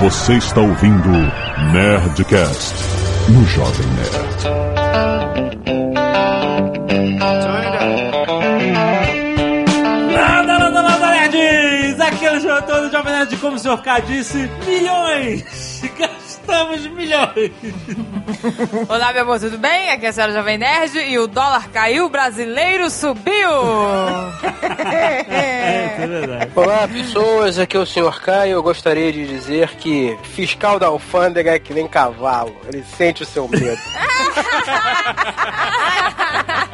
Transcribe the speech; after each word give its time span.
Você 0.00 0.38
está 0.38 0.62
ouvindo 0.62 1.10
Nerdcast 1.74 2.74
no 3.28 3.44
Jovem 3.44 3.86
Nerd. 3.88 4.44
Nada, 10.10 10.58
nada, 10.58 10.82
nada, 10.82 11.06
nerds! 11.10 12.00
Aqui 12.00 12.24
é 12.24 12.32
o 12.32 12.40
Jovem 12.90 13.12
Nerd, 13.12 13.36
como 13.36 13.56
o 13.56 13.58
senhor 13.58 13.82
K 13.82 14.00
disse, 14.00 14.50
milhões! 14.66 15.69
Gastamos 16.50 16.84
milhões! 16.88 17.52
Olá, 18.90 19.12
meu 19.12 19.22
amor, 19.22 19.38
tudo 19.38 19.56
bem? 19.56 19.92
Aqui 19.92 20.06
é 20.06 20.08
a 20.08 20.12
senhora 20.12 20.32
Jovem 20.32 20.58
Nerd 20.58 20.98
e 20.98 21.16
o 21.16 21.28
dólar 21.28 21.68
caiu, 21.68 22.06
o 22.06 22.08
brasileiro 22.08 22.90
subiu! 22.90 23.50
É, 25.30 25.94
é 25.96 26.06
verdade. 26.08 26.50
Olá, 26.56 26.88
pessoas. 26.88 27.56
Aqui 27.56 27.76
é 27.76 27.80
o 27.80 27.86
Sr. 27.86 28.20
Caio. 28.20 28.54
Eu 28.54 28.64
gostaria 28.64 29.12
de 29.12 29.28
dizer 29.28 29.76
que 29.76 30.18
fiscal 30.24 30.76
da 30.76 30.88
alfândega 30.88 31.54
é 31.54 31.58
que 31.60 31.72
nem 31.72 31.86
cavalo. 31.86 32.56
Ele 32.66 32.84
sente 32.96 33.22
o 33.22 33.26
seu 33.26 33.46
medo. 33.46 33.78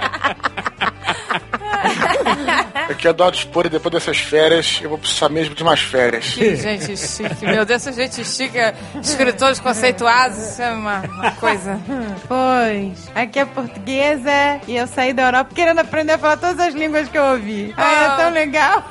Aqui 2.88 3.08
é 3.08 3.10
Eduardo 3.10 3.36
Spore, 3.36 3.68
depois 3.68 3.92
dessas 3.92 4.18
férias, 4.18 4.78
eu 4.80 4.88
vou 4.88 4.98
precisar 4.98 5.28
mesmo 5.28 5.54
de 5.54 5.64
mais 5.64 5.80
férias. 5.80 6.34
Que 6.34 6.54
gente 6.54 6.96
chique, 6.96 7.44
meu 7.44 7.64
Deus, 7.64 7.86
essa 7.86 7.92
gente 7.92 8.24
chique, 8.24 8.58
escritores 9.02 9.58
conceituados, 9.58 10.38
isso 10.38 10.62
é 10.62 10.70
uma, 10.70 11.00
uma 11.00 11.32
coisa. 11.32 11.80
Pois, 12.28 13.10
aqui 13.14 13.40
é 13.40 13.44
portuguesa 13.44 14.60
e 14.68 14.76
eu 14.76 14.86
saí 14.86 15.12
da 15.12 15.24
Europa 15.24 15.50
querendo 15.52 15.80
aprender 15.80 16.12
a 16.12 16.18
falar 16.18 16.36
todas 16.36 16.60
as 16.60 16.74
línguas 16.74 17.08
que 17.08 17.18
eu 17.18 17.24
ouvi. 17.24 17.74
Ai, 17.76 18.04
é 18.04 18.16
tão 18.16 18.30
legal. 18.30 18.84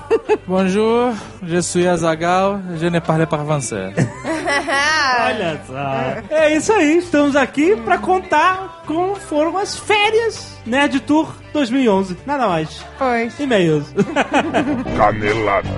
Bonjour, 0.46 1.14
je 1.44 1.62
suis 1.62 1.88
Azagal, 1.88 2.60
je 2.78 2.90
ne 2.90 3.00
parle 3.00 3.26
pas 3.26 3.40
français. 3.40 3.94
Olha 5.26 5.62
só. 5.66 6.36
É 6.36 6.56
isso 6.56 6.74
aí, 6.74 6.98
estamos 6.98 7.36
aqui 7.36 7.76
pra 7.78 7.98
contar 7.98 8.84
como 8.86 9.16
foram 9.16 9.58
as 9.58 9.78
férias 9.78 10.55
Nerd 10.66 11.00
Tour 11.02 11.36
2011. 11.54 12.18
Nada 12.26 12.48
mais. 12.48 12.84
Pois. 12.98 13.40
E-mails. 13.40 13.94
Canelada. 14.98 15.70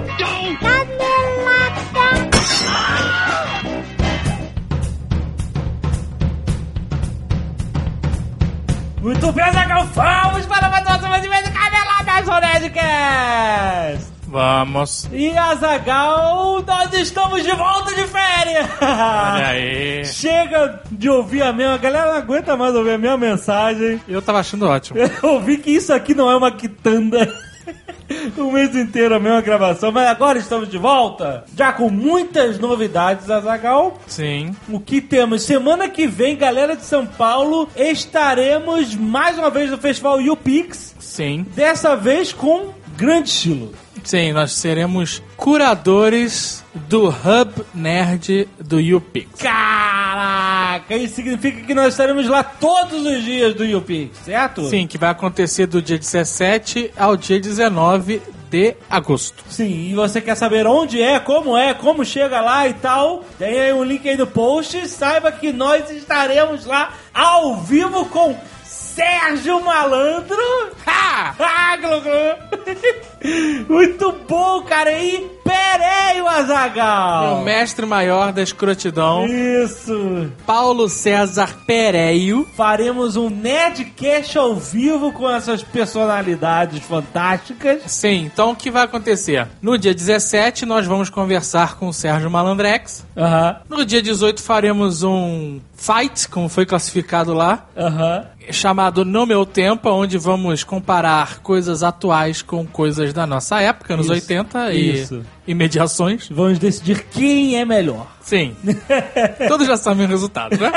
Muito 9.02 9.32
bem, 9.32 9.54
Zagal, 9.54 9.88
vamos 9.94 10.46
para 10.48 10.70
mais 10.70 10.86
uma 10.86 11.00
semana 11.00 11.20
de 11.22 11.28
e-mail 11.28 11.44
Caneladas 11.54 12.26
do 12.26 12.42
Nerdcast! 12.42 14.17
Vamos. 14.28 15.08
E 15.12 15.30
Azagal, 15.38 16.62
nós 16.62 16.94
estamos 16.94 17.44
de 17.44 17.52
volta 17.54 17.96
de 17.96 18.04
férias! 18.08 18.68
Olha 18.82 19.48
aí. 19.48 20.06
Chega 20.06 20.82
de 20.92 21.10
ouvir 21.10 21.42
a 21.44 21.54
mesma, 21.54 21.76
a 21.76 21.78
galera 21.78 22.12
não 22.12 22.18
aguenta 22.18 22.58
mais 22.58 22.76
ouvir 22.76 22.92
a 22.92 22.98
mesma 22.98 23.18
mensagem. 23.18 24.02
Eu 24.08 24.22
tava 24.22 24.40
achando 24.40 24.68
ótimo. 24.68 25.00
Eu 25.00 25.30
ouvi 25.30 25.58
que 25.58 25.72
isso 25.72 25.94
aqui 25.94 26.14
não 26.14 26.30
é 26.30 26.36
uma 26.36 26.52
quitanda. 26.52 27.34
O 28.38 28.52
mês 28.52 28.74
inteiro 28.74 29.14
a 29.16 29.20
mesma 29.20 29.42
gravação, 29.42 29.92
mas 29.92 30.08
agora 30.08 30.40
estamos 30.40 30.70
de 30.70 30.78
volta, 30.78 31.44
já 31.58 31.74
com 31.74 31.90
muitas 31.90 32.58
novidades, 32.58 33.30
Azagal. 33.30 34.00
Sim. 34.08 34.56
O 34.70 34.80
que 34.80 35.02
temos? 35.02 35.44
Semana 35.44 35.90
que 35.90 36.08
vem, 36.08 36.38
galera 36.38 36.78
de 36.78 36.86
São 36.86 37.06
Paulo, 37.06 37.68
estaremos 37.76 38.96
mais 38.96 39.38
uma 39.38 39.50
vez 39.50 39.70
no 39.70 39.78
Festival 39.78 40.22
YouPix, 40.22 40.96
Sim. 40.98 41.46
dessa 41.54 41.98
vez 41.98 42.32
com 42.32 42.70
grande 42.96 43.28
estilo. 43.28 43.74
Sim, 44.08 44.32
nós 44.32 44.54
seremos 44.54 45.22
curadores 45.36 46.64
do 46.74 47.10
Hub 47.10 47.66
Nerd 47.76 48.48
do 48.58 48.80
YouPix. 48.80 49.42
Caraca, 49.42 50.96
isso 50.96 51.16
significa 51.16 51.64
que 51.64 51.74
nós 51.74 51.90
estaremos 51.94 52.26
lá 52.26 52.42
todos 52.42 53.06
os 53.06 53.22
dias 53.22 53.54
do 53.54 53.66
YouPix, 53.66 54.18
certo? 54.20 54.64
Sim, 54.70 54.88
que 54.88 54.98
vai 54.98 55.10
acontecer 55.10 55.68
do 55.68 55.82
dia 55.82 56.00
17 56.00 56.90
ao 56.96 57.18
dia 57.18 57.38
19 57.38 58.22
de 58.50 58.78
agosto. 58.90 59.44
Sim, 59.50 59.90
e 59.90 59.94
você 59.94 60.22
quer 60.22 60.36
saber 60.36 60.66
onde 60.66 61.02
é, 61.02 61.20
como 61.20 61.58
é, 61.58 61.74
como 61.74 62.06
chega 62.06 62.40
lá 62.40 62.66
e 62.66 62.76
tal? 62.76 63.26
Tem 63.38 63.60
aí 63.60 63.74
um 63.74 63.84
link 63.84 64.08
aí 64.08 64.16
no 64.16 64.26
post. 64.26 64.88
Saiba 64.88 65.34
que 65.34 65.52
nós 65.52 65.92
estaremos 65.92 66.66
lá 66.66 66.94
ao 67.14 67.58
vivo 67.58 68.06
com 68.06 68.38
Sérgio 68.98 69.62
Malandro. 69.62 70.72
Ha! 70.88 71.36
Ah, 71.40 71.78
glu, 71.78 72.02
glu. 72.02 73.68
Muito 73.70 74.12
bom, 74.28 74.64
cara. 74.64 74.92
E 74.92 75.37
Pereio 75.48 76.26
O 76.26 76.28
Azagal. 76.28 77.42
mestre 77.44 77.86
maior 77.86 78.32
da 78.34 78.42
escrotidão, 78.44 79.26
Isso. 79.26 80.32
Paulo 80.46 80.90
César 80.90 81.56
Pereio. 81.66 82.46
Faremos 82.56 83.16
um 83.16 83.30
Nerdcast 83.30 84.38
ao 84.38 84.56
vivo 84.56 85.12
com 85.12 85.30
essas 85.30 85.64
personalidades 85.64 86.84
fantásticas. 86.84 87.82
Sim, 87.88 88.26
então 88.34 88.52
o 88.52 88.56
que 88.56 88.70
vai 88.70 88.84
acontecer? 88.84 89.48
No 89.62 89.78
dia 89.78 89.94
17, 89.94 90.66
nós 90.66 90.86
vamos 90.86 91.10
conversar 91.10 91.76
com 91.78 91.88
o 91.88 91.94
Sérgio 91.94 92.30
Malandrex. 92.30 93.06
Aham, 93.16 93.58
No 93.70 93.86
dia 93.86 94.02
18 94.02 94.42
faremos 94.42 95.04
um 95.04 95.60
fight, 95.76 96.28
como 96.30 96.50
foi 96.50 96.66
classificado 96.66 97.34
lá, 97.34 97.66
aham. 97.76 98.26
chamado 98.52 99.06
No 99.06 99.26
Meu 99.26 99.46
Tempo, 99.46 99.90
onde 99.90 100.18
vamos 100.18 100.64
comparar 100.64 101.40
coisas 101.40 101.84
atuais 101.84 102.42
com 102.42 102.66
coisas 102.66 103.14
da 103.14 103.26
nossa 103.28 103.62
época, 103.62 103.96
nos 103.96 104.06
Isso, 104.08 104.14
80 104.16 104.74
e, 104.74 105.02
isso. 105.02 105.22
E 105.48 105.54
mediações. 105.54 106.28
Vamos 106.30 106.60
decidir 106.60 107.06
quem 107.10 107.58
é 107.58 107.66
melhor. 107.66 108.08
Sim. 108.22 108.56
Todos 109.48 109.66
já 109.66 109.78
sabem 109.78 110.06
o 110.06 110.10
resultado, 110.10 110.58
né? 110.58 110.72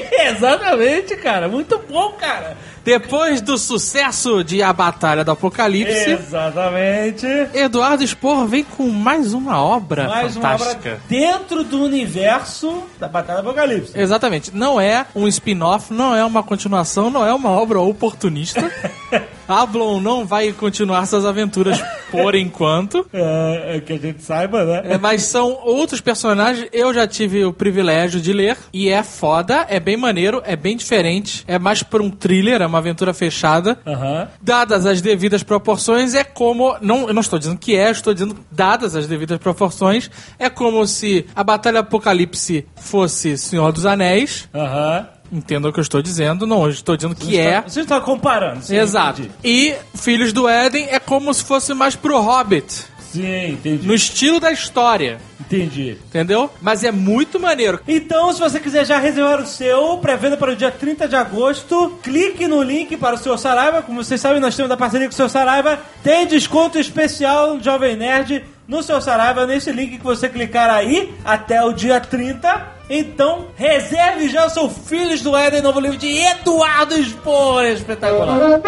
Exatamente, 0.28 1.16
cara. 1.16 1.48
Muito 1.48 1.78
bom, 1.88 2.12
cara. 2.12 2.56
Depois 2.84 3.40
do 3.42 3.58
sucesso 3.58 4.42
de 4.42 4.62
A 4.62 4.72
Batalha 4.72 5.22
do 5.22 5.30
Apocalipse, 5.30 6.10
Exatamente. 6.10 7.26
Eduardo 7.52 8.02
Spor 8.06 8.46
vem 8.46 8.64
com 8.64 8.88
mais 8.88 9.34
uma 9.34 9.62
obra 9.62 10.08
Mais 10.08 10.36
uma 10.36 10.56
fantástica. 10.56 10.88
obra 10.94 11.00
dentro 11.08 11.64
do 11.64 11.82
universo 11.82 12.84
da 12.98 13.06
Batalha 13.08 13.42
do 13.42 13.50
Apocalipse. 13.50 13.92
Exatamente. 13.94 14.54
Não 14.56 14.80
é 14.80 15.04
um 15.14 15.28
spin-off, 15.28 15.92
não 15.92 16.14
é 16.14 16.24
uma 16.24 16.42
continuação, 16.42 17.10
não 17.10 17.26
é 17.26 17.34
uma 17.34 17.50
obra 17.50 17.80
oportunista. 17.80 18.60
Ablon 19.48 20.00
não 20.00 20.26
vai 20.26 20.52
continuar 20.52 21.06
suas 21.06 21.24
aventuras 21.24 21.80
por 22.10 22.34
enquanto. 22.36 23.06
É, 23.12 23.76
é 23.76 23.80
que 23.80 23.94
a 23.94 23.98
gente 23.98 24.22
saiba, 24.22 24.64
né? 24.64 24.82
É, 24.84 24.98
mas 24.98 25.22
são 25.22 25.58
outros 25.64 26.00
personagens. 26.00 26.68
Eu 26.72 26.92
já 26.92 27.06
tive 27.06 27.44
o 27.44 27.52
privilégio 27.52 28.20
de 28.20 28.32
ler. 28.32 28.56
E 28.72 28.88
é 28.90 29.02
foda, 29.02 29.66
é 29.68 29.80
bem 29.80 29.96
maneiro, 29.96 30.42
é 30.44 30.54
bem 30.54 30.76
diferente. 30.76 31.44
É 31.46 31.58
mais 31.58 31.82
por 31.82 32.02
um 32.02 32.10
thriller, 32.10 32.60
é 32.60 32.66
uma 32.66 32.78
aventura 32.78 33.14
fechada. 33.14 33.78
Aham. 33.86 34.28
Dadas 34.42 34.84
as 34.84 35.00
devidas 35.00 35.42
proporções, 35.42 36.14
é 36.14 36.22
como. 36.22 36.76
Não, 36.80 37.08
eu 37.08 37.14
não 37.14 37.22
estou 37.22 37.38
dizendo 37.38 37.58
que 37.58 37.74
é, 37.74 37.88
eu 37.88 37.92
estou 37.92 38.12
dizendo 38.12 38.36
dadas 38.50 38.94
as 38.94 39.06
devidas 39.06 39.38
proporções, 39.38 40.10
é 40.38 40.50
como 40.50 40.86
se 40.86 41.26
a 41.34 41.42
Batalha 41.42 41.80
Apocalipse 41.80 42.66
fosse 42.76 43.38
Senhor 43.38 43.72
dos 43.72 43.86
Anéis. 43.86 44.48
Aham. 44.54 45.06
Entenda 45.30 45.68
o 45.68 45.72
que 45.72 45.78
eu 45.78 45.82
estou 45.82 46.00
dizendo. 46.02 46.46
Não, 46.46 46.68
estou 46.68 46.96
dizendo 46.96 47.14
que 47.14 47.38
é. 47.38 47.62
Você 47.62 47.80
está 47.80 48.00
comparando. 48.00 48.62
sim, 48.62 48.76
Exato. 48.76 49.22
entendi. 49.22 49.34
E 49.44 49.74
Filhos 49.94 50.32
do 50.32 50.48
Éden 50.48 50.88
é 50.90 50.98
como 50.98 51.32
se 51.32 51.44
fosse 51.44 51.74
mais 51.74 51.94
pro 51.94 52.20
Hobbit. 52.20 52.86
Sim, 53.12 53.52
entendi. 53.52 53.86
No 53.86 53.94
estilo 53.94 54.38
da 54.38 54.52
história. 54.52 55.18
Entendi. 55.40 55.96
Entendeu? 56.08 56.50
Mas 56.60 56.84
é 56.84 56.92
muito 56.92 57.40
maneiro. 57.40 57.80
Então, 57.88 58.32
se 58.34 58.40
você 58.40 58.60
quiser 58.60 58.84
já 58.84 58.98
reservar 58.98 59.40
o 59.40 59.46
seu, 59.46 59.96
pré-venda 59.98 60.36
para 60.36 60.52
o 60.52 60.56
dia 60.56 60.70
30 60.70 61.08
de 61.08 61.16
agosto, 61.16 61.98
clique 62.02 62.46
no 62.46 62.62
link 62.62 62.96
para 62.98 63.14
o 63.14 63.18
seu 63.18 63.38
Saraiva. 63.38 63.80
Como 63.80 64.04
vocês 64.04 64.20
sabem, 64.20 64.40
nós 64.40 64.54
temos 64.54 64.70
a 64.70 64.76
parceria 64.76 65.06
com 65.06 65.12
o 65.12 65.16
seu 65.16 65.28
Saraiva. 65.28 65.80
Tem 66.02 66.26
desconto 66.26 66.78
especial 66.78 67.54
no 67.54 67.62
Jovem 67.62 67.96
Nerd 67.96 68.44
no 68.66 68.82
seu 68.82 69.00
Saraiva, 69.00 69.46
nesse 69.46 69.72
link 69.72 69.96
que 69.96 70.04
você 70.04 70.28
clicar 70.28 70.68
aí, 70.68 71.14
até 71.24 71.64
o 71.64 71.72
dia 71.72 71.98
30. 71.98 72.77
Então, 72.90 73.48
reserve 73.56 74.28
já 74.28 74.46
o 74.46 74.50
seu 74.50 74.70
Filhos 74.70 75.20
do 75.20 75.36
Éden, 75.36 75.60
novo 75.60 75.78
livro 75.78 75.98
de 75.98 76.08
Eduardo 76.08 76.94
Spor. 77.02 77.64
Espetacular. 77.64 78.62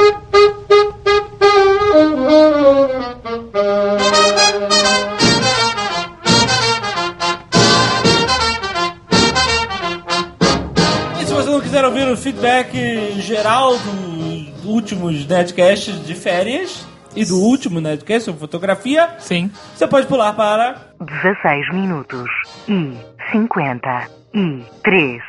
E 11.21 11.25
se 11.25 11.33
você 11.33 11.51
não 11.51 11.61
quiser 11.61 11.85
ouvir 11.85 12.09
o 12.09 12.17
feedback 12.17 13.21
geral 13.21 13.73
dos 13.79 14.65
últimos 14.65 15.27
Nerdcasts 15.27 16.05
de 16.07 16.15
férias 16.15 16.87
e 17.17 17.25
do 17.25 17.39
último 17.39 17.81
Nerdcast 17.81 18.27
sobre 18.27 18.41
fotografia, 18.41 19.17
Sim. 19.19 19.51
você 19.75 19.87
pode 19.87 20.07
pular 20.07 20.33
para 20.35 20.93
16 21.01 21.73
minutos 21.73 22.29
e 22.69 22.97
53 23.33 25.23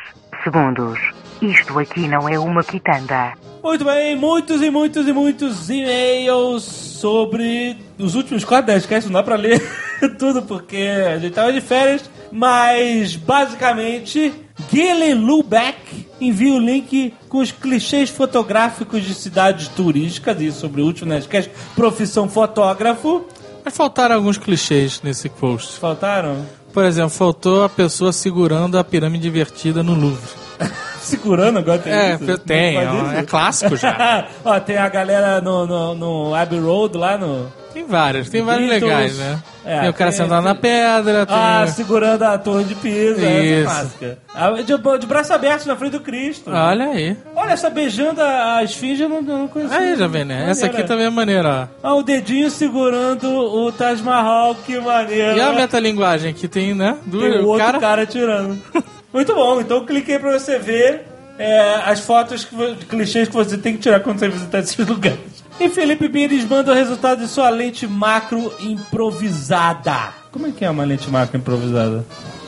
segundos. 0.44 1.00
Isto 1.42 1.80
aqui 1.80 2.08
não 2.08 2.30
é 2.30 2.38
uma 2.38 2.64
quitanda. 2.64 3.34
Muito 3.64 3.86
bem, 3.86 4.16
muitos 4.16 4.62
e 4.62 4.70
muitos 4.70 5.08
e 5.08 5.14
muitos 5.14 5.70
e-mails 5.70 6.64
sobre 6.64 7.78
os 7.98 8.16
últimos 8.16 8.44
quatro 8.44 8.72
Nerdcasts. 8.72 9.10
Não 9.10 9.20
dá 9.20 9.24
pra 9.24 9.36
ler 9.36 9.60
tudo 10.18 10.42
porque 10.44 10.78
a 10.78 11.18
gente 11.18 11.34
tava 11.34 11.52
de 11.54 11.62
férias, 11.62 12.10
mas 12.32 13.16
basicamente, 13.16 14.34
Gilly 14.72 15.14
Lubeck 15.14 16.08
envia 16.20 16.54
o 16.54 16.60
link 16.60 17.14
com 17.28 17.40
os 17.40 17.52
clichês 17.52 18.10
fotográficos 18.10 19.04
de 19.04 19.14
cidades 19.14 19.68
turísticas 19.68 20.40
e 20.42 20.52
sobre 20.52 20.82
o 20.82 20.86
último 20.86 21.10
Nerdcast, 21.10 21.52
profissão 21.76 22.30
fotógrafo. 22.30 23.26
Mas 23.64 23.78
faltaram 23.78 24.16
alguns 24.16 24.38
clichês 24.38 25.02
nesse 25.04 25.30
post. 25.30 25.80
Faltaram? 25.80 26.46
Por 26.74 26.86
exemplo, 26.86 27.10
faltou 27.10 27.64
a 27.64 27.70
pessoa 27.70 28.14
segurando 28.14 28.78
a 28.78 28.84
pirâmide 28.84 29.28
invertida 29.28 29.84
no 29.84 29.94
Louvre. 29.94 30.30
Segurando 31.02 31.58
agora 31.60 31.80
tem 31.80 31.92
É, 31.92 32.14
isso? 32.14 32.38
tem, 32.40 32.76
isso? 32.80 33.06
é 33.16 33.24
clássico 33.24 33.76
já. 33.76 34.28
Ó, 34.46 34.60
tem 34.60 34.78
a 34.78 34.88
galera 34.88 35.42
no, 35.42 35.66
no, 35.66 35.96
no 35.96 36.36
Abbey 36.36 36.60
Road 36.60 36.98
lá 36.98 37.18
no. 37.18 37.52
Tem 37.74 37.86
vários, 37.86 38.30
tem 38.30 38.42
vários 38.42 38.68
Beatles. 38.70 38.92
legais, 38.92 39.18
né? 39.18 39.40
É, 39.64 39.80
tem 39.82 39.90
o 39.90 39.94
cara 39.94 40.12
tem- 40.12 40.20
sentado 40.20 40.44
na 40.44 40.56
pedra, 40.56 41.26
tem... 41.26 41.36
Ah, 41.38 41.66
segurando 41.68 42.24
a 42.24 42.38
torre 42.38 42.64
de 42.64 42.76
Pisa, 42.76 43.22
essa 43.26 43.44
Isso. 43.44 43.64
clássica. 43.66 44.18
Ah, 44.34 44.52
De, 44.52 45.00
de 45.00 45.06
braço 45.08 45.34
aberto 45.34 45.66
na 45.68 45.76
frente 45.76 45.92
do 45.92 46.00
Cristo. 46.00 46.50
Olha 46.52 46.86
aí. 46.86 47.16
Olha, 47.36 47.52
essa 47.52 47.70
beijando 47.70 48.22
a, 48.22 48.64
esfinge 48.64 49.04
eu 49.04 49.10
não, 49.10 49.22
não 49.22 49.48
conhecia. 49.48 49.78
Aí, 49.78 49.96
já 49.96 50.08
vem, 50.08 50.26
né? 50.26 50.50
Essa 50.50 50.66
aqui 50.66 50.74
Maneira. 50.78 50.88
também 50.88 51.06
é 51.06 51.10
maneira, 51.10 51.70
ó. 51.84 51.88
Ah, 51.90 51.96
o 51.96 52.04
dedinho 52.04 52.50
segurando 52.50 53.30
o 53.30 53.72
Taj 53.72 54.02
Mahal, 54.02 54.56
que 54.56 54.80
maneiro. 54.80 55.38
E 55.38 55.42
a 55.42 55.52
metalinguagem 55.54 56.34
que 56.34 56.48
tem, 56.48 56.74
né? 56.74 56.98
Do 57.06 57.20
Tem 57.20 57.40
o 57.40 57.48
outro 57.48 57.66
cara... 57.66 57.80
cara... 57.80 58.06
tirando. 58.06 58.60
Muito 59.14 59.36
bom, 59.36 59.60
então 59.62 59.86
cliquei 59.86 60.18
pra 60.18 60.32
você 60.40 60.58
ver 60.58 61.02
é, 61.38 61.82
as 61.86 62.00
fotos 62.00 62.46
que, 62.46 62.56
clichês 62.88 63.28
que 63.28 63.34
você 63.34 63.58
tem 63.58 63.74
que 63.74 63.80
tirar 63.80 64.00
quando 64.00 64.20
você 64.20 64.30
visitar 64.30 64.60
esses 64.60 64.78
lugares. 64.88 65.20
E 65.64 65.70
Felipe 65.70 66.10
Pires 66.10 66.44
manda 66.50 66.72
o 66.72 66.74
resultado 66.74 67.20
de 67.22 67.28
sua 67.28 67.48
lente 67.52 67.86
macro 67.86 68.52
improvisada. 68.60 70.10
Como 70.32 70.48
é 70.48 70.52
que 70.52 70.66
é 70.66 70.70
uma 70.72 70.84
lente 70.84 71.08
macro 71.08 71.38
improvisada? 71.38 72.04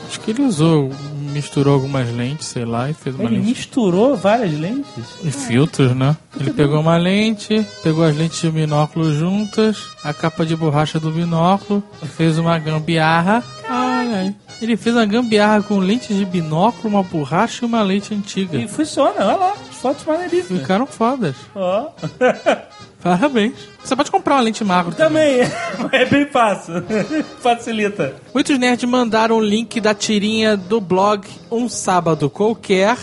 Acho 0.08 0.18
que 0.18 0.32
ele 0.32 0.42
usou, 0.42 0.90
misturou 1.32 1.74
algumas 1.74 2.10
lentes, 2.12 2.48
sei 2.48 2.64
lá, 2.64 2.90
e 2.90 2.92
fez 2.92 3.14
uma 3.14 3.24
Ele 3.26 3.36
lente. 3.36 3.46
misturou 3.48 4.16
várias 4.16 4.52
lentes? 4.58 5.04
E 5.22 5.30
filtros, 5.30 5.94
né? 5.94 6.16
Ele 6.38 6.52
pegou 6.52 6.80
uma 6.80 6.96
lente, 6.96 7.64
pegou 7.84 8.02
as 8.04 8.16
lentes 8.16 8.40
de 8.40 8.50
binóculo 8.50 9.14
juntas, 9.14 9.78
a 10.02 10.12
capa 10.12 10.44
de 10.44 10.56
borracha 10.56 10.98
do 10.98 11.12
binóculo, 11.12 11.84
fez 12.16 12.36
uma 12.36 12.58
gambiarra. 12.58 13.44
Olha 13.70 14.18
aí. 14.18 14.34
Ele 14.60 14.76
fez 14.76 14.94
uma 14.96 15.06
gambiarra 15.06 15.62
com 15.62 15.78
lentes 15.78 16.16
de 16.16 16.24
binóculo, 16.24 16.88
uma 16.94 17.02
borracha 17.04 17.64
e 17.64 17.68
uma 17.68 17.82
lente 17.82 18.12
antiga. 18.12 18.58
E 18.58 18.66
funciona, 18.66 19.14
olha 19.24 19.36
lá, 19.36 19.52
as 19.70 19.76
fotos 19.76 20.04
maneiríssimas. 20.04 20.62
Ficaram 20.62 20.86
fodas. 20.86 21.36
Ó. 21.54 21.90
Parabéns. 23.04 23.52
Você 23.84 23.94
pode 23.94 24.10
comprar 24.10 24.36
uma 24.36 24.40
lente 24.40 24.64
macro 24.64 24.94
também. 24.94 25.44
Também, 25.44 25.90
é 26.00 26.06
bem 26.06 26.26
fácil. 26.26 26.82
Facilita. 27.42 28.14
Muitos 28.32 28.58
nerds 28.58 28.88
mandaram 28.88 29.36
o 29.36 29.40
link 29.44 29.78
da 29.78 29.94
tirinha 29.94 30.56
do 30.56 30.80
blog 30.80 31.28
Um 31.50 31.68
Sábado 31.68 32.30
Qualquer, 32.30 32.96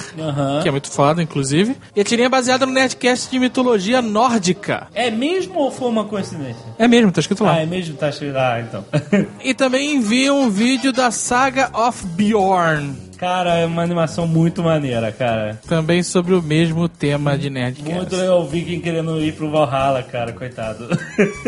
que 0.63 0.67
é 0.67 0.71
muito 0.71 0.89
foda, 0.89 1.21
inclusive. 1.21 1.77
E 1.95 2.01
a 2.01 2.03
tirinha 2.03 2.25
é 2.25 2.29
baseada 2.29 2.65
no 2.65 2.73
Nerdcast 2.73 3.29
de 3.29 3.37
mitologia 3.37 4.01
nórdica. 4.01 4.87
É 4.95 5.11
mesmo 5.11 5.59
ou 5.59 5.71
foi 5.71 5.87
uma 5.87 6.05
coincidência? 6.05 6.65
É 6.79 6.87
mesmo, 6.87 7.11
tá 7.11 7.19
escrito 7.21 7.43
lá. 7.43 7.53
Ah, 7.53 7.61
é 7.61 7.65
mesmo? 7.67 7.95
Tá 7.95 8.11
cheio. 8.11 8.35
Ah, 8.35 8.59
então. 8.59 8.83
E 9.43 9.53
também 9.53 9.95
envia 9.95 10.33
um 10.33 10.49
vídeo 10.49 10.91
da 10.91 11.11
Saga 11.11 11.69
of 11.73 12.05
Bjorn, 12.07 12.95
cara, 13.21 13.53
é 13.57 13.65
uma 13.67 13.83
animação 13.83 14.25
muito 14.25 14.63
maneira, 14.63 15.11
cara. 15.11 15.61
também 15.67 16.01
sobre 16.01 16.33
o 16.33 16.41
mesmo 16.41 16.89
tema 16.89 17.37
de 17.37 17.51
Nerdcast. 17.51 17.93
Muito 17.93 18.15
legal 18.15 18.41
o 18.41 18.47
Viking 18.47 18.79
querendo 18.79 19.21
ir 19.21 19.33
pro 19.33 19.51
Valhalla, 19.51 20.01
cara, 20.01 20.33
coitado. 20.33 20.87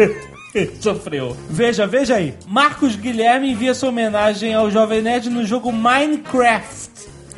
Sofreu. 0.79 1.35
Veja, 1.49 1.87
veja 1.87 2.15
aí. 2.17 2.35
Marcos 2.47 2.95
Guilherme 2.95 3.51
envia 3.51 3.73
sua 3.73 3.89
homenagem 3.89 4.53
ao 4.53 4.69
Jovem 4.69 5.01
Nerd 5.01 5.31
no 5.31 5.43
jogo 5.43 5.71
Minecraft. 5.71 6.91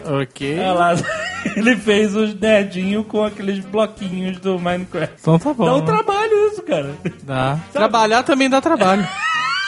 Ok. 0.04 0.60
Olha 0.60 0.74
lá, 0.74 0.96
ele 1.56 1.78
fez 1.78 2.14
os 2.14 2.38
nerdinhos 2.38 3.08
com 3.08 3.24
aqueles 3.24 3.64
bloquinhos 3.64 4.38
do 4.40 4.60
Minecraft. 4.60 5.16
Então 5.18 5.40
tá 5.40 5.54
bom. 5.54 5.64
Dá 5.64 5.76
um 5.76 5.86
trabalho 5.86 6.50
isso, 6.52 6.62
cara. 6.62 6.94
Dá. 7.24 7.58
Trabalhar 7.72 8.22
também 8.24 8.50
dá 8.50 8.60
trabalho. 8.60 9.08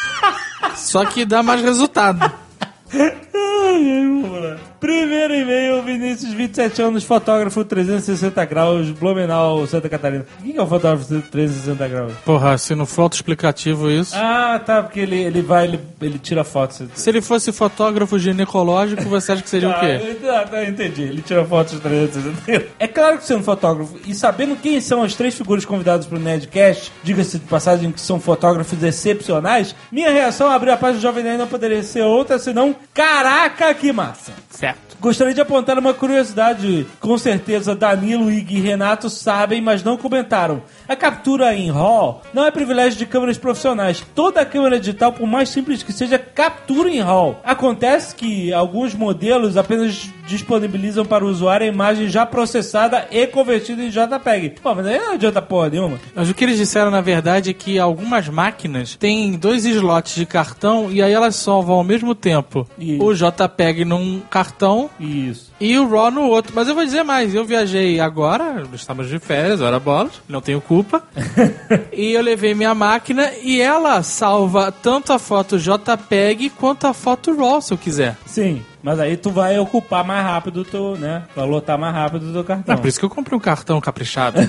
Só 0.76 1.06
que 1.06 1.24
dá 1.24 1.42
mais 1.42 1.62
resultado. 1.62 2.47
Ai, 2.94 3.12
ai, 3.34 4.08
vamos 4.08 4.42
lá. 4.42 4.67
Primeiro 4.80 5.34
e-mail, 5.34 5.82
Vinícius, 5.84 6.34
27 6.34 6.82
anos, 6.82 7.04
fotógrafo 7.04 7.64
360 7.66 8.46
graus, 8.46 8.90
Blumenau, 8.92 9.66
Santa 9.66 9.90
Catarina. 9.90 10.26
Quem 10.44 10.52
que 10.54 10.58
é 10.60 10.62
o 10.62 10.68
fotógrafo 10.68 11.06
360 11.22 11.88
graus? 11.88 12.14
Porra, 12.24 12.58
se 12.58 12.76
não 12.76 12.86
for 12.86 13.04
autoexplicativo 13.04 13.90
isso. 13.90 14.16
Ah, 14.16 14.62
tá, 14.64 14.84
porque 14.84 15.00
ele, 15.00 15.16
ele 15.18 15.42
vai, 15.42 15.66
ele, 15.66 15.80
ele 16.02 16.20
tira 16.20 16.44
fotos. 16.44 16.82
Se 16.94 17.10
ele 17.10 17.22
fosse 17.22 17.52
fotógrafo 17.52 18.20
ginecológico, 18.20 19.04
você 19.04 19.32
acha 19.32 19.42
que 19.42 19.50
seria 19.50 19.70
o 19.70 19.72
Ah, 19.72 19.80
quê? 19.80 20.18
eu- 20.22 20.32
ah, 20.36 20.64
entendi. 20.68 21.02
Ele 21.04 21.22
tira 21.22 21.44
fotos 21.46 21.74
de 21.74 21.80
360. 21.80 22.68
É 22.80 22.88
claro 22.88 23.18
que 23.18 23.26
sendo 23.26 23.44
fotógrafo 23.44 23.98
e 24.06 24.14
sabendo 24.14 24.56
quem 24.56 24.80
são 24.80 25.02
as 25.04 25.16
três 25.16 25.34
figuras 25.36 25.66
convidadas 25.66 26.06
pro 26.06 26.20
Nerdcast, 26.20 26.92
diga-se 27.04 27.40
de 27.40 27.46
passagem 27.46 27.92
que 27.92 28.00
são 28.02 28.20
fotógrafos 28.20 28.82
excepcionais, 28.84 29.76
minha 29.92 30.12
reação 30.12 30.50
a 30.50 30.56
abrir 30.56 30.72
a 30.72 30.78
página 30.78 31.00
do 31.00 31.02
Jovem 31.02 31.24
Nerd 31.24 31.38
não 31.40 31.48
poderia 31.48 31.82
ser 31.84 32.04
outra 32.04 32.38
senão: 32.38 32.76
Caraca, 32.94 33.74
que 33.74 33.92
massa! 33.92 34.32
Certo. 34.50 34.67
Gostaria 35.00 35.34
de 35.34 35.42
apontar 35.42 35.78
uma 35.78 35.94
curiosidade. 35.94 36.88
Com 37.00 37.18
certeza 37.18 37.76
Danilo, 37.76 38.32
e 38.32 38.42
Renato 38.60 39.10
sabem, 39.10 39.62
mas 39.62 39.84
não 39.84 39.98
comentaram. 39.98 40.64
A 40.88 40.96
captura 40.96 41.54
em 41.54 41.70
RAW 41.70 42.22
não 42.34 42.46
é 42.46 42.52
privilégio 42.52 42.98
de 42.98 43.06
câmeras 43.06 43.38
profissionais. 43.38 44.06
Toda 44.16 44.46
câmera 44.46 44.80
digital, 44.80 45.12
por 45.12 45.28
mais 45.28 45.50
simples 45.50 45.84
que 45.84 45.92
seja, 45.92 46.18
captura 46.18 46.90
em 46.90 47.02
RAW. 47.02 47.40
Acontece 47.44 48.16
que 48.16 48.54
alguns 48.54 48.94
modelos 48.94 49.58
apenas 49.58 50.10
disponibilizam 50.28 51.06
para 51.06 51.26
o 51.26 51.30
usuário 51.30 51.66
a 51.66 51.70
imagem 51.70 52.08
já 52.08 52.26
processada 52.26 53.08
e 53.10 53.26
convertida 53.28 53.82
em 53.82 53.90
JPEG. 53.90 54.56
Pô, 54.62 54.76
mas 54.76 54.86
aí 54.86 55.00
não 55.00 55.14
adianta 55.14 55.42
porra 55.42 55.70
nenhuma. 55.70 56.00
Mas 56.14 56.30
o 56.30 56.34
que 56.34 56.44
eles 56.44 56.58
disseram, 56.58 56.92
na 56.92 57.02
verdade, 57.02 57.50
é 57.50 57.54
que 57.54 57.80
algumas 57.80 58.28
máquinas 58.28 58.96
têm 58.96 59.34
dois 59.34 59.66
slots 59.66 60.16
de 60.16 60.26
cartão 60.26 60.92
e 60.92 61.02
aí 61.02 61.14
elas 61.14 61.36
salvam 61.36 61.78
ao 61.78 61.84
mesmo 61.84 62.14
tempo 62.14 62.68
Isso. 62.78 63.04
o 63.04 63.14
JPEG 63.14 63.86
num 63.86 64.22
cartão 64.30 64.90
Isso. 65.00 65.52
e 65.60 65.78
o 65.78 65.90
RAW 65.90 66.12
no 66.12 66.24
outro. 66.24 66.54
Mas 66.56 66.68
eu 66.68 66.76
vou 66.76 66.84
dizer 66.84 67.04
mais, 67.04 67.34
eu 67.34 67.46
viajei 67.46 68.00
agora, 68.00 68.64
estamos 68.74 69.08
de 69.08 69.20
férias, 69.20 69.62
hora 69.62 69.80
bolas, 69.80 70.22
não 70.28 70.42
tenho 70.42 70.60
culpa. 70.78 71.02
e 71.92 72.14
eu 72.14 72.22
levei 72.22 72.54
minha 72.54 72.76
máquina 72.76 73.32
e 73.42 73.60
ela 73.60 74.04
salva 74.04 74.72
tanto 74.72 75.12
a 75.12 75.18
foto 75.18 75.58
JPEG 75.58 76.52
quanto 76.52 76.86
a 76.86 76.94
foto 76.94 77.36
RAW, 77.36 77.62
se 77.62 77.74
eu 77.74 77.78
quiser. 77.78 78.16
Sim. 78.26 78.62
Mas 78.84 79.00
aí 79.00 79.18
tu 79.18 79.30
vai 79.32 79.58
ocupar 79.60 80.04
mais 80.04 80.24
rápido, 80.24 80.64
tu, 80.64 80.96
né? 80.98 81.24
Vai 81.36 81.46
lotar 81.48 81.78
mais 81.78 81.94
rápido 81.94 82.30
o 82.30 82.34
teu 82.34 82.44
cartão. 82.44 82.76
É 82.76 82.78
por 82.78 82.88
isso 82.88 83.00
que 83.00 83.06
eu 83.06 83.10
comprei 83.10 83.36
um 83.38 83.42
cartão 83.42 83.80
caprichado. 83.82 84.40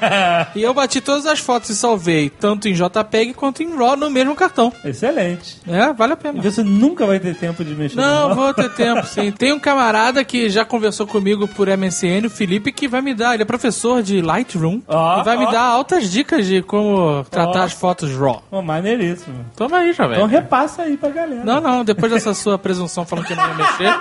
e 0.54 0.62
eu 0.62 0.72
bati 0.74 1.00
todas 1.00 1.26
as 1.26 1.38
fotos 1.38 1.70
e 1.70 1.76
salvei, 1.76 2.30
tanto 2.30 2.68
em 2.68 2.72
JPEG 2.72 3.34
quanto 3.34 3.62
em 3.62 3.76
RAW, 3.76 3.96
no 3.96 4.10
mesmo 4.10 4.34
cartão. 4.34 4.72
Excelente. 4.84 5.60
É, 5.68 5.92
vale 5.92 6.12
a 6.12 6.16
E 6.16 6.18
pena. 6.18 6.42
você 6.42 6.62
nunca 6.62 7.06
vai 7.06 7.20
ter 7.20 7.34
tempo 7.36 7.64
de 7.64 7.74
mexer 7.74 7.96
Não, 7.96 8.30
no 8.30 8.34
vou 8.34 8.54
ter 8.54 8.70
tempo, 8.74 9.06
sim. 9.06 9.30
Tem 9.30 9.52
um 9.52 9.60
camarada 9.60 10.24
que 10.24 10.48
já 10.48 10.64
conversou 10.64 11.06
comigo 11.06 11.46
por 11.48 11.68
MSN, 11.68 12.26
o 12.26 12.30
Felipe, 12.30 12.72
que 12.72 12.88
vai 12.88 13.00
me 13.02 13.14
dar. 13.14 13.34
Ele 13.34 13.42
é 13.42 13.46
professor 13.46 14.02
de 14.02 14.20
Lightroom. 14.20 14.80
Ó, 14.88 15.20
e 15.20 15.24
vai 15.24 15.36
me 15.36 15.46
ó. 15.46 15.50
dar 15.50 15.62
altas 15.62 16.10
dicas 16.10 16.46
de 16.46 16.62
como 16.62 17.24
tratar 17.30 17.64
as 17.64 17.72
fotos 17.72 18.10
RAW. 18.16 18.42
Pô, 18.50 18.62
maneiríssimo. 18.62 19.44
Toma 19.56 19.78
aí, 19.78 19.92
jovem. 19.92 20.16
Então 20.16 20.26
repassa 20.28 20.82
aí 20.82 20.96
pra 20.96 21.10
galera. 21.10 21.44
Não, 21.44 21.60
não, 21.60 21.84
depois 21.84 22.10
dessa 22.12 22.34
sua 22.34 22.58
presunção 22.58 23.04
falando 23.04 23.26
que 23.26 23.34
não 23.34 23.58
ia 23.58 23.64
mexer, 23.78 24.00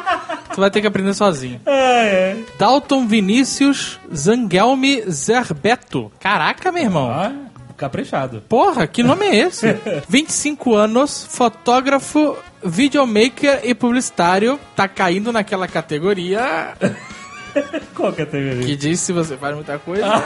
tu 0.53 0.61
vai 0.61 0.69
ter 0.71 0.81
que 0.81 0.87
aprender 0.87 1.13
sozinho. 1.13 1.61
É, 1.65 1.71
é. 1.71 2.37
Dalton 2.57 3.07
Vinícius 3.07 3.99
Zangelme 4.13 5.03
Zerbeto. 5.09 6.11
Caraca, 6.19 6.71
meu 6.71 6.83
irmão. 6.83 7.09
Ó, 7.09 7.31
caprichado. 7.77 8.41
Porra, 8.47 8.87
que 8.87 9.03
nome 9.03 9.25
é 9.25 9.35
esse? 9.35 9.75
25 10.07 10.75
anos, 10.75 11.27
fotógrafo, 11.29 12.37
videomaker 12.63 13.61
e 13.63 13.73
publicitário. 13.73 14.59
Tá 14.75 14.87
caindo 14.87 15.31
naquela 15.31 15.67
categoria 15.67 16.73
Qual 17.95 18.11
categoria? 18.13 18.65
que 18.65 18.75
diz 18.75 18.99
se 18.99 19.13
você 19.13 19.37
faz 19.37 19.55
muita 19.55 19.77
coisa. 19.79 20.05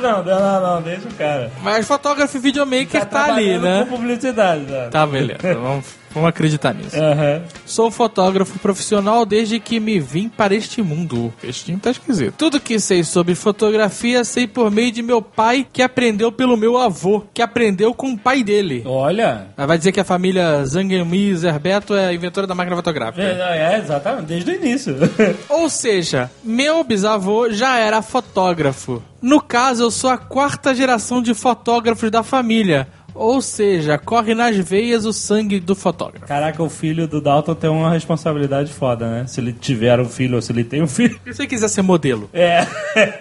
não, 0.00 0.22
não, 0.22 0.40
não, 0.40 0.62
não, 0.62 0.82
deixa 0.82 1.08
o 1.08 1.14
cara. 1.14 1.50
Mas 1.62 1.86
fotógrafo 1.86 2.36
e 2.36 2.40
videomaker 2.40 3.04
tá, 3.06 3.24
ali, 3.24 3.58
trabalhando 3.58 3.62
né? 3.62 3.84
Com 3.84 3.96
publicidade, 3.96 4.62
né? 4.62 4.88
Tá, 4.90 5.06
beleza. 5.06 5.54
Vamos, 5.54 5.86
vamos 6.14 6.28
acreditar 6.28 6.72
nisso. 6.72 6.96
Aham. 6.96 7.42
Sou 7.66 7.90
fotógrafo 7.90 8.58
profissional 8.58 9.26
desde 9.26 9.58
que 9.58 9.80
me 9.80 9.98
vim 9.98 10.28
para 10.28 10.54
este 10.54 10.82
mundo. 10.82 11.32
Este 11.42 11.66
time 11.66 11.78
tá 11.78 11.90
esquisito. 11.90 12.34
Tudo 12.36 12.60
que 12.60 12.78
sei 12.78 13.02
sobre 13.04 13.34
fotografia 13.34 14.24
sei 14.24 14.46
por 14.46 14.70
meio 14.70 14.92
de 14.92 15.02
meu 15.02 15.20
pai, 15.20 15.66
que 15.72 15.82
aprendeu 15.82 16.30
pelo 16.30 16.56
meu 16.56 16.78
avô, 16.78 17.24
que 17.32 17.42
aprendeu 17.42 17.92
com 17.94 18.12
o 18.12 18.18
pai 18.18 18.42
dele. 18.42 18.82
Olha. 18.86 19.48
Vai 19.56 19.76
dizer 19.76 19.92
que 19.92 20.00
a 20.00 20.04
família 20.04 20.64
Zangelmi 20.64 21.34
Zerbeto 21.34 21.94
é 21.94 22.14
inventora 22.14 22.46
da 22.46 22.54
máquina 22.54 22.76
fotográfica. 22.76 23.22
É, 23.22 23.74
é, 23.74 23.78
exatamente, 23.78 24.26
desde 24.26 24.50
o 24.50 24.54
início. 24.54 24.96
Ou 25.48 25.68
seja, 25.68 26.30
meu 26.42 26.84
bisavô 26.84 27.50
já 27.50 27.78
era 27.78 28.02
fotógrafo. 28.02 29.02
No 29.20 29.40
caso, 29.40 29.84
eu 29.84 29.90
sou 29.90 30.10
a 30.10 30.18
quarta 30.18 30.74
geração 30.74 31.22
de 31.22 31.32
fotógrafos 31.32 32.10
da 32.10 32.22
família. 32.22 32.86
Ou 33.14 33.40
seja, 33.40 33.96
corre 33.96 34.34
nas 34.34 34.56
veias 34.56 35.04
o 35.04 35.12
sangue 35.12 35.60
do 35.60 35.74
fotógrafo. 35.74 36.26
Caraca, 36.26 36.62
o 36.62 36.68
filho 36.68 37.06
do 37.06 37.20
Dalton 37.20 37.54
tem 37.54 37.70
uma 37.70 37.90
responsabilidade 37.90 38.72
foda, 38.72 39.08
né? 39.08 39.26
Se 39.26 39.40
ele 39.40 39.52
tiver 39.52 40.00
um 40.00 40.08
filho 40.08 40.36
ou 40.36 40.42
se 40.42 40.50
ele 40.52 40.64
tem 40.64 40.82
um 40.82 40.86
filho. 40.86 41.20
Se 41.24 41.34
você 41.34 41.46
quiser 41.46 41.68
ser 41.68 41.82
modelo. 41.82 42.28
É. 42.32 42.66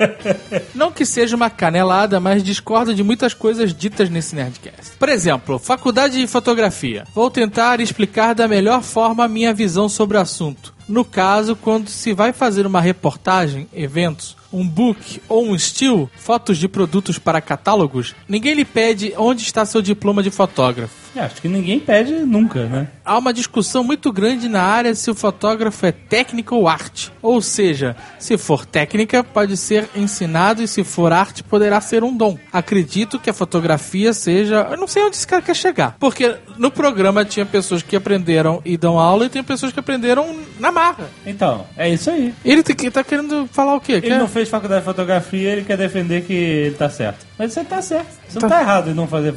Não 0.73 0.91
que 0.91 1.05
seja 1.05 1.35
uma 1.35 1.49
canelada, 1.49 2.19
mas 2.19 2.43
discordo 2.43 2.93
de 2.93 3.03
muitas 3.03 3.33
coisas 3.33 3.73
ditas 3.73 4.09
nesse 4.09 4.35
Nerdcast. 4.35 4.97
Por 4.97 5.09
exemplo, 5.09 5.59
faculdade 5.59 6.19
de 6.19 6.27
fotografia. 6.27 7.05
Vou 7.13 7.29
tentar 7.29 7.79
explicar 7.79 8.33
da 8.33 8.47
melhor 8.47 8.81
forma 8.81 9.25
a 9.25 9.27
minha 9.27 9.53
visão 9.53 9.87
sobre 9.87 10.17
o 10.17 10.21
assunto. 10.21 10.73
No 10.87 11.05
caso, 11.05 11.55
quando 11.55 11.87
se 11.87 12.13
vai 12.13 12.33
fazer 12.33 12.65
uma 12.65 12.81
reportagem, 12.81 13.67
eventos, 13.73 14.35
um 14.53 14.67
book 14.67 15.21
ou 15.27 15.45
um 15.47 15.57
still, 15.57 16.09
fotos 16.15 16.57
de 16.57 16.67
produtos 16.67 17.17
para 17.17 17.41
catálogos, 17.41 18.15
ninguém 18.29 18.53
lhe 18.53 18.63
pede 18.63 19.13
onde 19.17 19.41
está 19.41 19.65
seu 19.65 19.81
diploma 19.81 20.21
de 20.21 20.29
fotógrafo. 20.29 21.02
É, 21.15 21.19
Acho 21.21 21.41
que 21.41 21.47
ninguém 21.47 21.79
pede 21.79 22.13
nunca, 22.13 22.65
né? 22.65 22.87
Há 23.05 23.17
uma 23.17 23.33
discussão 23.33 23.83
muito 23.83 24.11
grande 24.11 24.47
na 24.49 24.61
área 24.61 24.93
se 24.95 25.09
o 25.11 25.15
fotógrafo 25.15 25.85
é 25.85 25.91
técnica 25.91 26.55
ou 26.55 26.67
arte. 26.67 27.11
Ou 27.21 27.41
seja, 27.41 27.95
se 28.19 28.37
for 28.37 28.65
técnica, 28.65 29.23
pode 29.23 29.55
ser 29.57 29.89
ensinado 29.95 30.61
e 30.63 30.67
se 30.67 30.83
for 30.83 31.11
arte, 31.13 31.43
poderá 31.43 31.79
ser 31.81 32.03
um 32.03 32.15
dom. 32.15 32.37
Acredito 32.51 33.19
que 33.19 33.29
a 33.29 33.33
fotografia 33.33 34.13
seja. 34.13 34.67
Eu 34.71 34.77
não 34.77 34.87
sei 34.87 35.03
onde 35.03 35.15
esse 35.15 35.27
cara 35.27 35.41
quer 35.41 35.55
chegar. 35.55 35.95
Porque 35.99 36.35
no 36.57 36.71
programa 36.71 37.23
tinha 37.25 37.45
pessoas 37.45 37.81
que 37.83 37.95
aprenderam 37.95 38.61
e 38.65 38.77
dão 38.77 38.97
aula 38.99 39.25
e 39.25 39.29
tem 39.29 39.43
pessoas 39.43 39.71
que 39.71 39.79
aprenderam 39.79 40.39
na 40.59 40.71
marra. 40.71 41.09
Então, 41.25 41.65
é 41.77 41.89
isso 41.89 42.09
aí. 42.09 42.33
Ele 42.43 42.63
tá 42.63 43.03
querendo 43.03 43.47
falar 43.51 43.75
o 43.75 43.81
quê? 43.81 43.93
Ele 43.93 44.01
Quer- 44.01 44.17
não 44.19 44.27
fez 44.27 44.49
faculdade 44.49 44.81
de 44.81 44.85
fotografia, 44.85 45.51
ele 45.51 45.63
quer 45.63 45.77
defender 45.77 46.23
que 46.23 46.33
ele 46.33 46.75
tá 46.75 46.89
certo. 46.89 47.25
Mas 47.37 47.53
você 47.53 47.63
tá 47.63 47.81
certo. 47.81 48.07
Você 48.27 48.39
não 48.39 48.47
tá 48.47 48.61
errado 48.61 48.91
em 48.91 48.93
não 48.93 49.07
fazer 49.07 49.33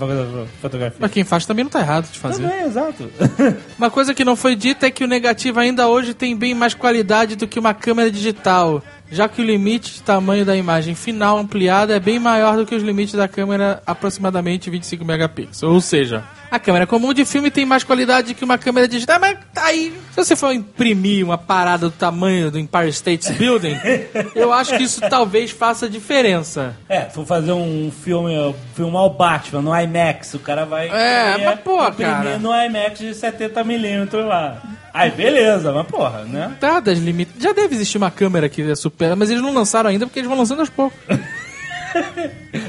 fotografia. 0.60 0.98
Mas 0.98 1.10
quem 1.10 1.24
faz 1.24 1.46
também 1.46 1.64
não 1.64 1.70
tá 1.70 1.80
errado 1.80 2.10
de 2.10 2.18
fazer. 2.18 2.42
Também, 2.42 2.64
exato. 2.64 3.10
Uma 3.78 3.90
coisa 3.90 4.12
que 4.14 4.24
não 4.24 4.36
foi 4.36 4.54
dita 4.54 4.86
é 4.86 4.90
que 4.90 5.02
o 5.02 5.08
negativo 5.08 5.58
ainda 5.58 5.88
hoje 5.88 6.12
tem 6.12 6.36
bem 6.36 6.54
mais 6.54 6.74
qualidade 6.74 7.36
do 7.36 7.48
que 7.48 7.58
uma 7.58 7.72
câmera 7.72 8.10
digital, 8.10 8.82
já 9.10 9.28
que 9.28 9.40
o 9.40 9.44
limite 9.44 9.94
de 9.94 10.02
tamanho 10.02 10.44
da 10.44 10.56
imagem 10.56 10.94
final 10.94 11.38
ampliada 11.38 11.94
é 11.94 12.00
bem 12.00 12.18
maior 12.18 12.56
do 12.56 12.66
que 12.66 12.74
os 12.74 12.82
limites 12.82 13.14
da 13.14 13.28
câmera 13.28 13.82
aproximadamente 13.86 14.70
25 14.70 15.04
megapixels. 15.04 15.62
Ou 15.62 15.80
seja, 15.80 16.24
a 16.50 16.58
câmera 16.58 16.86
comum 16.86 17.12
de 17.12 17.24
filme 17.24 17.50
tem 17.50 17.64
mais 17.64 17.84
qualidade 17.84 18.34
que 18.34 18.44
uma 18.44 18.58
câmera 18.58 18.86
digital, 18.88 19.18
mas 19.20 19.38
tá 19.52 19.64
aí. 19.66 19.92
Se 20.10 20.16
você 20.16 20.36
for 20.36 20.52
imprimir 20.52 21.24
uma 21.24 21.38
parada 21.38 21.88
do 21.88 21.94
tamanho 21.94 22.50
do 22.50 22.58
Empire 22.58 22.88
State 22.88 23.32
Building, 23.32 23.76
eu 24.34 24.52
acho 24.52 24.76
que 24.76 24.82
isso 24.84 25.00
talvez 25.08 25.50
faça 25.50 25.88
diferença. 25.88 26.76
É, 26.88 27.02
se 27.02 27.14
for 27.14 27.26
fazer 27.26 27.52
um 27.52 27.90
filme, 27.90 28.54
filmar 28.74 29.02
o 29.04 29.10
Batman 29.10 29.62
no 29.62 29.78
IMAX, 29.78 30.34
o 30.34 30.38
cara 30.38 30.64
vai 30.64 30.88
É, 30.88 31.44
mas, 31.44 31.60
pô, 31.60 31.82
imprimir 31.86 32.12
cara. 32.12 32.38
no 32.38 32.50
IMAX 32.52 32.98
de 32.98 33.10
70mm 33.10 34.24
lá. 34.24 34.62
Aí, 34.98 35.10
beleza, 35.10 35.72
mas 35.72 35.86
porra, 35.86 36.24
né? 36.24 36.56
Tá 36.58 36.80
das 36.80 36.98
limites. 36.98 37.34
Já 37.38 37.52
deve 37.52 37.74
existir 37.74 37.98
uma 37.98 38.10
câmera 38.10 38.48
que 38.48 38.74
supera, 38.74 39.14
mas 39.14 39.28
eles 39.28 39.42
não 39.42 39.52
lançaram 39.52 39.90
ainda 39.90 40.06
porque 40.06 40.20
eles 40.20 40.28
vão 40.28 40.38
lançando 40.38 40.60
aos 40.60 40.70
poucos. 40.70 40.98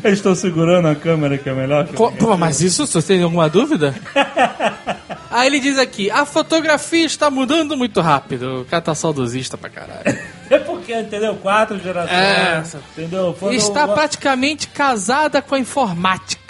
Eles 0.04 0.20
estão 0.20 0.34
segurando 0.36 0.88
a 0.88 0.96
câmera 0.96 1.38
que 1.38 1.50
é 1.50 1.54
melhor 1.54 1.86
que 1.86 1.94
Co- 1.94 2.12
Pô, 2.14 2.38
mas 2.38 2.62
isso, 2.62 2.88
se 2.88 2.94
você 2.94 3.16
tem 3.16 3.24
alguma 3.24 3.50
dúvida? 3.50 3.94
Aí 5.30 5.48
ele 5.48 5.60
diz 5.60 5.78
aqui, 5.78 6.10
a 6.10 6.26
fotografia 6.26 7.06
está 7.06 7.30
mudando 7.30 7.76
muito 7.76 8.00
rápido. 8.00 8.62
O 8.62 8.66
cara 8.66 8.82
tá 8.82 8.96
saudosista 8.96 9.58
pra 9.58 9.70
caralho. 9.70 10.18
É 10.50 10.60
porque, 10.60 10.98
entendeu? 10.98 11.36
Quatro 11.36 11.78
gerações. 11.78 12.10
É. 12.18 12.64
Entendeu? 12.94 13.36
Está 13.52 13.86
praticamente 13.86 14.70
casada 14.70 15.42
com 15.42 15.56
a 15.56 15.60
informática, 15.60 16.47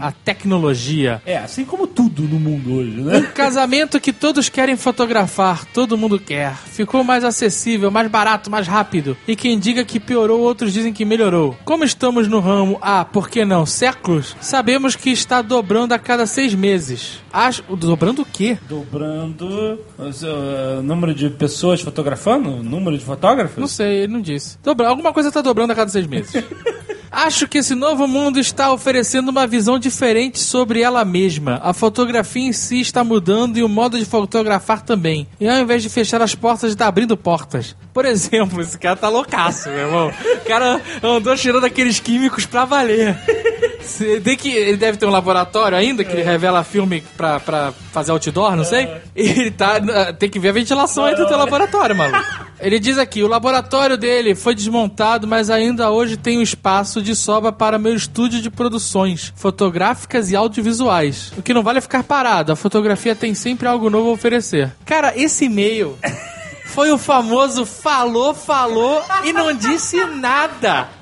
a 0.00 0.12
tecnologia. 0.12 1.20
É, 1.26 1.36
assim 1.36 1.64
como 1.64 1.86
tudo 1.86 2.22
no 2.22 2.38
mundo 2.38 2.74
hoje, 2.74 3.00
né? 3.00 3.20
Casamento 3.34 4.00
que 4.00 4.12
todos 4.12 4.48
querem 4.48 4.76
fotografar, 4.76 5.64
todo 5.66 5.98
mundo 5.98 6.18
quer. 6.18 6.54
Ficou 6.54 7.04
mais 7.04 7.24
acessível, 7.24 7.90
mais 7.90 8.08
barato, 8.08 8.50
mais 8.50 8.66
rápido. 8.66 9.16
E 9.26 9.36
quem 9.36 9.58
diga 9.58 9.84
que 9.84 10.00
piorou, 10.00 10.40
outros 10.40 10.72
dizem 10.72 10.92
que 10.92 11.04
melhorou. 11.04 11.56
Como 11.64 11.84
estamos 11.84 12.28
no 12.28 12.40
ramo 12.40 12.78
há, 12.80 13.04
por 13.04 13.28
que 13.28 13.44
não, 13.44 13.66
séculos, 13.66 14.36
sabemos 14.40 14.96
que 14.96 15.10
está 15.10 15.42
dobrando 15.42 15.94
a 15.94 15.98
cada 15.98 16.26
seis 16.26 16.54
meses. 16.54 17.20
Acho, 17.32 17.62
dobrando 17.76 18.22
o 18.22 18.24
quê? 18.24 18.58
Dobrando 18.68 19.78
o 19.98 20.02
uh, 20.02 20.82
número 20.82 21.14
de 21.14 21.28
pessoas 21.30 21.80
fotografando, 21.80 22.62
número 22.62 22.96
de 22.96 23.04
fotógrafos. 23.04 23.58
Não 23.58 23.68
sei, 23.68 24.04
ele 24.04 24.12
não 24.12 24.20
disse. 24.20 24.58
Dobra, 24.62 24.88
alguma 24.88 25.12
coisa 25.12 25.30
tá 25.30 25.40
dobrando 25.40 25.72
a 25.72 25.76
cada 25.76 25.90
seis 25.90 26.06
meses. 26.06 26.32
Acho 27.10 27.48
que 27.48 27.58
esse 27.58 27.74
novo 27.74 28.06
mundo 28.06 28.38
está 28.38 28.72
oferecendo 28.72 29.30
uma 29.30 29.46
visão 29.46 29.78
diferente 29.78 30.38
sobre 30.38 30.82
ela 30.82 31.04
mesma. 31.04 31.60
A 31.62 31.72
fotografia 31.72 32.42
em 32.46 32.52
si 32.52 32.80
está 32.80 33.02
mudando 33.02 33.56
e 33.56 33.62
o 33.62 33.68
modo 33.68 33.98
de 33.98 34.04
fotografar 34.04 34.82
também. 34.82 35.26
E 35.40 35.48
ao 35.48 35.58
invés 35.58 35.82
de 35.82 35.88
fechar 35.88 36.20
as 36.20 36.34
portas, 36.34 36.70
está 36.70 36.86
abrindo 36.86 37.16
portas. 37.16 37.74
Por 37.92 38.04
exemplo, 38.04 38.60
esse 38.60 38.78
cara 38.78 38.96
tá 38.96 39.08
loucaço, 39.08 39.68
meu 39.70 39.78
irmão. 39.78 40.12
O 40.42 40.48
cara 40.48 40.80
andou 41.02 41.34
tirando 41.36 41.64
aqueles 41.64 41.98
químicos 41.98 42.46
pra 42.46 42.64
valer. 42.64 43.18
Tem 44.22 44.36
que, 44.36 44.50
ele 44.50 44.76
deve 44.76 44.98
ter 44.98 45.06
um 45.06 45.10
laboratório 45.10 45.76
ainda 45.76 46.04
que 46.04 46.12
ele 46.12 46.22
revela 46.22 46.64
filme 46.64 47.02
pra, 47.16 47.40
pra 47.40 47.72
fazer 47.92 48.12
outdoor, 48.12 48.56
não 48.56 48.64
sei. 48.64 48.88
E 49.14 49.28
ele 49.28 49.50
tá. 49.50 49.80
Tem 50.12 50.28
que 50.28 50.38
ver 50.38 50.50
a 50.50 50.52
ventilação 50.52 51.04
aí 51.04 51.14
do 51.14 51.26
teu 51.26 51.36
laboratório, 51.36 51.96
maluco. 51.96 52.48
Ele 52.60 52.78
diz 52.78 52.98
aqui: 52.98 53.22
o 53.22 53.28
laboratório 53.28 53.96
dele 53.96 54.34
foi 54.34 54.54
desmontado, 54.54 55.26
mas 55.26 55.50
ainda 55.50 55.90
hoje 55.90 56.16
tem 56.16 56.38
um 56.38 56.42
espaço 56.42 57.00
de 57.00 57.14
sobra 57.14 57.52
para 57.52 57.78
meu 57.78 57.94
estúdio 57.94 58.40
de 58.42 58.50
produções 58.50 59.32
fotográficas 59.36 60.30
e 60.30 60.36
audiovisuais. 60.36 61.32
O 61.36 61.42
que 61.42 61.54
não 61.54 61.62
vale 61.62 61.78
é 61.78 61.82
ficar 61.82 62.02
parado, 62.02 62.52
a 62.52 62.56
fotografia 62.56 63.14
tem 63.14 63.34
sempre 63.34 63.68
algo 63.68 63.88
novo 63.88 64.10
a 64.10 64.12
oferecer. 64.12 64.72
Cara, 64.84 65.12
esse 65.16 65.44
e-mail 65.44 65.96
foi 66.66 66.90
o 66.90 66.98
famoso 66.98 67.64
falou, 67.64 68.34
falou 68.34 69.02
e 69.24 69.32
não 69.32 69.52
disse 69.52 70.04
nada. 70.04 70.97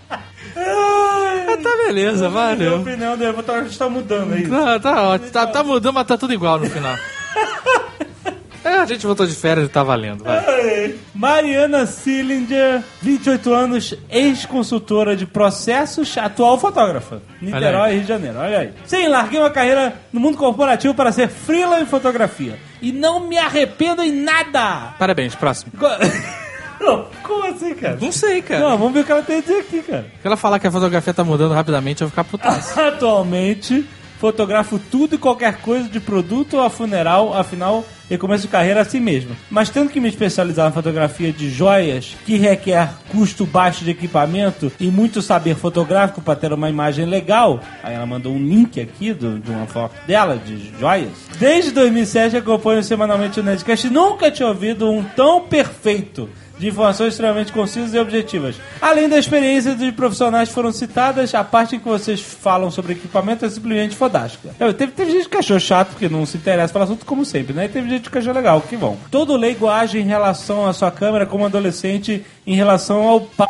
Ah, 0.57 1.57
tá 1.63 1.71
beleza, 1.87 2.29
Minha 2.29 2.31
valeu. 2.31 2.81
opinião 2.81 3.17
do 3.17 3.35
fotógrafo 3.35 3.71
está 3.71 3.89
mudando 3.89 4.33
aí. 4.35 4.49
Tá, 4.49 4.81
tá 4.81 5.03
ótimo. 5.03 5.31
Tá, 5.31 5.47
tá 5.47 5.63
mudando, 5.63 5.95
mas 5.95 6.07
tá 6.07 6.17
tudo 6.17 6.33
igual 6.33 6.59
no 6.59 6.67
final. 6.67 6.97
a 8.65 8.85
gente 8.87 9.07
voltou 9.07 9.27
de 9.27 9.35
férias 9.35 9.67
e 9.67 9.69
tá 9.69 9.83
valendo, 9.83 10.25
vai. 10.25 10.95
Mariana 11.15 11.87
Sillinger, 11.87 12.83
28 13.01 13.53
anos, 13.53 13.95
ex-consultora 14.11 15.17
de 15.17 15.27
processos, 15.27 16.17
atual 16.19 16.59
fotógrafa. 16.59 17.23
Niterói. 17.41 17.93
Rio 17.93 18.03
de 18.03 18.09
Janeiro. 18.09 18.39
Olha 18.39 18.59
aí. 18.61 18.73
Sim, 18.85 19.09
larguei 19.09 19.39
uma 19.41 19.51
carreira 19.51 19.95
no 20.13 20.21
mundo 20.21 20.37
corporativo 20.37 20.95
para 20.95 21.13
ser 21.13 21.29
freela 21.29 21.81
em 21.81 21.87
fotografia. 21.87 22.59
E 22.83 22.93
não 22.93 23.21
me 23.21 23.39
arrependo 23.39 24.03
em 24.03 24.13
nada. 24.13 24.95
Parabéns, 24.99 25.35
próximo. 25.35 25.73
Não, 26.81 27.07
Como 27.23 27.45
assim, 27.47 27.75
cara? 27.75 27.99
Não 28.01 28.13
sei, 28.13 28.43
cara. 28.43 28.61
Não, 28.61 28.79
vamos 28.79 28.93
ver 28.95 29.01
o 29.01 29.05
que 29.05 29.13
ela 29.13 29.23
tem 29.23 29.39
a 29.39 29.41
dizer 29.41 29.59
aqui, 29.61 29.83
cara. 29.83 30.07
Se 30.21 30.27
ela 30.27 30.37
falar 30.37 30.59
que 30.59 30.67
a 30.67 30.71
fotografia 30.71 31.15
tá 31.15 31.25
mudando 31.25 31.53
rapidamente, 31.55 32.03
eu 32.03 32.09
vou 32.09 32.11
ficar 32.11 32.25
putaço. 32.25 32.79
Atualmente, 32.81 33.85
fotografo 34.19 34.79
tudo 34.91 35.15
e 35.15 35.19
qualquer 35.19 35.57
coisa 35.59 35.89
de 35.89 36.01
produto 36.01 36.59
a 36.61 36.71
funeral, 36.71 37.35
afinal, 37.37 37.85
eu 38.09 38.19
começo 38.19 38.47
carreira 38.49 38.81
assim 38.81 39.01
mesmo. 39.01 39.37
Mas 39.51 39.69
tendo 39.69 39.91
que 39.91 40.01
me 40.01 40.09
especializar 40.09 40.67
na 40.67 40.73
fotografia 40.73 41.33
de 41.33 41.51
joias, 41.51 42.17
que 42.25 42.37
requer 42.37 42.91
custo 43.11 43.45
baixo 43.45 43.85
de 43.85 43.91
equipamento 43.91 44.71
e 44.81 44.87
muito 44.91 45.21
saber 45.21 45.55
fotográfico 45.57 46.21
para 46.23 46.37
ter 46.37 46.53
uma 46.53 46.71
imagem 46.71 47.05
legal, 47.05 47.61
aí 47.83 47.95
ela 47.95 48.07
mandou 48.07 48.33
um 48.33 48.39
link 48.39 48.81
aqui 48.81 49.13
do- 49.13 49.39
de 49.39 49.51
uma 49.51 49.67
foto 49.67 49.95
dela, 50.07 50.37
de 50.39 50.73
joias. 50.79 51.11
Desde 51.39 51.73
2007 51.73 52.37
acompanho 52.37 52.83
semanalmente 52.83 53.41
o 53.41 53.43
Nerdcast 53.43 53.87
e 53.87 53.91
nunca 53.91 54.31
tinha 54.31 54.49
ouvido 54.49 54.89
um 54.91 55.03
tão 55.03 55.43
perfeito 55.43 56.29
de 56.59 56.69
informações 56.69 57.13
extremamente 57.13 57.53
concisas 57.53 57.93
e 57.95 57.99
objetivas. 57.99 58.57
Além 58.81 59.09
da 59.09 59.19
experiência 59.19 59.75
de 59.75 59.93
profissionais 59.93 60.49
que 60.49 60.55
foram 60.55 60.73
citadas, 60.73 61.35
a 61.35 61.45
parte 61.45 61.77
em 61.77 61.79
que 61.79 61.89
vocês 61.89 62.21
falam 62.21 62.71
sobre 62.71 62.93
equipamento 62.93 63.45
é 63.45 63.51
simplesmente 63.51 63.97
fodástica. 63.97 64.51
Eu, 64.59 64.73
teve, 64.73 64.93
teve 64.93 65.11
gente 65.11 65.29
que 65.29 65.37
achou 65.37 65.59
chato, 65.59 65.89
porque 65.89 66.09
não 66.09 66.25
se 66.25 66.37
interessa 66.37 66.73
pelo 66.73 66.85
assunto, 66.85 67.05
como 67.05 67.25
sempre, 67.25 67.55
né? 67.55 67.67
E 67.67 67.69
teve 67.69 67.89
gente 67.89 68.11
que 68.11 68.19
achou 68.19 68.33
legal, 68.33 68.61
que 68.61 68.77
bom. 68.77 68.97
Todo 69.11 69.37
leigo 69.37 69.69
age 69.69 69.99
em 69.99 70.05
relação 70.05 70.67
à 70.67 70.73
sua 70.73 70.91
câmera 70.91 71.27
como 71.27 71.45
adolescente 71.45 72.25
em 72.47 72.55
relação 72.55 73.07
ao 73.07 73.21
pau. 73.37 73.49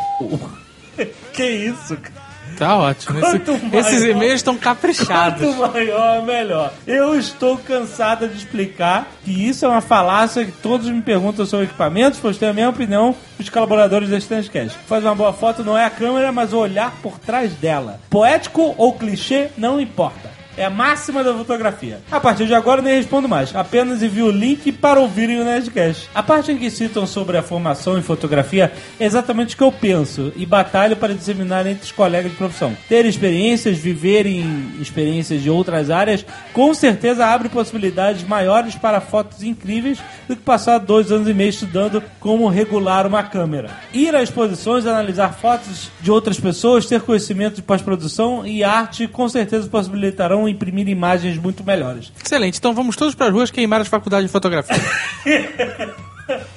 que 1.32 1.44
isso, 1.44 1.96
cara? 1.96 2.15
Tá 2.58 2.76
ótimo. 2.76 3.18
Esse- 3.18 3.76
esses 3.76 4.02
e-mails 4.04 4.34
estão 4.36 4.56
caprichados. 4.56 5.54
Quanto 5.56 5.72
maior, 5.72 6.22
melhor. 6.22 6.72
Eu 6.86 7.18
estou 7.18 7.56
cansada 7.58 8.26
de 8.28 8.36
explicar 8.36 9.06
que 9.24 9.30
isso 9.48 9.64
é 9.64 9.68
uma 9.68 9.80
falácia 9.80 10.44
que 10.44 10.52
todos 10.52 10.88
me 10.88 11.02
perguntam 11.02 11.44
sobre 11.46 11.66
equipamentos, 11.66 12.18
pois 12.20 12.38
tenho 12.38 12.50
a 12.50 12.54
minha 12.54 12.68
opinião 12.70 13.14
dos 13.38 13.48
colaboradores 13.50 14.08
da 14.08 14.16
Stanscast. 14.18 14.78
Faz 14.86 15.04
uma 15.04 15.14
boa 15.14 15.32
foto 15.32 15.62
não 15.64 15.76
é 15.76 15.84
a 15.84 15.90
câmera, 15.90 16.32
mas 16.32 16.52
o 16.52 16.58
olhar 16.58 16.92
por 17.02 17.18
trás 17.18 17.52
dela. 17.54 18.00
Poético 18.08 18.74
ou 18.78 18.92
clichê, 18.94 19.48
não 19.58 19.80
importa. 19.80 20.35
É 20.56 20.64
a 20.64 20.70
máxima 20.70 21.22
da 21.22 21.34
fotografia. 21.34 22.00
A 22.10 22.18
partir 22.18 22.46
de 22.46 22.54
agora 22.54 22.80
nem 22.80 22.94
respondo 22.94 23.28
mais. 23.28 23.54
Apenas 23.54 24.02
envio 24.02 24.26
o 24.26 24.30
link 24.30 24.72
para 24.72 24.98
ouvirem 24.98 25.38
o 25.38 25.44
Nerdcast. 25.44 26.08
A 26.14 26.22
parte 26.22 26.50
em 26.50 26.56
que 26.56 26.70
citam 26.70 27.06
sobre 27.06 27.36
a 27.36 27.42
formação 27.42 27.98
em 27.98 28.02
fotografia 28.02 28.72
é 28.98 29.04
exatamente 29.04 29.54
o 29.54 29.58
que 29.58 29.62
eu 29.62 29.70
penso 29.70 30.32
e 30.34 30.46
batalho 30.46 30.96
para 30.96 31.14
disseminar 31.14 31.66
entre 31.66 31.84
os 31.84 31.92
colegas 31.92 32.30
de 32.30 32.38
profissão. 32.38 32.74
Ter 32.88 33.04
experiências, 33.04 33.76
viverem 33.76 34.72
experiências 34.80 35.42
de 35.42 35.50
outras 35.50 35.90
áreas, 35.90 36.24
com 36.54 36.72
certeza 36.72 37.26
abre 37.26 37.50
possibilidades 37.50 38.26
maiores 38.26 38.74
para 38.76 39.00
fotos 39.00 39.42
incríveis 39.42 39.98
do 40.26 40.34
que 40.34 40.42
passar 40.42 40.78
dois 40.78 41.12
anos 41.12 41.28
e 41.28 41.34
meio 41.34 41.50
estudando 41.50 42.02
como 42.18 42.48
regular 42.48 43.06
uma 43.06 43.22
câmera. 43.22 43.70
Ir 43.92 44.14
a 44.14 44.22
exposições, 44.22 44.86
analisar 44.86 45.34
fotos 45.34 45.90
de 46.00 46.10
outras 46.10 46.40
pessoas, 46.40 46.86
ter 46.86 47.02
conhecimento 47.02 47.56
de 47.56 47.62
pós-produção 47.62 48.46
e 48.46 48.64
arte 48.64 49.06
com 49.06 49.28
certeza 49.28 49.68
possibilitarão 49.68 50.45
imprimir 50.48 50.88
imagens 50.88 51.38
muito 51.38 51.64
melhores. 51.64 52.12
Excelente, 52.24 52.58
então 52.58 52.74
vamos 52.74 52.96
todos 52.96 53.14
para 53.14 53.26
as 53.26 53.32
ruas 53.32 53.50
queimar 53.50 53.80
as 53.80 53.88
faculdades 53.88 54.26
de 54.26 54.32
fotografia. 54.32 54.76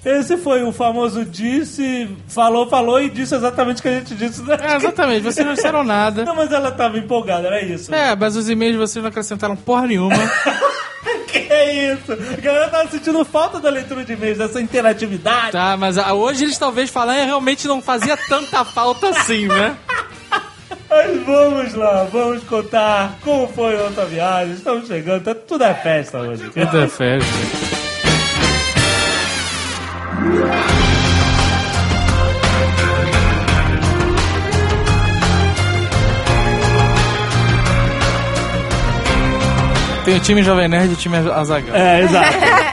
Esse 0.03 0.35
foi 0.37 0.63
o 0.63 0.71
famoso 0.71 1.23
disse, 1.23 2.09
falou, 2.27 2.67
falou 2.67 2.99
e 2.99 3.09
disse 3.09 3.35
exatamente 3.35 3.79
o 3.79 3.81
que 3.83 3.87
a 3.87 3.99
gente 3.99 4.15
disse. 4.15 4.41
né? 4.41 4.57
É, 4.59 4.75
exatamente, 4.75 5.21
vocês 5.21 5.45
não 5.45 5.53
disseram 5.53 5.83
nada. 5.83 6.25
Não, 6.25 6.35
mas 6.35 6.51
ela 6.51 6.71
tava 6.71 6.97
empolgada, 6.97 7.47
era 7.47 7.61
isso. 7.61 7.93
É, 7.93 8.15
mas 8.15 8.35
os 8.35 8.49
e-mails 8.49 8.77
vocês 8.77 9.03
não 9.03 9.09
acrescentaram 9.09 9.55
porra 9.55 9.85
nenhuma. 9.87 10.15
Que 11.31 11.37
é 11.37 11.93
isso? 11.93 12.11
A 12.11 12.41
galera 12.41 12.69
tava 12.69 12.89
sentindo 12.89 13.23
falta 13.23 13.59
da 13.59 13.69
leitura 13.69 14.03
de 14.03 14.13
e-mails, 14.13 14.39
dessa 14.39 14.59
interatividade. 14.59 15.51
Tá, 15.51 15.77
mas 15.77 15.95
hoje 15.97 16.45
eles 16.45 16.57
talvez 16.57 16.89
falando 16.89 17.23
realmente 17.23 17.67
não 17.67 17.81
fazia 17.81 18.17
tanta 18.17 18.65
falta 18.65 19.09
assim, 19.09 19.47
né? 19.47 19.77
Mas 20.89 21.23
vamos 21.23 21.73
lá, 21.75 22.03
vamos 22.11 22.43
contar 22.45 23.17
como 23.23 23.47
foi 23.47 23.77
a 23.79 23.83
outra 23.83 24.05
viagem. 24.05 24.53
Estamos 24.55 24.87
chegando, 24.87 25.23
tá- 25.23 25.35
tudo 25.35 25.63
é 25.63 25.73
festa 25.73 26.19
hoje. 26.19 26.49
Que 26.49 26.65
da 26.65 26.87
festa. 26.87 27.25
Tem 40.05 40.15
o 40.15 40.19
time 40.19 40.41
Jovem 40.43 40.67
Nerd 40.67 40.89
e 40.89 40.93
o 40.93 40.95
time 40.95 41.17
Azaghal. 41.17 41.75
É, 41.75 42.01
exato. 42.01 42.37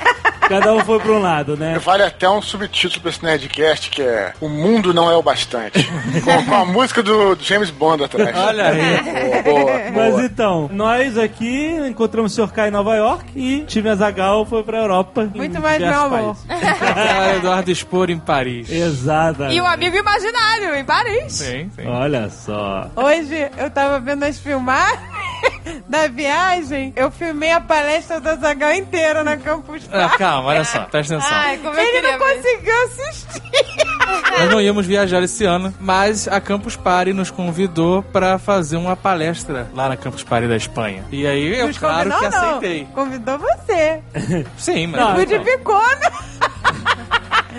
Cada 0.48 0.72
um 0.74 0.80
foi 0.84 0.98
pra 1.00 1.12
um 1.12 1.18
lado, 1.20 1.56
né? 1.56 1.78
Vale 1.78 2.02
até 2.04 2.28
um 2.28 2.40
subtítulo 2.40 3.00
pra 3.02 3.10
esse 3.10 3.24
Nerdcast 3.24 3.90
que 3.90 4.02
é 4.02 4.32
O 4.40 4.48
Mundo 4.48 4.94
Não 4.94 5.10
É 5.10 5.16
o 5.16 5.22
Bastante. 5.22 5.84
com, 6.24 6.44
com 6.44 6.54
a 6.54 6.64
música 6.64 7.02
do 7.02 7.36
James 7.40 7.70
Bond 7.70 8.04
atrás. 8.04 8.36
Olha 8.36 8.68
aí. 8.68 9.42
Boa, 9.42 9.42
boa, 9.42 9.72
Mas 9.94 10.10
boa. 10.12 10.24
então, 10.24 10.70
nós 10.72 11.18
aqui 11.18 11.68
encontramos 11.88 12.36
o 12.38 12.46
Sr. 12.46 12.52
K 12.52 12.68
em 12.68 12.70
Nova 12.70 12.94
York 12.96 13.24
e 13.34 13.62
o 13.62 13.66
time 13.66 13.88
Azagal 13.88 14.44
foi 14.46 14.62
pra 14.62 14.78
Europa. 14.78 15.28
Muito 15.34 15.60
mais 15.60 15.80
meu 15.80 16.00
amor. 16.00 16.36
Ah, 16.48 17.34
Eduardo 17.36 17.70
Expor 17.70 18.10
em 18.10 18.18
Paris. 18.18 18.70
Exato. 18.70 19.44
E 19.44 19.60
um 19.60 19.66
amigo 19.66 19.96
imaginário 19.96 20.74
em 20.74 20.84
Paris. 20.84 21.32
Sim, 21.32 21.70
sim. 21.74 21.86
Olha 21.86 22.28
só. 22.30 22.88
Hoje 22.96 23.50
eu 23.56 23.70
tava 23.70 23.98
vendo 24.00 24.22
as 24.24 24.38
filmagens 24.38 25.15
da 25.88 26.08
viagem. 26.08 26.92
Eu 26.96 27.10
filmei 27.10 27.50
a 27.52 27.60
palestra 27.60 28.20
da 28.20 28.36
Zagal 28.36 28.72
inteira 28.72 29.22
na 29.24 29.36
Campus 29.36 29.88
Ah, 29.92 30.00
Party. 30.00 30.18
calma, 30.18 30.48
olha 30.48 30.64
só, 30.64 30.80
presta 30.84 31.16
atenção. 31.16 31.36
Ai, 31.36 31.58
como 31.58 31.78
eu 31.78 31.84
Ele 31.84 32.10
não 32.12 32.18
conseguiu 32.18 32.84
assistir. 32.84 33.42
Nós 34.38 34.50
não 34.50 34.60
íamos 34.60 34.86
viajar 34.86 35.22
esse 35.22 35.44
ano, 35.44 35.74
mas 35.80 36.28
a 36.28 36.40
Campus 36.40 36.76
Party 36.76 37.12
nos 37.12 37.30
convidou 37.30 38.02
pra 38.02 38.38
fazer 38.38 38.76
uma 38.76 38.94
palestra 38.96 39.68
lá 39.74 39.88
na 39.88 39.96
Campus 39.96 40.22
Party 40.22 40.46
da 40.46 40.56
Espanha. 40.56 41.04
E 41.10 41.26
aí 41.26 41.58
eu, 41.58 41.66
Nos 41.68 41.78
claro 41.78 42.10
convidou, 42.10 42.30
que 42.30 42.36
não. 42.36 42.48
aceitei. 42.48 42.88
Convidou 42.94 43.38
você. 43.38 44.02
Sim, 44.56 44.86
mas. 44.88 45.00
Não, 45.00 45.14
Fui 45.16 45.26
de 45.26 45.34
então. 45.34 45.44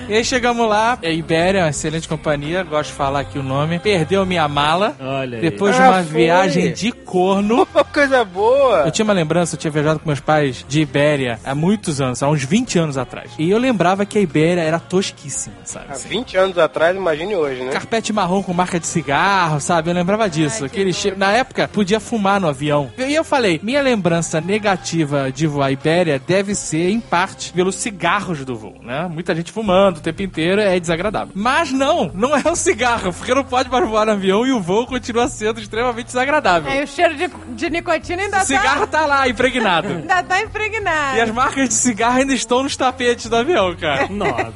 E 0.09 0.13
aí 0.13 0.23
chegamos 0.23 0.67
lá, 0.69 0.97
a 1.03 1.09
Ibéria, 1.09 1.63
uma 1.63 1.69
excelente 1.69 2.07
companhia, 2.07 2.63
gosto 2.63 2.89
de 2.91 2.95
falar 2.95 3.21
aqui 3.21 3.37
o 3.37 3.43
nome, 3.43 3.77
perdeu 3.79 4.25
minha 4.25 4.47
mala. 4.47 4.95
Olha 4.99 5.37
aí. 5.37 5.41
Depois 5.41 5.75
de 5.75 5.81
Ah, 5.81 5.89
uma 5.89 6.03
foi? 6.03 6.21
viagem 6.21 6.71
de 6.73 6.91
corno. 6.91 7.65
Coisa 7.93 8.23
boa. 8.23 8.83
Eu 8.85 8.91
tinha 8.91 9.03
uma 9.03 9.13
lembrança, 9.13 9.55
eu 9.55 9.59
tinha 9.59 9.71
viajado 9.71 9.99
com 9.99 10.07
meus 10.07 10.19
pais 10.19 10.63
de 10.67 10.81
Ibéria 10.81 11.39
há 11.43 11.53
muitos 11.55 11.99
anos, 11.99 12.21
há 12.23 12.29
uns 12.29 12.43
20 12.43 12.77
anos 12.79 12.97
atrás. 12.97 13.31
E 13.39 13.49
eu 13.49 13.57
lembrava 13.57 14.05
que 14.05 14.17
a 14.17 14.21
Ibéria 14.21 14.61
era 14.61 14.79
tosquíssima, 14.79 15.55
sabe? 15.63 15.85
Há 15.89 15.95
20 15.95 16.37
anos 16.37 16.57
atrás, 16.57 16.95
imagine 16.95 17.35
hoje, 17.35 17.63
né? 17.63 17.71
Carpete 17.71 18.13
marrom 18.13 18.41
com 18.43 18.53
marca 18.53 18.79
de 18.79 18.87
cigarro, 18.87 19.59
sabe? 19.59 19.89
Eu 19.89 19.93
lembrava 19.95 20.29
disso. 20.29 20.63
Aquele 20.65 20.93
cheiro. 20.93 21.17
Na 21.17 21.31
época, 21.31 21.67
podia 21.67 21.99
fumar 21.99 22.39
no 22.39 22.47
avião. 22.47 22.89
E 22.97 23.13
eu 23.13 23.23
falei, 23.23 23.59
minha 23.63 23.81
lembrança 23.81 24.39
negativa 24.39 25.31
de 25.31 25.47
voar 25.47 25.71
Ibéria 25.71 26.19
deve 26.25 26.53
ser, 26.55 26.89
em 26.89 26.99
parte, 26.99 27.51
pelos 27.53 27.75
cigarros 27.75 28.45
do 28.45 28.55
voo, 28.55 28.75
né? 28.81 29.07
Muita 29.11 29.33
gente 29.35 29.51
fumando 29.51 29.86
o 29.95 30.01
tempo 30.01 30.21
inteiro, 30.21 30.59
é 30.61 30.79
desagradável. 30.79 31.31
Mas 31.33 31.71
não, 31.71 32.11
não 32.13 32.35
é 32.35 32.41
um 32.45 32.55
cigarro, 32.55 33.13
porque 33.13 33.33
não 33.33 33.43
pode 33.43 33.69
mais 33.69 33.87
voar 33.87 34.05
no 34.05 34.11
avião 34.13 34.45
e 34.45 34.51
o 34.51 34.59
voo 34.59 34.85
continua 34.85 35.27
sendo 35.27 35.59
extremamente 35.59 36.07
desagradável. 36.07 36.71
Aí 36.71 36.83
o 36.83 36.87
cheiro 36.87 37.15
de, 37.15 37.29
de 37.55 37.69
nicotina 37.69 38.23
ainda 38.23 38.41
O 38.41 38.45
cigarro 38.45 38.87
tá... 38.87 38.99
tá 38.99 39.05
lá, 39.05 39.27
impregnado. 39.27 39.87
Ainda 40.07 40.23
tá 40.23 40.41
impregnado. 40.41 41.17
E 41.17 41.21
as 41.21 41.31
marcas 41.31 41.69
de 41.69 41.73
cigarro 41.75 42.17
ainda 42.17 42.33
estão 42.33 42.63
nos 42.63 42.75
tapetes 42.75 43.27
do 43.27 43.35
avião, 43.35 43.75
cara. 43.75 44.07
Nossa. 44.11 44.53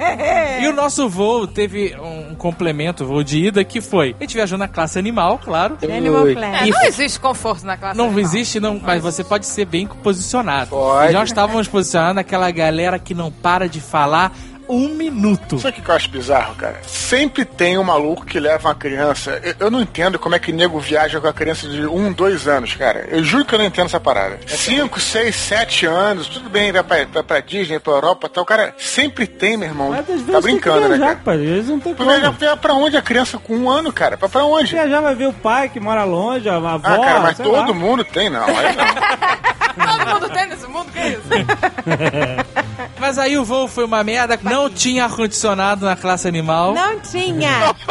E 0.62 0.68
o 0.68 0.74
nosso 0.74 1.08
voo 1.10 1.48
teve 1.48 1.96
um 2.00 2.36
complemento, 2.36 3.06
voo 3.06 3.24
de 3.24 3.46
ida, 3.48 3.64
que 3.64 3.82
foi. 3.82 4.16
A 4.20 4.24
gente 4.24 4.36
viajou 4.36 4.58
na 4.58 4.68
classe 4.68 4.98
animal, 4.98 5.40
claro. 5.44 5.78
Animal. 5.84 6.28
É, 6.28 6.68
não 6.68 6.84
existe 6.84 7.20
conforto 7.20 7.66
na 7.66 7.78
classe 7.78 7.98
Não 7.98 8.06
animal. 8.06 8.22
existe, 8.24 8.60
não, 8.60 8.80
mas 8.82 9.02
você 9.02 9.24
pode 9.24 9.46
ser 9.46 9.66
bem 9.66 9.88
posicionado. 9.88 10.70
Pode. 10.72 11.12
E 11.12 11.14
nós 11.14 11.30
estávamos 11.30 11.68
posicionados 11.68 12.16
naquela 12.16 12.50
galera 12.52 12.98
que 13.00 13.14
não 13.14 13.32
para 13.32 13.68
de 13.68 13.80
falar 13.82 14.32
um 14.74 14.90
minuto. 14.90 15.60
Sabe 15.60 15.80
o 15.80 15.84
que 15.84 15.90
eu 15.90 15.96
acho 15.96 16.10
bizarro, 16.10 16.56
cara? 16.56 16.80
Sempre 16.88 17.44
tem 17.46 17.78
um 17.78 17.84
maluco 17.84 18.26
que 18.26 18.40
leva 18.40 18.70
uma 18.70 18.76
criança. 18.76 19.40
Eu, 19.44 19.56
eu 19.60 19.72
não 19.72 19.82
entendo 19.82 20.18
como 20.18 20.34
é 20.36 20.40
que 20.40 20.52
nego 20.52 20.80
viaja 20.80 21.20
com 21.20 21.28
a 21.28 21.34
criança 21.34 21.68
de 21.68 21.86
um, 21.86 22.12
dois 22.12 22.48
anos, 22.48 22.74
cara. 22.76 23.08
Eu 23.12 23.24
juro 23.24 23.44
que 23.46 23.54
eu 23.54 23.60
não 23.60 23.66
entendo 23.66 23.88
essa 23.88 24.00
parada. 24.00 24.40
Cinco, 24.48 25.00
seis, 25.00 25.36
sete 25.36 25.86
anos, 25.86 26.28
tudo 26.28 26.50
bem, 26.50 26.72
vai 26.72 26.84
pra, 26.84 27.06
pra, 27.06 27.24
pra 27.24 27.40
Disney, 27.42 27.80
pra 27.80 27.94
Europa 27.94 28.28
e 28.28 28.30
tal. 28.30 28.46
Cara, 28.46 28.74
sempre 28.78 29.28
tem, 29.28 29.58
meu 29.58 29.68
irmão. 29.68 29.90
Mas 29.90 30.00
às 30.02 30.06
vezes 30.08 30.26
Tá 30.28 30.34
que 30.38 30.42
brincando, 30.42 30.82
né, 30.82 30.88
viajar, 30.98 31.06
cara? 31.08 31.20
pai. 31.26 31.36
Às 31.36 31.42
vezes 31.42 31.70
não 31.70 31.80
tem 31.80 31.94
como. 31.96 32.10
viajar 32.10 32.58
pra- 32.58 32.74
onde 32.74 32.96
a 32.98 33.02
criança 33.02 33.38
com 33.38 33.56
um 33.56 33.70
ano, 33.70 33.92
cara? 33.92 34.18
Pra, 34.18 34.30
pra 34.30 34.46
onde? 34.46 34.72
Viajar 34.72 35.02
vai 35.02 35.16
ver 35.16 35.28
o 35.28 35.34
pai 35.34 35.68
que 35.70 35.80
mora 35.80 36.04
longe, 36.04 36.48
a 36.48 36.56
avó, 36.56 36.80
Ah, 36.84 36.98
cara, 37.00 37.20
mas 37.20 37.38
todo 37.38 37.52
lá. 37.52 37.74
mundo 37.74 38.04
tem, 38.04 38.30
não. 38.30 38.46
Aí 38.46 38.76
não. 38.76 38.86
Todo 39.76 40.14
mundo 40.14 40.30
tem 40.34 40.48
nesse 40.48 40.68
mundo, 40.68 40.92
que 40.92 41.00
isso? 41.00 41.22
Mas 43.00 43.18
aí 43.18 43.38
o 43.38 43.44
voo 43.44 43.68
foi 43.68 43.84
uma 43.86 44.04
merda, 44.04 44.40
não 44.44 44.70
tinha 44.70 45.06
ar-condicionado 45.06 45.86
na 45.86 45.96
classe 45.96 46.28
animal. 46.28 46.74
Não 46.74 47.00
tinha. 47.00 47.74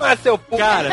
Ah, 0.00 0.16
seu 0.22 0.36
p... 0.36 0.56
Cara, 0.56 0.90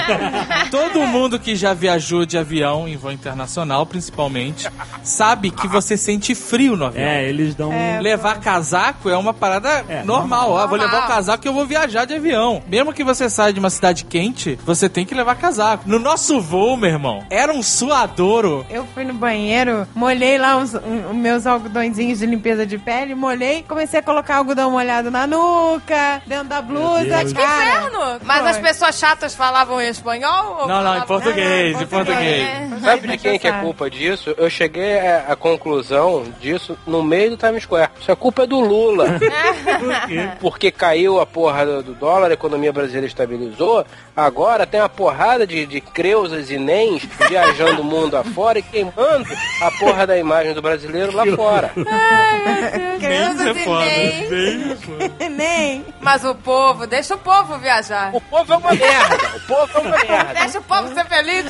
todo 0.70 1.02
mundo 1.02 1.38
que 1.40 1.56
já 1.56 1.74
viajou 1.74 2.26
de 2.26 2.38
avião, 2.38 2.88
em 2.88 2.96
voo 2.96 3.12
internacional 3.12 3.86
principalmente, 3.86 4.70
sabe 5.04 5.50
que 5.52 5.68
você 5.68 5.98
sente 5.98 6.34
frio 6.36 6.78
no 6.78 6.86
avião. 6.86 7.04
É, 7.04 7.28
eles 7.28 7.56
dão. 7.56 7.70
um- 7.72 8.00
Levar 8.00 8.40
casaco 8.40 9.10
é 9.10 9.18
uma 9.18 9.34
parada 9.34 9.84
É, 9.90 10.04
normal. 10.04 10.58
Ah, 10.58 10.66
vou 10.68 10.78
normal. 10.78 10.96
levar 10.96 11.06
o 11.06 11.08
casaco 11.08 11.42
que 11.42 11.48
eu 11.48 11.54
vou 11.54 11.66
viajar 11.66 12.06
de 12.06 12.14
avião. 12.14 12.62
Mesmo 12.68 12.94
que 12.94 13.04
você 13.04 13.30
saia 13.30 13.52
de 13.52 13.60
uma 13.60 13.70
cidade 13.70 14.06
quente, 14.06 14.58
você 14.66 14.88
tem 14.88 15.06
que 15.06 15.16
levar 15.16 15.36
casaco. 15.36 15.84
No 15.88 16.00
nosso 16.00 16.40
voo, 16.40 16.78
meu 16.78 16.90
irmão, 16.90 17.24
era 17.30 17.52
um 17.52 17.62
suadouro. 17.64 18.66
Eu 18.70 18.86
fui 18.94 19.04
no 19.04 19.14
banheiro, 19.14 19.88
molhei 19.96 20.31
lá 20.38 20.58
os 20.58 20.74
um- 20.76 21.14
meus 21.14 21.46
algodõezinhos 21.46 22.20
de 22.20 22.26
limpeza 22.26 22.66
de 22.66 22.78
pele, 22.78 23.14
molhei, 23.16 23.64
comecei 23.68 24.00
a 24.00 24.04
colocar 24.04 24.38
algodão 24.38 24.72
molhado 24.72 25.10
na 25.12 25.26
nuca, 25.28 26.22
dentro 26.26 26.46
da 26.48 26.62
blusa, 26.62 27.04
Deus. 27.04 27.34
cara. 27.34 27.86
Inferno! 27.88 28.20
Mas 28.24 28.40
Foi. 28.42 28.50
as 28.52 28.58
pessoas 28.60 28.98
chatas 28.98 29.36
falavam 29.36 29.82
em 29.82 29.90
espanhol? 29.90 30.58
ou 30.62 30.68
Não, 30.68 30.84
não, 30.84 30.98
em 30.98 31.02
português, 31.02 31.74
Não, 31.76 31.82
em 31.84 31.88
português. 31.88 32.82
Sabe 32.82 33.08
de 33.08 33.18
quem 33.18 33.38
que 33.40 33.48
é 33.48 33.52
culpa 33.54 33.90
disso? 33.90 34.34
Eu 34.38 34.50
cheguei 34.50 34.98
à 35.00 35.36
conclusão 35.36 36.24
disso 36.40 36.78
no 36.88 37.04
meio 37.04 37.32
do 37.32 37.38
Times 37.38 37.64
Square. 37.64 37.92
Isso 38.00 38.12
é 38.12 38.16
culpa 38.16 38.46
do 38.48 38.60
Lula. 38.60 39.06
Por 39.20 40.08
quê? 40.08 40.30
Porque 40.40 40.72
caiu 40.72 41.20
a 41.20 41.26
porra 41.26 41.66
do 41.66 41.82
do 41.82 41.94
dólar, 41.96 42.30
a 42.30 42.34
economia 42.34 42.72
brasileira 42.72 43.08
estabilizou. 43.08 43.84
Agora 44.16 44.68
tem 44.68 44.80
uma 44.80 44.88
porrada 44.90 45.48
de, 45.48 45.66
de 45.66 45.82
creusas 45.82 46.52
e 46.52 46.58
nens 46.58 47.08
viajando 47.28 47.82
o 47.82 47.84
mundo 47.84 48.16
afora 48.16 48.60
e 48.60 48.62
queimando 48.62 49.26
a 49.62 49.72
porra 49.80 50.06
da 50.06 50.18
imagem 50.22 50.54
do 50.54 50.62
brasileiro 50.62 51.12
lá 51.16 51.26
fora. 51.36 51.72
Crianças 53.00 53.40
Isso 53.40 53.48
é 53.48 53.52
e 53.52 53.64
foda. 53.64 53.86
nem. 53.86 54.76
Foda. 54.78 55.30
Nem. 55.30 55.86
Mas 56.00 56.24
o 56.24 56.34
povo, 56.36 56.88
deixa 56.88 57.16
o 57.16 57.18
povo 57.18 57.58
viajar. 57.58 58.12
O 58.14 58.22
povo 58.22 58.54
é 58.54 58.58
uma 58.58 58.72
merda. 58.74 59.36
O 59.36 59.40
povo 59.42 59.72
é 59.78 59.82
uma 59.82 59.98
merda. 60.06 60.34
Deixa 60.34 60.60
o 60.60 60.64
povo 60.64 60.94
ser 60.94 61.06
feliz. 61.06 61.46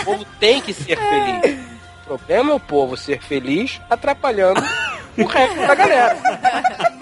O 0.00 0.04
povo 0.04 0.24
tem 0.40 0.60
que 0.60 0.72
ser 0.72 0.96
feliz. 0.98 1.58
O 2.02 2.06
problema 2.06 2.52
é 2.52 2.54
o 2.54 2.60
povo 2.60 2.96
ser 2.96 3.20
feliz 3.22 3.80
atrapalhando 3.88 4.62
o 5.16 5.26
resto 5.26 5.56
da 5.56 5.74
galera. 5.74 6.16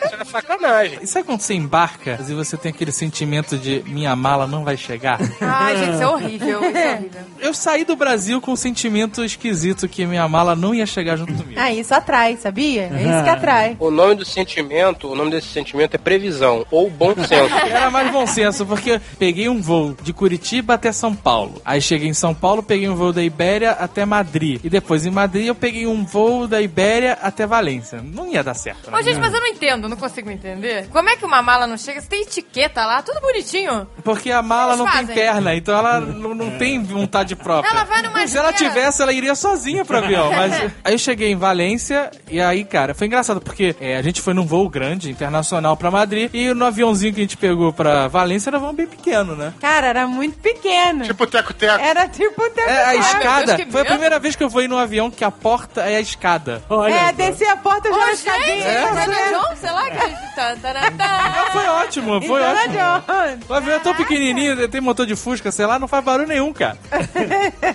Isso 0.05 0.15
é 0.15 0.25
sacanagem. 0.25 0.99
E 1.03 1.07
sabe 1.07 1.27
quando 1.27 1.41
você 1.41 1.55
embarca 1.55 2.19
e 2.29 2.35
você 2.35 2.57
tem 2.57 2.71
aquele 2.71 2.93
sentimento 2.93 3.59
de 3.59 3.83
minha 3.87 4.17
mala 4.17 4.47
não 4.47 4.65
vai 4.65 4.77
chegar? 4.77 5.19
Ai, 5.41 5.77
gente, 5.77 5.93
isso 5.93 6.03
é 6.03 6.09
horrível. 6.09 6.63
Isso 6.69 6.77
é 6.77 6.95
horrível. 6.95 7.21
Eu 7.41 7.55
saí 7.55 7.85
do 7.85 7.95
Brasil 7.95 8.41
com 8.41 8.53
um 8.53 8.57
sentimento 8.57 9.25
esquisito 9.25 9.89
que 9.89 10.07
minha 10.07 10.27
mala 10.29 10.57
não 10.57 10.75
ia 10.75 10.87
chegar 10.87 11.17
junto 11.17 11.35
comigo. 11.35 11.61
Ah, 11.61 11.73
isso 11.73 11.95
atrai, 11.95 12.37
sabia? 12.37 12.91
É 12.93 13.03
isso 13.03 13.25
que 13.25 13.31
atrai. 13.31 13.77
O 13.79 13.91
nome 13.91 14.15
do 14.15 14.25
sentimento, 14.25 15.09
o 15.09 15.15
nome 15.15 15.31
desse 15.31 15.49
sentimento 15.49 15.95
é 15.95 15.99
previsão 15.99 16.67
ou 16.71 16.89
bom 16.91 17.15
senso. 17.15 17.55
Era 17.69 17.91
mais 17.91 18.11
bom 18.11 18.27
senso, 18.27 18.65
porque 18.65 19.01
peguei 19.19 19.49
um 19.49 19.61
voo 19.61 19.97
de 20.03 20.13
Curitiba 20.13 20.75
até 20.75 20.93
São 20.93 21.15
Paulo. 21.15 21.61
Aí 21.65 21.81
cheguei 21.81 22.09
em 22.09 22.15
São 22.15 22.35
Paulo, 22.35 22.63
peguei 22.63 22.89
um 22.89 22.95
voo 22.95 23.13
da 23.13 23.23
Ibéria 23.23 23.73
até 23.73 24.05
Madrid. 24.05 24.61
E 24.65 24.71
depois 24.71 25.05
em 25.05 25.11
Madrid 25.11 25.47
eu 25.47 25.55
peguei 25.55 25.87
um 25.87 26.05
voo 26.05 26.47
da 26.47 26.61
Ibéria 26.61 27.19
até 27.23 27.47
Valência. 27.47 28.02
Não 28.03 28.31
ia 28.31 28.43
dar 28.43 28.55
certo, 28.55 28.91
né? 28.91 28.99
Ô, 28.99 29.03
gente, 29.03 29.19
mas 29.21 29.33
eu 29.33 29.41
não 29.41 29.47
entendo, 29.47 29.89
não 29.89 29.97
consigo 29.97 30.31
entender. 30.31 30.89
Como 30.89 31.09
é 31.09 31.17
que 31.17 31.25
uma 31.25 31.43
mala 31.43 31.67
não 31.67 31.77
chega? 31.77 32.01
Você 32.01 32.09
tem 32.09 32.23
etiqueta 32.23 32.85
lá, 32.85 33.03
tudo 33.03 33.21
bonitinho. 33.21 33.87
Porque 34.03 34.31
a 34.31 34.43
mala 34.43 34.77
não 34.77 34.85
tem 34.87 35.01
fazem. 35.01 35.15
perna, 35.15 35.55
então 35.55 35.77
ela 35.79 36.01
não, 36.01 36.35
não 36.35 36.51
tem 36.59 36.83
vontade 36.83 37.37
própria. 37.37 37.71
Ela 37.71 37.85
vai 37.85 38.03
numa 38.03 38.27
Se 38.27 38.37
ela 38.37 38.53
tivesse, 38.53 39.03
ela 39.03 39.13
iria 39.13 39.35
sozinha 39.35 39.85
pro 39.85 39.99
avião. 39.99 40.33
Mas 40.33 40.53
aí 40.85 40.95
eu 40.95 40.99
cheguei 40.99 41.31
em 41.31 41.37
Valência 41.37 42.11
e 42.31 42.41
aí, 42.41 42.65
cara, 42.65 42.95
foi 42.95 43.07
engraçado 43.07 43.41
porque 43.41 43.75
é, 43.81 43.97
a 43.97 44.03
gente 44.03 44.21
foi 44.21 44.35
num 44.35 44.47
voo 44.47 44.69
grande, 44.69 45.11
internacional 45.11 45.77
pra 45.77 45.91
Madrid, 45.91 46.31
e 46.33 46.53
no 46.55 46.65
aviãozinho 46.65 47.13
que 47.13 47.21
a 47.21 47.25
gente 47.25 47.37
pegou 47.37 47.73
pra 47.73 48.09
Valência 48.09 48.51
era 48.51 48.59
um 48.59 48.61
voo 48.61 48.73
bem 48.73 48.87
pequeno, 48.87 49.37
né? 49.37 49.53
Cara, 49.61 49.89
era 49.89 50.07
muito 50.07 50.39
pequeno. 50.39 51.05
Tipo 51.05 51.27
teco-teco. 51.27 51.83
Era 51.83 52.09
tipo 52.09 52.43
o 52.43 52.61
É, 52.61 52.85
a 52.85 52.97
escada. 52.97 53.57
Deus, 53.57 53.71
foi 53.71 53.81
a 53.83 53.85
primeira 53.85 54.19
vez 54.19 54.37
que 54.37 54.43
eu 54.45 54.51
fui 54.51 54.67
num 54.69 54.79
avião 54.79 55.11
que 55.11 55.25
a 55.25 55.31
porta 55.31 55.83
é 55.83 55.97
a 55.97 56.01
escada. 56.01 56.63
Olha 56.69 56.95
É, 56.95 57.13
desci 57.13 57.45
a 57.45 57.57
porta 57.57 57.89
gente, 58.01 58.13
escadinha. 58.15 58.65
é, 58.69 58.83
Indiana? 58.91 59.31
Jones, 59.41 59.59
sei 59.59 59.71
lá. 59.71 59.91
Que... 59.91 60.33
Tá, 60.35 60.57
tá, 60.63 60.73
tá, 60.73 60.93
Ah, 60.99 61.51
foi 61.53 61.67
ótimo, 61.67 62.23
foi 62.23 62.41
Indiana 62.41 62.61
ótimo. 62.61 63.15
Jones. 63.29 63.51
O 63.51 63.55
avião 63.55 63.77
é 63.77 63.79
tão 63.81 63.95
pequenininho, 63.95 64.69
tem 64.69 64.81
motor 64.81 65.07
de 65.07 65.15
fusca, 65.15 65.51
sei 65.53 65.67
lá, 65.67 65.79
não 65.79 65.87
faz 65.89 66.03
barulho 66.05 66.27
nenhum, 66.29 66.53
cara. 66.53 66.79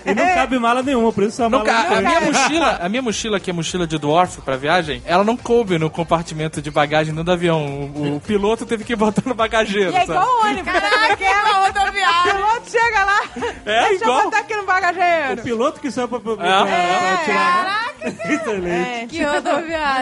E 0.04 0.14
não 0.14 0.26
cabe 0.34 0.58
mala 0.58 0.82
nenhuma, 0.82 1.12
por 1.12 1.22
isso 1.24 1.42
a 1.42 1.48
Não, 1.48 1.58
mala 1.60 1.70
ca- 1.70 1.86
a 1.96 2.00
não 2.00 2.08
minha 2.10 2.20
mochila, 2.20 2.78
a 2.82 2.88
minha 2.88 3.02
mochila, 3.02 3.40
que 3.40 3.50
é 3.50 3.52
mochila 3.52 3.86
de 3.86 3.98
dwarf 3.98 4.40
pra 4.42 4.56
viagem, 4.56 5.02
ela 5.06 5.22
não 5.24 5.36
coube 5.36 5.78
no 5.78 5.88
compartimento 5.88 6.60
de 6.60 6.70
bagagem 6.70 7.12
dentro 7.12 7.24
do 7.24 7.32
avião. 7.32 7.62
O, 7.94 8.16
o 8.16 8.20
piloto 8.26 8.66
teve 8.66 8.84
que 8.84 8.96
botar 8.96 9.22
no 9.24 9.34
bagageiro, 9.34 9.92
E 9.92 9.96
é 9.96 10.02
igual 10.04 10.26
o 10.26 10.46
ônibus. 10.46 10.72
sabe 10.72 10.90
como 10.90 11.04
é 11.04 11.16
que 11.16 11.24
é? 11.24 11.32
Uma 11.42 11.58
O 11.60 11.64
rodoviária. 11.64 12.34
piloto 12.34 12.70
chega 12.70 13.04
lá. 13.04 13.20
É 13.66 13.80
Deixa 13.88 14.04
igual. 14.04 14.18
eu 14.18 14.24
botar 14.24 14.38
aqui 14.38 14.56
no 14.56 14.64
bagageiro. 14.64 15.34
O 15.40 15.42
piloto 15.44 15.80
que 15.80 15.90
saiu 15.90 16.08
pra, 16.08 16.18
pra, 16.20 16.32
É. 16.32 17.24
tirar. 17.24 17.24
Caraca, 17.26 17.88
Excelente. 18.32 18.78
É. 19.04 19.06
que 19.08 19.22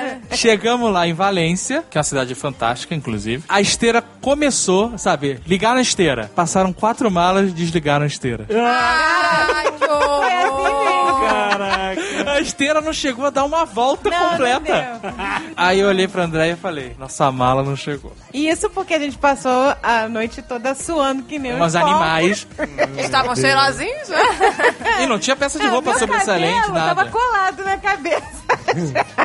rodoviária. 0.07 0.37
Chegamos 0.37 0.93
lá 0.93 1.07
em 1.07 1.13
Valência, 1.13 1.85
que 1.91 1.97
é 1.97 2.01
uma 2.01 2.05
cidade 2.05 2.35
fantástica, 2.35 2.95
inclusive. 2.95 3.45
A 3.49 3.61
esteira 3.61 4.03
começou, 4.21 4.97
sabe? 4.99 5.41
Ligaram 5.47 5.79
a 5.79 5.83
esteira. 5.83 6.31
Passaram 6.35 6.73
quatro 6.73 7.11
malas, 7.11 7.53
desligaram 7.53 8.05
a 8.05 8.07
esteira. 8.07 8.47
Ai, 8.51 9.73
que 9.73 9.79
Foi 9.79 9.89
assim 9.89 10.05
horror. 10.05 11.29
Caraca. 11.29 12.31
A 12.31 12.41
esteira 12.41 12.81
não 12.81 12.93
chegou 12.93 13.27
a 13.27 13.31
dar 13.31 13.45
uma 13.45 13.65
volta 13.65 14.11
Não, 14.11 14.31
completa. 14.31 15.01
não 15.03 15.13
Aí 15.57 15.81
eu 15.81 15.89
olhei 15.89 16.07
pra 16.07 16.25
André 16.25 16.51
e 16.51 16.57
falei: 16.57 16.95
Nossa 16.99 17.31
mala 17.33 17.63
não 17.63 17.77
chegou. 17.77 18.13
E 18.33 18.49
isso 18.49 18.69
porque 18.71 18.95
a 18.95 18.99
gente 18.99 19.17
passou 19.17 19.75
a 19.83 20.09
noite 20.09 20.43
toda 20.43 20.75
suando 20.75 21.23
que 21.23 21.39
nem 21.39 21.53
porcos. 21.53 21.75
animais. 21.77 22.47
Estavam 22.99 23.35
cheirosinhos? 23.35 24.09
né? 24.09 24.19
E 25.03 25.07
não 25.07 25.19
tinha 25.19 25.35
peça 25.37 25.59
de 25.59 25.67
Ah, 25.67 25.71
roupa 25.71 25.91
meu 25.91 25.99
sobressalente, 25.99 26.55
cabelo 26.61 26.75
nada. 26.75 26.95
tava 26.95 27.11
colado 27.11 27.65
na 27.65 27.77
cabeça. 27.79 28.27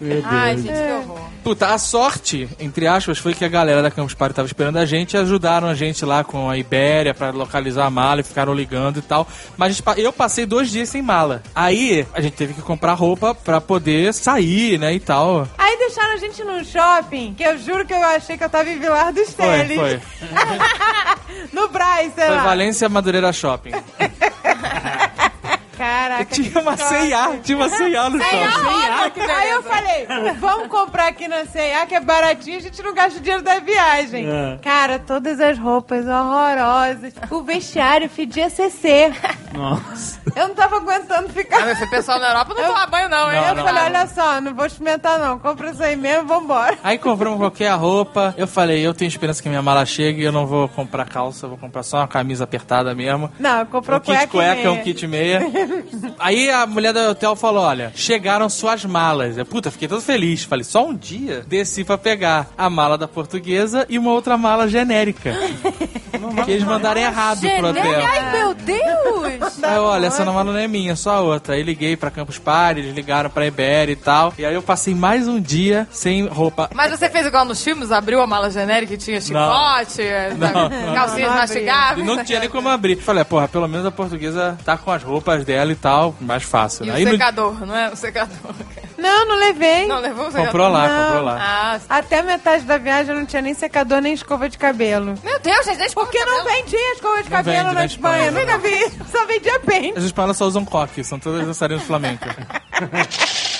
Meu 0.00 0.22
Ai, 0.24 0.54
Deus. 0.56 0.66
gente, 0.66 0.76
que 0.86 0.92
horror. 0.92 1.20
Puta, 1.44 1.66
a 1.74 1.78
sorte, 1.78 2.48
entre 2.58 2.86
aspas, 2.86 3.18
foi 3.18 3.34
que 3.34 3.44
a 3.44 3.48
galera 3.48 3.82
da 3.82 3.90
Campus 3.90 4.14
Party 4.14 4.34
tava 4.34 4.46
esperando 4.46 4.78
a 4.78 4.86
gente 4.86 5.12
e 5.12 5.16
ajudaram 5.18 5.68
a 5.68 5.74
gente 5.74 6.04
lá 6.04 6.24
com 6.24 6.48
a 6.48 6.56
Ibéria 6.56 7.12
pra 7.12 7.30
localizar 7.30 7.84
a 7.84 7.90
mala 7.90 8.20
e 8.20 8.24
ficaram 8.24 8.54
ligando 8.54 8.98
e 8.98 9.02
tal. 9.02 9.28
Mas 9.56 9.76
gente 9.76 10.00
eu 10.00 10.12
passei 10.12 10.46
dois 10.46 10.70
dias 10.70 10.88
sem 10.88 11.02
mala. 11.02 11.42
Aí 11.54 12.06
a 12.14 12.20
gente 12.20 12.34
teve 12.34 12.54
que 12.54 12.62
comprar 12.62 12.94
roupa 12.94 13.34
pra 13.34 13.60
poder 13.60 14.14
sair, 14.14 14.78
né, 14.78 14.94
e 14.94 15.00
tal. 15.00 15.46
Aí 15.58 15.76
deixaram 15.78 16.14
a 16.14 16.16
gente 16.16 16.42
num 16.42 16.64
shopping, 16.64 17.34
que 17.34 17.42
eu 17.44 17.58
juro 17.58 17.84
que 17.84 17.92
eu 17.92 18.02
achei 18.02 18.38
que 18.38 18.44
eu 18.44 18.48
tava 18.50 18.68
em 18.70 18.78
Vilar 18.78 19.12
dos 19.12 19.30
Foi, 19.34 19.46
Teles. 19.46 19.76
foi. 19.76 20.00
No 21.52 21.68
Braz, 21.68 22.12
sei 22.14 22.26
Foi 22.26 22.36
lá. 22.36 22.42
Valência 22.44 22.88
Madureira 22.88 23.32
Shopping. 23.32 23.72
Caraca. 25.84 26.24
Tinha 26.24 26.60
uma 26.60 26.76
C&A, 26.76 27.36
tinha 27.42 27.58
uma 27.58 27.68
C&A 27.68 28.10
no 28.10 28.18
shopping. 28.18 29.10
Que 29.12 29.20
Aí 29.20 29.50
eu 29.50 29.62
falei, 29.62 30.06
vamos 30.38 30.68
comprar 30.68 31.08
aqui 31.08 31.28
na 31.28 31.44
C&A, 31.44 31.84
que 31.84 31.94
é 31.94 32.00
baratinho, 32.00 32.56
a 32.56 32.60
gente 32.60 32.82
não 32.82 32.94
gasta 32.94 33.18
o 33.18 33.22
dinheiro 33.22 33.42
da 33.42 33.58
viagem. 33.58 34.26
É. 34.26 34.58
Cara, 34.62 34.98
todas 34.98 35.40
as 35.40 35.58
roupas 35.58 36.06
horrorosas. 36.06 37.12
O 37.30 37.42
vestiário 37.42 38.08
fedia 38.08 38.48
CC. 38.48 39.12
Nossa. 39.52 40.20
Eu 40.34 40.48
não 40.48 40.54
tava 40.54 40.76
aguentando 40.76 41.28
ficar... 41.28 41.58
Ah, 41.58 41.66
mas 41.66 41.80
esse 41.80 41.90
pessoal 41.90 42.18
na 42.18 42.28
Europa 42.28 42.54
não 42.54 42.66
toma 42.66 42.86
banho, 42.86 43.08
não, 43.08 43.30
hein? 43.30 43.42
eu 43.48 43.64
falei, 43.64 43.82
olha 43.84 44.06
só, 44.06 44.40
não 44.40 44.54
vou 44.54 44.66
experimentar 44.66 45.18
não, 45.18 45.38
compra 45.38 45.70
isso 45.70 45.82
aí 45.82 45.96
mesmo, 45.96 46.26
vambora. 46.26 46.78
Aí 46.82 46.98
compramos 46.98 47.38
qualquer 47.38 47.72
roupa. 47.74 48.34
Eu 48.36 48.46
falei, 48.46 48.84
eu 48.84 48.94
tenho 48.94 49.08
esperança 49.08 49.42
que 49.42 49.48
minha 49.48 49.62
mala 49.62 49.84
chegue 49.84 50.22
e 50.22 50.24
eu 50.24 50.32
não 50.32 50.46
vou 50.46 50.68
comprar 50.68 51.04
calça, 51.06 51.44
eu 51.44 51.50
vou 51.50 51.58
comprar 51.58 51.82
só 51.82 51.98
uma 51.98 52.08
camisa 52.08 52.44
apertada 52.44 52.94
mesmo. 52.94 53.30
Não, 53.38 53.64
comprou 53.66 53.98
um 53.98 54.00
kit 54.00 54.12
cueca, 54.12 54.26
cueca, 54.28 54.54
meia. 54.56 54.72
um 54.72 54.82
kit 54.82 55.06
meia. 55.06 55.40
Aí 56.18 56.50
a 56.50 56.66
mulher 56.66 56.92
do 56.92 57.00
hotel 57.10 57.36
falou: 57.36 57.62
Olha, 57.62 57.92
chegaram 57.94 58.48
suas 58.48 58.84
malas. 58.84 59.36
Eu, 59.36 59.46
puta, 59.46 59.70
fiquei 59.70 59.88
todo 59.88 60.00
feliz. 60.00 60.44
Falei: 60.44 60.64
Só 60.64 60.86
um 60.86 60.94
dia? 60.94 61.44
Desci 61.46 61.84
pra 61.84 61.98
pegar 61.98 62.48
a 62.56 62.68
mala 62.70 62.96
da 62.96 63.08
portuguesa 63.08 63.86
e 63.88 63.98
uma 63.98 64.12
outra 64.12 64.36
mala 64.36 64.68
genérica. 64.68 65.34
que 66.44 66.50
eles 66.50 66.64
mandaram 66.64 67.00
errado 67.00 67.40
pro 67.40 67.68
hotel. 67.68 68.06
Ai, 68.06 68.32
meu 68.32 68.54
Deus! 68.54 69.62
Aí, 69.62 69.78
olha, 69.78 70.06
essa 70.06 70.24
mala 70.24 70.44
não 70.44 70.58
é 70.58 70.68
minha, 70.68 70.96
só 70.96 71.16
a 71.16 71.20
outra. 71.20 71.54
Aí 71.54 71.62
liguei 71.62 71.96
pra 71.96 72.10
Campus 72.10 72.38
Party, 72.38 72.80
eles 72.80 72.94
ligaram 72.94 73.30
pra 73.30 73.46
Iber 73.46 73.90
e 73.90 73.96
tal. 73.96 74.32
E 74.38 74.44
aí 74.44 74.54
eu 74.54 74.62
passei 74.62 74.94
mais 74.94 75.26
um 75.26 75.40
dia 75.40 75.86
sem 75.90 76.26
roupa. 76.26 76.70
Mas 76.74 76.90
você 76.90 77.08
fez 77.08 77.26
igual 77.26 77.44
nos 77.44 77.62
filmes? 77.62 77.90
Abriu 77.90 78.20
a 78.20 78.26
mala 78.26 78.50
genérica 78.50 78.94
e 78.94 78.96
tinha 78.96 79.20
chicote, 79.20 80.02
Não, 80.38 80.68
não. 80.68 80.94
calcinhas 80.94 81.30
Não, 81.30 81.38
mastigáveis? 81.38 82.06
Não 82.06 82.24
tinha 82.24 82.40
nem 82.40 82.48
como 82.48 82.68
abrir. 82.68 82.96
Falei, 82.96 83.24
porra, 83.24 83.48
pelo 83.48 83.68
menos 83.68 83.86
a 83.86 83.90
portuguesa 83.90 84.58
tá 84.64 84.76
com 84.76 84.90
as 84.90 85.02
roupas 85.02 85.44
dela 85.44 85.53
e 85.72 85.76
tal, 85.76 86.14
mais 86.20 86.42
fácil. 86.42 86.84
E 86.84 86.88
né? 86.88 86.92
o 86.92 86.96
Aí 86.96 87.04
no- 87.04 87.10
secador, 87.12 87.66
não 87.66 87.76
é? 87.76 87.90
O 87.90 87.96
secador. 87.96 88.54
Não, 88.96 89.26
não 89.26 89.36
levei. 89.38 89.86
Não 89.86 89.98
levou 90.00 90.22
o 90.28 90.30
secador? 90.30 90.46
comprou 90.46 90.68
lá, 90.68 90.88
Não. 90.88 91.04
comprou 91.06 91.24
lá. 91.24 91.38
Ah, 91.40 91.80
Até 91.98 92.22
metade 92.22 92.64
da 92.64 92.78
viagem 92.78 93.14
não 93.14 93.26
tinha 93.26 93.42
nem 93.42 93.52
secador 93.52 94.00
nem 94.00 94.14
escova 94.14 94.48
de 94.48 94.56
cabelo. 94.56 95.14
meu 95.22 95.38
Deus, 95.40 95.64
gente, 95.66 95.78
deixa 95.78 95.94
Porque 95.94 96.24
não 96.24 96.44
vendia 96.44 96.92
escova 96.92 97.16
de 97.22 97.30
Não 97.30 97.36
cabelo 97.36 97.56
vende 97.58 97.74
na 97.74 97.80
na 97.80 97.84
Espanha. 97.86 98.26
Espanha, 98.28 98.46
Nunca 98.46 98.58
vi. 98.58 98.92
Só 99.10 99.26
vendia 99.26 99.60
pente. 99.60 99.98
As 99.98 100.04
espanholas 100.04 100.36
só 100.36 100.46
usam 100.46 100.64
coque, 100.64 101.02
são 101.04 101.18
todas 101.18 101.44
dançarinas 101.46 101.82
flamencas. 101.84 102.32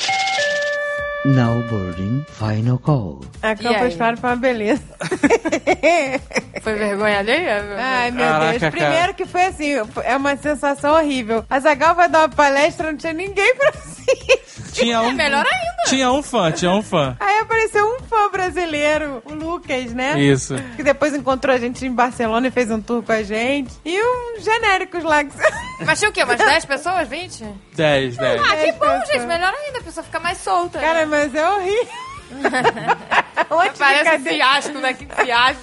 Now 1.24 1.62
boarding 1.70 2.24
final 2.28 2.78
call. 2.78 3.20
A 3.42 3.56
Campus? 3.56 3.94
Party 3.94 4.20
foi 4.20 4.30
uma 4.30 4.36
beleza. 4.36 4.82
Foi 6.62 6.74
vergonha 6.74 7.18
alheia? 7.18 7.62
Ai, 7.78 8.10
meu 8.10 8.24
Caraca, 8.24 8.48
Deus. 8.50 8.60
cara. 8.60 8.70
Primeiro 8.72 9.14
que 9.14 9.26
foi 9.26 9.44
assim, 9.46 9.72
é 10.02 10.16
uma 10.16 10.34
sensação 10.36 10.94
horrível. 10.94 11.44
A 11.50 11.60
Zagal 11.60 11.94
vai 11.94 12.08
dar 12.08 12.20
uma 12.20 12.28
palestra, 12.30 12.90
não 12.90 12.96
tinha 12.98 13.12
ninguém 13.12 13.54
pra 13.56 13.68
assistir. 13.76 14.40
Tinha 14.74 15.00
um, 15.02 15.12
melhor 15.12 15.44
ainda. 15.44 15.82
Tinha 15.86 16.10
um 16.10 16.22
fã, 16.22 16.50
tinha 16.50 16.70
um 16.72 16.82
fã. 16.82 17.16
Aí 17.20 17.38
apareceu 17.38 17.86
um 17.86 18.00
fã 18.00 18.28
brasileiro, 18.30 19.22
o 19.24 19.34
Lucas, 19.34 19.92
né? 19.92 20.18
Isso. 20.20 20.54
Que 20.76 20.82
depois 20.82 21.14
encontrou 21.14 21.54
a 21.54 21.58
gente 21.58 21.86
em 21.86 21.92
Barcelona 21.92 22.48
e 22.48 22.50
fez 22.50 22.70
um 22.70 22.80
tour 22.80 23.02
com 23.02 23.12
a 23.12 23.22
gente. 23.22 23.72
E 23.84 24.02
uns 24.02 24.44
genéricos 24.44 25.04
lá. 25.04 25.22
Que... 25.24 25.32
Mas 25.84 25.98
tinha 25.98 26.10
o 26.10 26.12
quê? 26.12 26.24
Umas 26.24 26.38
10 26.38 26.64
pessoas? 26.64 27.08
20? 27.08 27.44
10, 27.74 28.16
10. 28.16 28.42
Ah, 28.42 28.56
que 28.56 28.72
bom, 28.72 28.78
pessoas. 28.78 29.08
gente. 29.08 29.26
Melhor 29.26 29.54
ainda, 29.54 29.78
a 29.78 29.82
pessoa 29.82 30.04
fica 30.04 30.20
mais 30.20 30.38
solta. 30.38 30.78
Cara, 30.80 31.06
mas 31.06 31.34
é 31.34 31.48
horrível. 31.48 32.03
Onde 33.50 33.78
Parece 33.78 34.16
um 34.16 34.20
fiasco, 34.24 34.78
né? 34.78 34.94
Que 34.94 35.06
fiasco. 35.06 35.62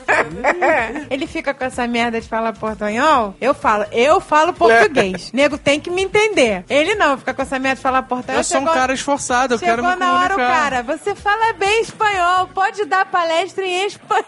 Ele 1.10 1.26
fica 1.28 1.54
com 1.54 1.64
essa 1.66 1.88
merda 1.88 2.22
de 2.22 2.28
falar 2.28 2.54
portanhol. 2.54 3.34
Eu 3.42 3.54
falo, 3.54 3.86
eu 3.92 4.22
falo 4.22 4.54
português. 4.54 5.32
Nego 5.32 5.58
tem 5.58 5.80
que 5.80 5.90
me 5.90 6.04
entender. 6.04 6.64
Ele 6.70 6.96
não, 6.96 7.18
fica 7.18 7.34
com 7.34 7.42
essa 7.42 7.58
merda 7.58 7.78
de 7.78 7.82
falar 7.82 8.04
portanhol. 8.04 8.40
Eu 8.40 8.44
sou 8.44 8.58
um 8.58 8.62
Chegou- 8.62 8.74
cara 8.76 8.94
esforçado, 8.94 9.56
eu 9.56 9.60
quero 9.60 9.78
Chegou 9.82 9.90
me 9.92 9.96
na 9.98 10.14
hora 10.14 10.34
o 10.34 10.38
comunicar. 10.38 10.62
cara, 10.62 10.84
você 10.84 11.16
fala 11.16 11.54
bem 11.54 11.82
espanhol, 11.82 12.48
pode 12.54 12.86
dar 12.86 13.06
palestra 13.06 13.66
em 13.66 13.86
espanhol. 13.86 14.24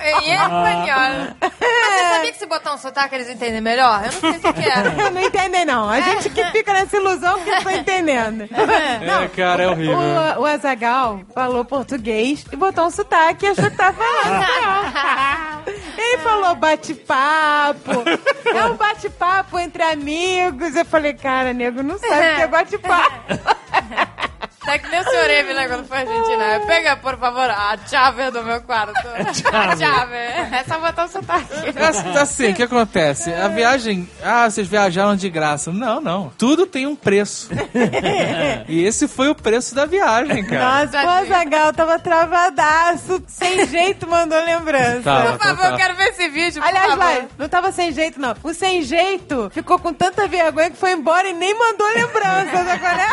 Em 0.00 0.32
espanhol. 0.32 1.34
Mas 1.40 1.52
você 1.60 2.14
sabia 2.14 2.32
que 2.32 2.38
se 2.38 2.46
botar 2.46 2.74
um 2.74 2.78
sotaque 2.78 3.14
eles 3.14 3.28
entendem 3.28 3.60
melhor? 3.60 4.02
Eu 4.06 4.12
não 4.32 4.40
sei 4.40 4.50
o 4.50 4.54
que 4.54 4.68
é. 4.68 5.10
Não 5.10 5.20
entendem, 5.22 5.64
não. 5.64 5.88
A 5.90 6.00
gente 6.00 6.30
que 6.30 6.44
fica 6.46 6.72
nessa 6.72 6.96
ilusão 6.96 7.38
que 7.40 7.50
não 7.50 7.62
tá 7.62 7.72
entendendo. 7.74 8.48
É, 8.52 9.28
cara, 9.28 9.64
é 9.64 9.68
horrível. 9.68 9.98
O, 10.38 10.42
o 10.42 10.46
Azagal 10.46 11.20
falou 11.34 11.64
português 11.64 11.73
e 12.52 12.56
botou 12.56 12.86
um 12.86 12.90
sotaque 12.90 13.46
e 13.46 13.48
achou 13.48 13.70
que 13.70 13.76
tava 13.76 13.96
falando 14.02 14.42
espanhol. 14.42 15.62
Ele 15.96 16.18
falou 16.18 16.54
bate-papo. 16.54 17.90
É 18.54 18.64
um 18.66 18.76
bate-papo 18.76 19.58
entre 19.58 19.82
amigos. 19.82 20.76
Eu 20.76 20.84
falei, 20.84 21.14
cara, 21.14 21.52
nego, 21.52 21.82
não 21.82 21.98
sabe 21.98 22.32
o 22.32 22.36
que 22.36 22.42
é 22.42 22.46
bate-papo. 22.46 23.34
Até 24.62 24.78
que 24.78 24.88
nem 24.88 25.00
o 25.00 25.04
senhor 25.04 25.28
Eve, 25.28 25.52
né, 25.52 25.68
quando 25.68 25.86
foi 25.86 25.98
Argentina. 26.54 26.74
Pega, 26.74 26.96
por 26.96 27.18
favor, 27.18 27.50
a 27.50 27.76
chave 27.86 28.30
do 28.30 28.42
meu 28.42 28.60
quarto. 28.62 28.94
A 29.54 29.76
chave. 29.76 30.14
É 30.16 30.64
só 30.66 30.78
botar 30.78 31.04
o 31.04 31.08
sotaque. 31.08 31.46
É 31.74 32.18
Assim, 32.20 32.50
o 32.50 32.54
que 32.54 32.62
acontece? 32.62 33.32
A 33.32 33.48
viagem. 33.48 34.08
Ah, 34.22 34.48
vocês 34.50 34.66
viajaram 34.68 35.16
de 35.16 35.28
graça. 35.30 35.72
Não, 35.72 36.00
não. 36.00 36.32
Tudo 36.38 36.66
tem 36.66 36.86
um 36.86 36.94
preço. 36.96 37.48
e 38.68 38.84
esse 38.84 39.06
foi 39.08 39.28
o 39.28 39.34
preço 39.34 39.74
da 39.74 39.86
viagem, 39.86 40.44
cara. 40.44 40.84
Nossa, 40.86 41.04
o 41.04 41.08
Azagal 41.10 41.72
tava 41.72 41.98
travadaço, 41.98 43.22
sem 43.26 43.66
jeito, 43.74 44.08
mandou 44.08 44.42
lembrança. 44.44 45.02
Tava, 45.02 45.32
Por 45.32 45.38
favor, 45.46 45.62
tava. 45.62 45.74
eu 45.74 45.76
quero 45.76 45.94
ver 45.96 46.08
esse 46.08 46.28
vídeo, 46.28 46.62
por 46.62 46.68
Aliás, 46.68 46.90
favor. 46.90 47.04
vai, 47.04 47.28
não 47.38 47.48
tava 47.48 47.72
sem 47.72 47.92
jeito, 47.92 48.20
não. 48.20 48.34
O 48.42 48.52
sem 48.54 48.82
jeito 48.82 49.50
ficou 49.52 49.78
com 49.78 49.92
tanta 49.92 50.26
vergonha 50.28 50.70
que 50.70 50.76
foi 50.76 50.92
embora 50.92 51.28
e 51.28 51.32
nem 51.32 51.56
mandou 51.56 51.86
lembrança, 51.88 52.64
sabe 52.64 52.78
qual 52.78 52.92
é? 52.92 53.08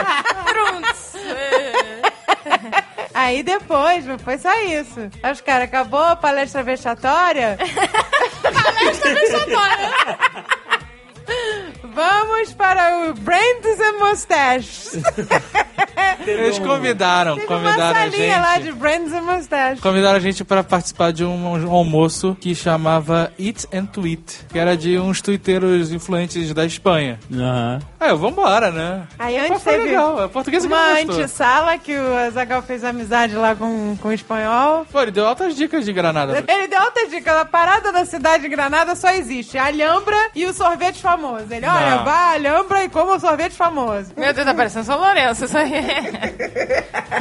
Aí 3.21 3.43
depois, 3.43 4.03
foi 4.23 4.39
só 4.39 4.51
isso. 4.61 4.99
Aí 5.21 5.31
os 5.31 5.41
caras, 5.41 5.67
acabou 5.67 6.03
a 6.03 6.15
palestra 6.15 6.63
vexatória? 6.63 7.55
Vamos 11.83 12.53
para 12.53 13.09
o 13.09 13.13
Brands 13.13 13.79
and 13.79 13.97
Mustaches. 13.99 14.99
Eles 16.25 16.59
convidaram, 16.59 17.35
Teve 17.35 17.47
uma 17.47 17.57
convidaram 17.59 17.99
a 17.99 18.11
salinha 18.11 18.39
lá 18.39 18.55
gente. 18.55 18.63
de 18.65 18.71
Brands 18.73 19.13
and 19.13 19.21
Mustaches. 19.21 19.79
Convidaram 19.79 20.17
a 20.17 20.19
gente 20.19 20.43
para 20.43 20.63
participar 20.63 21.11
de 21.11 21.25
um, 21.25 21.71
almoço 21.71 22.37
que 22.39 22.53
chamava 22.53 23.31
Eat 23.39 23.67
and 23.73 23.85
Tweet, 23.85 24.45
que 24.51 24.59
era 24.59 24.77
de 24.77 24.99
uns 24.99 25.21
twitteiros 25.21 25.91
influentes 25.91 26.53
da 26.53 26.65
Espanha. 26.65 27.19
Aham. 27.33 27.79
Aí 27.99 28.09
eu, 28.09 28.17
vambora, 28.17 28.71
né? 28.71 29.07
Aí 29.17 29.37
antes 29.37 29.61
foi 29.61 29.73
teve 29.73 29.85
legal, 29.85 30.23
a 30.23 30.29
portuguesa 30.29 30.67
que 30.67 30.73
uma 30.73 30.99
antessala 30.99 31.77
que 31.77 31.95
o 31.95 32.15
Azagal 32.15 32.61
fez 32.63 32.83
amizade 32.83 33.35
lá 33.35 33.55
com, 33.55 33.95
com 34.01 34.07
o 34.09 34.13
espanhol. 34.13 34.85
Pô, 34.91 35.01
ele 35.01 35.11
deu 35.11 35.27
altas 35.27 35.55
dicas 35.55 35.85
de 35.85 35.93
granada. 35.93 36.43
Ele 36.51 36.67
deu 36.67 36.81
outra 36.81 37.07
dica. 37.07 37.41
A 37.41 37.45
parada 37.45 37.91
da 37.91 38.05
cidade 38.05 38.43
de 38.43 38.49
Granada 38.49 38.95
só 38.95 39.09
existe 39.11 39.57
a 39.57 39.65
Alhambra 39.65 40.17
e 40.35 40.45
o 40.45 40.53
sorvete 40.53 41.01
famoso. 41.01 41.45
Ele, 41.49 41.65
olha, 41.75 41.97
vá 42.03 42.11
à 42.11 42.31
Alhambra 42.33 42.83
e 42.83 42.89
coma 42.89 43.15
o 43.15 43.19
sorvete 43.19 43.53
famoso. 43.55 44.11
Meu 44.17 44.33
Deus, 44.33 44.45
tá 44.45 44.53
parecendo 44.53 44.85
São 44.85 44.97
Lourenço 44.99 45.45
isso 45.45 45.57
aí. 45.57 45.71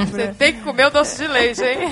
Você 0.06 0.28
tem 0.38 0.52
que 0.54 0.60
comer 0.62 0.86
o 0.86 0.90
doce 0.90 1.16
de 1.16 1.26
leite, 1.26 1.62
hein? 1.62 1.88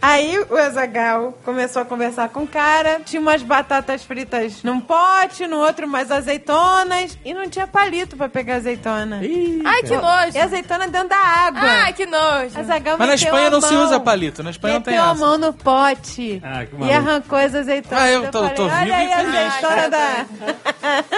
Aí 0.00 0.38
o 0.50 0.56
Azagal 0.56 1.32
começou 1.44 1.82
a 1.82 1.84
conversar 1.84 2.28
com 2.30 2.40
o 2.42 2.46
cara. 2.46 3.00
Tinha 3.04 3.20
umas 3.20 3.42
batatas 3.42 4.02
fritas 4.04 4.62
num 4.62 4.80
pote, 4.80 5.46
no 5.46 5.58
outro 5.58 5.86
mais 5.86 6.10
azeitonas. 6.10 7.16
E 7.24 7.32
não 7.34 7.48
tinha 7.48 7.66
palito 7.66 8.16
pra 8.16 8.28
pegar 8.28 8.56
azeitona. 8.56 9.20
Ai, 9.64 9.82
que 9.82 9.94
E 9.94 9.96
nojo. 9.96 10.38
azeitona 10.42 10.88
dentro 10.88 11.08
da 11.08 11.16
água. 11.18 11.60
Ai, 11.62 11.92
que 11.92 12.06
nojo. 12.06 12.58
Azagal 12.58 12.96
Mas 12.98 13.08
na 13.08 13.14
Espanha 13.14 13.50
não 13.50 13.60
se 13.60 13.74
mão. 13.74 13.84
usa 13.84 14.00
palito, 14.00 14.42
na 14.42 14.50
Espanha 14.50 14.74
não 14.74 14.80
tem 14.82 14.94
Meteu 14.94 15.08
a 15.08 15.12
essa. 15.12 15.20
mão 15.24 15.38
no 15.38 15.52
pote 15.52 16.42
Ah, 16.44 16.64
que 16.64 16.84
e 16.84 16.92
arrancou 16.92 17.38
as 17.38 17.54
azeitonas. 17.54 18.02
Ah, 18.04 18.08
eu 18.10 18.30
tô- 18.30 18.40
falei, 18.40 18.54
tô 18.54 18.64
vivo 18.68 18.76
Olha 18.80 18.96
aí 18.96 19.08
e 19.08 19.12
a 19.12 19.16
feliz. 19.18 19.36
azeitona 19.36 19.90
da... 19.90 20.26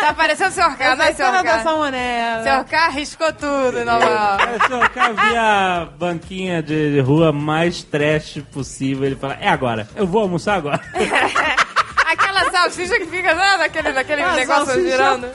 Tá 0.01 0.15
parecendo 0.15 0.44
o 0.47 0.51
Sr. 0.51 0.77
K, 0.77 0.97
né, 0.97 1.05
azeitona 1.05 1.39
Sr. 1.39 1.45
da 1.45 1.51
K? 1.57 1.63
salmonela. 1.63 2.43
Sr. 2.45 2.65
K 2.71 2.89
riscou 2.89 3.33
tudo, 3.33 3.85
não 3.85 3.99
vai. 3.99 4.55
Eu 4.55 4.61
só 4.69 4.89
quero 4.89 5.15
ver 5.15 5.37
a 5.37 5.89
banquinha 5.99 6.63
de 6.63 7.01
rua 7.01 7.33
mais 7.33 7.83
trash 7.83 8.43
possível. 8.53 9.05
Ele 9.07 9.17
fala, 9.17 9.37
é 9.41 9.49
agora. 9.49 9.89
Eu 9.97 10.07
vou 10.07 10.23
almoçar 10.23 10.55
agora. 10.57 10.81
Aquela 12.07 12.51
salsicha 12.51 12.97
que 12.99 13.07
fica 13.07 13.35
né, 13.35 13.57
naquele, 13.57 13.93
naquele 13.93 14.23
Ah, 14.23 14.35
negócio 14.35 14.81
girando. 14.81 15.27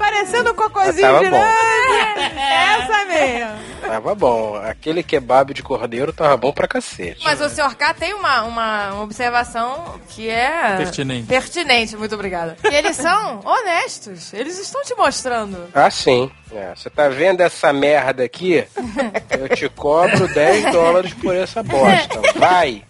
Parecendo 0.00 0.52
um 0.52 0.54
cocôzinho 0.54 1.02
Tava 1.06 1.18
girando. 1.18 1.32
bom. 1.42 2.40
Essa 2.40 3.04
mesmo. 3.04 3.60
Tava 3.82 4.14
bom. 4.14 4.56
Aquele 4.56 5.02
kebab 5.02 5.52
de 5.52 5.62
cordeiro 5.62 6.10
tava 6.10 6.36
bom 6.38 6.52
pra 6.52 6.66
cacete. 6.66 7.22
Mas 7.22 7.38
o 7.42 7.50
Sr. 7.50 7.76
K 7.76 7.92
tem 7.92 8.14
uma, 8.14 8.42
uma 8.44 9.02
observação 9.02 10.00
que 10.08 10.26
é... 10.30 10.76
Pertinente. 10.78 11.26
Pertinente, 11.26 11.96
muito 11.98 12.14
obrigada. 12.14 12.56
Que 12.62 12.74
eles 12.74 12.96
são 12.96 13.40
honestos. 13.44 14.32
Eles 14.32 14.58
estão 14.58 14.82
te 14.82 14.94
mostrando. 14.94 15.68
Ah, 15.74 15.90
sim. 15.90 16.30
É, 16.50 16.72
Você 16.74 16.88
tá 16.88 17.08
vendo 17.08 17.42
essa 17.42 17.70
merda 17.72 18.24
aqui? 18.24 18.64
Eu 19.38 19.48
te 19.54 19.68
cobro 19.68 20.26
10 20.32 20.72
dólares 20.72 21.12
por 21.14 21.36
essa 21.36 21.62
bosta. 21.62 22.20
Vai! 22.38 22.84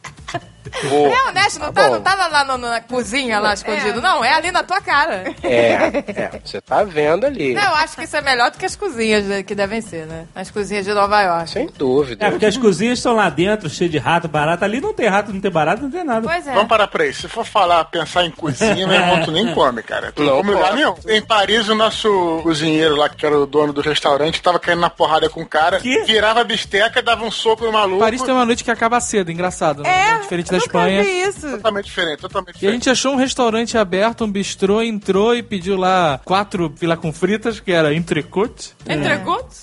É 0.72 1.28
honesto, 1.28 1.58
não 1.60 1.72
Tá 1.72 1.82
tá, 1.84 1.90
não 1.90 2.00
tá 2.00 2.14
lá, 2.14 2.44
no- 2.44 2.58
na 2.58 2.80
cozinha, 2.80 3.38
lá 3.38 3.54
escondido. 3.54 4.00
Não, 4.00 4.24
é 4.24 4.32
ali 4.34 4.50
na 4.50 4.62
tua 4.62 4.80
cara. 4.80 5.24
É, 5.42 5.72
é, 6.06 6.40
você 6.44 6.60
tá 6.60 6.82
vendo 6.84 7.26
ali. 7.26 7.54
Não, 7.54 7.62
eu 7.62 7.74
acho 7.76 7.96
que 7.96 8.04
isso 8.04 8.16
é 8.16 8.20
melhor 8.20 8.50
do 8.50 8.58
que 8.58 8.66
as 8.66 8.76
cozinhas 8.76 9.24
né, 9.24 9.42
que 9.42 9.54
devem 9.54 9.80
ser, 9.80 10.06
né? 10.06 10.26
As 10.34 10.50
cozinhas 10.50 10.84
de 10.84 10.92
Nova 10.92 11.20
York. 11.22 11.50
Sem 11.50 11.68
dúvida. 11.76 12.26
É, 12.26 12.30
porque 12.30 12.46
as 12.46 12.56
cozinhas 12.56 12.98
estão 12.98 13.14
lá 13.14 13.28
dentro, 13.30 13.68
cheias 13.70 13.90
de 13.90 13.98
rato, 13.98 14.28
barata. 14.28 14.64
Ali 14.64 14.80
não 14.80 14.92
tem 14.94 15.08
rato, 15.08 15.32
não 15.32 15.40
tem 15.40 15.50
barata, 15.50 15.82
não 15.82 15.90
tem 15.90 16.04
nada. 16.04 16.26
Pois 16.26 16.46
é. 16.46 16.52
Vamos 16.52 16.68
parar 16.68 16.86
pra 16.88 17.06
isso. 17.06 17.22
Se 17.22 17.28
for 17.28 17.44
falar, 17.44 17.84
pensar 17.86 18.24
em 18.24 18.30
cozinha, 18.30 18.86
meu 18.86 18.96
irmão, 19.00 19.22
tu 19.24 19.30
nem 19.30 19.52
come, 19.54 19.82
cara. 19.82 20.12
Tu 20.12 20.22
não 20.22 20.36
come 20.38 20.52
lugar 20.52 20.74
nenhum. 20.74 20.94
Em 21.06 21.22
Paris, 21.22 21.68
o 21.68 21.74
nosso 21.74 22.40
cozinheiro 22.42 22.96
lá, 22.96 23.08
que 23.08 23.24
era 23.24 23.38
o 23.38 23.46
dono 23.46 23.72
do 23.72 23.80
restaurante, 23.80 24.40
tava 24.42 24.58
caindo 24.58 24.80
na 24.80 24.90
porrada 24.90 25.28
com 25.28 25.42
o 25.42 25.46
cara, 25.46 25.80
Que? 25.80 26.02
virava 26.04 26.40
a 26.40 26.44
bisteca, 26.44 27.02
dava 27.02 27.24
um 27.24 27.30
soco 27.30 27.64
no 27.64 27.72
maluco. 27.72 28.00
Paris 28.00 28.22
tem 28.22 28.32
uma 28.34 28.44
noite 28.44 28.64
que 28.64 28.70
acaba 28.70 29.00
cedo, 29.00 29.30
engraçado. 29.30 29.84
É, 29.86 30.12
né? 30.14 30.18
Diferente 30.22 30.50
da 30.50 30.59
Espanha. 30.66 31.02
vi 31.02 31.22
isso. 31.22 31.50
Totalmente 31.50 31.84
diferente, 31.86 32.20
totalmente 32.20 32.48
E 32.48 32.50
a 32.50 32.54
diferente. 32.54 32.72
gente 32.84 32.90
achou 32.90 33.12
um 33.12 33.16
restaurante 33.16 33.76
aberto, 33.78 34.24
um 34.24 34.30
bistrô, 34.30 34.82
entrou 34.82 35.34
e 35.34 35.42
pediu 35.42 35.76
lá 35.76 36.20
quatro 36.24 36.72
filé 36.76 36.96
com 36.96 37.12
fritas, 37.12 37.60
que 37.60 37.72
era 37.72 37.94
entrecote. 37.94 38.72
É, 38.86 38.94
Entrecote. 38.94 39.54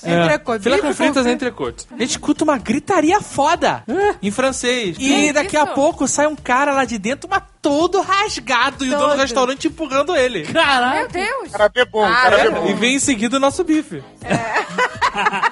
Filé 0.64 0.76
Bife 0.76 0.82
com 0.82 0.88
com 0.88 0.94
fritas 0.94 1.24
fri- 1.24 1.32
é 1.32 1.34
entrecote. 1.34 1.86
A 1.92 1.98
gente 2.00 2.10
escuta 2.12 2.44
uma 2.44 2.58
gritaria 2.58 3.20
foda 3.22 3.84
em 4.22 4.32
francês. 4.32 4.98
E 5.00 5.32
daqui 5.34 5.56
a 5.58 5.64
isso? 5.64 5.74
pouco 5.74 6.08
sai 6.08 6.28
um 6.28 6.36
cara 6.36 6.72
lá 6.74 6.86
de 6.86 6.98
dentro, 6.98 7.30
mas 7.30 7.44
todo 7.62 8.00
rasgado, 8.02 8.86
e 8.86 8.90
o 8.90 8.92
dono 8.92 9.04
do 9.04 9.10
Todo. 9.10 9.20
restaurante 9.22 9.68
empurrando 9.68 10.16
ele. 10.16 10.48
Meu 10.48 11.08
Deus. 11.10 11.52
Cara 11.52 11.70
bebom, 11.70 12.06
Ah, 12.06 12.22
cara 12.24 12.40
é 12.40 12.44
bebom. 12.50 12.68
E 12.70 12.74
vem 12.76 12.96
em 12.96 13.00
seguida 13.00 13.38
o 13.38 13.40
nosso 13.40 13.64
bife. 13.64 14.02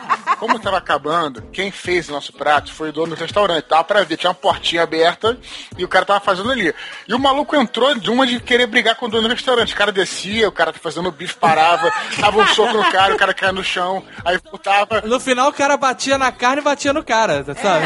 Como 0.45 0.59
tava 0.59 0.77
acabando, 0.77 1.41
quem 1.51 1.71
fez 1.71 2.07
o 2.07 2.11
nosso 2.11 2.31
prato 2.31 2.71
foi 2.71 2.89
o 2.89 2.93
dono 2.93 3.15
do 3.15 3.19
restaurante. 3.19 3.63
Tava 3.63 3.83
pra 3.83 4.03
ver, 4.03 4.15
tinha 4.15 4.29
uma 4.29 4.35
portinha 4.35 4.83
aberta 4.83 5.35
e 5.75 5.83
o 5.83 5.87
cara 5.87 6.05
tava 6.05 6.19
fazendo 6.19 6.51
ali. 6.51 6.71
E 7.07 7.15
o 7.15 7.19
maluco 7.19 7.55
entrou 7.55 7.95
de 7.95 8.11
uma 8.11 8.27
de 8.27 8.39
querer 8.39 8.67
brigar 8.67 8.93
com 8.93 9.07
o 9.07 9.09
dono 9.09 9.27
do 9.27 9.33
restaurante. 9.33 9.73
O 9.73 9.75
cara 9.75 9.91
descia, 9.91 10.47
o 10.47 10.51
cara 10.51 10.71
fazendo 10.71 11.09
o 11.09 11.11
bife 11.11 11.33
parava, 11.37 11.91
dava 12.19 12.37
um 12.37 12.45
soco 12.45 12.73
no 12.73 12.91
cara, 12.91 13.15
o 13.15 13.17
cara 13.17 13.33
caía 13.33 13.51
no 13.51 13.63
chão, 13.63 14.03
aí 14.23 14.37
voltava. 14.37 15.01
No 15.01 15.19
final, 15.19 15.49
o 15.49 15.53
cara 15.53 15.77
batia 15.77 16.15
na 16.15 16.31
carne 16.31 16.61
e 16.61 16.63
batia 16.63 16.93
no 16.93 17.03
cara, 17.03 17.43
sabe? 17.43 17.85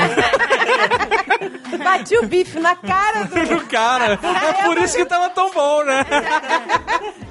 Bati 1.84 2.18
o 2.18 2.26
bife 2.26 2.60
na 2.60 2.76
cara 2.76 3.26
do. 3.26 3.56
no 3.56 3.66
cara. 3.68 4.20
É 4.22 4.64
por 4.64 4.78
isso 4.78 4.98
que 4.98 5.06
tava 5.06 5.30
tão 5.30 5.52
bom, 5.52 5.84
né? 5.84 6.06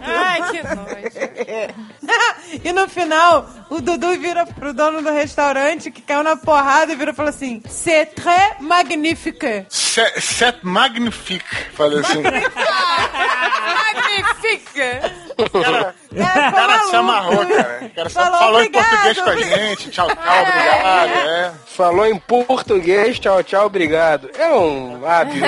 Ai, 0.00 0.42
que 0.50 0.62
nojo. 0.62 1.88
e 2.64 2.72
no 2.72 2.88
final, 2.88 3.48
o 3.68 3.80
Dudu 3.80 4.18
vira 4.18 4.46
pro 4.46 4.72
dono 4.72 5.02
do 5.02 5.10
restaurante 5.10 5.90
que 5.90 6.00
caiu 6.02 6.22
na 6.22 6.36
porrada 6.36 6.92
e 6.92 6.96
vira 6.96 7.10
e 7.10 7.14
falou 7.14 7.30
assim: 7.30 7.62
C'est 7.68 8.14
très 8.14 8.56
magnifique. 8.60 9.66
Set 9.68 10.58
magnifique, 10.62 11.44
falei 11.74 12.00
assim. 12.00 12.22
Magnifique. 12.22 14.37
Cara, 14.56 15.94
É, 16.14 16.48
o 16.48 16.52
cara 16.52 16.78
se 16.84 16.96
amarrou, 16.96 17.46
cara. 17.46 17.80
O 17.84 17.90
cara 17.94 18.08
só 18.08 18.20
Falou, 18.22 18.38
falou 18.38 18.56
obrigado, 18.56 18.84
em 18.84 18.88
português 18.88 19.20
com 19.20 19.30
a 19.30 19.36
gente. 19.36 19.90
Tchau, 19.90 20.08
tchau, 20.08 20.42
obrigado. 20.42 21.10
É. 21.28 21.52
Falou 21.66 22.06
em 22.06 22.18
português, 22.18 23.18
tchau, 23.18 23.42
tchau, 23.42 23.66
obrigado. 23.66 24.30
É 24.36 24.48
um 24.48 25.06
hábil 25.06 25.42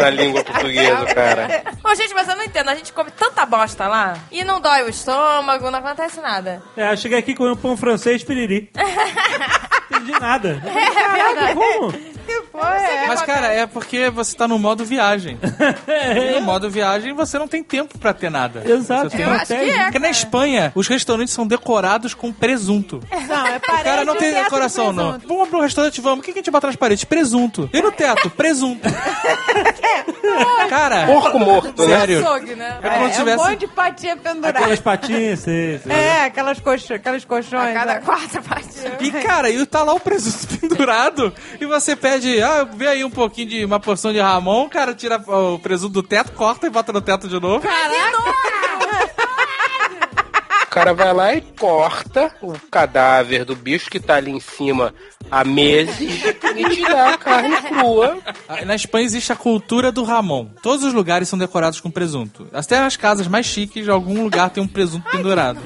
na 0.00 0.10
língua 0.10 0.42
portuguesa, 0.42 1.06
cara. 1.14 1.62
Ô, 1.84 1.94
gente, 1.94 2.14
mas 2.14 2.28
eu 2.28 2.36
não 2.36 2.44
entendo. 2.44 2.68
A 2.70 2.74
gente 2.74 2.92
come 2.92 3.10
tanta 3.10 3.44
bosta 3.46 3.86
lá 3.86 4.16
e 4.32 4.42
não 4.44 4.60
dói 4.60 4.82
o 4.82 4.88
estômago, 4.88 5.70
não 5.70 5.78
acontece 5.78 6.20
nada. 6.20 6.62
É, 6.76 6.92
eu 6.92 6.96
cheguei 6.96 7.18
aqui 7.18 7.34
com 7.34 7.44
um 7.50 7.56
pão 7.56 7.76
francês 7.76 8.24
piriri. 8.24 8.70
Não 9.90 10.00
entendi 10.00 10.20
nada. 10.20 10.62
É 10.66 11.32
verdade. 11.32 11.54
Como? 11.54 12.17
Que 12.28 12.42
foi? 12.52 12.60
É. 12.60 13.06
Mas, 13.08 13.22
cara, 13.22 13.46
é 13.46 13.66
porque 13.66 14.10
você 14.10 14.36
tá 14.36 14.46
no 14.46 14.58
modo 14.58 14.84
viagem. 14.84 15.38
E 15.88 16.34
no 16.34 16.40
modo 16.42 16.68
viagem, 16.70 17.12
você 17.14 17.38
não 17.38 17.48
tem 17.48 17.62
tempo 17.62 17.98
pra 17.98 18.12
ter 18.12 18.30
nada. 18.30 18.62
Exato, 18.68 19.10
Você 19.10 19.16
tem- 19.16 19.26
Eu 19.26 19.32
acho 19.32 19.46
que 19.46 19.52
é, 19.54 19.82
Porque 19.84 19.98
na 19.98 20.10
Espanha, 20.10 20.72
os 20.74 20.86
restaurantes 20.86 21.32
são 21.32 21.46
decorados 21.46 22.12
com 22.14 22.32
presunto. 22.32 23.00
Não, 23.28 23.46
é 23.46 23.56
O 23.56 23.60
parede 23.60 23.84
cara 23.84 24.04
não 24.04 24.16
tem 24.16 24.32
decoração, 24.32 24.92
não. 24.92 25.18
Vamos 25.26 25.48
pro 25.48 25.60
restaurante, 25.60 26.00
vamos. 26.00 26.20
O 26.20 26.22
que 26.22 26.32
que 26.32 26.38
a 26.38 26.42
gente 26.42 26.50
bota 26.50 26.66
nas 26.66 26.76
paredes? 26.76 27.04
Presunto. 27.04 27.68
E 27.72 27.80
no 27.82 27.90
teto? 27.92 28.30
Presunto. 28.30 28.88
Cara, 30.68 31.06
Porco 31.06 31.38
morto, 31.38 31.86
né? 31.86 31.98
sério. 31.98 32.20
Açougue, 32.26 32.54
né? 32.54 32.78
É 32.82 32.88
como 32.90 32.98
se 32.98 33.04
É 33.04 33.06
um 33.08 33.18
tivesse... 33.24 33.36
monte 33.44 33.58
de 33.60 33.66
patinha 33.68 34.16
pendurada. 34.16 34.58
Aquelas 34.58 34.80
patinhas, 34.80 35.40
sei, 35.40 35.78
sei. 35.78 35.92
É, 35.92 36.24
aquelas 36.24 36.60
coxas, 36.60 36.90
aquelas 36.90 37.22
A 37.22 37.26
colchões. 37.26 37.74
cada 37.74 37.94
né? 37.94 38.00
quatro 38.04 38.42
partidas. 38.42 38.92
E, 39.00 39.10
cara, 39.10 39.50
e 39.50 39.64
tá 39.66 39.82
lá 39.82 39.94
o 39.94 40.00
presunto 40.00 40.58
pendurado 40.58 41.32
e 41.60 41.66
você 41.66 41.94
pede, 41.96 42.17
ah, 42.42 42.64
vê 42.64 42.88
aí 42.88 43.04
um 43.04 43.10
pouquinho 43.10 43.48
de 43.48 43.64
uma 43.64 43.80
porção 43.80 44.12
de 44.12 44.20
Ramon, 44.20 44.66
o 44.66 44.70
cara 44.70 44.94
tira 44.94 45.22
o 45.26 45.58
presunto 45.58 45.92
do 45.94 46.02
teto, 46.02 46.32
corta 46.32 46.66
e 46.66 46.70
bota 46.70 46.92
no 46.92 47.00
teto 47.00 47.28
de 47.28 47.38
novo. 47.40 47.58
O 47.58 47.60
cara 50.70 50.92
vai 50.94 51.12
lá 51.12 51.34
e 51.34 51.40
corta 51.40 52.32
o 52.42 52.52
cadáver 52.70 53.44
do 53.44 53.56
bicho 53.56 53.90
que 53.90 53.98
tá 54.00 54.16
ali 54.16 54.30
em 54.30 54.40
cima 54.40 54.94
há 55.30 55.44
meses 55.44 55.98
e 56.00 56.64
te 56.74 56.82
dá 56.82 57.14
a 57.14 57.18
carne 57.18 57.56
crua. 57.62 58.18
Ah, 58.48 58.64
Na 58.64 58.74
Espanha 58.74 59.04
existe 59.04 59.32
a 59.32 59.36
cultura 59.36 59.90
do 59.92 60.02
Ramon. 60.04 60.46
Todos 60.62 60.84
os 60.84 60.92
lugares 60.94 61.28
são 61.28 61.38
decorados 61.38 61.80
com 61.80 61.90
presunto. 61.90 62.46
Até 62.52 62.78
nas 62.80 62.96
casas 62.96 63.26
mais 63.28 63.46
chiques, 63.46 63.86
em 63.86 63.90
algum 63.90 64.22
lugar 64.22 64.50
tem 64.50 64.62
um 64.62 64.68
presunto 64.68 65.08
pendurado. 65.10 65.60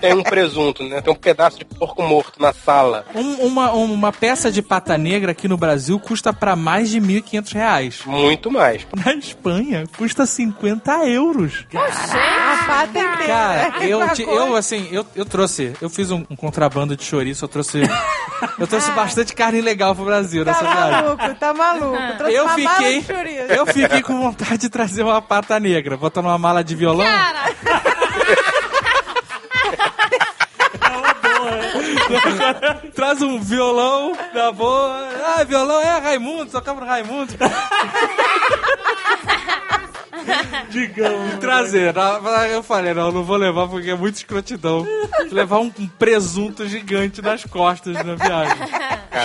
Tem 0.00 0.14
um 0.14 0.22
presunto, 0.22 0.82
né? 0.84 1.00
Tem 1.00 1.12
um 1.12 1.16
pedaço 1.16 1.58
de 1.58 1.64
porco 1.64 2.02
morto 2.02 2.40
na 2.40 2.52
sala. 2.52 3.04
Um- 3.14 3.46
uma, 3.46 3.72
uma 3.72 4.12
peça 4.12 4.50
de 4.50 4.62
pata 4.62 4.96
negra 4.98 5.32
aqui 5.32 5.48
no 5.48 5.56
Brasil 5.56 5.98
custa 5.98 6.32
pra 6.32 6.54
mais 6.56 6.90
de 6.90 7.00
1.500 7.00 7.52
reais. 7.52 8.00
Muito 8.06 8.50
mais. 8.50 8.86
Na 9.04 9.14
Espanha, 9.14 9.84
custa 9.96 10.24
50 10.26 11.06
euros. 11.06 11.66
A 11.74 12.64
pata 12.66 12.98
inteira. 12.98 13.26
Cara, 13.26 13.77
eu, 13.82 14.08
te- 14.10 14.22
eu 14.22 14.56
assim, 14.56 14.88
eu, 14.90 15.04
eu 15.14 15.24
trouxe, 15.24 15.72
eu 15.80 15.88
fiz 15.90 16.10
um, 16.10 16.24
um 16.30 16.36
contrabando 16.36 16.96
de 16.96 17.04
chouriço, 17.04 17.44
eu 17.44 17.48
trouxe, 17.48 17.82
eu 18.58 18.66
trouxe 18.66 18.90
bastante 18.96 19.34
carne 19.34 19.60
legal 19.60 19.94
pro 19.94 20.04
Brasil 20.04 20.44
Tá 20.44 20.52
nessa 20.52 20.64
viagem. 20.64 20.90
maluco, 21.02 21.34
tá 21.34 21.54
maluco. 21.54 21.98
Trouxe 22.18 22.34
Eu 22.34 22.44
uma 22.44 22.56
mala 22.58 22.76
fiquei, 22.76 23.00
de 23.00 23.06
chouriço. 23.06 23.52
eu 23.52 23.66
fiquei 23.66 24.02
com 24.02 24.20
vontade 24.20 24.58
de 24.58 24.68
trazer 24.68 25.02
uma 25.02 25.20
pata 25.22 25.58
negra, 25.60 25.96
botar 25.96 26.22
numa 26.22 26.38
mala 26.38 26.62
de 26.64 26.74
violão. 26.74 27.06
Traz 32.94 33.20
um 33.22 33.40
violão 33.40 34.12
na 34.34 34.52
boa. 34.52 35.08
Ah, 35.36 35.44
violão 35.44 35.80
é 35.80 35.98
Raimundo, 35.98 36.50
tocava 36.50 36.80
no 36.80 36.86
Raimundo. 36.86 37.32
Digamos. 40.70 41.38
Trazer. 41.38 41.94
Na- 41.94 42.46
Eu 42.48 42.62
falei, 42.62 42.94
não, 42.94 43.10
não 43.12 43.24
vou 43.24 43.36
levar 43.36 43.68
porque 43.68 43.90
é 43.90 43.94
muito 43.94 44.16
escrotidão. 44.16 44.86
Levar 45.30 45.58
um, 45.58 45.70
presunto 45.70 46.66
gigante 46.68 47.20
nas 47.22 47.44
costas 47.44 47.94
na 48.04 48.14
viagem. 48.14 48.56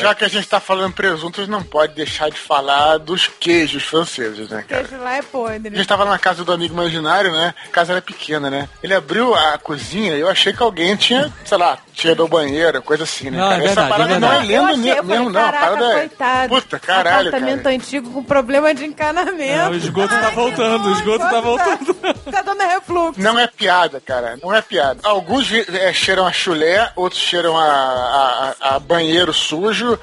Já 0.01 0.15
que 0.15 0.25
a 0.25 0.27
gente 0.27 0.47
tá 0.47 0.59
falando 0.59 0.93
presuntos, 0.93 1.47
não 1.47 1.61
pode 1.63 1.93
deixar 1.93 2.29
de 2.29 2.37
falar 2.37 2.97
dos 2.97 3.27
queijos 3.27 3.83
franceses, 3.83 4.49
né, 4.49 4.63
cara? 4.67 4.83
Queijo 4.83 5.01
lá 5.03 5.15
é 5.15 5.19
A 5.19 5.23
podre. 5.23 5.75
gente 5.75 5.87
tava 5.87 6.05
na 6.05 6.17
casa 6.17 6.43
do 6.43 6.51
amigo 6.51 6.73
imaginário, 6.73 7.31
né? 7.31 7.53
A 7.67 7.69
casa 7.69 7.93
era 7.93 8.01
pequena, 8.01 8.49
né? 8.49 8.67
Ele 8.81 8.93
abriu 8.93 9.33
a 9.35 9.57
cozinha 9.57 10.15
e 10.15 10.19
eu 10.19 10.29
achei 10.29 10.53
que 10.53 10.63
alguém 10.63 10.95
tinha, 10.95 11.31
sei 11.45 11.57
lá, 11.57 11.77
tinha 11.93 12.15
do 12.15 12.27
banheiro, 12.27 12.81
coisa 12.81 13.03
assim, 13.03 13.29
né? 13.29 13.37
Não, 13.37 13.49
cara? 13.49 13.61
é 13.61 13.65
Essa 13.65 13.81
verdade, 13.81 13.89
parada 13.91 14.13
é 14.13 14.19
não 14.19 14.31
é 14.33 14.45
eu 14.45 14.77
mesmo, 14.77 15.03
falei, 15.07 15.19
não. 15.19 15.29
A 15.29 15.33
caraca, 15.33 15.65
parada 15.65 15.85
é. 15.85 15.93
coitado. 15.93 16.49
Puta, 16.49 16.79
caralho, 16.79 17.27
Apartamento 17.29 17.63
cara. 17.63 17.75
antigo 17.75 18.09
com 18.11 18.23
problema 18.23 18.73
de 18.73 18.83
É, 18.83 18.87
encanamento. 18.87 19.69
o 19.71 19.75
esgoto 19.75 20.09
tá 20.19 20.29
voltando, 20.29 20.89
o 20.89 20.91
esgoto 20.93 21.19
tá 21.19 21.39
voltando. 21.41 21.93
Tá 22.33 22.41
dando 22.41 22.61
refluxo. 22.61 23.21
Não 23.21 23.37
é 23.37 23.45
piada, 23.47 24.01
cara. 24.03 24.37
Não 24.41 24.53
é 24.53 24.61
piada. 24.61 24.99
Alguns 25.03 25.51
é, 25.53 25.93
cheiram 25.93 26.25
a 26.25 26.31
chulé, 26.31 26.91
outros 26.95 27.21
cheiram 27.21 27.55
a, 27.55 27.63
a- 27.63 28.75
a- 28.75 28.79
banheiro 28.79 29.31
sujo. 29.31 29.99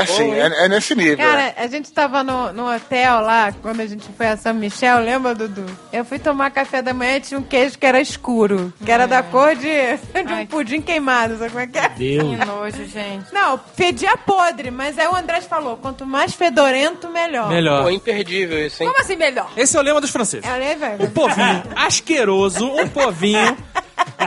Assim, 0.00 0.32
é, 0.32 0.64
é 0.64 0.68
nesse 0.68 0.94
nível. 0.94 1.18
Cara, 1.26 1.54
a 1.56 1.66
gente 1.66 1.90
tava 1.92 2.22
no, 2.22 2.52
no 2.52 2.72
hotel 2.72 3.20
lá, 3.20 3.52
quando 3.62 3.80
a 3.80 3.86
gente 3.86 4.08
foi 4.16 4.28
a 4.28 4.36
São 4.36 4.54
Michel, 4.54 5.00
lembra, 5.00 5.34
Dudu? 5.34 5.66
Eu 5.92 6.04
fui 6.04 6.18
tomar 6.18 6.50
café 6.50 6.80
da 6.82 6.94
manhã 6.94 7.16
e 7.16 7.20
tinha 7.20 7.40
um 7.40 7.42
queijo 7.42 7.76
que 7.78 7.86
era 7.86 8.00
escuro, 8.00 8.72
que 8.84 8.90
era 8.90 9.06
da 9.08 9.22
cor 9.22 9.56
de, 9.56 9.62
de 10.24 10.32
um 10.32 10.36
Ai. 10.36 10.46
pudim 10.46 10.80
queimado, 10.80 11.31
sabe 11.38 11.50
como 11.50 11.60
é 11.60 11.66
que 11.66 11.78
é? 11.78 11.88
Deus. 11.90 12.38
Que 12.38 12.44
nojo, 12.44 12.84
gente. 12.86 13.32
Não, 13.32 13.58
fedia 13.74 14.16
podre, 14.16 14.70
mas 14.70 14.98
aí 14.98 15.06
o 15.08 15.14
Andrés 15.16 15.44
falou, 15.46 15.76
quanto 15.76 16.06
mais 16.06 16.34
fedorento, 16.34 17.08
melhor. 17.08 17.44
Pô, 17.44 17.50
Melhor. 17.50 17.90
imperdível 17.90 18.66
isso, 18.66 18.82
hein? 18.82 18.88
Como 18.88 19.00
assim 19.02 19.16
melhor? 19.16 19.50
Esse 19.56 19.76
é 19.76 19.80
o 19.80 19.82
lema 19.82 20.00
dos 20.00 20.10
franceses. 20.10 20.48
É, 20.48 20.58
né, 20.58 20.74
Um 20.74 20.78
velho? 20.78 21.10
povinho 21.10 21.62
asqueroso, 21.76 22.66
um 22.66 22.88
povinho 22.88 23.56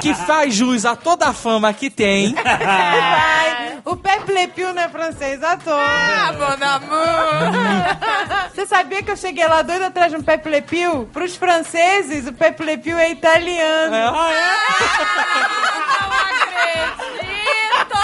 que 0.01 0.13
faz 0.13 0.53
jus 0.53 0.85
a 0.85 0.95
toda 0.95 1.27
a 1.27 1.33
fama 1.33 1.73
que 1.73 1.89
tem. 1.89 2.33
Vai. 2.43 3.79
O 3.85 3.95
Pepe 3.95 4.31
Le 4.31 4.47
Pew 4.47 4.73
não 4.73 4.81
é 4.81 4.89
francês 4.89 5.43
à 5.43 5.55
toa. 5.57 5.75
Ah, 5.77 6.33
mon 6.33 6.65
amour. 6.65 8.49
Você 8.53 8.65
sabia 8.65 9.03
que 9.03 9.11
eu 9.11 9.15
cheguei 9.17 9.45
lá 9.47 9.61
doida 9.61 9.87
atrás 9.87 10.11
de 10.11 10.17
um 10.17 10.23
Pepe 10.23 10.49
Le 10.49 10.61
Pew? 10.61 11.05
Pros 11.13 11.35
franceses, 11.35 12.25
o 12.27 12.33
Pepe 12.33 12.63
Le 12.63 12.77
Pew 12.77 12.97
é 12.97 13.11
italiano. 13.11 13.95
Ah, 13.95 14.35
Não 16.39 16.44
acredito! 16.65 17.99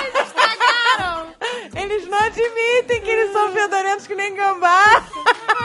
Eles 0.00 0.14
estragaram! 0.26 1.34
Eles 1.74 2.08
não 2.08 2.18
admitem 2.18 3.00
que 3.02 3.10
eles 3.10 3.32
são 3.32 3.52
fedorentos 3.52 4.06
que 4.06 4.14
nem 4.14 4.34
gambá. 4.34 5.04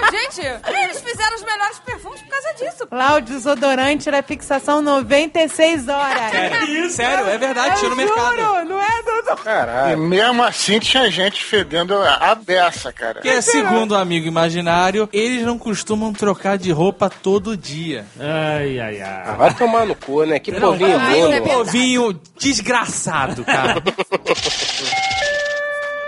Gente, 0.09 0.41
eles 0.41 0.99
fizeram 1.01 1.35
os 1.35 1.43
melhores 1.43 1.79
perfumes 1.79 2.21
por 2.21 2.29
causa 2.29 2.53
disso. 2.53 2.87
Lá 2.91 3.15
o 3.15 3.21
desodorante 3.21 4.07
era 4.09 4.23
fixação 4.23 4.81
96 4.81 5.87
horas. 5.87 6.33
é? 6.33 6.89
Sério, 6.89 7.27
é 7.27 7.37
verdade, 7.37 7.77
tinha 7.79 7.89
no 7.89 7.95
mercado. 7.95 8.35
juro, 8.35 8.65
não 8.65 8.81
é, 8.81 9.01
Dudu? 9.03 9.31
E 9.41 9.43
Caralho. 9.43 9.97
mesmo 9.97 10.43
assim 10.43 10.79
tinha 10.79 11.09
gente 11.09 11.43
fedendo 11.43 11.95
a 12.01 12.35
beça, 12.35 12.91
cara. 12.91 13.21
Que 13.21 13.29
é 13.29 13.41
segundo 13.41 13.91
o 13.91 13.95
amigo 13.97 14.27
imaginário, 14.27 15.07
eles 15.13 15.43
não 15.45 15.57
costumam 15.57 16.11
trocar 16.13 16.57
de 16.57 16.71
roupa 16.71 17.09
todo 17.09 17.55
dia. 17.55 18.05
Ai, 18.19 18.79
ai, 18.79 19.01
Ah, 19.01 19.23
ai. 19.27 19.35
vai 19.37 19.53
tomar 19.53 19.85
no 19.85 19.95
cu, 19.95 20.23
né? 20.25 20.39
Que 20.39 20.51
povinho 20.51 20.97
Ah, 20.99 21.17
isso 21.17 21.31
é. 21.31 21.41
Povinho 21.41 22.19
desgraçado, 22.37 23.43
cara. 23.45 23.81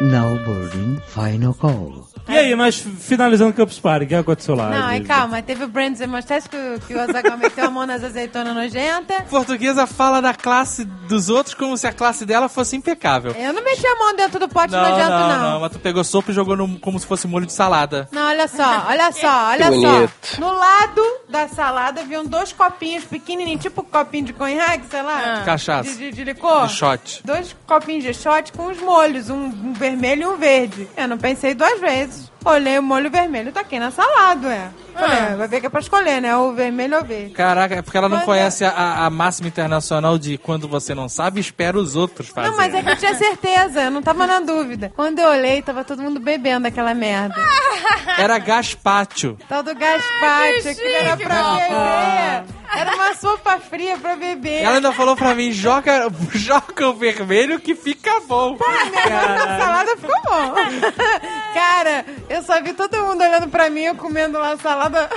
Now 0.02 0.38
boarding, 0.44 1.00
final 1.08 1.54
call. 1.54 2.08
E 2.28 2.38
aí, 2.38 2.56
mas 2.56 2.76
finalizando 2.78 3.52
o 3.52 3.54
Campus 3.54 3.80
Party, 3.80 4.06
o 4.06 4.08
que 4.08 4.16
aconteceu 4.16 4.56
lá? 4.56 4.70
Não, 4.70 4.88
aí 4.88 5.00
Lívia? 5.00 5.14
calma, 5.16 5.42
teve 5.42 5.66
o 5.66 5.68
Brands 5.68 6.00
e 6.00 6.08
Mustache 6.08 6.48
que, 6.48 6.56
o- 6.56 6.80
que 6.88 6.94
o 6.96 7.02
Azaghal 7.02 7.36
meteu 7.38 7.66
a 7.66 7.70
mão 7.70 7.86
nas 7.86 8.02
azeitonas 8.02 8.56
nojentas. 8.56 9.18
A 9.18 9.22
portuguesa 9.24 9.86
fala 9.86 10.22
da 10.22 10.34
classe 10.34 10.86
dos 10.86 11.30
outros 11.30 11.54
como 11.54 11.78
se 11.78 11.86
a 11.86 11.92
classe 11.92 12.26
dela 12.26 12.48
fosse 12.48 12.78
impecável. 12.78 13.34
Eu 13.38 13.52
não 13.52 13.62
meti 13.62 13.86
a 13.86 13.96
mão 13.98 14.16
dentro 14.16 14.40
do 14.40 14.48
pote 14.48 14.72
Não, 14.72 14.82
nojento, 14.82 15.10
não, 15.10 15.28
não. 15.30 15.52
não, 15.52 15.60
mas 15.60 15.72
tu 15.74 15.80
pegou 15.80 16.02
sopa 16.04 16.32
e 16.32 16.34
jogou 16.34 16.56
no- 16.56 16.80
como 16.80 16.98
se 16.98 17.06
fosse 17.06 17.28
molho 17.28 17.46
de 17.46 17.54
salada. 17.54 18.08
Não, 18.12 18.30
olha 18.30 18.48
só, 18.48 18.86
olha 18.88 19.12
só, 19.12 19.48
olha 19.50 19.70
bonito. 19.70 20.12
só. 20.22 20.40
No 20.42 20.48
lado 20.54 21.02
da 21.28 21.48
salada 21.50 22.02
haviam 22.02 22.26
dois 22.26 22.54
copinhos 22.54 23.04
pequenininhos, 23.04 23.62
tipo 23.62 23.84
copinho 23.84 24.26
de 24.28 24.34
conhaque, 24.34 24.86
sei 24.90 25.02
lá. 25.02 25.40
De 25.40 25.46
cachaça. 25.46 25.90
De, 25.92 25.98
de, 25.98 26.12
de 26.12 26.24
licor. 26.24 26.68
De 26.68 26.74
shot. 26.74 27.22
Dois 27.26 27.54
copinhos 27.68 28.04
de 28.06 28.14
shot 28.14 28.54
com 28.54 28.68
os 28.68 28.80
molhos, 28.80 29.30
um, 29.30 29.44
um 29.44 29.74
vermelho 29.84 30.22
e 30.22 30.26
um 30.28 30.38
verde. 30.38 30.88
Eu 30.96 31.10
não 31.10 31.18
pensei 31.18 31.54
duas 31.54 31.80
vezes. 31.82 32.32
Olhei 32.46 32.78
o 32.78 32.84
molho 32.84 33.10
vermelho, 33.10 33.52
taquei 33.52 33.80
na 33.80 33.90
salada, 33.92 34.48
ué. 34.48 34.70
Falei, 34.94 35.18
Ah. 35.18 35.30
"É, 35.32 35.36
vai 35.36 35.48
ver 35.48 35.60
que 35.62 35.66
é 35.66 35.70
pra 35.70 35.80
escolher, 35.80 36.22
né? 36.22 36.36
O 36.36 36.52
vermelho 36.54 36.98
ou 36.98 37.02
o 37.02 37.06
verde. 37.06 37.34
Caraca, 37.34 37.76
é 37.76 37.82
porque 37.82 37.98
ela 37.98 38.08
não 38.10 38.18
Mas 38.18 38.24
é- 38.24 38.26
conhece 38.28 38.66
a, 38.66 39.06
a 39.06 39.10
máxima 39.10 39.48
internacional 39.48 40.18
de 40.20 40.38
quando 40.38 40.68
você 40.68 40.94
não 40.94 41.08
sabe, 41.10 41.40
espera 41.40 41.78
os 41.78 41.96
outros 41.96 42.28
fazerem. 42.28 42.52
Não, 42.52 42.58
mas 42.58 42.74
é 42.76 42.84
que 42.84 42.90
eu 42.92 42.98
tinha 42.98 43.16
certeza, 43.16 43.82
eu 43.84 43.92
não 43.92 44.02
tava 44.04 44.28
na 44.28 44.40
dúvida. 44.42 44.92
Quando 44.96 45.20
eu 45.20 45.30
olhei, 45.30 45.62
tava 45.62 45.84
todo 45.84 46.02
mundo 46.04 46.20
bebendo 46.20 46.68
aquela 46.68 46.94
merda. 46.94 47.34
Era 48.20 48.38
gaspacho. 48.38 49.36
Tal 49.50 49.64
do 49.64 49.74
Gaspate, 49.74 50.14
Ai, 50.24 50.58
aquilo 50.72 50.88
era 50.96 51.18
pra 51.18 51.44
beber. 51.56 52.54
Era 52.76 52.96
uma 52.96 53.14
sopa 53.16 53.60
fria 53.60 53.98
pra 53.98 54.16
beber. 54.16 54.64
Ela 54.64 54.76
ainda 54.76 54.92
falou 54.92 55.16
pra 55.16 55.34
mim, 55.34 55.52
joga, 55.52 56.08
joga 56.34 56.90
o 56.90 56.94
vermelho 56.94 57.60
que 57.60 57.74
fica 57.76 58.20
bom. 58.28 58.58
A 58.62 59.58
salada 59.60 59.96
ficou 59.98 60.22
bom. 60.26 60.54
Cara, 61.54 62.06
eu 62.34 62.42
só 62.42 62.60
vi 62.62 62.74
todo 62.74 62.98
mundo 62.98 63.22
olhando 63.22 63.48
pra 63.48 63.70
mim, 63.70 63.82
eu 63.82 63.96
comendo 63.96 64.40
lá 64.40 64.54
a 64.54 64.58
salada. 64.58 65.08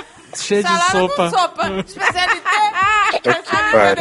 Cheio 0.43 0.63
de 0.63 0.69
Salada 0.69 0.91
sopa. 0.91 1.15
com 1.15 1.29
sopa. 1.29 1.69
Especialité. 1.85 2.49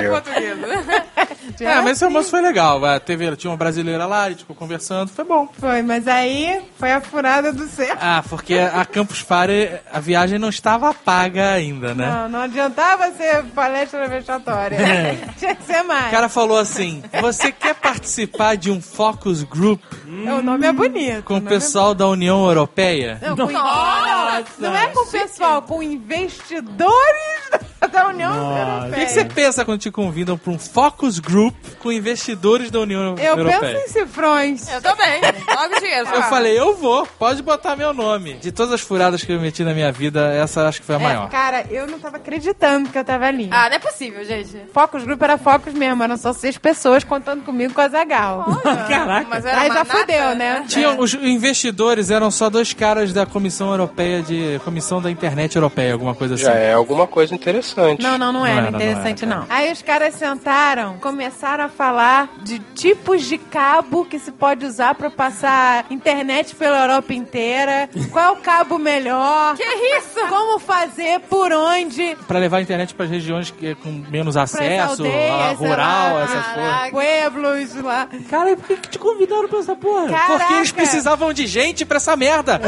portuguesa. 0.11 1.07
É, 1.61 1.77
mas 1.81 1.93
esse 1.93 2.05
almoço 2.05 2.31
foi 2.31 2.43
legal. 2.43 2.81
vai. 2.81 2.99
Teve, 3.01 3.35
tinha 3.37 3.51
uma 3.51 3.57
brasileira 3.57 4.05
lá, 4.05 4.25
a 4.25 4.29
gente 4.31 4.41
ficou 4.41 4.55
conversando, 4.55 5.09
foi 5.09 5.25
bom. 5.25 5.49
Foi, 5.59 5.81
mas 5.81 6.07
aí 6.07 6.61
foi 6.79 6.93
a 6.93 7.01
furada 7.01 7.53
do 7.53 7.67
cerco. 7.67 7.97
Ah, 8.01 8.23
porque 8.29 8.55
a 8.55 8.85
Campus 8.85 9.23
Party, 9.23 9.71
a 9.91 10.01
viagem 10.01 10.39
não 10.39 10.49
estava 10.49 10.93
paga 10.93 11.53
ainda, 11.53 11.95
né? 11.95 12.11
Não, 12.11 12.29
não 12.29 12.41
adiantava 12.41 13.11
ser 13.13 13.45
palestra 13.55 14.07
vexatória. 14.09 14.79
Tinha 15.39 15.55
que 15.55 15.65
ser 15.65 15.83
mais. 15.83 16.09
O 16.09 16.11
cara 16.11 16.29
falou 16.29 16.59
assim: 16.59 17.03
Você 17.23 17.51
quer 17.51 17.75
participar 17.75 18.57
de 18.57 18.71
um 18.71 18.81
focus 18.81 19.43
group 19.43 19.81
O 20.05 20.43
nome 20.43 20.67
é 20.67 20.73
bonito. 20.73 21.23
com 21.23 21.35
o 21.35 21.37
nome 21.37 21.47
é 21.47 21.51
pessoal 21.51 21.95
da 21.95 22.07
União 22.07 22.45
Europeia? 22.47 23.19
Não, 23.23 23.37
com 23.37 23.51
não, 23.51 24.45
não 24.59 24.77
é 24.77 24.89
com 24.89 25.01
o 25.01 25.11
pessoal, 25.11 25.63
com 25.63 25.83
investidores 26.27 27.61
da 27.93 28.09
União 28.09 28.33
O 28.33 28.59
Europeia. 28.59 28.91
que, 28.95 29.07
que 29.07 29.13
você 29.13 29.25
pensa 29.25 29.65
quando 29.65 29.81
te 29.81 29.91
convidam 29.91 30.37
para 30.37 30.53
um 30.53 30.59
focus 30.59 31.19
group 31.19 31.55
com 31.79 31.93
investidores 31.93 32.71
da 32.71 32.81
União 32.81 33.15
Eu 33.19 33.37
Europeia? 33.39 33.61
penso 33.61 33.85
em 33.85 33.89
cifrões. 34.07 34.69
Eu 34.73 34.83
também. 34.83 35.21
Logo 35.23 35.81
dinheiro. 35.81 36.09
Eu 36.13 36.23
falei, 36.25 36.59
eu 36.59 36.77
vou, 36.77 37.07
pode 37.19 37.43
botar 37.43 37.77
meu 37.77 37.93
nome. 37.95 38.35
De 38.35 38.51
todas 38.51 38.73
as 38.73 38.81
furadas 38.81 39.23
que 39.23 39.33
eu 39.33 39.41
meti 39.41 39.63
na 39.63 39.73
minha 39.73 39.93
vida, 39.93 40.33
essa 40.35 40.67
acho 40.69 40.81
que 40.81 40.87
foi 40.87 40.97
a 40.97 40.99
É, 40.99 41.03
maior. 41.03 41.29
cara, 41.31 41.65
eu 41.71 41.87
não 41.87 41.99
tava 41.99 42.17
acreditando 42.17 42.89
que 42.89 42.99
eu 42.99 43.05
tava 43.05 43.27
ali. 43.27 43.49
Ah, 43.53 43.69
não 43.69 43.77
é 43.77 43.79
possível, 43.79 44.25
gente. 44.25 44.63
Focus 44.73 45.05
Group 45.05 45.23
era 45.23 45.39
Focus 45.39 45.73
mesmo, 45.75 46.03
eram 46.03 46.17
só 46.17 46.33
seis 46.33 46.59
pessoas 46.59 47.05
contando 47.05 47.45
comigo 47.45 47.73
com 47.73 47.81
a 47.81 47.89
Zagal. 47.89 48.45
Caraca. 48.89 49.27
Mas 49.31 49.45
era 49.45 49.61
Aí 49.61 49.69
já 49.69 49.85
fudeu, 49.85 50.35
né? 50.35 50.65
Tinha, 50.69 50.91
os 51.01 51.15
investidores 51.15 52.11
eram 52.11 52.31
só 52.31 52.51
dois 52.51 52.73
caras 52.73 53.13
da 53.13 53.25
Comissão 53.25 53.71
Europeia 53.71 54.23
de. 54.23 54.61
Comissão 54.65 55.01
da 55.01 55.11
Internet 55.11 55.55
Europeia, 55.55 55.93
alguma 55.93 56.15
coisa 56.17 56.35
assim. 56.35 56.45
Já 56.45 56.55
é 56.55 56.73
alguma 56.73 57.07
coisa 57.07 57.35
interessante. 57.35 58.03
Não, 58.03 58.19
não, 58.19 58.33
não 58.33 58.41
Não 58.41 58.47
era 58.47 58.57
era, 58.63 58.71
não 58.71 58.79
interessante, 58.81 59.25
era, 59.25 59.37
não. 59.37 59.47
Aí 59.49 59.71
os 59.73 59.83
caras 59.83 60.15
sentaram, 60.15 60.99
começaram 60.99 61.65
a 61.65 61.69
falar 61.69 62.29
de 62.43 62.59
tipos 62.75 63.25
de 63.25 63.39
cabo 63.39 64.05
que 64.05 64.19
se 64.19 64.33
pode 64.33 64.65
usar 64.67 64.95
pra 64.95 65.11
passar 65.11 65.87
internet 65.91 66.55
pela 66.55 66.83
Europa 66.83 67.13
inteira. 67.15 67.89
Qual 68.11 68.25
é 68.25 68.31
o 68.33 68.37
cabo 68.37 68.79
melhor? 68.79 69.57
Que 69.57 69.65
isso? 69.99 70.21
Como 70.29 70.59
fazer, 70.59 71.21
por 71.21 71.53
onde? 71.53 72.17
Pra 72.27 72.39
levar 72.39 72.59
a 72.59 72.63
internet 72.63 72.95
para 72.95 73.07
regiões 73.07 73.51
que, 73.51 73.75
com 73.77 73.91
menos 74.11 74.35
Pras 74.35 74.55
acesso, 74.55 75.05
aldeias, 75.05 75.59
rural, 75.59 76.15
lá, 76.15 76.23
essas 76.25 76.47
coisas. 76.47 76.73
Caraca. 76.73 76.91
Pueblos 76.91 77.75
lá. 77.83 78.09
Cara, 78.29 78.51
e 78.51 78.57
por 78.57 78.67
que, 78.67 78.77
que 78.77 78.89
te 78.91 78.99
convidaram 78.99 79.49
pra 79.49 79.59
essa 79.59 79.77
porra? 79.77 80.09
Caraca. 80.09 80.39
Porque 80.39 80.55
eles 80.55 80.73
precisavam 80.73 81.33
de 81.33 81.47
gente 81.47 81.85
pra 81.85 81.97
essa 81.97 82.17
merda. 82.17 82.61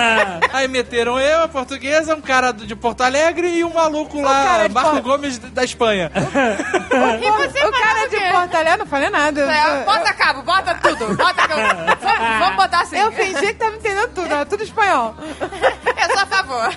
Aí 0.52 0.68
meteram 0.68 1.18
eu, 1.18 1.42
a 1.42 1.48
portuguesa, 1.48 2.14
um 2.14 2.20
cara 2.20 2.52
de 2.52 2.74
Porto 2.80 3.02
Alegre 3.02 3.46
e 3.48 3.64
um 3.64 3.74
maluco 3.74 4.20
lá, 4.20 4.66
Marco 4.70 4.90
Porto- 4.92 5.02
Gomes 5.02 5.38
da 5.38 5.62
Espanha. 5.64 6.10
E 6.90 7.30
você 7.30 7.64
o 7.64 7.70
cara 7.72 8.06
de 8.08 8.16
quê? 8.16 8.28
Porto 8.32 8.54
Alegre, 8.54 8.78
não 8.78 8.86
falei 8.86 9.10
nada. 9.10 9.40
É, 9.52 9.84
Bota 9.84 10.12
cabo, 10.14 10.42
bota 10.42 10.74
tudo. 10.76 11.14
Bota 11.16 11.46
cabo. 11.48 11.60
Vamos, 12.00 12.28
vamos 12.40 12.56
botar 12.56 12.80
assim. 12.80 12.96
Eu 12.98 13.12
fingi 13.12 13.34
que 13.48 13.54
tava 13.54 13.76
entendendo 13.76 14.08
tudo, 14.14 14.26
era 14.26 14.44
tudo 14.46 14.62
espanhol. 14.64 15.14
Eu 15.40 16.08
sou 16.10 16.22
a 16.22 16.26
favor. 16.26 16.68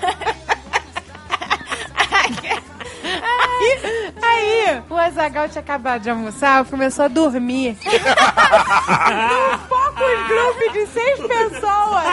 Aí, 4.22 4.82
o 4.90 4.96
Azagal 4.98 5.50
tinha 5.50 5.62
acabado 5.62 6.02
de 6.02 6.10
almoçar, 6.10 6.64
começou 6.66 7.06
a 7.06 7.08
dormir. 7.08 7.78
Num 7.84 9.58
focus 9.68 10.28
group 10.28 10.74
de 10.74 10.86
seis 10.88 11.20
pessoas. 11.20 12.04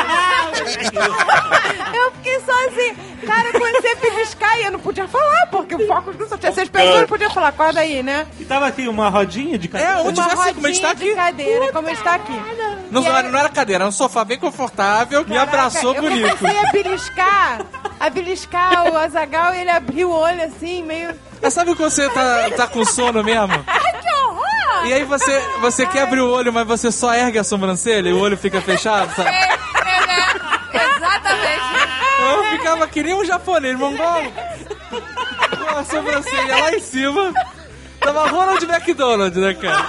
eu 1.94 2.12
fiquei 2.12 2.36
assim, 2.36 2.94
cara, 3.26 3.48
eu 3.48 3.60
comecei 3.60 3.92
a 3.92 3.96
beliscar 3.96 4.58
e 4.60 4.64
eu 4.64 4.72
não 4.72 4.80
podia 4.80 5.06
falar, 5.08 5.46
porque 5.50 5.74
o 5.74 5.86
focus 5.86 6.16
group 6.16 6.28
só 6.28 6.36
tinha 6.36 6.52
seis 6.52 6.68
pessoas, 6.68 6.94
eu 6.94 7.00
não 7.02 7.08
podia 7.08 7.30
falar, 7.30 7.48
acorda 7.48 7.80
aí, 7.80 8.02
né? 8.02 8.26
E 8.38 8.44
tava 8.44 8.66
aqui 8.66 8.86
uma 8.88 9.08
rodinha 9.08 9.58
de 9.58 9.68
É, 9.68 9.70
cadeira. 9.70 10.02
onde 10.02 10.20
Uma 10.20 10.28
já 10.30 10.36
sei 10.36 10.54
como 10.54 10.66
a 10.66 10.70
gente 10.70 10.82
tá 10.82 10.88
rodinha 10.88 11.14
de 11.14 11.20
aqui. 11.20 11.26
cadeira, 11.36 11.72
como 11.72 11.88
está 11.90 12.14
aqui. 12.14 12.32
Não, 12.90 13.02
E 13.02 13.06
aí- 13.08 13.22
não 13.30 13.38
era 13.38 13.48
cadeira, 13.48 13.84
era 13.84 13.88
um 13.88 13.92
sofá 13.92 14.24
bem 14.24 14.38
confortável, 14.38 15.20
me 15.20 15.34
Caraca, 15.34 15.42
abraçou 15.42 15.94
eu 15.94 16.02
bonito. 16.02 16.36
comecei 16.36 16.58
a 16.60 16.72
beliscar, 16.72 17.60
a 18.00 18.10
beliscar 18.10 18.92
o 18.92 18.96
Azagal 18.98 19.54
e 19.54 19.60
ele 19.60 19.70
abriu 19.70 20.10
o 20.10 20.12
olho 20.14 20.42
assim, 20.42 20.82
meio... 20.82 21.14
Mas 21.40 21.54
sabe 21.54 21.74
quando 21.74 21.90
você 21.90 22.08
tá, 22.10 22.50
tá 22.56 22.66
com 22.66 22.84
sono 22.84 23.22
mesmo? 23.24 23.64
que 23.64 24.14
horror! 24.14 24.86
E 24.86 24.92
aí 24.92 25.04
você, 25.04 25.40
você 25.60 25.86
quer 25.86 26.02
abrir 26.02 26.20
o 26.20 26.30
olho, 26.30 26.52
mas 26.52 26.66
você 26.66 26.90
só 26.90 27.14
ergue 27.14 27.38
a 27.38 27.44
sobrancelha 27.44 28.08
e 28.08 28.12
o 28.12 28.18
olho 28.20 28.36
fica 28.36 28.60
fechado, 28.60 29.14
sabe? 29.14 29.28
É? 29.30 29.48
Exatamente. 30.72 31.60
Eu 32.28 32.44
ficava 32.58 32.86
que 32.88 33.02
nem 33.02 33.14
um 33.14 33.24
japonês, 33.24 33.76
mongolo. 33.78 34.30
Com 34.90 35.78
a 35.78 35.84
sobrancelha 35.84 36.56
lá 36.58 36.72
em 36.72 36.80
cima. 36.80 37.32
Tava 38.00 38.28
Ronald 38.28 38.62
McDonald, 38.64 39.38
né, 39.38 39.54
cara? 39.54 39.84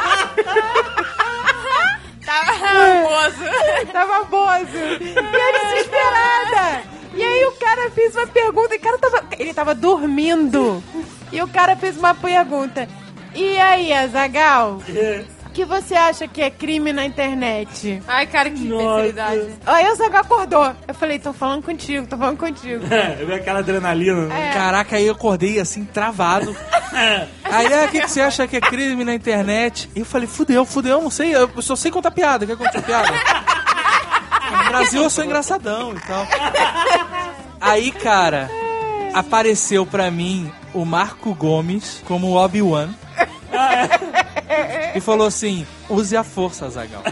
Tava 2.62 2.84
nervoso. 2.84 3.92
Tava 3.92 4.24
bozo. 4.26 4.78
E 5.02 5.16
eu 5.16 5.70
desesperada. 5.70 6.84
E 7.14 7.24
aí 7.24 7.46
o 7.46 7.52
cara 7.54 7.90
fez 7.92 8.16
uma 8.16 8.28
pergunta. 8.28 8.76
E 8.76 8.78
o 8.78 8.82
cara 8.82 8.98
tava. 8.98 9.24
Ele 9.38 9.54
tava 9.54 9.76
dormindo. 9.76 10.84
E 11.32 11.42
o 11.42 11.48
cara 11.48 11.76
fez 11.76 11.98
uma 11.98 12.14
pergunta. 12.14 12.88
E 13.34 13.58
aí, 13.58 13.94
Azagal? 13.94 14.82
O 15.52 15.54
que 15.54 15.66
você 15.66 15.95
acha 15.95 16.30
que 16.30 16.41
é 16.41 16.49
crime 16.49 16.93
na 16.93 17.04
internet? 17.06 18.02
Ai, 18.08 18.26
cara, 18.26 18.49
que 18.49 18.64
imbecilidade. 18.64 19.49
Aí 19.66 19.86
o 19.86 19.91
Azagal 19.91 20.22
acordou. 20.22 20.74
Eu 20.88 20.93
falei, 20.95 21.20
tô 21.20 21.34
falando 21.34 21.62
contigo, 21.62 22.08
tô 22.08 22.18
falando 22.18 22.38
contigo. 22.38 22.86
É, 22.89 23.16
veio 23.16 23.36
aquela 23.36 23.60
adrenalina. 23.60 24.28
né? 24.28 24.54
Caraca, 24.54 24.95
aí 24.95 25.08
eu 25.08 25.14
acordei 25.14 25.60
assim, 25.60 25.84
travado. 25.84 26.56
Aí, 27.43 27.74
ah, 27.74 27.86
o 27.86 27.89
que, 27.89 27.99
que 28.02 28.08
você 28.10 28.22
acha 28.22 28.47
que 28.47 28.56
é 28.56 28.62
crime 28.62 29.04
na 29.04 29.14
internet? 29.14 29.89
E 29.93 29.99
eu 29.99 30.06
falei, 30.06 30.26
fudeu, 30.28 30.66
fudeu, 30.66 31.02
não 31.02 31.10
sei, 31.10 31.36
eu 31.36 31.49
só 31.62 31.76
sei 31.76 31.91
contar 31.91 32.12
piada. 32.12 32.45
Quer 32.45 32.56
contar 32.56 32.82
piada? 32.82 33.12
No 34.58 34.70
Brasil 34.70 35.04
eu 35.04 35.10
sou 35.10 35.24
engraçadão 35.26 35.93
e 35.93 35.99
tal. 36.02 36.26
Aí, 37.60 37.91
cara, 37.91 38.49
apareceu 39.14 39.86
pra 39.86 40.10
mim 40.10 40.49
o 40.74 40.86
Marco 40.86 41.34
Gomes 41.34 42.02
como 42.06 42.28
o 42.28 42.36
Obi-Wan. 42.36 42.89
E 44.95 44.99
falou 44.99 45.28
assim: 45.28 45.66
use 45.89 46.16
a 46.16 46.24
força, 46.24 46.70
Zagal. 46.70 47.04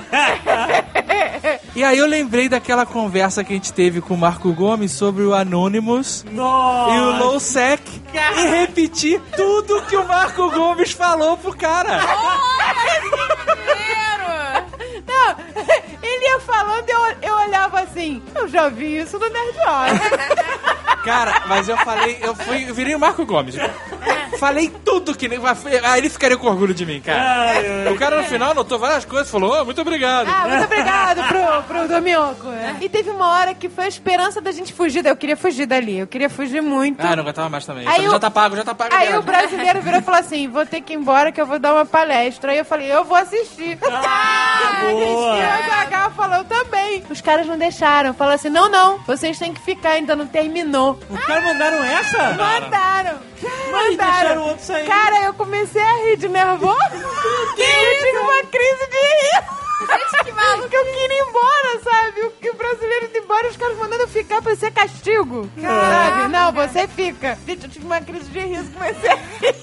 E 1.76 1.84
aí 1.84 1.98
eu 1.98 2.08
lembrei 2.08 2.50
daquela 2.50 2.86
conversa 2.86 3.44
que 3.44 3.54
a 3.54 3.56
gente 3.56 3.72
teve 3.72 4.02
com 4.02 4.16
o 4.16 4.18
Marco 4.18 4.52
Gomes 4.52 4.92
sobre 4.92 5.24
o 5.24 5.34
Anonymous 5.34 6.26
Nossa! 6.32 6.94
e 6.94 7.00
o 7.00 7.18
Low 7.18 7.40
Sec 7.40 7.80
e 8.14 8.48
repetir 8.50 9.22
tudo 9.36 9.82
que 9.84 9.96
o 9.96 10.06
Marco 10.06 10.50
Gomes 10.52 10.92
falou 10.92 11.38
pro 11.38 11.56
cara. 11.56 12.00
Primeiro. 13.46 14.30
Não, 15.08 15.36
ele 16.04 16.26
ia 16.26 16.40
falando 16.42 16.90
e 16.90 16.92
eu, 16.92 17.30
eu 17.30 17.36
olhava 17.48 17.82
assim. 17.82 18.22
Eu 18.36 18.48
já 18.48 18.68
vi 18.68 18.98
isso 18.98 19.18
no 19.18 19.30
Nerd 19.30 19.58
Hora. 19.60 20.79
Cara, 21.04 21.43
mas 21.47 21.70
eu 21.70 21.78
falei, 21.78 22.18
eu 22.22 22.36
fui, 22.36 22.70
eu 22.70 22.74
virei 22.74 22.93
o 22.95 23.00
Marco 23.00 23.26
Gomes. 23.26 23.56
Falei 24.38 24.70
tudo 24.86 25.16
que 25.16 25.28
nem. 25.28 25.39
Aí 25.84 26.00
ele 26.00 26.10
ficaria 26.10 26.38
com 26.38 26.47
orgulho 26.47 26.74
de 26.74 26.86
mim, 26.86 27.02
cara. 27.02 27.91
O 27.91 27.97
cara 27.97 28.18
no 28.22 28.24
final 28.28 28.52
anotou 28.52 28.80
várias 28.80 29.04
coisas 29.04 29.30
falou: 29.30 29.60
"Oh, 29.62 29.66
muito 29.66 29.82
obrigado. 29.82 30.28
Ah, 30.30 30.47
muito 30.47 30.64
obrigado 30.64 31.24
pro, 31.28 31.64
pro 31.64 31.88
Domioco. 31.88 32.45
E 32.80 32.88
teve 32.88 33.10
uma 33.10 33.28
hora 33.32 33.54
que 33.54 33.68
foi 33.68 33.86
a 33.86 33.88
esperança 33.88 34.39
da 34.39 34.52
gente 34.52 34.72
fugir. 34.72 35.06
Eu 35.06 35.16
queria 35.18 35.36
fugir 35.36 35.66
dali. 35.66 36.00
Eu 36.00 36.08
queria 36.08 36.30
fugir 36.30 36.62
muito. 36.62 37.02
Ah, 37.06 37.16
não 37.16 37.24
aguentava 37.24 37.50
mais 37.50 37.66
também. 37.66 37.86
Aí 37.88 38.06
eu- 38.06 38.12
Já 38.12 38.20
tá 38.20 38.32
pago, 38.32 38.56
já 38.56 38.64
tá 38.64 38.74
pago. 38.76 38.93
Aí 38.95 39.18
o 39.18 39.22
brasileiro 39.22 39.82
virou 39.82 40.00
e 40.00 40.04
falou 40.04 40.20
assim: 40.20 40.47
vou 40.47 40.66
ter 40.66 40.82
que 40.82 40.93
ir 40.93 40.95
embora 40.97 41.32
que 41.32 41.41
eu 41.41 41.45
vou 41.45 41.60
dar 41.60 41.74
uma 41.74 41.86
palestra. 41.86 42.52
Aí 42.54 42.58
eu 42.60 42.66
falei, 42.66 42.89
eu 42.91 43.04
vou 43.04 43.18
assistir. 43.18 43.78
Ah, 43.91 44.78
boa. 44.89 45.36
E 45.38 45.41
o 45.41 45.70
Zagal 45.70 46.12
falou, 46.12 46.38
eu 46.38 46.43
também. 46.45 47.04
Os 47.10 47.20
caras 47.20 47.45
não 47.47 47.58
deixaram. 47.58 48.14
Falaram 48.14 48.36
assim: 48.36 48.50
não, 48.50 48.70
não, 48.70 49.00
vocês 49.00 49.38
têm 49.38 49.54
que 49.54 49.60
ficar, 49.62 49.91
ainda 49.91 50.16
não 50.16 50.28
terminou. 50.28 50.89
Os 51.10 51.26
caras 51.26 51.44
mandaram 51.44 51.84
essa? 51.84 52.18
Mandaram. 52.34 53.20
Mas 53.72 53.98
deixaram 53.98 53.98
o 53.98 53.98
Mandaram. 53.98 54.48
outro 54.50 54.66
sair. 54.66 54.86
Cara, 54.88 55.24
eu 55.24 55.34
comecei 55.34 55.82
a 55.82 55.94
rir 56.06 56.18
de 56.18 56.30
nervoso. 56.30 56.80
Que 57.56 57.62
eu 57.64 57.98
tive 58.00 58.18
uma 58.20 58.44
crise 58.44 58.88
de 58.90 58.98
rir. 58.98 59.44
Gente, 59.80 60.24
que 60.26 60.32
maluco. 60.32 60.62
Porque 60.62 60.76
eu 60.78 60.84
queria 60.86 61.18
ir 61.18 61.28
embora, 61.28 61.80
sabe? 61.84 62.22
O, 62.22 62.32
que 62.32 62.50
o 62.50 62.54
brasileiro 62.54 63.06
indo 63.06 63.18
embora, 63.18 63.48
os 63.48 63.58
caras 63.58 63.78
mandando 63.78 64.04
eu 64.04 64.08
ficar 64.08 64.42
pra 64.42 64.56
ser 64.56 64.72
castigo. 64.72 65.50
Sabe? 65.60 66.28
Não, 66.30 66.52
você 66.52 66.88
fica. 66.88 67.38
Gente, 67.48 67.64
eu 67.64 67.70
tive 67.70 67.86
uma 67.86 68.02
crise 68.02 68.30
de 68.30 68.40
riso, 68.40 68.72
comecei 68.72 69.10
a 69.10 69.16
rir. 69.16 69.56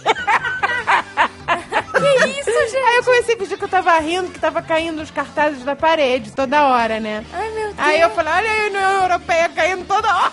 Que 2.00 2.40
isso, 2.40 2.50
gente? 2.50 2.76
Aí 2.76 2.96
eu 2.96 3.04
comecei 3.04 3.34
a 3.34 3.38
fingir 3.38 3.58
que 3.58 3.64
eu 3.64 3.68
tava 3.68 3.98
rindo, 3.98 4.30
que 4.30 4.38
tava 4.38 4.62
caindo 4.62 5.02
os 5.02 5.10
cartazes 5.10 5.64
da 5.64 5.74
parede 5.74 6.32
toda 6.32 6.66
hora, 6.66 7.00
né? 7.00 7.24
Ai, 7.32 7.50
meu 7.50 7.66
Deus. 7.66 7.78
Aí 7.78 8.00
eu 8.00 8.10
falei, 8.10 8.32
olha 8.32 8.50
aí 8.50 8.60
a 8.60 8.66
União 8.66 9.02
Europeia 9.02 9.48
caindo 9.48 9.84
toda 9.86 10.08
hora. 10.08 10.32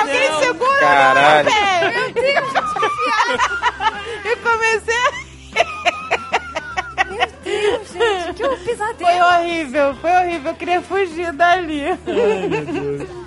Alguém 0.00 0.38
segura 0.40 0.86
a 0.86 1.10
União 1.10 1.30
Europeia. 1.30 2.14
E 4.24 4.36
comecei 4.36 5.29
Gente, 7.92 8.34
que 8.34 8.46
um 8.46 8.56
pesadelo. 8.58 9.10
Foi 9.10 9.20
horrível, 9.20 9.94
foi 10.00 10.10
horrível. 10.10 10.50
Eu 10.50 10.56
queria 10.56 10.82
fugir 10.82 11.32
dali. 11.32 11.82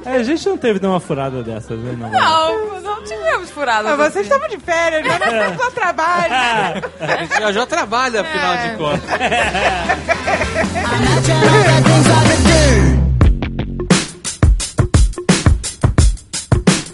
É, 0.05 0.11
a 0.17 0.23
gente 0.23 0.45
não 0.47 0.57
teve 0.57 0.79
nenhuma 0.79 0.99
furada 0.99 1.41
dessas, 1.43 1.79
né? 1.79 1.95
Não. 1.97 2.09
Não, 2.11 2.81
não 2.81 3.03
tivemos 3.03 3.49
furadas. 3.51 3.97
Mas 3.97 4.11
vocês 4.13 4.27
assim. 4.27 4.35
estavam 4.35 4.47
de 4.49 4.63
férias, 4.63 5.03
né? 5.05 5.17
Mas 5.19 5.57
só 5.61 5.71
trabalho. 5.71 6.33
Ah, 6.33 6.73
A 6.99 7.17
gente 7.17 7.39
já, 7.39 7.51
já 7.51 7.65
trabalha, 7.65 8.21
afinal 8.21 8.57
de 8.57 8.77
contas. 8.77 9.09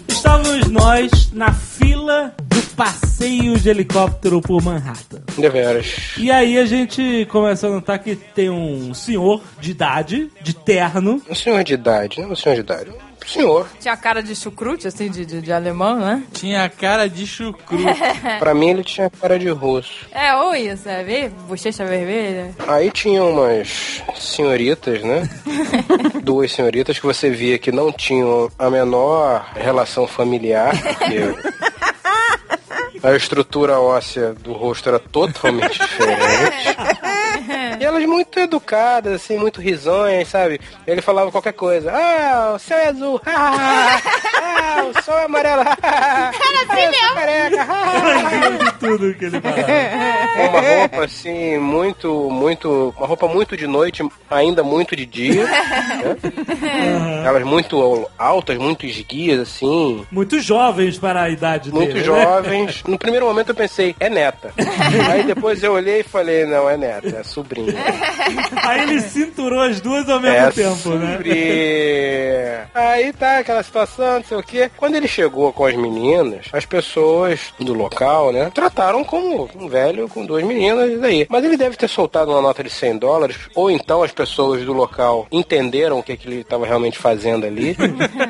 Estávamos 0.08 0.68
nós 0.68 1.10
na 1.32 1.52
fila 1.52 2.32
do 2.48 2.62
passeio 2.76 3.09
de 3.28 3.68
helicóptero 3.68 4.40
por 4.40 4.62
Manhattan. 4.62 5.20
Deveras. 5.36 6.14
E 6.16 6.30
aí 6.30 6.56
a 6.56 6.64
gente 6.64 7.26
começou 7.30 7.68
a 7.68 7.74
notar 7.74 7.98
que 7.98 8.16
tem 8.16 8.48
um 8.48 8.94
senhor 8.94 9.42
de 9.60 9.72
idade, 9.72 10.30
de 10.40 10.54
terno, 10.54 11.20
Um 11.28 11.34
senhor 11.34 11.62
de 11.62 11.74
idade, 11.74 12.22
não 12.22 12.30
um 12.30 12.36
senhor 12.36 12.54
de 12.54 12.60
idade. 12.60 12.90
Um 12.90 13.28
senhor. 13.28 13.68
Tinha 13.78 13.94
cara 13.94 14.22
de 14.22 14.34
chucrute, 14.34 14.88
assim, 14.88 15.10
de, 15.10 15.26
de, 15.26 15.42
de 15.42 15.52
alemão, 15.52 16.00
né? 16.00 16.22
Tinha 16.32 16.66
cara 16.70 17.06
de 17.10 17.26
chucru. 17.26 17.78
Pra 18.40 18.54
mim 18.54 18.70
ele 18.70 18.82
tinha 18.82 19.10
cara 19.10 19.38
de 19.38 19.50
russo. 19.50 20.06
É, 20.10 20.34
ou 20.36 20.54
isso, 20.54 20.88
é, 20.88 21.04
vê? 21.04 21.28
Bochecha 21.46 21.84
vermelha. 21.84 22.54
Aí 22.66 22.90
tinha 22.90 23.22
umas 23.22 24.02
senhoritas, 24.18 25.02
né? 25.02 25.28
Duas 26.24 26.50
senhoritas 26.52 26.98
que 26.98 27.04
você 27.04 27.28
via 27.28 27.58
que 27.58 27.70
não 27.70 27.92
tinham 27.92 28.50
a 28.58 28.70
menor 28.70 29.46
relação 29.54 30.06
familiar, 30.06 30.72
porque 30.80 31.60
a 33.02 33.14
estrutura 33.14 33.78
óssea 33.80 34.34
do 34.34 34.52
rosto 34.52 34.88
era 34.88 34.98
totalmente 34.98 35.78
diferente. 35.78 36.76
E 37.80 37.84
elas 37.84 38.04
muito 38.04 38.38
educadas, 38.38 39.14
assim, 39.14 39.38
muito 39.38 39.58
risonhas, 39.58 40.28
sabe? 40.28 40.60
Ele 40.86 41.00
falava 41.00 41.30
qualquer 41.32 41.54
coisa. 41.54 41.90
Ah, 41.90 42.52
o 42.54 42.58
céu 42.58 42.76
é 42.76 42.88
azul. 42.88 43.18
Ah, 43.24 43.98
ah, 44.36 44.82
o 44.84 45.02
sol 45.02 45.18
é 45.18 45.24
amarelo. 45.24 45.62
Ah, 45.82 46.30
assim 46.30 46.82
eu 46.82 46.92
sou 46.92 47.14
careca. 47.14 47.66
Ah. 47.68 48.72
tudo 48.78 49.14
que 49.14 49.24
ele 49.24 49.40
falava. 49.40 49.62
Com 50.36 50.46
uma 50.48 50.60
roupa 50.60 51.04
assim, 51.04 51.58
muito, 51.58 52.28
muito. 52.30 52.94
Uma 52.98 53.06
roupa 53.06 53.26
muito 53.26 53.56
de 53.56 53.66
noite, 53.66 54.06
ainda 54.30 54.62
muito 54.62 54.94
de 54.94 55.06
dia. 55.06 55.44
né? 55.44 57.22
Elas 57.24 57.44
muito 57.44 58.08
altas, 58.18 58.58
muito 58.58 58.84
esguias, 58.84 59.40
assim. 59.40 60.06
Muito 60.10 60.38
jovens 60.40 60.98
para 60.98 61.22
a 61.22 61.30
idade 61.30 61.70
Muito 61.72 61.94
dele. 61.94 61.98
né? 62.00 62.04
jovens. 62.04 62.82
No 62.86 62.98
primeiro 62.98 63.24
momento 63.26 63.50
eu 63.50 63.54
pensei, 63.54 63.94
é 63.98 64.10
neta. 64.10 64.52
Aí 65.10 65.22
depois 65.22 65.62
eu 65.62 65.72
olhei 65.72 66.00
e 66.00 66.04
falei, 66.04 66.44
não, 66.44 66.68
é 66.68 66.76
neta, 66.76 67.16
é 67.20 67.22
sobrinha. 67.22 67.69
Aí 68.64 68.82
ele 68.82 69.00
cinturou 69.00 69.60
as 69.60 69.80
duas 69.80 70.08
ao 70.08 70.20
mesmo 70.20 70.36
É 70.36 70.50
tempo, 70.50 70.90
né? 70.90 71.12
sobrinha. 71.16 72.70
Aí 72.74 73.12
tá 73.12 73.38
aquela 73.38 73.62
situação, 73.62 74.14
não 74.16 74.24
sei 74.24 74.36
o 74.36 74.42
quê. 74.42 74.70
Quando 74.76 74.94
ele 74.94 75.08
chegou 75.08 75.52
com 75.52 75.64
as 75.66 75.74
meninas, 75.74 76.46
as 76.52 76.64
pessoas 76.64 77.52
do 77.58 77.72
local, 77.72 78.32
né, 78.32 78.50
trataram 78.54 79.04
como 79.04 79.48
um 79.54 79.68
velho 79.68 80.08
com 80.08 80.24
duas 80.24 80.42
meninas 80.44 80.90
e 80.90 80.96
daí. 80.96 81.26
Mas 81.28 81.44
ele 81.44 81.56
deve 81.56 81.76
ter 81.76 81.88
soltado 81.88 82.30
uma 82.30 82.40
nota 82.40 82.62
de 82.62 82.70
100 82.70 82.98
dólares, 82.98 83.36
ou 83.54 83.70
então 83.70 84.02
as 84.02 84.12
pessoas 84.12 84.64
do 84.64 84.72
local 84.72 85.26
entenderam 85.30 85.98
o 85.98 86.02
que, 86.02 86.16
que 86.16 86.28
ele 86.28 86.40
estava 86.40 86.66
realmente 86.66 86.98
fazendo 86.98 87.46
ali. 87.46 87.76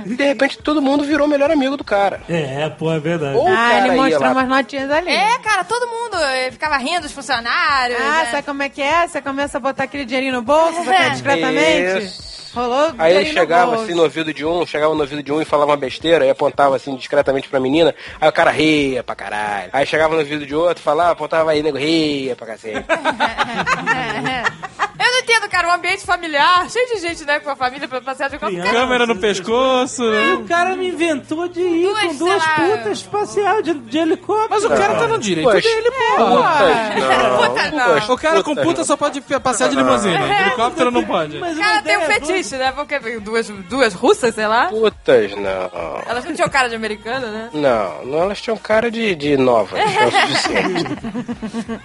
e 0.07 0.15
de 0.17 0.25
repente 0.25 0.59
todo 0.59 0.81
mundo 0.83 1.05
virou 1.05 1.27
melhor 1.29 1.51
amigo 1.51 1.77
do 1.77 1.85
cara. 1.85 2.21
É, 2.29 2.69
pô, 2.71 2.93
é 2.93 2.99
verdade. 2.99 3.37
Ou 3.37 3.45
o 3.45 3.49
Ah, 3.55 3.79
ele 3.87 3.97
mostrou 3.97 4.21
lá 4.23 4.33
umas 4.33 4.49
notinhas 4.49 4.91
ali. 4.91 5.11
É, 5.11 5.39
cara, 5.39 5.65
todo 5.65 5.87
mundo 5.87 6.17
ficava 6.51 6.77
rindo 6.77 7.03
dos 7.03 7.13
funcionários. 7.13 7.99
Ah, 8.01 8.25
né? 8.25 8.29
sabe 8.31 8.43
como 8.45 8.63
é 8.63 8.69
que 8.69 8.83
é? 8.83 9.07
Você 9.07 9.21
começa 9.31 9.59
a 9.59 9.61
botar 9.61 9.85
aquele 9.85 10.05
dinheirinho 10.05 10.35
no 10.35 10.43
bolso, 10.43 10.85
sacar 10.85 11.11
discretamente. 11.11 12.05
Isso. 12.05 12.31
Rolou 12.53 12.93
Aí 12.99 13.15
ele 13.17 13.29
no 13.29 13.33
chegava 13.33 13.67
bolso. 13.71 13.85
assim 13.85 13.95
no 13.95 14.03
ouvido 14.03 14.35
de 14.35 14.45
um, 14.45 14.67
chegava 14.67 14.93
no 14.93 15.01
ouvido 15.01 15.23
de 15.23 15.33
um 15.33 15.41
e 15.41 15.45
falava 15.45 15.71
uma 15.71 15.77
besteira, 15.77 16.27
e 16.27 16.31
apontava 16.31 16.75
assim 16.75 16.97
discretamente 16.97 17.49
pra 17.49 17.61
menina, 17.61 17.95
aí 18.21 18.29
o 18.29 18.33
cara 18.33 18.51
ria 18.51 19.05
pra 19.05 19.15
caralho. 19.15 19.71
Aí 19.73 19.87
chegava 19.87 20.15
no 20.15 20.21
ouvido 20.21 20.45
de 20.45 20.53
outro, 20.53 20.83
falava, 20.83 21.13
apontava 21.13 21.53
aí, 21.53 21.63
nego, 21.63 21.79
ria 21.79 22.35
pra 22.35 22.49
cacete. 22.49 22.85
Eu 25.21 25.27
não 25.27 25.35
entendo, 25.37 25.51
cara, 25.51 25.69
um 25.69 25.73
ambiente 25.73 26.05
familiar, 26.07 26.69
cheio 26.71 26.87
de 26.89 27.01
gente, 27.01 27.25
né, 27.25 27.41
com 27.41 27.51
a 27.51 27.57
família 27.57 27.87
pra 27.87 28.01
passear 28.01 28.31
de 28.31 28.39
qualquer 28.39 28.61
Criança. 28.61 28.73
Câmera 28.79 29.07
no 29.07 29.17
pescoço, 29.17 30.03
E 30.03 30.11
né? 30.11 30.33
o 30.35 30.45
cara 30.45 30.75
me 30.77 30.89
inventou 30.89 31.47
de 31.49 31.61
ir 31.61 31.83
Duas, 31.87 32.03
com 32.05 32.15
duas 32.17 32.43
sei 32.43 32.53
lá. 32.53 32.77
putas 32.77 32.99
espacial 32.99 33.63
de, 33.63 33.75
de 33.75 33.99
helicóptero. 33.99 34.49
Mas 34.51 34.65
o 34.65 34.69
cara 34.71 34.95
tá 34.95 35.07
no 35.09 35.19
direito 35.19 35.51
Poxa, 35.51 35.69
dele, 35.69 35.91
pô. 35.91 36.19
Não. 36.25 37.49
Puta, 37.49 37.71
não. 37.71 38.15
O 38.15 38.19
cara 38.19 38.43
com 38.43 38.55
puta 38.55 38.85
só 38.85 38.97
pode 38.97 39.21
passear 39.21 39.69
de 39.69 39.77
limusine. 39.77 40.17
De 40.19 40.43
helicóptero 40.43 40.91
não 40.91 41.05
pode. 41.05 41.39
Mas 41.39 41.57
O 41.57 41.61
cara 41.61 41.83
tem 41.83 41.97
um 41.99 42.03
ideia 42.05 42.21
fetiche, 42.21 42.57
né? 42.57 42.73
Porque 42.73 42.99
duas, 43.21 43.49
duas 43.49 43.95
russas, 43.95 44.35
sei 44.35 44.47
lá. 44.47 44.67
Putas, 44.69 45.33
não. 45.37 45.71
Elas 46.07 46.25
não 46.25 46.35
tinham 46.35 46.49
cara 46.49 46.69
de 46.69 46.75
americana, 46.75 47.27
né? 47.27 47.51
Não, 47.53 48.05
não, 48.07 48.23
elas 48.23 48.41
tinham 48.41 48.57
cara 48.57 48.91
de, 48.91 49.15
de 49.15 49.37
novas, 49.37 49.79
é 49.81 50.07
o 50.07 50.11
suficiente. 50.11 50.97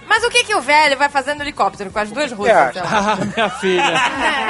Mas 0.08 0.22
o 0.24 0.30
que 0.30 0.44
que 0.44 0.54
o 0.54 0.60
velho 0.60 0.96
vai 0.96 1.08
fazer 1.08 1.34
no 1.34 1.42
helicóptero 1.42 1.90
com 1.90 1.98
as 1.98 2.10
duas 2.10 2.32
russas? 2.32 2.54
acha? 2.56 2.72
sei 2.72 2.82
lá? 2.82 3.18
Ah, 3.20 3.25
minha 3.26 3.50
filha. 3.50 3.94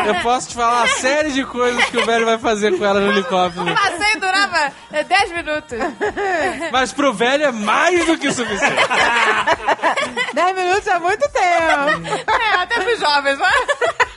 Eu 0.07 0.15
posso 0.17 0.49
te 0.49 0.55
falar 0.55 0.79
uma 0.79 0.89
série 0.89 1.33
de 1.33 1.45
coisas 1.45 1.85
que 1.87 1.99
o 1.99 2.05
velho 2.05 2.25
vai 2.25 2.39
fazer 2.39 2.77
com 2.79 2.85
ela 2.85 3.01
no 3.01 3.11
helicóptero. 3.13 3.71
O 3.71 3.75
passeio 3.75 4.21
durava 4.21 4.73
eh, 4.93 5.05
10 5.05 5.33
minutos. 5.33 5.79
Mas 6.73 6.93
pro 6.93 7.13
velho 7.13 7.45
é 7.45 7.53
mais 7.53 8.07
do 8.07 8.19
que 8.19 8.33
suficiente. 8.33 8.77
10 10.35 10.57
minutos 10.57 10.87
é 10.87 10.99
muito 10.99 11.29
tempo. 11.31 12.33
É, 12.33 12.55
até 12.63 12.81
pros 12.81 13.01
jovens, 13.01 13.39
mas... 13.39 14.16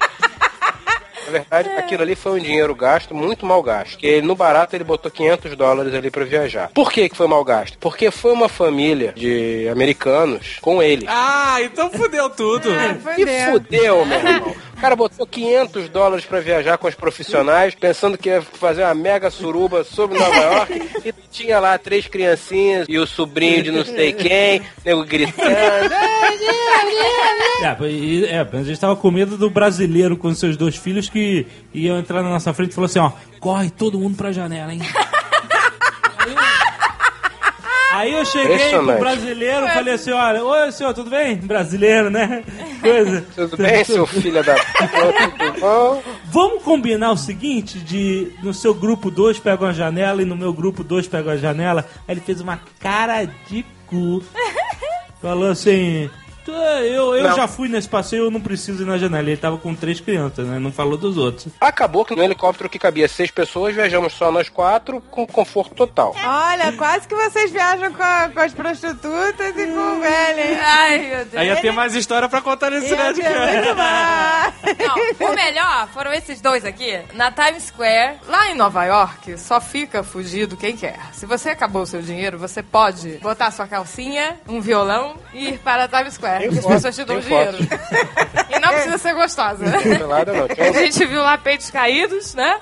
Na 1.30 1.38
verdade, 1.38 1.70
aquilo 1.78 2.02
ali 2.02 2.16
foi 2.16 2.40
um 2.40 2.44
dinheiro 2.44 2.74
gasto, 2.74 3.14
muito 3.14 3.46
mal 3.46 3.62
gasto. 3.62 3.92
Porque 3.92 4.20
no 4.20 4.36
barato 4.36 4.76
ele 4.76 4.84
botou 4.84 5.12
500 5.12 5.56
dólares 5.56 5.94
ali 5.94 6.10
pra 6.10 6.26
viajar. 6.26 6.72
Por 6.74 6.92
que 6.92 7.08
que 7.08 7.16
foi 7.16 7.28
mal 7.28 7.44
gasto? 7.44 7.78
Porque 7.78 8.10
foi 8.10 8.32
uma 8.32 8.50
família 8.50 9.14
de 9.16 9.68
americanos 9.72 10.58
com 10.60 10.82
ele. 10.82 11.06
Ah, 11.08 11.58
então 11.62 11.92
fudeu 11.92 12.30
tudo. 12.32 12.70
E 13.18 13.52
fudeu, 13.52 14.06
meu 14.06 14.18
irmão. 14.18 14.56
O 14.80 14.82
cara 14.82 14.96
botou 14.96 15.28
500 15.28 15.90
dólares 15.90 16.26
pra 16.26 16.40
viajar 16.40 16.78
com 16.78 16.88
os 16.88 16.96
profissionais, 16.96 17.76
pensando 17.76 18.18
que 18.18 18.30
ia 18.30 18.42
fazer 18.42 18.84
uma 18.84 18.96
mega 18.96 19.30
suruba 19.30 19.84
sobre 19.84 20.18
Nova 20.18 20.38
York. 20.38 20.90
E 21.06 21.14
tinha 21.30 21.60
lá 21.60 21.78
três 21.78 22.08
criancinhas 22.08 22.88
e 22.88 22.98
o 22.98 23.06
sobrinho 23.06 23.62
de 23.62 23.72
não 23.72 23.84
sei 23.84 24.14
quem, 24.14 24.62
nego 24.86 25.04
gritando. 25.04 25.94
É, 27.62 28.36
é, 28.36 28.40
a 28.40 28.64
gente 28.64 28.80
tava 28.80 28.96
com 28.96 29.12
medo 29.12 29.38
do 29.38 29.50
brasileiro 29.50 30.16
com 30.16 30.34
seus 30.34 30.56
dois 30.56 30.78
filhos 30.78 31.10
que 31.10 31.19
iam 31.74 31.98
entrar 32.00 32.22
na 32.24 32.30
nossa 32.30 32.54
frente 32.54 32.72
e 32.72 32.76
falou 32.76 32.86
assim, 32.86 33.00
ó, 33.00 33.12
corre 33.40 33.70
todo 33.70 34.00
mundo 34.00 34.16
pra 34.18 34.32
janela, 34.32 34.74
hein? 34.74 34.82
Aí 36.20 36.32
eu- 36.34 36.40
Aí 37.92 38.14
eu 38.14 38.24
cheguei 38.24 38.70
pro 38.70 38.98
brasileiro 39.00 39.66
e 39.66 39.70
falei 39.72 39.94
assim, 39.96 40.12
olha, 40.12 40.44
oi 40.44 40.72
senhor, 40.72 40.94
tudo 40.94 41.10
bem? 41.10 41.36
Brasileiro, 41.38 42.10
né? 42.10 42.44
Coisa. 42.82 43.26
Tudo 43.36 43.58
bem, 43.58 43.84
seu 43.84 44.06
filho 44.06 44.44
da 44.44 44.54
puta? 44.54 45.32
Tudo 45.52 45.60
bom? 45.60 46.04
Vamos 46.26 46.64
combinar 46.64 47.12
o 47.12 47.18
seguinte, 47.18 47.80
de 47.80 48.32
no 48.44 48.54
seu 48.54 48.74
grupo 48.76 49.10
dois 49.10 49.40
pegam 49.40 49.68
a 49.68 49.74
janela 49.74 50.22
e 50.22 50.26
no 50.26 50.36
meu 50.36 50.54
grupo 50.54 50.84
dois 50.84 51.08
pegam 51.08 51.34
a 51.34 51.38
janela. 51.38 51.86
Aí 52.08 52.14
ele 52.14 52.22
fez 52.22 52.40
uma 52.40 52.60
cara 52.80 53.26
de 53.26 53.66
cu. 53.88 54.24
Falou 55.22 55.50
assim. 55.50 56.10
"Tu, 56.50 56.56
Eu, 56.90 57.16
eu 57.16 57.24
Não. 57.30 57.36
já 57.36 57.48
fui 57.48 57.68
nesse 57.70 57.88
passeio, 57.88 58.24
eu 58.26 58.32
não 58.32 58.42
preciso 58.42 58.84
ir 58.84 58.86
na 58.86 58.98
janela. 58.98 59.28
Ele 59.30 59.38
tava 59.38 59.58
com 59.58 59.74
três 59.76 60.00
crianças, 60.00 60.48
né? 60.48 60.60
Não 60.60 60.72
falou 60.72 60.98
dos 60.98 61.18
outros. 61.18 61.54
Acabou 61.60 62.04
que 62.06 62.16
no 62.16 62.24
helicóptero 62.24 62.70
que 62.70 62.80
cabia 62.80 63.08
seis 63.08 63.32
pessoas, 63.32 63.76
viajamos 63.76 64.14
só 64.14 64.32
nós 64.32 64.50
quatro, 64.50 65.02
com 65.12 65.26
conforto 65.28 65.76
total. 65.76 66.16
Olha, 66.24 66.72
quase 66.74 67.08
que 67.08 67.16
vocês 67.16 67.52
viajam 67.52 67.92
com, 67.94 68.04
a- 68.04 68.30
com 68.34 68.40
as 68.40 68.54
prostitutas 68.54 69.50
e 69.58 69.68
com 69.68 69.98
o 69.98 70.00
velho, 70.02 70.40
hein? 70.40 70.58
Ai, 70.62 71.00
meu 71.00 71.26
Deus. 71.26 71.36
Aí 71.36 71.48
ia 71.48 71.56
ter 71.58 71.72
mais 71.72 71.94
história 71.96 72.28
pra 72.30 72.42
contar 72.42 72.70
nesse 72.72 72.96
Nerdcast. 72.96 73.56
muito 73.56 73.76
mais. 73.78 74.54
Não, 75.20 75.28
o 75.32 75.36
melhor 75.36 75.88
foram 75.94 76.14
esses 76.14 76.42
dois 76.42 76.64
aqui, 76.66 77.00
na 77.14 77.32
Times 77.32 77.64
Square, 77.64 78.18
lá 78.28 78.50
em 78.50 78.56
Nova 78.56 78.84
York, 78.86 79.38
só 79.38 79.60
fica 79.62 80.04
fugido 80.04 80.58
quem 80.58 80.76
quer. 80.76 81.00
Se 81.14 81.26
você 81.26 81.50
acabou 81.50 81.84
o 81.84 81.86
seu 81.86 82.02
dinheiro, 82.02 82.38
você 82.38 82.62
pode 82.64 83.18
botar 83.22 83.52
sua 83.52 83.68
calcinha, 83.68 84.38
um 84.48 84.62
violão 84.62 85.16
e 85.34 85.50
ir 85.50 85.60
para 85.60 85.86
a 85.86 85.88
Times 85.88 86.14
Square. 86.16 86.39
Tem 86.40 86.48
As 86.48 86.66
pessoas 86.66 86.96
te 86.96 87.04
dão 87.04 87.20
dinheiro. 87.20 87.58
E 88.50 88.60
não 88.60 88.70
precisa 88.70 88.98
ser 88.98 89.14
gostosa. 89.14 89.64
Pelada 89.80 90.34
não. 90.34 90.48
A 90.48 90.72
gente 90.72 91.06
viu 91.06 91.22
lá 91.22 91.38
peitos 91.38 91.70
caídos, 91.70 92.34
né? 92.34 92.60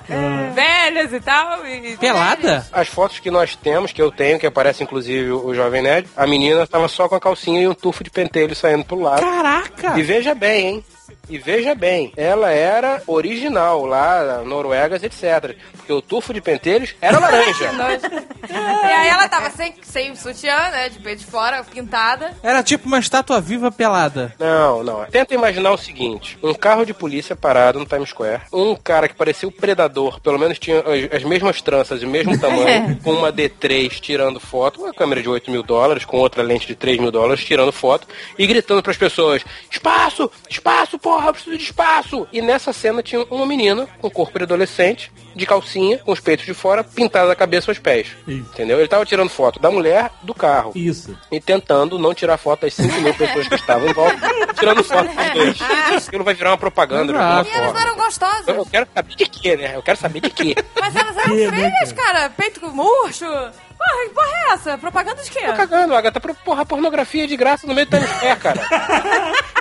Velhas 0.54 1.12
e 1.14 1.18
tal. 1.18 1.66
E... 1.66 1.96
Pelada? 1.96 2.66
As 2.70 2.88
fotos 2.88 3.18
que 3.18 3.30
nós 3.30 3.56
temos, 3.56 3.90
que 3.90 4.00
eu 4.00 4.12
tenho, 4.12 4.38
que 4.38 4.46
aparece 4.46 4.82
inclusive 4.82 5.32
o 5.32 5.54
Jovem 5.54 5.82
Nerd, 5.82 6.06
a 6.14 6.26
menina 6.26 6.62
estava 6.62 6.88
só 6.88 7.08
com 7.08 7.14
a 7.14 7.20
calcinha 7.20 7.62
e 7.62 7.66
um 7.66 7.74
tufo 7.74 8.04
de 8.04 8.10
pentelho 8.10 8.54
saindo 8.54 8.84
pro 8.84 9.00
lado. 9.00 9.22
Caraca! 9.22 9.98
E 9.98 10.02
veja 10.02 10.34
bem, 10.34 10.66
hein? 10.66 10.84
E 11.28 11.38
veja 11.38 11.74
bem, 11.74 12.12
ela 12.16 12.50
era 12.50 13.02
original 13.06 13.84
lá, 13.84 14.42
Noruegas, 14.44 15.02
etc. 15.02 15.56
Porque 15.76 15.92
o 15.92 16.02
tufo 16.02 16.32
de 16.32 16.40
pentelhos 16.40 16.94
era 17.00 17.18
laranja. 17.18 17.70
E 18.50 18.54
aí 18.54 19.08
ela 19.08 19.28
tava 19.28 19.50
sem, 19.50 19.74
sem 19.82 20.14
sutiã, 20.14 20.70
né? 20.70 20.88
De 20.88 20.98
peito 20.98 21.20
de 21.20 21.26
fora, 21.26 21.62
pintada. 21.64 22.34
Era 22.42 22.62
tipo 22.62 22.86
uma 22.86 22.98
estátua 22.98 23.40
viva 23.40 23.70
pelada. 23.70 24.34
Não, 24.38 24.82
não. 24.82 25.04
Tenta 25.06 25.34
imaginar 25.34 25.72
o 25.72 25.76
seguinte: 25.76 26.38
um 26.42 26.54
carro 26.54 26.86
de 26.86 26.94
polícia 26.94 27.36
parado 27.36 27.78
no 27.78 27.84
Times 27.84 28.08
Square, 28.08 28.42
um 28.52 28.74
cara 28.74 29.08
que 29.08 29.14
parecia 29.14 29.48
o 29.48 29.52
predador, 29.52 30.20
pelo 30.20 30.38
menos 30.38 30.58
tinha 30.58 30.80
as, 30.80 31.16
as 31.16 31.24
mesmas 31.24 31.60
tranças 31.60 32.00
e 32.02 32.06
o 32.06 32.08
mesmo 32.08 32.38
tamanho, 32.38 32.98
com 33.04 33.12
uma 33.12 33.32
D3 33.32 33.90
tirando 34.00 34.40
foto, 34.40 34.80
uma 34.80 34.94
câmera 34.94 35.20
de 35.20 35.28
8 35.28 35.50
mil 35.50 35.62
dólares, 35.62 36.04
com 36.04 36.16
outra 36.16 36.42
lente 36.42 36.66
de 36.66 36.74
3 36.74 36.98
mil 36.98 37.10
dólares, 37.10 37.44
tirando 37.44 37.72
foto, 37.72 38.06
e 38.38 38.46
gritando 38.46 38.82
pras 38.82 38.96
pessoas: 38.96 39.44
espaço! 39.70 40.30
Espaço, 40.48 40.98
porra, 41.18 41.28
eu 41.30 41.32
preciso 41.32 41.56
de 41.56 41.64
espaço! 41.64 42.28
E 42.32 42.40
nessa 42.40 42.72
cena 42.72 43.02
tinha 43.02 43.24
uma 43.28 43.44
menina 43.44 43.88
com 44.00 44.08
corpo 44.08 44.38
de 44.38 44.44
adolescente, 44.44 45.10
de 45.34 45.44
calcinha, 45.44 45.98
com 45.98 46.12
os 46.12 46.20
peitos 46.20 46.46
de 46.46 46.54
fora, 46.54 46.84
pintada 46.84 47.26
da 47.26 47.34
cabeça 47.34 47.70
aos 47.70 47.78
pés. 47.78 48.16
Isso. 48.26 48.48
Entendeu? 48.52 48.78
Ele 48.78 48.86
tava 48.86 49.04
tirando 49.04 49.28
foto 49.28 49.58
da 49.58 49.68
mulher 49.68 50.10
do 50.22 50.32
carro 50.32 50.70
Isso. 50.76 51.18
e 51.30 51.40
tentando 51.40 51.98
não 51.98 52.14
tirar 52.14 52.36
foto 52.36 52.60
das 52.60 52.74
5 52.74 53.00
mil 53.00 53.14
pessoas 53.14 53.48
que 53.48 53.54
estavam 53.56 53.88
em 53.88 53.92
volta, 53.92 54.16
tirando 54.54 54.84
foto 54.84 55.08
dos 55.08 55.32
dois. 55.32 56.06
Aquilo 56.06 56.22
vai 56.22 56.34
virar 56.34 56.50
uma 56.50 56.58
propaganda 56.58 57.12
de 57.12 57.18
alguma 57.18 57.40
Exato. 57.40 57.48
E 57.48 57.52
elas 57.52 57.66
não 57.66 57.74
forma. 57.74 57.88
eram 57.88 57.96
gostosas. 57.96 58.48
Eu 58.48 58.54
eu 58.54 58.66
quero 58.66 58.88
saber 58.94 59.14
de 59.16 59.26
quê, 59.26 59.56
né? 59.56 59.72
Eu 59.74 59.82
quero 59.82 59.98
saber 59.98 60.20
de 60.20 60.30
quê. 60.30 60.54
Mas 60.80 60.94
elas 60.94 61.16
eram 61.16 61.34
né, 61.34 61.50
feias, 61.50 61.92
cara. 61.92 62.30
Peito 62.30 62.68
murcho. 62.70 63.24
Porra, 63.24 64.04
que 64.04 64.14
porra 64.14 64.28
é 64.28 64.52
essa? 64.54 64.78
Propaganda 64.78 65.22
de 65.22 65.30
quê? 65.30 65.46
Tô 65.46 65.52
cagando, 65.52 65.94
Agatha. 65.94 66.20
Porra, 66.20 66.66
pornografia 66.66 67.26
de 67.26 67.36
graça 67.36 67.66
no 67.66 67.74
meio 67.74 67.86
do 67.86 67.96
Times 67.96 68.10
Square, 68.16 68.40
cara. 68.40 68.60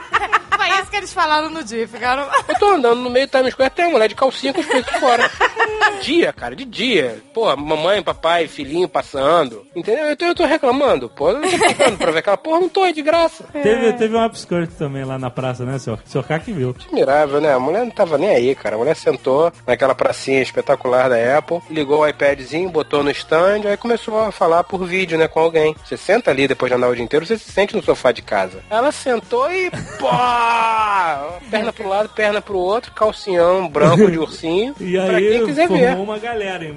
Foi 0.67 0.81
isso 0.81 0.91
que 0.91 0.97
eles 0.97 1.13
falaram 1.13 1.49
no 1.49 1.63
dia. 1.63 1.87
Ficaram... 1.87 2.27
Eu 2.47 2.55
tô 2.59 2.65
andando 2.71 3.01
no 3.01 3.09
meio 3.09 3.27
do 3.27 3.31
Times 3.31 3.53
Square, 3.53 3.71
tem 3.71 3.85
uma 3.85 3.91
mulher 3.91 4.07
de 4.07 4.15
calcinha 4.15 4.53
com 4.53 4.61
os 4.61 4.65
peitos 4.65 4.93
fora. 4.99 5.29
De 5.99 6.05
dia, 6.05 6.33
cara, 6.33 6.55
de 6.55 6.65
dia. 6.65 7.21
Porra, 7.33 7.55
mamãe, 7.55 8.01
papai, 8.01 8.47
filhinho 8.47 8.87
passando. 8.87 9.65
Entendeu? 9.75 10.05
Eu 10.05 10.17
tô, 10.17 10.25
eu 10.25 10.35
tô 10.35 10.45
reclamando, 10.45 11.09
pô. 11.09 11.29
Eu 11.29 11.39
não 11.39 11.49
tô 11.49 11.57
pagando 11.59 11.97
pra 11.97 12.11
ver 12.11 12.19
aquela 12.19 12.37
porra, 12.37 12.59
não 12.59 12.69
tô 12.69 12.83
aí 12.83 12.93
de 12.93 13.01
graça. 13.01 13.43
Teve, 13.51 13.93
teve 13.93 14.15
um 14.15 14.25
upskirt 14.25 14.71
também 14.71 15.03
lá 15.03 15.17
na 15.17 15.29
praça, 15.29 15.63
né, 15.65 15.79
senhor? 15.79 15.99
O 16.05 16.09
senhor 16.09 16.23
K 16.23 16.39
que 16.39 16.51
viu. 16.51 16.75
Admirável, 16.85 17.41
né? 17.41 17.53
A 17.53 17.59
mulher 17.59 17.83
não 17.83 17.91
tava 17.91 18.17
nem 18.17 18.29
aí, 18.29 18.55
cara. 18.55 18.75
A 18.75 18.79
mulher 18.79 18.95
sentou 18.95 19.51
naquela 19.65 19.95
pracinha 19.95 20.41
espetacular 20.41 21.09
da 21.09 21.37
Apple, 21.37 21.61
ligou 21.69 21.99
o 21.99 22.07
iPadzinho, 22.07 22.69
botou 22.69 23.03
no 23.03 23.11
stand, 23.11 23.67
aí 23.67 23.77
começou 23.77 24.19
a 24.19 24.31
falar 24.31 24.63
por 24.63 24.85
vídeo, 24.85 25.17
né, 25.17 25.27
com 25.27 25.39
alguém. 25.39 25.75
Você 25.83 25.97
senta 25.97 26.31
ali 26.31 26.47
depois 26.47 26.71
de 26.71 26.75
andar 26.75 26.89
o 26.89 26.95
dia 26.95 27.03
inteiro, 27.03 27.25
você 27.25 27.37
se 27.37 27.51
sente 27.51 27.75
no 27.75 27.83
sofá 27.83 28.11
de 28.11 28.21
casa. 28.21 28.63
Ela 28.69 28.91
sentou 28.91 29.51
e 29.51 29.69
pô! 29.99 30.07
Perna 31.49 31.71
pro 31.73 31.87
lado, 31.87 32.09
perna 32.09 32.41
pro 32.41 32.57
outro, 32.57 32.91
calcinhão 32.91 33.67
branco 33.69 34.09
de 34.11 34.17
ursinho. 34.17 34.75
E 34.81 34.93
pra 34.93 35.17
quem 35.19 35.27
aí 35.39 35.45
quiser 35.45 35.67
formou 35.67 35.85
ver. 35.87 35.95
uma 35.97 36.17
galera 36.19 36.63
em- 36.65 36.75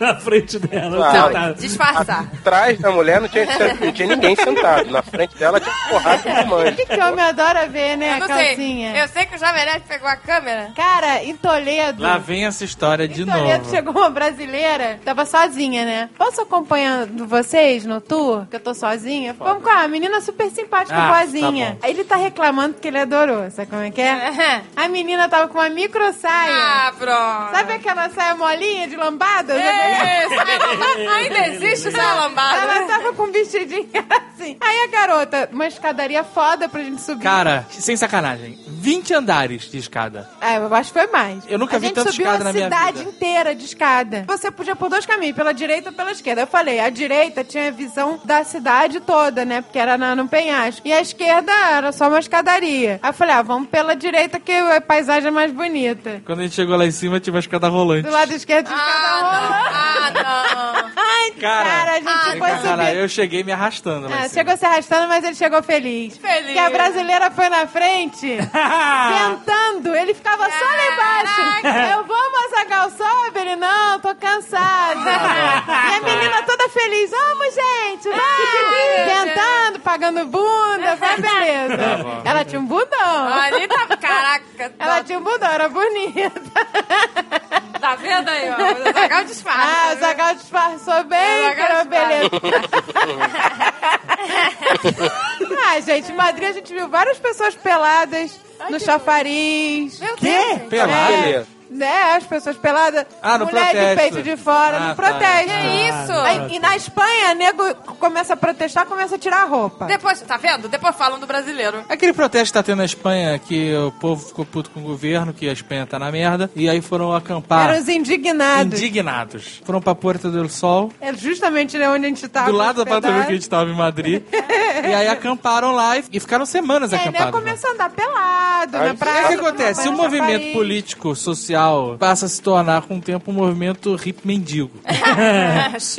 na 0.12 0.16
frente 0.16 0.58
dela. 0.58 0.96
Claro. 0.96 1.26
sentada. 1.28 1.54
Disfarçar. 1.54 2.24
Atrás 2.40 2.78
da 2.78 2.90
mulher 2.90 3.20
não 3.20 3.28
tinha, 3.28 3.46
não 3.80 3.92
tinha 3.92 4.08
ninguém 4.08 4.34
sentado. 4.34 4.90
Na 4.90 5.02
frente 5.02 5.36
dela 5.36 5.60
tinha 5.60 5.74
porrada 5.90 6.18
de 6.32 6.40
O 6.40 6.46
mãe. 6.48 6.74
que, 6.74 6.86
que 6.86 7.00
homem 7.00 7.24
adora 7.24 7.66
ver, 7.68 7.96
né? 7.96 8.10
Eu 8.12 8.14
A 8.14 8.18
não 8.28 8.36
sei. 8.36 8.46
calcinha. 8.46 8.96
Eu 8.96 9.08
sei 9.08 9.26
que 9.26 9.36
o 9.36 9.38
Jovem 9.38 9.64
Nerd 9.66 9.84
pegou 9.86 10.08
a 10.08 10.16
câmera. 10.16 10.70
Cara, 10.74 11.22
em 11.22 11.36
Toledo. 11.36 12.02
Lá 12.02 12.18
vem 12.18 12.46
essa 12.46 12.64
história 12.64 13.06
de 13.06 13.22
em 13.22 13.26
Toledo 13.26 13.58
novo. 13.64 13.70
chegou 13.70 13.92
uma 13.94 14.10
brasileira, 14.10 14.98
tava 15.04 15.24
sozinha, 15.26 15.84
né? 15.84 16.08
Posso 16.16 16.40
acompanhando 16.40 17.26
vocês 17.26 17.84
no 17.84 18.00
tour? 18.00 18.46
Que 18.48 18.56
eu 18.56 18.60
tô 18.60 18.72
sozinha? 18.74 19.34
Vamos 19.38 19.62
com 19.62 19.70
a 19.70 19.86
menina 19.88 20.20
super 20.20 20.50
simpática, 20.50 20.96
Ah, 20.96 21.08
boazinha. 21.12 21.76
tá 21.80 21.86
Aí 21.86 21.92
ele 21.92 22.04
tá 22.04 22.16
reclamando 22.16 22.74
porque 22.74 22.88
ele 22.88 22.98
adorou, 22.98 23.50
sabe 23.50 23.68
como 23.68 23.82
é 23.82 23.90
que 23.90 24.00
é? 24.00 24.62
A 24.76 24.88
menina 24.88 25.28
tava 25.28 25.48
com 25.48 25.58
uma 25.58 25.68
micro 25.68 26.12
saia. 26.14 26.52
Ah, 26.52 26.92
pronto. 26.96 27.50
Sabe 27.56 27.72
aquela 27.74 28.08
saia 28.10 28.34
molinha 28.34 28.88
de 28.88 28.96
lambada? 28.96 29.54
Isso, 29.56 29.89
ainda 29.90 31.46
existe 31.48 31.88
essa 31.88 32.00
Ela 32.00 32.14
lambada. 32.26 32.86
tava 32.86 33.12
com 33.12 33.24
um 33.24 33.32
vestidinho 33.32 33.88
assim. 34.34 34.56
Aí 34.60 34.78
a 34.84 34.86
garota, 34.88 35.48
uma 35.52 35.66
escadaria 35.66 36.24
foda 36.24 36.68
pra 36.68 36.82
gente 36.82 37.00
subir. 37.02 37.22
Cara, 37.22 37.66
sem 37.70 37.96
sacanagem, 37.96 38.58
20 38.66 39.14
andares 39.14 39.70
de 39.70 39.78
escada. 39.78 40.28
É, 40.40 40.56
eu 40.56 40.74
acho 40.74 40.92
que 40.92 40.98
foi 40.98 41.10
mais. 41.10 41.44
Eu 41.48 41.58
nunca 41.58 41.76
a 41.76 41.78
vi 41.78 41.86
gente 41.88 41.96
tanta 41.96 42.10
subiu 42.12 42.26
escada 42.26 42.44
a 42.44 42.44
na 42.44 42.52
minha 42.52 42.64
cidade 42.64 42.98
vida. 42.98 43.10
inteira 43.10 43.54
de 43.54 43.64
escada. 43.64 44.24
Você 44.26 44.50
podia 44.50 44.74
por 44.76 44.88
dois 44.88 45.04
caminhos, 45.06 45.36
pela 45.36 45.52
direita 45.52 45.90
ou 45.90 45.94
pela 45.94 46.10
esquerda. 46.12 46.42
Eu 46.42 46.46
falei, 46.46 46.80
a 46.80 46.88
direita 46.90 47.44
tinha 47.44 47.68
a 47.68 47.70
visão 47.70 48.18
da 48.24 48.42
cidade 48.44 49.00
toda, 49.00 49.44
né? 49.44 49.60
Porque 49.60 49.78
era 49.78 49.98
na, 49.98 50.14
no 50.16 50.26
penhasco. 50.28 50.86
E 50.86 50.92
a 50.92 51.00
esquerda 51.00 51.52
era 51.52 51.92
só 51.92 52.08
uma 52.08 52.18
escadaria. 52.18 52.98
Aí 53.02 53.10
eu 53.10 53.14
falei, 53.14 53.34
ah, 53.34 53.42
vamos 53.42 53.68
pela 53.68 53.94
direita 53.94 54.40
que 54.40 54.52
a 54.52 54.80
paisagem 54.80 55.28
é 55.28 55.30
mais 55.30 55.52
bonita. 55.52 56.22
Quando 56.24 56.40
a 56.40 56.42
gente 56.42 56.54
chegou 56.54 56.76
lá 56.76 56.86
em 56.86 56.90
cima, 56.90 57.20
tinha 57.20 57.32
uma 57.34 57.40
escada 57.40 57.68
rolante. 57.68 58.02
Do 58.02 58.10
lado 58.12 58.32
esquerdo 58.32 58.66
tinha 58.66 58.78
escada 58.78 59.20
rolando. 59.20 59.79
Ah, 59.80 60.10
não. 60.10 60.90
Ai, 60.96 61.30
Cara, 61.40 61.64
cara, 61.70 61.90
a 61.92 61.94
gente 61.96 62.08
ah, 62.08 62.36
foi 62.38 62.50
Cara, 62.50 62.60
subir. 62.86 62.96
eu 62.96 63.08
cheguei 63.08 63.42
me 63.42 63.52
arrastando 63.52 64.08
Ah, 64.12 64.28
chegou 64.28 64.56
se 64.56 64.66
arrastando, 64.66 65.08
mas 65.08 65.24
ele 65.24 65.34
chegou 65.34 65.62
feliz. 65.62 66.16
Feliz. 66.18 66.44
Porque 66.46 66.58
a 66.58 66.70
brasileira 66.70 67.30
foi 67.30 67.48
na 67.48 67.66
frente, 67.66 68.36
tentando. 68.36 69.94
Ele 69.94 70.12
ficava 70.14 70.44
só 70.50 70.64
lá 70.64 70.92
embaixo. 70.92 71.96
Eu 71.98 72.04
vou, 72.04 72.16
Massagal, 72.32 72.90
sobe. 72.90 73.38
Ele, 73.40 73.56
não, 73.56 74.00
tô 74.00 74.14
cansada. 74.14 75.10
e 75.10 75.94
a 75.96 76.00
menina 76.02 76.42
toda 76.42 76.68
feliz. 76.68 77.10
Vamos, 77.10 77.54
gente, 77.54 78.08
vai. 78.08 79.24
Tentando, 79.24 79.80
pagando 79.80 80.26
bunda. 80.26 80.96
Foi 80.96 81.16
beleza. 81.20 81.76
Ela 82.24 82.44
tinha 82.44 82.60
um 82.60 82.66
bundão. 82.66 83.28
Ali 83.28 83.66
tá. 83.68 83.96
Caraca. 83.96 84.72
Ela 84.78 85.02
tinha 85.04 85.18
um 85.18 85.22
bundão, 85.22 85.48
era 85.50 85.68
bonita. 85.68 86.30
Tá 87.80 87.94
vendo 87.96 88.28
aí, 88.28 88.50
ó? 88.50 88.88
O 88.88 88.92
Zagal 88.92 89.24
disfarça. 89.24 89.62
Ah, 89.62 89.92
o 89.94 89.98
Zagal 90.00 90.34
disfarçou 90.34 91.04
bem, 91.04 91.50
O 91.50 91.54
que 91.54 91.60
era 91.60 91.74
Zagal 91.76 91.84
beleza. 91.86 92.30
ah, 95.66 95.80
gente, 95.80 96.12
em 96.12 96.14
Madrid 96.14 96.48
a 96.48 96.52
gente 96.52 96.72
viu 96.72 96.88
várias 96.88 97.18
pessoas 97.18 97.54
peladas 97.54 98.38
no 98.68 98.78
chafariz. 98.78 99.98
Meu 99.98 100.16
Quê? 100.16 100.38
Deus. 100.56 100.68
Pelado? 100.68 101.46
Né, 101.70 102.14
as 102.16 102.24
pessoas 102.24 102.56
peladas. 102.56 103.06
Ah, 103.22 103.38
no 103.38 103.46
mulher 103.46 103.64
protesto. 103.70 103.88
de 103.90 103.96
peito 103.96 104.22
de 104.22 104.36
fora, 104.36 104.76
Ah, 104.76 104.80
no 104.80 104.86
tá. 104.88 104.94
protesto. 104.96 105.46
Que 105.50 105.88
isso? 105.88 106.12
Aí, 106.12 106.56
e 106.56 106.58
na 106.58 106.74
Espanha, 106.76 107.34
nego 107.34 107.74
começa 108.00 108.34
a 108.34 108.36
protestar, 108.36 108.86
começa 108.86 109.14
a 109.14 109.18
tirar 109.18 109.42
a 109.42 109.46
roupa. 109.46 109.84
Depois, 109.86 110.20
tá 110.22 110.36
vendo? 110.36 110.68
Depois 110.68 110.96
falam 110.96 111.20
do 111.20 111.26
brasileiro. 111.28 111.84
Aquele 111.88 112.12
protesto 112.12 112.46
que 112.46 112.52
tá 112.54 112.62
tendo 112.64 112.78
na 112.78 112.84
Espanha, 112.84 113.38
que 113.38 113.72
o 113.76 113.92
povo 113.92 114.26
ficou 114.26 114.44
puto 114.44 114.68
com 114.70 114.80
o 114.80 114.82
governo, 114.82 115.32
que 115.32 115.48
a 115.48 115.52
Espanha 115.52 115.86
tá 115.86 115.96
na 115.98 116.10
merda, 116.10 116.50
e 116.56 116.68
aí 116.68 116.80
foram 116.80 117.14
acampar. 117.14 117.68
Eram 117.70 117.80
os 117.80 117.88
indignados. 117.88 118.80
Indignados. 118.80 119.62
Foram 119.64 119.80
pra 119.80 119.94
Puerta 119.94 120.28
del 120.28 120.48
Sol, 120.48 120.90
É 121.00 121.12
justamente 121.14 121.78
né, 121.78 121.88
onde 121.88 122.04
a 122.04 122.08
gente 122.08 122.26
tava. 122.28 122.50
do 122.50 122.56
lado 122.56 122.76
do 122.76 122.82
apartamento 122.82 123.26
que 123.26 123.32
a 123.32 123.34
gente 123.36 123.48
tava 123.48 123.70
em 123.70 123.74
Madrid. 123.76 124.22
e 124.32 124.92
aí 124.92 125.06
acamparam 125.06 125.70
lá 125.72 125.96
e, 125.98 126.04
e 126.12 126.18
ficaram 126.20 126.44
semanas 126.44 126.90
E 126.90 126.96
aí, 126.96 127.04
nego 127.06 127.16
acampados. 127.16 127.34
lá. 127.34 127.40
começou 127.46 127.70
a 127.70 127.72
andar 127.74 127.90
pelado 127.90 128.76
Aí, 128.76 128.96
praia. 128.96 129.24
O 129.26 129.28
que 129.28 129.34
acontece? 129.34 129.82
Se 129.82 129.88
o 129.88 129.92
movimento 129.92 130.52
político, 130.52 131.14
social, 131.14 131.59
passa 131.98 132.26
a 132.26 132.28
se 132.28 132.40
tornar 132.40 132.82
com 132.82 132.98
o 132.98 133.00
tempo 133.00 133.30
um 133.30 133.34
movimento 133.34 133.98
hip 134.04 134.20
mendigo. 134.24 134.70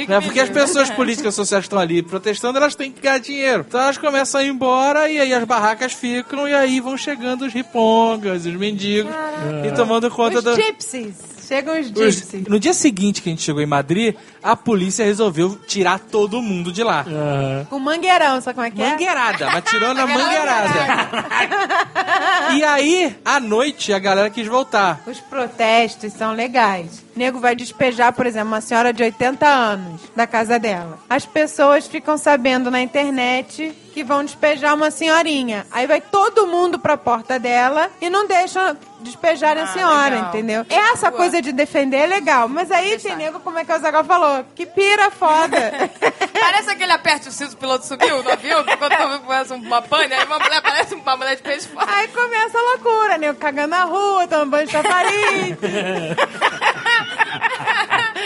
Né? 0.07 0.19
Porque 0.21 0.39
as 0.39 0.49
menino. 0.49 0.65
pessoas 0.65 0.89
políticas 0.89 1.35
sociais 1.35 1.65
estão 1.65 1.79
ali 1.79 2.01
protestando, 2.01 2.57
elas 2.57 2.75
têm 2.75 2.91
que 2.91 3.01
ganhar 3.01 3.19
dinheiro. 3.19 3.65
Então 3.67 3.79
elas 3.79 3.97
começam 3.97 4.41
a 4.41 4.43
ir 4.43 4.49
embora 4.49 5.09
e 5.09 5.19
aí 5.19 5.33
as 5.33 5.43
barracas 5.43 5.93
ficam 5.93 6.47
e 6.47 6.53
aí 6.53 6.79
vão 6.79 6.97
chegando 6.97 7.45
os 7.45 7.53
ripongas, 7.53 8.45
os 8.45 8.55
mendigos 8.55 9.13
e 9.65 9.71
tomando 9.71 10.09
conta 10.09 10.39
Os 10.39 10.43
do... 10.43 10.55
gypsies. 10.55 11.30
Chegam 11.47 11.79
os 11.79 11.87
gypsies. 11.87 12.47
No 12.47 12.59
dia 12.59 12.73
seguinte 12.73 13.21
que 13.21 13.29
a 13.29 13.31
gente 13.31 13.41
chegou 13.41 13.61
em 13.61 13.65
Madrid, 13.65 14.15
a 14.41 14.55
polícia 14.55 15.03
resolveu 15.05 15.57
tirar 15.67 15.99
todo 15.99 16.41
mundo 16.41 16.71
de 16.71 16.83
lá. 16.83 17.05
Com 17.69 17.79
mangueirão, 17.79 18.39
sabe 18.41 18.55
como 18.55 18.67
é 18.67 18.71
que 18.71 18.81
é? 18.81 18.91
Mangueirada, 18.91 19.45
mas 19.51 19.63
tirou 19.65 19.93
na 19.93 20.05
mangueirada. 20.07 20.69
E 22.55 22.63
aí, 22.63 23.15
à 23.23 23.39
noite, 23.39 23.93
a 23.93 23.99
galera 23.99 24.29
quis 24.29 24.47
voltar. 24.47 25.01
Os 25.05 25.19
protestos 25.19 26.13
são 26.13 26.33
legais. 26.33 27.03
O 27.15 27.19
nego 27.19 27.39
vai 27.39 27.55
despejar, 27.55 28.13
por 28.13 28.25
exemplo, 28.25 28.49
uma 28.49 28.61
senhora 28.61 28.93
de 28.93 29.03
80 29.03 29.45
anos 29.47 30.01
da 30.15 30.25
casa 30.25 30.57
dela. 30.57 30.99
As 31.09 31.25
pessoas 31.25 31.87
ficam 31.87 32.17
sabendo 32.17 32.71
na 32.71 32.81
internet 32.81 33.73
que 33.93 34.03
vão 34.03 34.23
despejar 34.23 34.73
uma 34.75 34.89
senhorinha. 34.91 35.65
Aí 35.71 35.85
vai 35.85 36.01
todo 36.01 36.47
mundo 36.47 36.79
pra 36.79 36.97
porta 36.97 37.37
dela 37.37 37.89
e 38.01 38.09
não 38.09 38.25
deixam 38.27 38.77
despejarem 39.01 39.63
a 39.63 39.67
senhora, 39.67 40.15
legal. 40.15 40.29
entendeu? 40.29 40.65
Essa 40.69 41.09
Boa. 41.09 41.21
coisa 41.21 41.41
de 41.41 41.51
defender 41.51 41.97
é 41.97 42.05
legal. 42.05 42.47
Mas 42.47 42.71
aí 42.71 42.99
tem 42.99 43.15
nego, 43.15 43.39
como 43.39 43.57
é 43.57 43.65
que 43.65 43.71
o 43.73 43.79
Zagal 43.79 44.03
falou? 44.03 44.45
Que 44.55 44.65
pira 44.65 45.09
foda. 45.09 45.89
Parece 46.39 46.69
aquele 46.69 46.91
aperte 46.91 47.27
o 47.29 47.31
cinto, 47.31 47.53
o 47.53 47.57
piloto 47.57 47.85
subiu 47.85 48.21
no 48.23 48.31
avião, 48.31 48.63
quando 48.63 49.19
começa 49.21 49.55
uma 49.55 49.81
pane, 49.81 50.13
aí 50.13 50.25
uma 50.25 50.39
mulher 50.39 50.61
parece 50.61 50.93
uma 50.95 51.15
mulher 51.17 51.35
de 51.35 51.41
peixe 51.43 51.67
fora. 51.67 51.85
Aí 51.91 52.07
começa 52.09 52.57
a 52.57 52.61
loucura, 52.61 53.17
nego 53.17 53.37
cagando 53.39 53.69
na 53.69 53.83
rua, 53.85 54.27
tomando 54.27 54.49
banho 54.51 54.65
de 54.65 54.71
chafariz. 54.73 55.57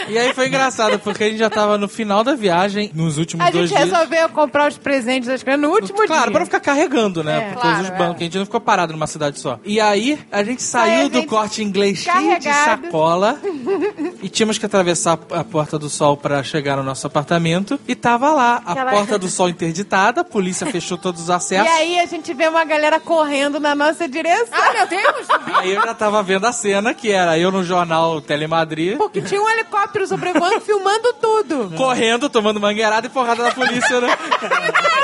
E 0.08 0.18
aí 0.18 0.32
foi 0.32 0.46
engraçado, 0.48 0.98
porque 1.00 1.24
a 1.24 1.28
gente 1.28 1.38
já 1.38 1.50
tava 1.50 1.76
no 1.78 1.88
final 1.88 2.22
da 2.22 2.34
viagem, 2.34 2.90
nos 2.94 3.18
últimos 3.18 3.44
A 3.46 3.50
dois 3.50 3.68
gente 3.68 3.78
dias. 3.78 3.90
resolveu 3.90 4.28
comprar 4.28 4.68
os 4.68 4.78
presentes 4.78 5.28
das 5.28 5.42
crianças 5.42 5.62
no 5.62 5.70
último 5.70 5.98
Claro, 6.06 6.22
dia. 6.22 6.30
pra 6.30 6.38
não 6.40 6.46
ficar 6.46 6.60
carregando, 6.60 7.24
né? 7.24 7.36
É. 7.38 7.40
por 7.52 7.60
Claro, 7.60 7.76
todos 7.76 7.88
os 7.90 7.94
é. 7.94 7.98
bancos, 7.98 8.16
que 8.18 8.22
a 8.22 8.26
gente 8.26 8.38
não 8.38 8.44
ficou 8.44 8.60
parado 8.60 8.92
numa 8.92 9.06
cidade 9.06 9.38
só. 9.40 9.58
E 9.64 9.80
aí, 9.80 10.18
a 10.30 10.42
gente 10.44 10.62
saiu 10.62 10.92
Aí 11.00 11.04
a 11.06 11.08
do 11.08 11.14
gente 11.18 11.26
corte 11.28 11.62
inglês 11.62 11.98
cheio 11.98 12.14
de 12.38 12.46
carregado. 12.48 12.84
sacola 12.84 13.38
e 14.22 14.28
tínhamos 14.28 14.58
que 14.58 14.66
atravessar 14.66 15.18
a 15.30 15.44
Porta 15.44 15.78
do 15.78 15.88
Sol 15.90 16.16
pra 16.16 16.42
chegar 16.42 16.76
no 16.76 16.82
nosso 16.82 17.06
apartamento. 17.06 17.78
E 17.88 17.94
tava 17.94 18.30
lá, 18.32 18.62
a 18.64 18.72
Aquela- 18.72 18.90
Porta 18.92 19.18
do 19.18 19.28
Sol 19.28 19.48
interditada, 19.48 20.20
a 20.20 20.24
polícia 20.24 20.66
fechou 20.66 20.96
todos 20.98 21.22
os 21.22 21.28
E 21.28 21.32
acessos. 21.32 21.72
aí 21.72 21.98
a 22.00 22.06
gente 22.06 22.32
vê 22.32 22.48
uma 22.48 22.64
galera 22.64 22.98
correndo 23.00 23.58
na 23.60 23.74
nossa 23.74 24.08
direção. 24.08 24.46
Ah, 24.52 24.72
meu 24.72 24.86
Deus! 24.86 25.26
Aí 25.56 25.74
eu 25.74 25.82
já 25.82 25.94
tava 25.94 26.22
vendo 26.22 26.46
a 26.46 26.52
cena, 26.52 26.94
que 26.94 27.10
era 27.10 27.38
eu 27.38 27.50
no 27.50 27.62
jornal 27.64 28.20
Telemadrid, 28.20 28.96
Porque 28.96 29.20
tinha 29.22 29.40
um 29.40 29.48
helicóptero 29.48 29.95
sobrevoando, 30.04 30.60
filmando 30.60 31.12
tudo. 31.14 31.70
correndo, 31.76 32.28
tomando 32.28 32.58
mangueirada 32.60 33.06
e 33.06 33.10
porrada 33.10 33.44
da 33.44 33.52
polícia, 33.52 34.00
né? 34.00 34.08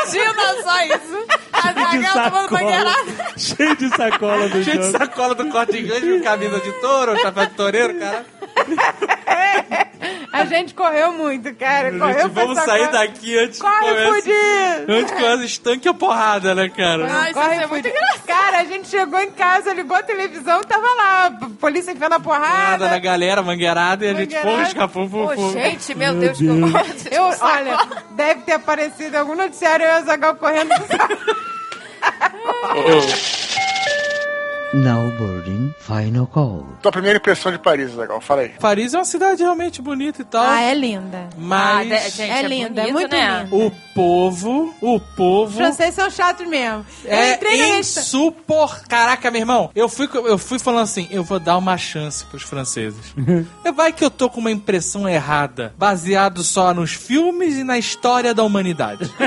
Imagina 0.02 0.62
só 0.62 0.82
isso! 0.84 1.26
A 1.68 1.72
de 1.72 2.00
Zagal 2.02 2.30
tomando 2.30 2.48
sacola. 2.50 2.94
Cheio 3.36 3.76
de 3.76 3.88
sacola 3.90 4.48
do 4.48 4.62
Cheio 4.64 4.78
de 4.78 4.86
jogo. 4.86 4.98
sacola 4.98 5.34
do 5.34 5.48
corte 5.50 5.78
inglês, 5.78 6.02
com 6.04 6.22
camisa 6.22 6.60
de 6.60 6.72
touro, 6.80 7.16
chapéu 7.18 7.46
de 7.46 7.54
toureiro, 7.54 7.98
cara. 7.98 8.26
A 10.32 10.46
gente 10.46 10.74
correu 10.74 11.12
muito, 11.12 11.54
cara. 11.54 11.96
Correu 11.96 12.22
Gente, 12.22 12.32
vamos 12.32 12.58
sair 12.60 12.90
daqui 12.90 13.38
antes 13.38 13.60
que 13.60 13.64
Corre, 13.66 13.80
comece. 13.86 14.08
fudido! 14.22 14.92
Antes 14.92 15.12
que 15.12 15.20
comece 15.22 15.44
estanque 15.44 15.88
a 15.88 15.94
porrada, 15.94 16.54
né, 16.54 16.68
cara? 16.70 17.04
Isso 17.24 17.34
Corre, 17.34 17.54
é 17.54 17.66
muito 17.66 17.88
fudido. 17.88 18.26
Cara, 18.26 18.58
a 18.60 18.64
gente 18.64 18.88
chegou 18.88 19.20
em 19.20 19.30
casa, 19.30 19.72
ligou 19.74 19.96
a 19.96 20.02
televisão 20.02 20.60
e 20.62 20.64
tava 20.66 20.86
lá. 20.86 21.26
a 21.26 21.30
Polícia 21.60 21.92
enfiando 21.92 22.14
a 22.14 22.20
Porrada 22.20 22.46
porrada. 22.48 22.88
na 22.88 22.98
galera, 22.98 23.42
mangueirada, 23.42 24.06
e 24.06 24.08
a 24.10 24.14
gente 24.14 24.34
porra, 24.36 24.62
escapou, 24.62 25.08
Pô, 25.08 25.28
fofo. 25.28 25.52
gente, 25.52 25.94
meu 25.94 26.14
Deus, 26.14 26.38
que 26.38 26.48
horror. 26.48 26.82
Eu, 27.10 27.24
olha, 27.40 27.78
deve 28.12 28.40
ter 28.42 28.52
aparecido 28.52 29.18
algum 29.18 29.34
noticiário 29.36 29.84
eu 29.84 29.98
e 29.98 30.02
o 30.02 30.04
Zagal 30.06 30.34
correndo. 30.36 30.70
oh. 32.74 33.32
Now 34.74 35.10
boarding 35.18 35.74
final 35.78 36.26
call. 36.26 36.66
Tua 36.80 36.90
primeira 36.90 37.18
impressão 37.18 37.52
de 37.52 37.58
Paris, 37.58 37.94
legal. 37.94 38.22
Fala 38.22 38.40
aí. 38.40 38.48
Paris 38.58 38.94
é 38.94 38.98
uma 38.98 39.04
cidade 39.04 39.42
realmente 39.42 39.82
bonita 39.82 40.22
e 40.22 40.24
tal. 40.24 40.42
ah, 40.42 40.62
é 40.62 40.72
linda. 40.74 41.28
Ah, 41.30 41.34
Mas 41.36 41.88
de- 41.88 42.10
gente, 42.16 42.30
É 42.30 42.42
linda, 42.42 42.80
é 42.80 42.84
bonito, 42.84 42.92
muito 42.94 43.10
né? 43.14 43.42
linda. 43.50 43.54
o 43.66 43.70
povo, 43.94 44.74
o 44.80 44.96
Os 44.96 45.02
povo 45.14 45.56
franceses 45.58 45.94
são 45.94 46.10
chatos 46.10 46.46
mesmo. 46.48 46.86
eu 47.04 47.12
é 47.12 47.34
entrei 47.34 47.78
insupor... 47.80 48.80
Caraca, 48.88 49.30
meu 49.30 49.42
irmão, 49.42 49.70
eu 49.74 49.90
fui, 49.90 50.08
eu 50.14 50.38
fui 50.38 50.58
falando 50.58 50.84
assim, 50.84 51.06
eu 51.10 51.22
vou 51.22 51.38
dar 51.38 51.58
uma 51.58 51.76
chance 51.76 52.24
pros 52.24 52.42
franceses. 52.42 53.14
Vai 53.76 53.92
que 53.92 54.02
eu 54.02 54.10
tô 54.10 54.30
com 54.30 54.40
uma 54.40 54.50
impressão 54.50 55.06
errada, 55.06 55.74
baseado 55.76 56.42
só 56.42 56.72
nos 56.72 56.94
filmes 56.94 57.58
e 57.58 57.64
na 57.64 57.76
história 57.78 58.32
da 58.32 58.42
humanidade. 58.42 59.12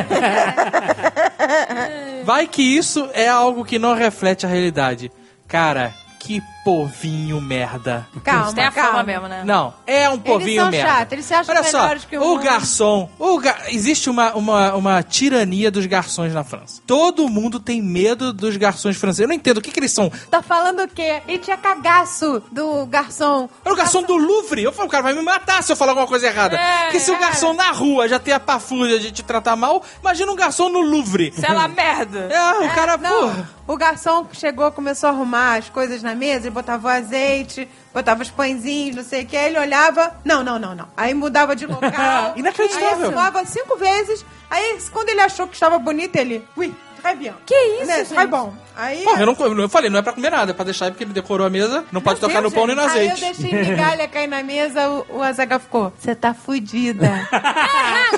Vai 2.26 2.48
que 2.48 2.64
isso 2.64 3.08
é 3.14 3.28
algo 3.30 3.64
que 3.64 3.78
não 3.78 3.94
reflete 3.94 4.46
a 4.46 4.50
realidade. 4.50 5.12
Cara, 5.48 5.94
que 6.20 6.42
povinho 6.70 7.40
merda. 7.40 8.08
Calma, 8.24 8.52
Tem 8.54 8.66
a 8.66 8.72
calma. 8.72 8.90
fama 8.92 9.04
mesmo, 9.04 9.28
né? 9.28 9.44
Não, 9.46 9.72
é 9.86 10.10
um 10.10 10.18
povinho 10.18 10.64
são 10.64 10.72
merda. 10.72 10.90
chatos, 10.90 11.14
eles 11.14 11.26
se 11.26 11.34
acham 11.36 11.56
Olha 11.56 11.64
só, 11.64 11.96
que 12.10 12.18
o 12.18 12.34
o 12.34 12.40
garçom, 12.40 13.08
o 13.20 13.38
ga- 13.40 13.56
existe 13.70 14.10
uma, 14.10 14.34
uma, 14.34 14.74
uma 14.74 15.04
tirania 15.04 15.70
dos 15.70 15.86
garçons 15.86 16.34
na 16.34 16.44
França. 16.44 16.82
Todo 16.88 17.30
mundo 17.30 17.60
tem 17.60 17.84
medo 17.84 18.34
dos 18.34 18.58
garçons 18.58 18.98
franceses. 18.98 19.20
Eu 19.22 19.28
não 19.28 19.36
entendo 19.36 19.60
o 19.60 19.62
que, 19.62 19.70
que 19.72 19.80
eles 19.80 19.92
são. 19.92 20.12
Tá 20.32 20.42
falando 20.42 20.82
o 20.84 20.88
quê? 20.88 21.22
Ele 21.28 21.38
tinha 21.38 21.56
cagaço 21.56 22.42
do 22.52 22.86
garçom. 22.88 23.48
É 23.64 23.72
o 23.72 23.76
garçom 23.76 24.02
do 24.02 24.16
Louvre. 24.16 24.64
Eu 24.64 24.74
falo, 24.74 24.88
o 24.88 24.92
cara 24.92 25.04
vai 25.04 25.14
me 25.14 25.22
matar 25.22 25.62
se 25.62 25.72
eu 25.72 25.76
falar 25.76 25.92
alguma 25.92 26.08
coisa 26.08 26.26
errada. 26.26 26.58
É, 26.58 26.84
Porque 26.86 27.00
se 27.00 27.12
o 27.12 27.14
cara. 27.14 27.28
garçom 27.28 27.54
na 27.54 27.72
rua 27.72 28.10
já 28.10 28.18
tem 28.18 28.34
a 28.34 28.40
pafúrdia 28.40 29.00
de 29.00 29.12
te 29.12 29.22
tratar 29.24 29.56
mal, 29.56 29.84
imagina 30.02 30.32
um 30.32 30.36
garçom 30.36 30.68
no 30.70 30.82
Louvre. 30.82 31.32
Sei 31.36 31.54
lá, 31.54 31.68
merda. 31.68 32.28
É, 32.32 32.66
o 32.66 32.70
cara, 32.74 32.98
Não, 32.98 33.10
porra. 33.30 33.50
o 33.68 33.78
garçom 33.78 34.26
chegou, 34.34 34.72
começou 34.72 35.10
a 35.10 35.12
arrumar 35.14 35.58
as 35.60 35.70
coisas 35.70 36.02
na 36.02 36.16
mesa, 36.16 36.48
botava 36.56 36.88
o 36.88 36.92
azeite, 36.92 37.70
botava 37.94 38.24
os 38.24 38.32
pãezinhos, 38.32 38.96
não 38.96 39.04
sei 39.04 39.24
o 39.24 39.26
que, 39.28 39.38
aí 39.38 39.48
ele 39.48 39.60
olhava, 39.60 40.16
não, 40.24 40.44
não, 40.44 40.58
não, 40.58 40.74
não. 40.74 40.88
Aí 40.98 41.14
mudava 41.14 41.56
de 41.56 41.68
local. 41.68 42.34
Inacreditável. 42.38 42.88
Aí 42.88 43.04
arrumava 43.04 43.46
cinco 43.46 43.78
vezes, 43.78 44.26
aí 44.50 44.80
quando 44.92 45.10
ele 45.10 45.22
achou 45.22 45.48
que 45.48 45.54
estava 45.54 45.78
bonito, 45.78 46.16
ele, 46.16 46.44
ui, 46.56 46.74
très 47.06 47.16
bien. 47.16 47.34
Que 47.46 47.54
isso, 47.54 47.86
né? 47.86 47.98
gente? 47.98 48.14
Très 48.14 48.30
bom. 48.30 48.54
Aí... 48.76 49.04
Porra, 49.04 49.22
eu, 49.22 49.26
não, 49.28 49.64
eu 49.64 49.70
falei, 49.70 49.90
não 49.90 50.00
é 50.00 50.02
pra 50.02 50.12
comer 50.12 50.32
nada, 50.32 50.52
é 50.52 50.54
pra 50.54 50.66
deixar 50.66 50.92
porque 50.92 51.04
ele 51.04 51.14
decorou 51.14 51.48
a 51.48 51.50
mesa, 51.50 51.86
não 51.92 52.02
pode 52.02 52.20
tocar 52.20 52.42
no 52.42 52.52
pão 52.52 52.68
nem 52.68 52.76
no 52.76 52.82
Aí 52.82 53.08
eu 53.08 53.14
azeite. 53.14 53.42
deixei 53.42 53.70
migalha 53.70 54.08
cair 54.08 54.28
na 54.28 54.44
mesa, 54.44 54.90
o, 54.90 55.18
o 55.18 55.22
Azaghal 55.22 55.60
ficou, 55.60 55.94
você 55.98 56.14
tá 56.14 56.34
fudida. 56.34 57.08
Caraca, 57.32 58.18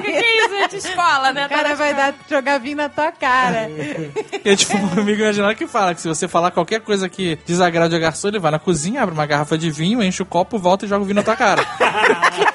que 0.00 0.10
isso? 0.10 0.54
É 0.54 0.68
de 0.68 0.76
escola, 0.76 1.32
né? 1.32 1.46
O 1.46 1.48
cara 1.48 1.74
vai 1.74 1.94
dar, 1.94 2.14
jogar 2.28 2.58
vinho 2.58 2.76
na 2.76 2.88
tua 2.88 3.10
cara. 3.10 3.68
É 4.44 4.54
tipo 4.54 4.76
um 4.76 5.00
amigo 5.00 5.20
imaginário 5.20 5.56
que 5.56 5.66
fala 5.66 5.94
que 5.94 6.00
se 6.00 6.08
você 6.08 6.28
falar 6.28 6.50
qualquer 6.50 6.80
coisa 6.80 7.08
que 7.08 7.38
desagrade 7.44 7.94
o 7.94 8.00
garçom, 8.00 8.28
ele 8.28 8.38
vai 8.38 8.50
na 8.50 8.58
cozinha, 8.58 9.02
abre 9.02 9.14
uma 9.14 9.26
garrafa 9.26 9.58
de 9.58 9.70
vinho, 9.70 10.02
enche 10.02 10.22
o 10.22 10.26
copo, 10.26 10.58
volta 10.58 10.84
e 10.84 10.88
joga 10.88 11.02
o 11.02 11.04
vinho 11.04 11.16
na 11.16 11.22
tua 11.22 11.36
cara. 11.36 11.62
Nossa, 11.78 12.47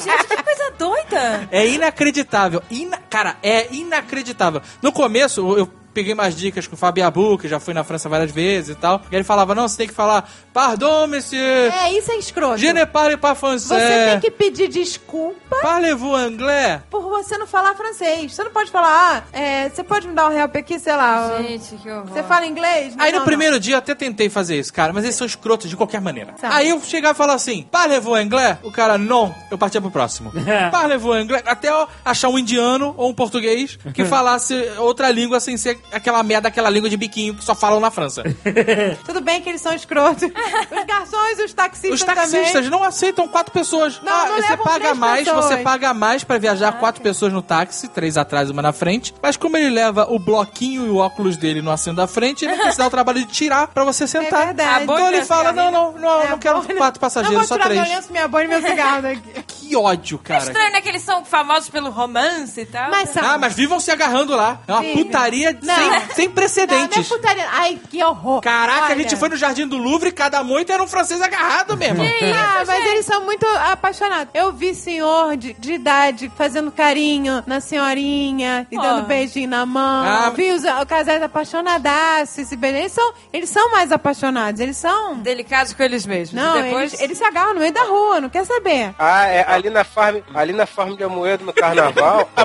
gente, 0.00 0.26
que 0.26 0.42
coisa 0.42 0.70
doida. 0.78 1.48
É 1.50 1.66
inacreditável. 1.66 2.62
Ina- 2.70 2.98
Cara, 3.08 3.36
é 3.42 3.72
inacreditável. 3.74 4.62
No 4.82 4.92
começo, 4.92 5.40
eu- 5.58 5.70
peguei 5.92 6.14
mais 6.14 6.34
dicas 6.36 6.66
com 6.66 6.74
o 6.74 6.78
Fabiabu, 6.78 7.38
que 7.38 7.48
já 7.48 7.58
fui 7.60 7.74
na 7.74 7.84
França 7.84 8.08
várias 8.08 8.30
vezes 8.30 8.70
e 8.70 8.74
tal. 8.78 9.00
E 9.10 9.14
ele 9.14 9.24
falava, 9.24 9.54
não, 9.54 9.66
você 9.68 9.76
tem 9.76 9.88
que 9.88 9.94
falar, 9.94 10.28
pardon, 10.52 11.06
monsieur, 11.06 11.72
É, 11.72 11.92
isso 11.92 12.10
é 12.12 12.16
escroto. 12.16 12.58
je 12.58 12.72
ne 12.72 12.84
parle 12.86 13.16
pas 13.16 13.36
Você 13.38 13.46
français. 13.68 14.10
tem 14.12 14.20
que 14.20 14.30
pedir 14.30 14.68
desculpa 14.68 15.56
Parlez-vous 15.62 16.14
anglais? 16.14 16.80
por 16.90 17.02
você 17.02 17.36
não 17.38 17.46
falar 17.46 17.74
francês. 17.74 18.32
Você 18.34 18.42
não 18.44 18.50
pode 18.50 18.70
falar, 18.70 19.24
ah, 19.32 19.36
é, 19.38 19.68
você 19.68 19.82
pode 19.82 20.06
me 20.08 20.14
dar 20.14 20.28
um 20.28 20.32
help 20.32 20.56
aqui, 20.56 20.78
sei 20.78 20.94
lá. 20.96 21.36
Gente, 21.42 21.76
que 21.76 21.90
horror. 21.90 22.06
Você 22.06 22.22
fala 22.22 22.46
inglês? 22.46 22.94
Aí 22.98 23.10
Não, 23.12 23.18
no 23.18 23.18
não. 23.20 23.24
primeiro 23.26 23.58
dia 23.60 23.74
eu 23.74 23.78
até 23.78 23.94
tentei 23.94 24.28
fazer 24.28 24.58
isso, 24.58 24.72
cara, 24.72 24.92
mas 24.92 25.04
eles 25.04 25.16
são 25.16 25.26
escrotos 25.26 25.68
de 25.68 25.76
qualquer 25.76 26.00
maneira. 26.00 26.34
Sabe. 26.40 26.54
Aí 26.54 26.68
eu 26.70 26.80
chegava 26.80 27.14
e 27.14 27.16
falava 27.16 27.36
assim, 27.36 27.66
parlez-vous 27.70 28.14
anglais? 28.14 28.58
O 28.62 28.70
cara, 28.70 28.96
não. 28.98 29.34
Eu 29.50 29.58
partia 29.58 29.80
pro 29.80 29.90
próximo. 29.90 30.32
parlez-vous 30.70 31.12
anglais? 31.12 31.42
Até 31.46 31.68
eu 31.68 31.86
achar 32.04 32.28
um 32.28 32.38
indiano 32.38 32.94
ou 32.96 33.10
um 33.10 33.14
português 33.14 33.78
que 33.94 34.04
falasse 34.06 34.54
outra 34.78 35.10
língua 35.10 35.40
sem 35.40 35.56
ser 35.56 35.79
aquela 35.92 36.22
merda, 36.22 36.48
aquela 36.48 36.70
língua 36.70 36.88
de 36.90 36.96
biquinho 36.96 37.34
que 37.34 37.44
só 37.44 37.54
falam 37.54 37.80
na 37.80 37.90
França. 37.90 38.22
Tudo 39.04 39.20
bem 39.20 39.40
que 39.42 39.48
eles 39.48 39.60
são 39.60 39.72
escrotos. 39.74 40.22
os 40.24 40.84
garçons 40.86 41.38
e 41.38 41.44
os 41.44 41.52
taxistas 41.52 42.00
Os 42.00 42.04
taxistas 42.04 42.52
também. 42.52 42.70
não 42.70 42.82
aceitam 42.84 43.26
quatro 43.28 43.52
pessoas. 43.52 44.00
Não, 44.02 44.12
ah, 44.12 44.26
não 44.26 44.36
você 44.42 44.56
paga 44.56 44.78
três 44.80 44.98
mais, 44.98 45.24
pessoas. 45.24 45.44
você 45.44 45.56
paga 45.58 45.94
mais 45.94 46.24
pra 46.24 46.38
viajar 46.38 46.72
quatro 46.78 47.02
pessoas 47.02 47.32
no 47.32 47.42
táxi, 47.42 47.88
três 47.88 48.16
atrás, 48.16 48.50
uma 48.50 48.62
na 48.62 48.72
frente. 48.72 49.14
Mas 49.22 49.36
como 49.36 49.56
ele 49.56 49.70
leva 49.70 50.06
o 50.10 50.18
bloquinho 50.18 50.86
e 50.86 50.90
o 50.90 50.96
óculos 50.96 51.36
dele 51.36 51.62
no 51.62 51.70
assento 51.70 51.96
da 51.96 52.06
frente, 52.06 52.44
ele 52.44 52.72
se 52.72 52.78
dar 52.78 52.86
o 52.86 52.90
trabalho 52.90 53.18
de 53.20 53.26
tirar 53.26 53.68
pra 53.68 53.84
você 53.84 54.06
sentar. 54.06 54.42
É 54.42 54.46
verdade. 54.46 54.84
Então 54.84 55.08
ele 55.08 55.24
fala: 55.24 55.52
não, 55.52 55.70
não, 55.70 55.92
não, 55.92 56.22
É, 56.22 56.30
não 56.30 56.38
quero 56.38 56.60
bolha. 56.62 56.76
quatro 56.76 57.00
passageiros, 57.00 57.32
Eu 57.34 57.38
vou 57.40 57.48
só 57.48 57.54
tirar 57.54 57.66
três. 57.68 57.82
meu 57.86 57.96
lenço, 57.96 58.12
minha 58.12 58.28
bolha 58.28 58.44
e 58.44 58.48
meu 58.48 58.62
cigarro 58.62 59.02
daqui. 59.02 59.20
Que 59.70 59.76
ódio, 59.76 60.18
cara. 60.18 60.42
Estranho, 60.42 60.72
né? 60.72 60.80
Que 60.80 60.88
eles 60.88 61.02
são 61.02 61.24
famosos 61.24 61.68
pelo 61.68 61.90
romance 61.90 62.60
e 62.60 62.66
tal. 62.66 62.90
Mas 62.90 63.10
são. 63.10 63.22
Ah, 63.24 63.38
mas 63.38 63.54
vivam 63.54 63.78
se 63.78 63.88
agarrando 63.92 64.34
lá. 64.34 64.58
É 64.66 64.72
uma 64.72 64.80
Vivem. 64.82 65.04
putaria 65.04 65.56
Não. 65.62 65.69
Sem, 65.74 65.84
sem 65.84 65.90
Não, 65.90 66.02
não 66.16 66.22
é 66.22 66.28
precedentes. 66.34 67.08
putaria. 67.08 67.46
Ai, 67.50 67.78
que 67.90 68.02
horror. 68.04 68.40
Caraca, 68.40 68.80
a 68.80 68.84
Olha. 68.86 68.96
gente 68.96 69.16
foi 69.16 69.28
no 69.28 69.36
Jardim 69.36 69.66
do 69.66 69.76
Louvre 69.76 70.08
e 70.10 70.12
cada 70.12 70.42
moita 70.42 70.72
era 70.72 70.82
um 70.82 70.86
francês 70.88 71.20
agarrado 71.20 71.76
mesmo. 71.76 72.02
Ah, 72.40 72.62
mas 72.66 72.84
eles 72.86 73.06
são 73.06 73.24
muito 73.24 73.46
apaixonados. 73.46 74.28
Eu 74.34 74.52
vi 74.52 74.74
senhor 74.74 75.36
de, 75.36 75.52
de 75.54 75.72
idade 75.74 76.30
fazendo 76.36 76.70
carinho 76.70 77.42
na 77.46 77.60
senhorinha 77.60 78.66
e 78.70 78.76
dando 78.76 79.00
Oh. 79.02 79.06
beijinho 79.06 79.48
na 79.48 79.64
mão. 79.64 80.04
Ah. 80.06 80.30
Vi 80.30 80.50
os, 80.52 80.62
os 80.64 80.84
casais 80.86 81.22
apaixonadaços. 81.22 82.48
Se 82.48 82.56
beijando. 82.56 82.80
Eles 82.80 82.92
são, 82.92 83.12
eles 83.32 83.50
são 83.50 83.70
mais 83.70 83.92
apaixonados. 83.92 84.60
Eles 84.60 84.76
são. 84.76 85.18
Delicados 85.18 85.72
com 85.72 85.82
eles 85.82 86.06
mesmos. 86.06 86.32
Não, 86.42 86.58
e 86.58 86.62
depois... 86.62 86.92
eles, 86.92 87.00
eles 87.02 87.18
se 87.18 87.24
agarram 87.24 87.54
no 87.54 87.60
meio 87.60 87.72
da 87.72 87.82
rua, 87.84 88.20
não 88.20 88.28
quer 88.28 88.44
saber. 88.44 88.94
Ah, 88.98 89.26
é 89.26 89.44
ali 89.48 89.70
na 89.70 89.84
farm, 89.84 90.18
ali 90.34 90.52
na 90.52 90.66
farm 90.66 90.94
de 90.96 91.04
Amoedo 91.04 91.44
no 91.44 91.52
carnaval, 91.52 92.28
a 92.36 92.44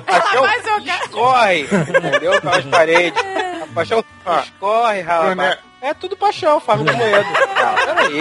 jogar. 0.79 1.01
escorre, 1.03 1.61
entendeu? 1.61 2.41
Pelas 2.41 2.65
paredes. 2.65 3.14
A 3.63 3.67
paixão 3.73 4.03
escorre, 4.43 5.01
rapaz. 5.01 5.35
Né? 5.37 5.57
É 5.81 5.93
tudo 5.93 6.15
paixão, 6.17 6.59
de 6.83 6.89
Amoedo. 6.89 7.29
Ah, 7.55 7.75
peraí. 7.85 8.19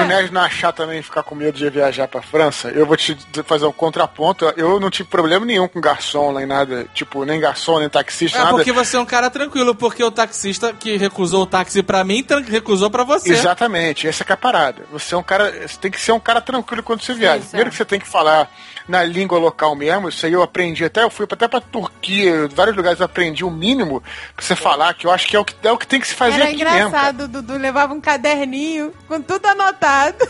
O 0.00 0.04
Nerd 0.04 0.32
não 0.32 0.40
achar 0.40 0.72
também 0.72 1.02
ficar 1.02 1.22
com 1.22 1.34
medo 1.34 1.56
de 1.58 1.68
viajar 1.68 2.08
pra 2.08 2.22
França, 2.22 2.68
eu 2.68 2.86
vou 2.86 2.96
te 2.96 3.16
fazer 3.44 3.66
um 3.66 3.72
contraponto. 3.72 4.52
Eu 4.56 4.80
não 4.80 4.90
tive 4.90 5.08
problema 5.08 5.44
nenhum 5.44 5.68
com 5.68 5.80
garçom 5.80 6.32
nem 6.32 6.46
nada, 6.46 6.86
tipo, 6.94 7.24
nem 7.24 7.38
garçom, 7.40 7.78
nem 7.80 7.88
taxista, 7.88 8.38
É 8.38 8.40
nada. 8.44 8.56
porque 8.56 8.72
você 8.72 8.96
é 8.96 9.00
um 9.00 9.04
cara 9.04 9.28
tranquilo, 9.30 9.74
porque 9.74 10.02
o 10.02 10.10
taxista 10.10 10.72
que 10.72 10.96
recusou 10.96 11.42
o 11.42 11.46
táxi 11.46 11.82
pra 11.82 12.02
mim, 12.04 12.24
recusou 12.48 12.90
pra 12.90 13.04
você. 13.04 13.32
Exatamente, 13.32 14.08
essa 14.08 14.24
que 14.24 14.32
é 14.32 14.34
a 14.34 14.38
parada. 14.38 14.84
Você 14.92 15.14
é 15.14 15.18
um 15.18 15.22
cara, 15.22 15.50
você 15.68 15.78
tem 15.78 15.90
que 15.90 16.00
ser 16.00 16.12
um 16.12 16.20
cara 16.20 16.40
tranquilo 16.40 16.82
quando 16.82 17.02
você 17.02 17.12
viaja. 17.12 17.38
Isso, 17.38 17.48
Primeiro 17.48 17.68
é. 17.68 17.70
que 17.70 17.76
você 17.76 17.84
tem 17.84 18.00
que 18.00 18.08
falar 18.08 18.50
na 18.88 19.04
língua 19.04 19.38
local 19.38 19.74
mesmo, 19.76 20.08
isso 20.08 20.24
aí 20.26 20.32
eu 20.32 20.42
aprendi 20.42 20.84
até, 20.84 21.02
eu 21.04 21.10
fui 21.10 21.26
até 21.30 21.46
pra 21.46 21.60
Turquia, 21.60 22.48
vários 22.48 22.76
lugares 22.76 22.98
eu 22.98 23.06
aprendi 23.06 23.44
o 23.44 23.50
mínimo 23.50 24.00
pra 24.34 24.44
você 24.44 24.56
falar, 24.56 24.94
que 24.94 25.06
eu 25.06 25.10
acho 25.12 25.28
que 25.28 25.36
é 25.36 25.38
o 25.38 25.44
que, 25.44 25.54
é 25.62 25.70
o 25.70 25.78
que 25.78 25.86
tem 25.86 26.00
que 26.00 26.08
se 26.08 26.14
fazer 26.14 26.36
Era 26.40 26.44
aqui 26.44 26.56
mesmo. 26.56 26.70
cara. 26.70 26.86
engraçado, 26.88 27.20
o 27.24 27.28
Dudu 27.28 27.56
levava 27.56 27.94
um 27.94 28.00
caderninho 28.00 28.79
com 29.08 29.20
tudo 29.20 29.46
anotado. 29.46 30.26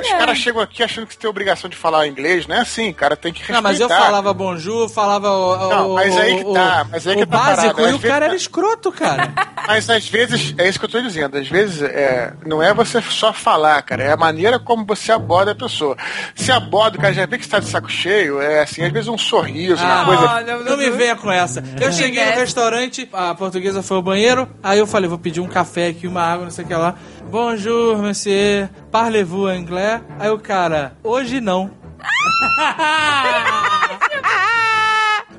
Os 0.00 0.08
caras 0.10 0.38
chegam 0.38 0.62
aqui 0.62 0.84
achando 0.84 1.04
que 1.08 1.14
você 1.14 1.18
tem 1.18 1.28
obrigação 1.28 1.68
de 1.68 1.76
falar 1.76 2.06
inglês, 2.06 2.46
não 2.46 2.54
é 2.54 2.60
assim, 2.60 2.92
cara, 2.92 3.16
tem 3.16 3.32
que 3.32 3.40
respeitar. 3.40 3.60
Não, 3.60 3.68
mas 3.68 3.80
eu 3.80 3.88
falava 3.88 4.32
bonjour, 4.32 4.88
falava 4.88 5.28
o, 5.32 5.68
Não, 5.68 5.94
mas 5.94 6.16
aí 6.16 6.36
que 6.44 6.52
tá, 6.54 6.86
mas 6.88 7.06
aí 7.08 7.16
que 7.16 7.26
tá 7.26 7.36
básico 7.36 7.74
parada. 7.74 7.90
e 7.90 7.94
o 7.94 7.98
cara 7.98 8.24
era 8.26 8.36
escroto, 8.36 8.92
cara. 8.92 9.32
Mas 9.68 9.90
às 9.90 10.08
vezes, 10.08 10.54
é 10.56 10.66
isso 10.66 10.78
que 10.78 10.86
eu 10.86 10.88
tô 10.88 10.98
dizendo, 11.02 11.36
às 11.36 11.46
vezes 11.46 11.82
é, 11.82 12.32
não 12.46 12.62
é 12.62 12.72
você 12.72 13.02
só 13.02 13.34
falar, 13.34 13.82
cara, 13.82 14.02
é 14.02 14.12
a 14.12 14.16
maneira 14.16 14.58
como 14.58 14.86
você 14.86 15.12
aborda 15.12 15.50
a 15.50 15.54
pessoa. 15.54 15.94
Se 16.34 16.50
aborda, 16.50 16.96
o 16.96 17.00
cara 17.02 17.12
já 17.12 17.26
vê 17.26 17.36
que 17.36 17.44
está 17.44 17.58
de 17.58 17.66
saco 17.66 17.90
cheio, 17.90 18.40
é 18.40 18.62
assim, 18.62 18.82
às 18.82 18.90
vezes 18.90 19.08
um 19.08 19.18
sorriso, 19.18 19.84
uma 19.84 20.00
Ah, 20.00 20.04
coisa. 20.06 20.22
Olha, 20.22 20.56
Não 20.60 20.74
me 20.78 20.88
venha 20.88 21.14
com 21.16 21.30
essa. 21.30 21.62
Eu 21.78 21.92
cheguei 21.92 22.24
no 22.24 22.36
restaurante, 22.40 23.06
a 23.12 23.34
portuguesa 23.34 23.82
foi 23.82 23.98
ao 23.98 24.02
banheiro, 24.02 24.48
aí 24.62 24.78
eu 24.78 24.86
falei, 24.86 25.06
vou 25.06 25.18
pedir 25.18 25.40
um 25.40 25.48
café 25.48 25.88
aqui, 25.88 26.06
uma 26.06 26.22
água, 26.22 26.44
não 26.44 26.50
sei 26.50 26.64
o 26.64 26.68
que 26.68 26.74
lá. 26.74 26.94
Bonjour, 27.30 27.98
monsieur, 27.98 28.70
parlez-vous 28.90 29.48
anglais? 29.48 30.00
Aí 30.18 30.30
o 30.30 30.38
cara, 30.38 30.94
hoje 31.04 31.42
não. 31.42 31.70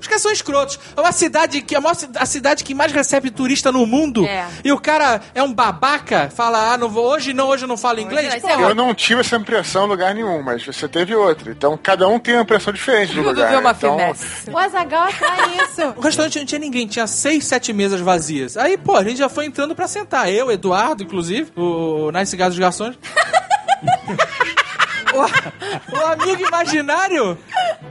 Caras 0.09 0.23
são 0.23 0.31
escrotos. 0.31 0.79
É 0.97 0.99
uma 0.99 1.11
cidade 1.11 1.61
que 1.61 1.75
é 1.75 1.77
a, 1.77 1.81
maior 1.81 1.95
a 2.15 2.25
cidade 2.25 2.63
que 2.63 2.73
mais 2.73 2.91
recebe 2.91 3.29
turista 3.29 3.71
no 3.71 3.85
mundo. 3.85 4.25
É. 4.25 4.47
E 4.63 4.71
o 4.71 4.79
cara 4.79 5.21
é 5.35 5.43
um 5.43 5.53
babaca, 5.53 6.29
fala, 6.35 6.73
ah, 6.73 6.77
não 6.77 6.89
vou, 6.89 7.05
hoje 7.05 7.31
não, 7.31 7.47
hoje 7.47 7.63
eu 7.63 7.67
não 7.67 7.77
falo 7.77 7.99
inglês. 7.99 8.35
Pô, 8.41 8.49
Eu 8.49 8.75
não 8.75 8.93
tive 8.93 9.21
essa 9.21 9.35
impressão 9.35 9.85
em 9.85 9.89
lugar 9.89 10.13
nenhum, 10.13 10.41
mas 10.41 10.65
você 10.65 10.87
teve 10.87 11.15
outra. 11.15 11.51
Então 11.51 11.77
cada 11.81 12.07
um 12.07 12.19
tem 12.19 12.33
uma 12.33 12.43
impressão 12.43 12.73
diferente 12.73 13.13
do 13.13 13.21
Tudo 13.23 13.29
lugar. 13.29 13.51
deu 13.51 13.59
uma 13.59 13.71
então, 13.71 13.97
finesse. 13.97 14.49
O 14.49 14.57
Azagal 14.57 15.03
atrai 15.03 15.57
isso. 15.63 15.93
O 15.95 16.01
restaurante 16.01 16.39
não 16.39 16.45
tinha 16.45 16.59
ninguém, 16.59 16.87
tinha 16.87 17.07
seis, 17.07 17.45
sete 17.45 17.71
mesas 17.71 18.01
vazias. 18.01 18.57
Aí, 18.57 18.77
pô, 18.77 18.95
a 18.95 19.03
gente 19.03 19.17
já 19.17 19.29
foi 19.29 19.45
entrando 19.45 19.75
pra 19.75 19.87
sentar. 19.87 20.31
Eu, 20.31 20.51
Eduardo, 20.51 21.03
inclusive, 21.03 21.51
o 21.55 22.11
Nice 22.11 22.35
Gás 22.35 22.49
dos 22.49 22.59
Garçons. 22.59 22.97
o, 25.13 25.95
o 25.97 26.05
amigo 26.07 26.45
imaginário 26.47 27.37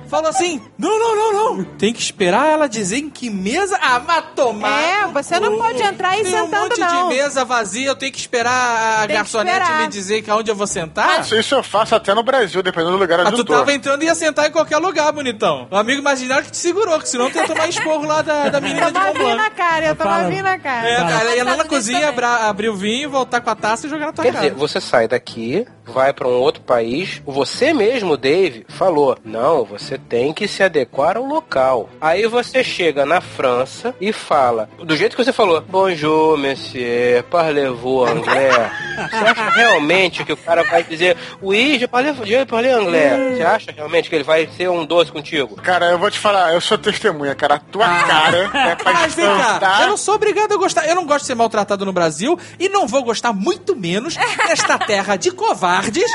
falou 0.08 0.28
assim: 0.28 0.60
não, 0.78 0.98
não, 0.98 1.16
não, 1.16 1.32
não. 1.56 1.64
Tem 1.64 1.92
que 1.92 2.00
esperar 2.00 2.46
ela 2.46 2.68
dizer 2.68 2.98
em 2.98 3.10
que 3.10 3.30
mesa. 3.30 3.78
Ah, 3.82 3.98
vai 3.98 4.22
tomar. 4.34 4.80
É, 4.82 5.06
você 5.08 5.38
não 5.40 5.56
pode 5.58 5.82
entrar 5.82 6.10
aí 6.10 6.22
Tem 6.22 6.34
um 6.34 6.44
sentando, 6.46 6.62
monte 6.68 6.80
não. 6.80 7.08
de 7.08 7.14
mesa 7.14 7.44
vazia, 7.44 7.86
eu 7.88 7.96
tenho 7.96 8.12
que 8.12 8.18
esperar 8.18 8.52
a 8.52 8.98
Tem 9.00 9.08
que 9.08 9.12
garçonete 9.14 9.58
esperar. 9.60 9.80
me 9.82 9.88
dizer 9.88 10.22
que 10.22 10.30
aonde 10.30 10.50
eu 10.50 10.56
vou 10.56 10.66
sentar. 10.66 11.20
Isso, 11.20 11.34
isso 11.36 11.54
eu 11.54 11.62
faço 11.62 11.94
até 11.94 12.14
no 12.14 12.22
Brasil, 12.22 12.62
dependendo 12.62 12.92
do 12.92 12.98
lugar 12.98 13.20
Ah, 13.20 13.24
onde 13.24 13.32
tu 13.36 13.40
eu 13.40 13.44
tô. 13.44 13.54
tava 13.54 13.72
entrando 13.72 14.02
e 14.02 14.06
ia 14.06 14.14
sentar 14.14 14.46
em 14.48 14.50
qualquer 14.52 14.78
lugar, 14.78 15.10
bonitão. 15.12 15.66
O 15.70 15.76
amigo 15.76 16.00
imaginário 16.00 16.44
que 16.44 16.50
te 16.52 16.58
segurou, 16.58 16.98
que 17.00 17.08
senão 17.08 17.30
tu 17.30 17.36
ia 17.38 17.46
tomar 17.46 17.68
esporro 17.68 18.06
lá 18.06 18.22
da, 18.22 18.48
da 18.48 18.60
menina 18.60 18.82
Eu 18.82 18.86
de 18.88 18.92
tava 18.92 19.12
vindo 19.12 19.36
na 19.36 19.50
cara, 19.50 19.86
eu 19.86 19.96
tava 19.96 20.10
Fala. 20.10 20.28
vindo 20.28 20.42
na 20.42 20.58
cara. 20.58 20.88
É, 20.88 20.96
cara, 20.96 21.20
ela 21.20 21.36
ia 21.36 21.44
lá 21.44 21.56
na 21.56 21.64
cozinha, 21.64 22.08
abra- 22.08 22.48
abrir 22.48 22.68
o 22.68 22.76
vinho, 22.76 23.10
voltar 23.10 23.40
com 23.40 23.50
a 23.50 23.54
taça 23.54 23.86
e 23.86 23.90
jogar 23.90 24.06
na 24.06 24.12
tua 24.12 24.24
Quer 24.24 24.32
cara. 24.32 24.48
dizer, 24.48 24.58
você 24.58 24.80
sai 24.80 25.08
daqui, 25.08 25.66
vai 25.92 26.12
pra 26.12 26.28
um 26.28 26.38
outro 26.38 26.62
país, 26.62 27.22
você 27.24 27.72
mesmo, 27.72 28.16
Dave, 28.16 28.66
falou: 28.68 29.16
não, 29.24 29.64
você 29.64 29.98
tem 29.98 30.32
que 30.32 30.46
se 30.46 30.62
adequar 30.62 31.16
ao 31.16 31.24
local. 31.24 31.88
Aí 32.00 32.26
você 32.26 32.62
chega 32.62 33.04
na 33.04 33.20
França 33.20 33.94
e 34.00 34.12
fala, 34.12 34.68
do 34.78 34.96
jeito 34.96 35.16
que 35.16 35.24
você 35.24 35.32
falou: 35.32 35.60
Bonjour, 35.62 36.36
monsieur, 36.36 37.22
parlez-vous 37.24 38.08
anglais? 38.08 38.88
Você 39.10 39.16
acha 39.16 39.50
realmente 39.50 40.24
que 40.24 40.32
o 40.32 40.36
cara 40.36 40.64
vai 40.64 40.82
dizer: 40.82 41.16
Oui, 41.40 41.78
je 41.78 41.86
parle, 41.86 42.14
je 42.24 42.44
parle 42.44 42.70
anglais? 42.70 43.36
Você 43.36 43.42
acha 43.42 43.72
realmente 43.72 44.08
que 44.08 44.14
ele 44.14 44.24
vai 44.24 44.48
ser 44.56 44.68
um 44.68 44.84
doce 44.84 45.12
contigo? 45.12 45.56
Cara, 45.56 45.86
eu 45.86 45.98
vou 45.98 46.10
te 46.10 46.18
falar, 46.18 46.52
eu 46.52 46.60
sou 46.60 46.76
testemunha, 46.76 47.34
cara. 47.34 47.54
A 47.54 47.58
tua 47.58 47.86
cara 47.86 48.50
é 48.70 48.74
pra 48.74 48.92
Mas 48.92 49.14
vem 49.14 49.26
cá, 49.26 49.78
eu 49.82 49.88
não 49.88 49.96
sou 49.96 50.14
obrigado 50.14 50.52
a 50.52 50.56
gostar. 50.56 50.86
Eu 50.86 50.94
não 50.94 51.06
gosto 51.06 51.20
de 51.20 51.26
ser 51.26 51.34
maltratado 51.34 51.84
no 51.84 51.92
Brasil 51.92 52.38
e 52.58 52.68
não 52.68 52.86
vou 52.86 53.02
gostar 53.02 53.32
muito 53.32 53.76
menos 53.76 54.16
nesta 54.48 54.78
terra 54.78 55.16
de 55.16 55.30
covardes. 55.78 56.12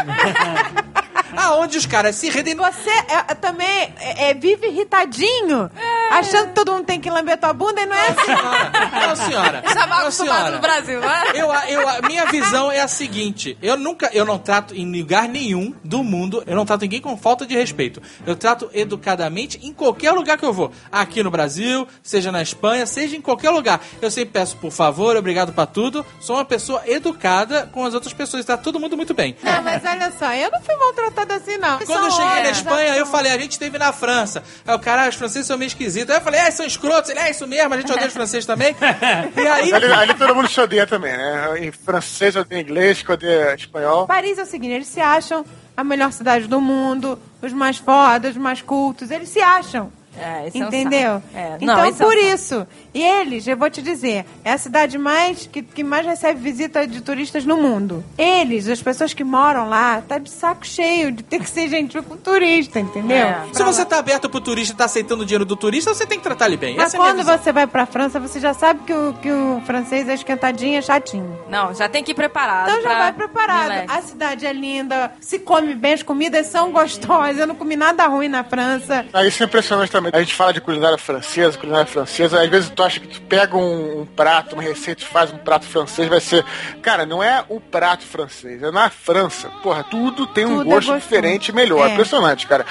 aonde 1.37 1.77
os 1.77 1.85
caras 1.85 2.15
se 2.15 2.29
rendem. 2.29 2.55
Você 2.55 2.89
é- 2.89 3.25
é 3.29 3.35
também 3.35 3.93
é- 3.99 4.29
é, 4.29 4.33
vive 4.33 4.67
irritadinho, 4.67 5.69
achando 6.11 6.47
que 6.49 6.53
todo 6.55 6.71
mundo 6.73 6.85
tem 6.85 6.99
que 6.99 7.09
lamber 7.09 7.37
tua 7.37 7.53
bunda 7.53 7.81
e 7.81 7.85
não 7.85 7.95
é 7.95 8.07
assim. 8.09 9.07
Não, 9.07 9.15
senhora. 9.15 9.63
Já 9.67 9.87
Não, 9.87 9.97
acostumado 9.99 10.11
senhora. 10.37 10.51
no 10.55 10.59
Brasil, 10.61 10.99
né? 10.99 11.23
Eu, 11.35 11.53
eu, 11.53 12.03
minha 12.07 12.25
visão 12.25 12.71
é 12.71 12.79
a 12.81 12.87
seguinte: 12.87 13.57
eu 13.61 13.77
nunca, 13.77 14.09
eu 14.13 14.25
não 14.25 14.37
trato 14.37 14.75
em 14.75 14.99
lugar 14.99 15.27
nenhum 15.27 15.73
do 15.83 16.03
mundo, 16.03 16.43
eu 16.45 16.55
não 16.55 16.65
trato 16.65 16.81
ninguém 16.81 17.01
com 17.01 17.17
falta 17.17 17.45
de 17.45 17.55
respeito. 17.55 18.01
Eu 18.25 18.35
trato 18.35 18.69
educadamente 18.73 19.59
em 19.63 19.73
qualquer 19.73 20.11
lugar 20.11 20.37
que 20.37 20.45
eu 20.45 20.53
vou. 20.53 20.71
Aqui 20.91 21.23
no 21.23 21.31
Brasil, 21.31 21.87
seja 22.01 22.31
na 22.31 22.41
Espanha, 22.41 22.85
seja 22.85 23.15
em 23.15 23.21
qualquer 23.21 23.49
lugar. 23.49 23.81
Eu 24.01 24.09
sempre 24.11 24.31
peço 24.33 24.57
por 24.57 24.71
favor, 24.71 25.15
obrigado 25.15 25.53
pra 25.53 25.65
tudo. 25.65 26.05
Sou 26.19 26.35
uma 26.37 26.45
pessoa 26.45 26.81
educada 26.85 27.69
com 27.71 27.85
as 27.85 27.93
outras 27.93 28.13
pessoas, 28.13 28.45
tá 28.45 28.57
todo 28.57 28.79
mundo 28.79 28.95
muito 28.97 29.13
bem. 29.13 29.35
Não, 29.43 29.61
mas 29.61 29.83
olha 29.85 30.11
só, 30.17 30.33
eu 30.33 30.49
não 30.51 30.61
fui 30.61 30.75
maltratada 30.75 31.22
assim, 31.31 31.57
não. 31.57 31.79
Quando 31.79 32.05
eu 32.05 32.11
cheguei 32.11 32.43
na 32.43 32.49
Espanha, 32.49 32.95
eu 32.95 33.05
são- 33.05 33.11
falei, 33.11 33.31
a 33.31 33.37
gente 33.37 33.51
esteve 33.53 33.77
na 33.77 33.91
França. 33.93 34.43
Aí 34.65 34.75
o 34.75 34.79
cara, 34.79 35.05
"Ah, 35.05 35.09
os 35.09 35.15
franceses 35.15 35.47
são 35.47 35.57
meio 35.57 35.67
esquisitos. 35.67 36.09
Aí 36.09 36.17
eu 36.17 36.21
falei, 36.23 36.39
é, 36.39 36.51
são 36.51 36.65
escrotos. 36.65 37.09
Ele, 37.09 37.19
é 37.19 37.31
isso 37.31 37.45
mesmo, 37.47 37.73
a 37.73 37.77
gente 37.77 37.91
odeia 37.91 38.07
os 38.07 38.13
franceses 38.13 38.45
também. 38.45 38.75
E 39.35 39.47
aí, 39.47 39.73
Ali, 39.73 39.85
ali 39.93 40.13
todo 40.15 40.35
mundo 40.35 40.47
se 40.49 40.59
odeia 40.59 40.85
também, 40.87 41.15
né? 41.15 41.55
Em 41.59 41.71
francês 41.71 42.35
eu 42.35 42.41
odeio 42.41 42.61
inglês, 42.61 43.03
eu 43.07 43.13
odeio 43.13 43.53
espanhol. 43.55 44.07
Paris 44.07 44.37
é 44.37 44.43
o 44.43 44.45
seguinte, 44.45 44.73
eles 44.73 44.87
se 44.87 44.99
acham 45.01 45.45
a 45.75 45.83
melhor 45.83 46.11
cidade 46.11 46.47
do 46.47 46.61
mundo, 46.61 47.17
os 47.41 47.51
mais 47.53 47.77
fodas, 47.77 48.31
os 48.31 48.37
mais 48.41 48.61
cultos, 48.61 49.09
eles 49.11 49.29
se 49.29 49.41
acham. 49.41 49.91
É, 50.17 50.47
isso 50.47 50.57
é 50.57 50.65
um 50.65 50.67
Entendeu? 50.67 51.23
É, 51.33 51.57
Então, 51.59 51.75
não, 51.75 51.83
é 51.83 51.87
um 51.89 51.93
por 51.93 52.13
saco. 52.13 52.25
isso. 52.25 52.67
E 52.93 53.01
eles, 53.01 53.47
eu 53.47 53.57
vou 53.57 53.69
te 53.69 53.81
dizer, 53.81 54.25
é 54.43 54.51
a 54.53 54.57
cidade 54.57 54.97
mais 54.97 55.47
que, 55.47 55.61
que 55.61 55.83
mais 55.83 56.05
recebe 56.05 56.39
visita 56.39 56.85
de 56.87 57.01
turistas 57.01 57.45
no 57.45 57.57
mundo. 57.57 58.03
Eles, 58.17 58.67
as 58.67 58.81
pessoas 58.81 59.13
que 59.13 59.23
moram 59.23 59.67
lá, 59.67 60.01
tá 60.01 60.17
de 60.17 60.29
saco 60.29 60.65
cheio 60.65 61.11
de 61.11 61.23
ter 61.23 61.39
que 61.39 61.49
ser 61.49 61.67
gentil 61.67 62.03
com 62.03 62.15
turista, 62.15 62.79
entendeu? 62.79 63.17
É. 63.17 63.43
se 63.51 63.63
você 63.63 63.83
tá 63.85 63.97
aberto 63.97 64.29
pro 64.29 64.39
turista 64.39 64.73
e 64.73 64.77
tá 64.77 64.85
aceitando 64.85 65.23
o 65.23 65.25
dinheiro 65.25 65.45
do 65.45 65.55
turista, 65.55 65.93
você 65.93 66.05
tem 66.05 66.17
que 66.17 66.23
tratar 66.23 66.47
ele 66.47 66.57
bem. 66.57 66.75
Mas 66.75 66.87
Essa 66.87 66.97
é 66.97 66.99
quando 66.99 67.23
você 67.23 67.51
vai 67.51 67.65
pra 67.67 67.85
França, 67.85 68.19
você 68.19 68.39
já 68.39 68.53
sabe 68.53 68.81
que 68.85 68.93
o, 68.93 69.13
que 69.13 69.31
o 69.31 69.61
francês 69.65 70.07
é 70.07 70.13
esquentadinho, 70.13 70.77
é 70.77 70.81
chatinho. 70.81 71.37
Não, 71.49 71.73
já 71.73 71.89
tem 71.89 72.03
que 72.03 72.11
ir 72.11 72.15
preparado. 72.15 72.69
Então 72.69 72.81
já 72.81 72.97
vai 72.97 73.13
preparado. 73.13 73.69
Relax. 73.71 73.93
A 73.93 74.01
cidade 74.01 74.45
é 74.45 74.53
linda, 74.53 75.11
se 75.19 75.39
come 75.39 75.73
bem, 75.73 75.93
as 75.93 76.03
comidas 76.03 76.47
são 76.47 76.71
gostosas. 76.71 77.37
Eu 77.37 77.47
não 77.47 77.55
comi 77.55 77.75
nada 77.75 78.05
ruim 78.07 78.27
na 78.27 78.43
França. 78.43 79.05
Aí 79.13 79.27
isso 79.27 79.41
é 79.41 79.45
impressionante 79.45 79.91
também. 79.91 80.02
A 80.11 80.19
gente 80.19 80.33
fala 80.35 80.51
de 80.53 80.59
culinária 80.61 80.97
francesa, 80.97 81.57
culinária 81.57 81.85
francesa, 81.85 82.41
às 82.41 82.49
vezes 82.49 82.69
tu 82.69 82.83
acha 82.83 82.99
que 82.99 83.07
tu 83.07 83.21
pega 83.21 83.55
um, 83.55 84.01
um 84.01 84.05
prato, 84.05 84.53
uma 84.53 84.63
receita 84.63 85.01
e 85.03 85.05
faz 85.05 85.31
um 85.31 85.37
prato 85.37 85.65
francês, 85.65 86.07
vai 86.09 86.19
ser. 86.19 86.43
Cara, 86.81 87.05
não 87.05 87.21
é 87.23 87.43
o 87.49 87.59
prato 87.59 88.03
francês, 88.03 88.61
é 88.63 88.71
na 88.71 88.89
França. 88.89 89.49
Porra, 89.61 89.83
tudo 89.83 90.25
tem 90.27 90.45
um 90.45 90.57
Tudo 90.59 90.61
é 90.61 90.73
gosto 90.75 90.87
gostoso. 90.91 90.99
diferente 90.99 91.49
e 91.49 91.51
melhor. 91.53 91.87
É. 91.87 91.93
Impressionante, 91.93 92.47
cara. 92.47 92.65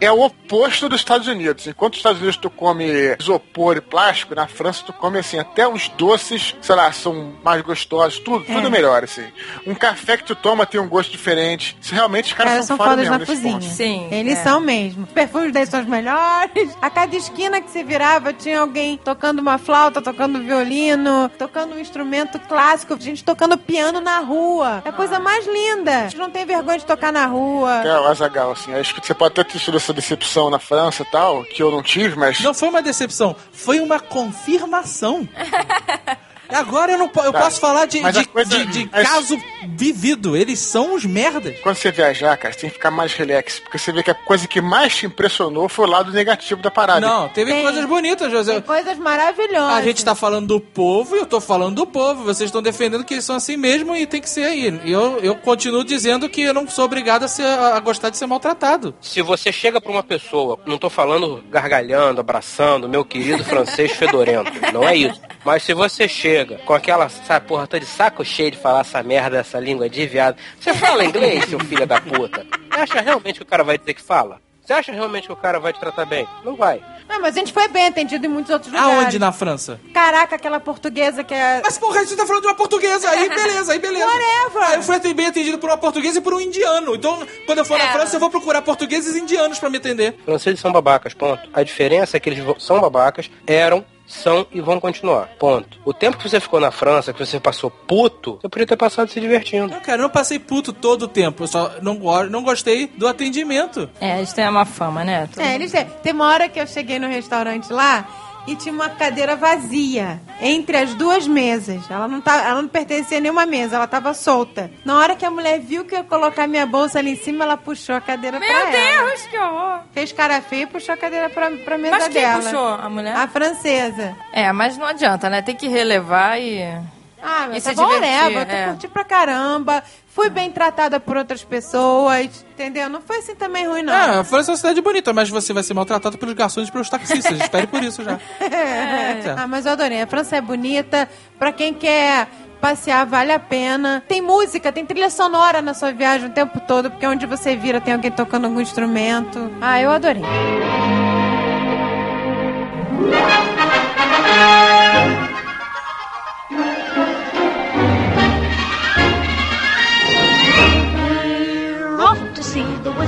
É 0.00 0.10
o 0.12 0.20
oposto 0.20 0.88
dos 0.88 1.00
Estados 1.00 1.26
Unidos. 1.26 1.66
Enquanto 1.66 1.92
nos 1.94 1.98
Estados 1.98 2.18
Unidos 2.20 2.36
tu 2.36 2.48
come 2.50 2.86
isopor 3.18 3.76
e 3.76 3.80
plástico, 3.80 4.34
na 4.34 4.46
França 4.46 4.82
tu 4.86 4.92
come 4.92 5.18
assim, 5.18 5.38
até 5.38 5.66
os 5.66 5.88
doces, 5.90 6.54
sei 6.60 6.74
lá, 6.74 6.90
são 6.92 7.34
mais 7.42 7.60
gostosos, 7.62 8.18
tudo, 8.20 8.44
É. 8.48 8.54
tudo 8.54 8.70
melhor, 8.70 9.02
assim. 9.04 9.24
Um 9.66 9.74
café 9.74 10.16
que 10.16 10.24
tu 10.24 10.34
toma 10.36 10.64
tem 10.66 10.80
um 10.80 10.88
gosto 10.88 11.10
diferente. 11.10 11.76
Isso 11.80 11.94
realmente 11.94 12.26
os 12.26 12.32
caras 12.32 12.52
caras 12.52 12.66
são, 12.66 12.76
são 12.76 12.86
foda 12.86 12.90
fodas 12.90 13.08
mesmo 13.08 13.18
na 13.18 13.26
cozinha. 13.26 13.52
ponto. 13.54 13.64
Sim, 13.64 14.08
Eles 14.12 14.38
é. 14.38 14.42
são 14.42 14.60
mesmo. 14.60 15.04
Os 15.04 15.12
perfumes 15.12 15.52
deles 15.52 15.68
são 15.68 15.80
os 15.80 15.86
melhores. 15.86 16.76
A 16.80 16.88
cada 16.88 17.16
esquina 17.16 17.60
que 17.60 17.70
se 17.70 17.82
virava 17.82 18.32
tinha 18.32 18.60
alguém 18.60 18.96
tocando 18.96 19.40
uma 19.40 19.58
flauta, 19.58 20.00
tocando 20.00 20.40
violino, 20.40 21.28
tocando 21.36 21.74
um 21.74 21.78
instrumento 21.78 22.38
clássico, 22.38 22.98
gente 23.00 23.24
tocando 23.24 23.58
piano 23.58 24.00
na 24.00 24.20
rua. 24.20 24.82
É 24.84 24.90
a 24.90 24.92
coisa 24.92 25.18
mais 25.18 25.46
linda. 25.46 25.98
A 25.98 26.02
gente 26.02 26.16
não 26.16 26.30
tem 26.30 26.46
vergonha 26.46 26.78
de 26.78 26.86
tocar 26.86 27.12
na 27.12 27.26
rua. 27.26 27.82
É, 27.84 28.00
o 28.00 28.06
Azagal, 28.06 28.52
assim. 28.52 28.72
Acho 28.74 28.94
que 28.94 29.04
você 29.04 29.14
pode 29.14 29.32
até 29.32 29.44
ter 29.44 29.58
tido 29.58 29.76
essa 29.76 29.92
decepção 29.92 30.50
na 30.50 30.58
França 30.58 31.02
e 31.02 31.06
tal, 31.06 31.42
que 31.44 31.62
eu 31.62 31.70
não 31.70 31.82
tive, 31.82 32.16
mas. 32.16 32.40
Não 32.40 32.54
foi 32.54 32.68
uma 32.68 32.82
decepção, 32.82 33.34
foi 33.52 33.80
uma 33.80 33.98
confirmação. 33.98 35.28
Agora 36.48 36.92
eu 36.92 36.98
não 36.98 37.06
eu 37.24 37.32
Tá. 37.32 37.40
posso 37.40 37.60
falar 37.60 37.86
de, 37.86 38.00
de, 38.00 38.24
coisa- 38.28 38.50
de- 38.50 38.66
de 38.66 38.90
mas- 38.92 39.08
caso 39.08 39.38
vivido. 39.68 40.36
Eles 40.36 40.58
são 40.58 40.94
os 40.94 41.04
merdas. 41.04 41.58
Quando 41.60 41.76
você 41.76 41.90
viajar, 41.90 42.36
cara, 42.36 42.52
você 42.54 42.60
tem 42.60 42.70
que 42.70 42.76
ficar 42.76 42.90
mais 42.90 43.12
relax, 43.12 43.60
porque 43.60 43.78
você 43.78 43.92
vê 43.92 44.02
que 44.02 44.10
a 44.10 44.14
coisa 44.14 44.46
que 44.48 44.60
mais 44.60 44.94
te 44.96 45.06
impressionou 45.06 45.68
foi 45.68 45.86
o 45.86 45.90
lado 45.90 46.12
negativo 46.12 46.60
da 46.62 46.70
parada. 46.70 47.00
Não, 47.00 47.28
teve 47.28 47.52
Tem. 47.52 47.62
coisas 47.62 47.84
bonitas, 47.84 48.30
José. 48.30 48.52
Tem 48.54 48.62
coisas 48.62 48.96
maravilhosas. 48.98 49.74
A 49.78 49.82
gente 49.82 50.04
tá 50.04 50.14
falando 50.14 50.46
do 50.46 50.60
povo 50.60 51.16
e 51.16 51.20
eu 51.20 51.26
tô 51.26 51.40
falando 51.40 51.74
do 51.76 51.86
povo. 51.86 52.24
Vocês 52.24 52.48
estão 52.48 52.62
defendendo 52.62 53.04
que 53.04 53.14
eles 53.14 53.24
são 53.24 53.36
assim 53.36 53.56
mesmo 53.56 53.94
e 53.96 54.06
tem 54.06 54.20
que 54.20 54.28
ser 54.30 54.44
aí. 54.44 54.80
E 54.84 54.92
eu, 54.92 55.18
eu 55.20 55.34
continuo 55.36 55.84
dizendo 55.84 56.28
que 56.28 56.42
eu 56.42 56.54
não 56.54 56.68
sou 56.68 56.84
obrigado 56.84 57.24
a, 57.24 57.28
ser, 57.28 57.44
a 57.46 57.78
gostar 57.80 58.10
de 58.10 58.16
ser 58.16 58.26
maltratado. 58.26 58.94
Se 59.00 59.20
você 59.22 59.52
chega 59.52 59.80
pra 59.80 59.90
uma 59.92 60.02
pessoa, 60.02 60.58
não 60.66 60.78
tô 60.78 60.88
falando 60.90 61.42
gargalhando, 61.50 62.20
abraçando, 62.20 62.88
meu 62.88 63.04
querido 63.04 63.44
francês 63.44 63.92
fedorento, 63.92 64.50
não 64.72 64.84
é 64.88 64.96
isso. 64.96 65.20
Mas 65.48 65.62
se 65.62 65.72
você 65.72 66.06
chega 66.06 66.58
com 66.66 66.74
aquela, 66.74 67.08
sabe, 67.08 67.46
porra, 67.46 67.66
tô 67.66 67.78
de 67.78 67.86
saco 67.86 68.22
cheio 68.22 68.50
de 68.50 68.58
falar 68.58 68.80
essa 68.80 69.02
merda, 69.02 69.38
essa 69.38 69.58
língua 69.58 69.88
de 69.88 70.06
viado, 70.06 70.36
você 70.60 70.74
fala 70.74 71.02
inglês, 71.02 71.46
seu 71.46 71.58
filho 71.60 71.86
da 71.86 71.98
puta? 71.98 72.44
Você 72.70 72.78
acha 72.80 73.00
realmente 73.00 73.36
que 73.36 73.42
o 73.44 73.46
cara 73.46 73.64
vai 73.64 73.78
dizer 73.78 73.94
que 73.94 74.02
fala? 74.02 74.42
Você 74.62 74.74
acha 74.74 74.92
realmente 74.92 75.26
que 75.26 75.32
o 75.32 75.36
cara 75.36 75.58
vai 75.58 75.72
te 75.72 75.80
tratar 75.80 76.04
bem? 76.04 76.28
Não 76.44 76.54
vai. 76.54 76.82
Não, 77.08 77.18
mas 77.22 77.34
a 77.34 77.38
gente 77.38 77.54
foi 77.54 77.66
bem 77.68 77.86
atendido 77.86 78.26
em 78.26 78.28
muitos 78.28 78.52
outros 78.52 78.70
lugares. 78.70 79.04
Aonde 79.04 79.18
na 79.18 79.32
França? 79.32 79.80
Caraca, 79.94 80.36
aquela 80.36 80.60
portuguesa 80.60 81.24
que 81.24 81.32
é... 81.32 81.62
Mas 81.64 81.78
porra, 81.78 82.04
você 82.04 82.14
tá 82.14 82.26
falando 82.26 82.42
de 82.42 82.48
uma 82.48 82.54
portuguesa, 82.54 83.08
aí 83.08 83.30
beleza, 83.30 83.72
aí 83.72 83.78
beleza. 83.78 84.04
Whatever. 84.06 84.62
Aí 84.68 84.74
eu 84.76 84.82
fui 84.82 85.14
bem 85.14 85.28
atendido 85.28 85.56
por 85.56 85.70
uma 85.70 85.78
portuguesa 85.78 86.18
e 86.18 86.20
por 86.20 86.34
um 86.34 86.40
indiano. 86.42 86.94
Então, 86.94 87.26
quando 87.46 87.56
eu 87.56 87.64
for 87.64 87.78
na 87.78 87.84
É. 87.86 87.92
França, 87.92 88.16
eu 88.16 88.20
vou 88.20 88.28
procurar 88.28 88.60
portugueses 88.60 89.16
e 89.16 89.20
indianos 89.20 89.58
pra 89.58 89.70
me 89.70 89.78
atender. 89.78 90.14
Franceses 90.26 90.60
são 90.60 90.70
babacas, 90.70 91.14
ponto. 91.14 91.48
A 91.54 91.62
diferença 91.62 92.18
é 92.18 92.20
que 92.20 92.28
eles 92.28 92.44
são 92.62 92.78
babacas, 92.82 93.30
eram, 93.46 93.82
são 94.08 94.46
e 94.50 94.60
vão 94.60 94.80
continuar. 94.80 95.28
Ponto. 95.38 95.78
O 95.84 95.92
tempo 95.92 96.16
que 96.16 96.28
você 96.28 96.40
ficou 96.40 96.58
na 96.58 96.70
França, 96.70 97.12
que 97.12 97.24
você 97.24 97.38
passou 97.38 97.70
puto, 97.70 98.38
você 98.40 98.48
podia 98.48 98.66
ter 98.66 98.76
passado 98.76 99.08
se 99.10 99.20
divertindo. 99.20 99.68
Não, 99.68 99.80
cara, 99.80 99.98
eu 99.98 100.02
não 100.04 100.10
passei 100.10 100.38
puto 100.38 100.72
todo 100.72 101.02
o 101.02 101.08
tempo. 101.08 101.44
Eu 101.44 101.46
só 101.46 101.72
não, 101.82 101.96
go- 101.96 102.24
não 102.24 102.42
gostei 102.42 102.86
do 102.86 103.06
atendimento. 103.06 103.88
É, 104.00 104.16
eles 104.18 104.32
têm 104.32 104.48
uma 104.48 104.64
fama, 104.64 105.04
né? 105.04 105.28
Todo 105.32 105.44
É, 105.44 105.54
eles 105.54 105.70
têm. 105.70 105.84
Tem 106.02 106.12
uma 106.12 106.26
hora 106.26 106.48
que 106.48 106.58
eu 106.58 106.66
cheguei 106.66 106.98
no 106.98 107.06
restaurante 107.06 107.72
lá 107.72 108.08
e 108.48 108.56
tinha 108.56 108.72
uma 108.74 108.88
cadeira 108.88 109.36
vazia 109.36 110.20
entre 110.40 110.76
as 110.76 110.94
duas 110.94 111.26
mesas. 111.28 111.82
Ela 111.90 112.08
não, 112.08 112.20
tá, 112.20 112.42
ela 112.48 112.62
não 112.62 112.68
pertencia 112.68 113.18
a 113.18 113.20
nenhuma 113.20 113.44
mesa, 113.44 113.76
ela 113.76 113.86
tava 113.86 114.14
solta. 114.14 114.70
Na 114.84 114.96
hora 114.98 115.14
que 115.14 115.24
a 115.24 115.30
mulher 115.30 115.60
viu 115.60 115.84
que 115.84 115.94
eu 115.94 115.98
ia 115.98 116.04
colocar 116.04 116.46
minha 116.46 116.64
bolsa 116.64 116.98
ali 116.98 117.12
em 117.12 117.16
cima, 117.16 117.44
ela 117.44 117.56
puxou 117.56 117.94
a 117.94 118.00
cadeira 118.00 118.38
Meu 118.40 118.48
pra 118.48 118.58
ela. 118.76 119.06
Deus, 119.08 119.22
que 119.26 119.38
horror! 119.38 119.80
Fez 119.92 120.12
cara 120.12 120.40
feia 120.40 120.62
e 120.62 120.66
puxou 120.66 120.94
a 120.94 120.98
cadeira 120.98 121.28
pra, 121.28 121.50
pra 121.50 121.76
mesa 121.76 121.96
Mas 121.98 122.08
quem 122.08 122.22
dela. 122.22 122.42
puxou? 122.42 122.68
A 122.74 122.88
mulher? 122.88 123.14
A 123.14 123.28
francesa. 123.28 124.16
É, 124.32 124.50
mas 124.52 124.76
não 124.78 124.86
adianta, 124.86 125.28
né? 125.28 125.42
Tem 125.42 125.54
que 125.54 125.68
relevar 125.68 126.40
e... 126.40 126.97
Ah, 127.22 127.48
mas 127.50 127.64
tá 127.64 127.72
divertir, 127.72 128.00
né? 128.00 128.34
Eu 128.34 128.38
é. 128.40 128.66
curti 128.68 128.88
pra 128.88 129.04
caramba. 129.04 129.82
Fui 130.08 130.28
bem 130.28 130.50
tratada 130.50 130.98
por 130.98 131.16
outras 131.16 131.44
pessoas, 131.44 132.44
entendeu? 132.52 132.88
Não 132.88 133.00
foi 133.00 133.18
assim 133.18 133.34
também 133.34 133.68
ruim, 133.68 133.82
não. 133.82 133.92
Ah, 133.92 134.20
a 134.20 134.24
França 134.24 134.50
é 134.50 134.52
uma 134.52 134.56
cidade 134.56 134.80
bonita, 134.80 135.12
mas 135.12 135.28
você 135.28 135.52
vai 135.52 135.62
ser 135.62 135.74
maltratado 135.74 136.18
pelos 136.18 136.34
garçons 136.34 136.68
e 136.68 136.72
pelos 136.72 136.90
taxistas. 136.90 137.40
Espere 137.40 137.66
por 137.66 137.82
isso 137.82 138.02
já. 138.02 138.18
É. 138.40 139.34
Ah, 139.36 139.46
mas 139.46 139.66
eu 139.66 139.72
adorei. 139.72 140.00
A 140.00 140.06
França 140.06 140.36
é 140.36 140.40
bonita. 140.40 141.08
Pra 141.38 141.52
quem 141.52 141.74
quer 141.74 142.28
passear, 142.60 143.06
vale 143.06 143.32
a 143.32 143.38
pena. 143.38 144.02
Tem 144.08 144.20
música, 144.20 144.72
tem 144.72 144.84
trilha 144.84 145.10
sonora 145.10 145.62
na 145.62 145.74
sua 145.74 145.92
viagem 145.92 146.28
o 146.28 146.32
tempo 146.32 146.60
todo, 146.60 146.90
porque 146.90 147.06
onde 147.06 147.26
você 147.26 147.54
vira 147.56 147.80
tem 147.80 147.94
alguém 147.94 148.10
tocando 148.10 148.46
algum 148.46 148.60
instrumento. 148.60 149.50
Ah, 149.60 149.80
eu 149.80 149.90
adorei. 149.90 150.22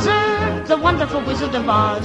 Jackson. 0.02 0.29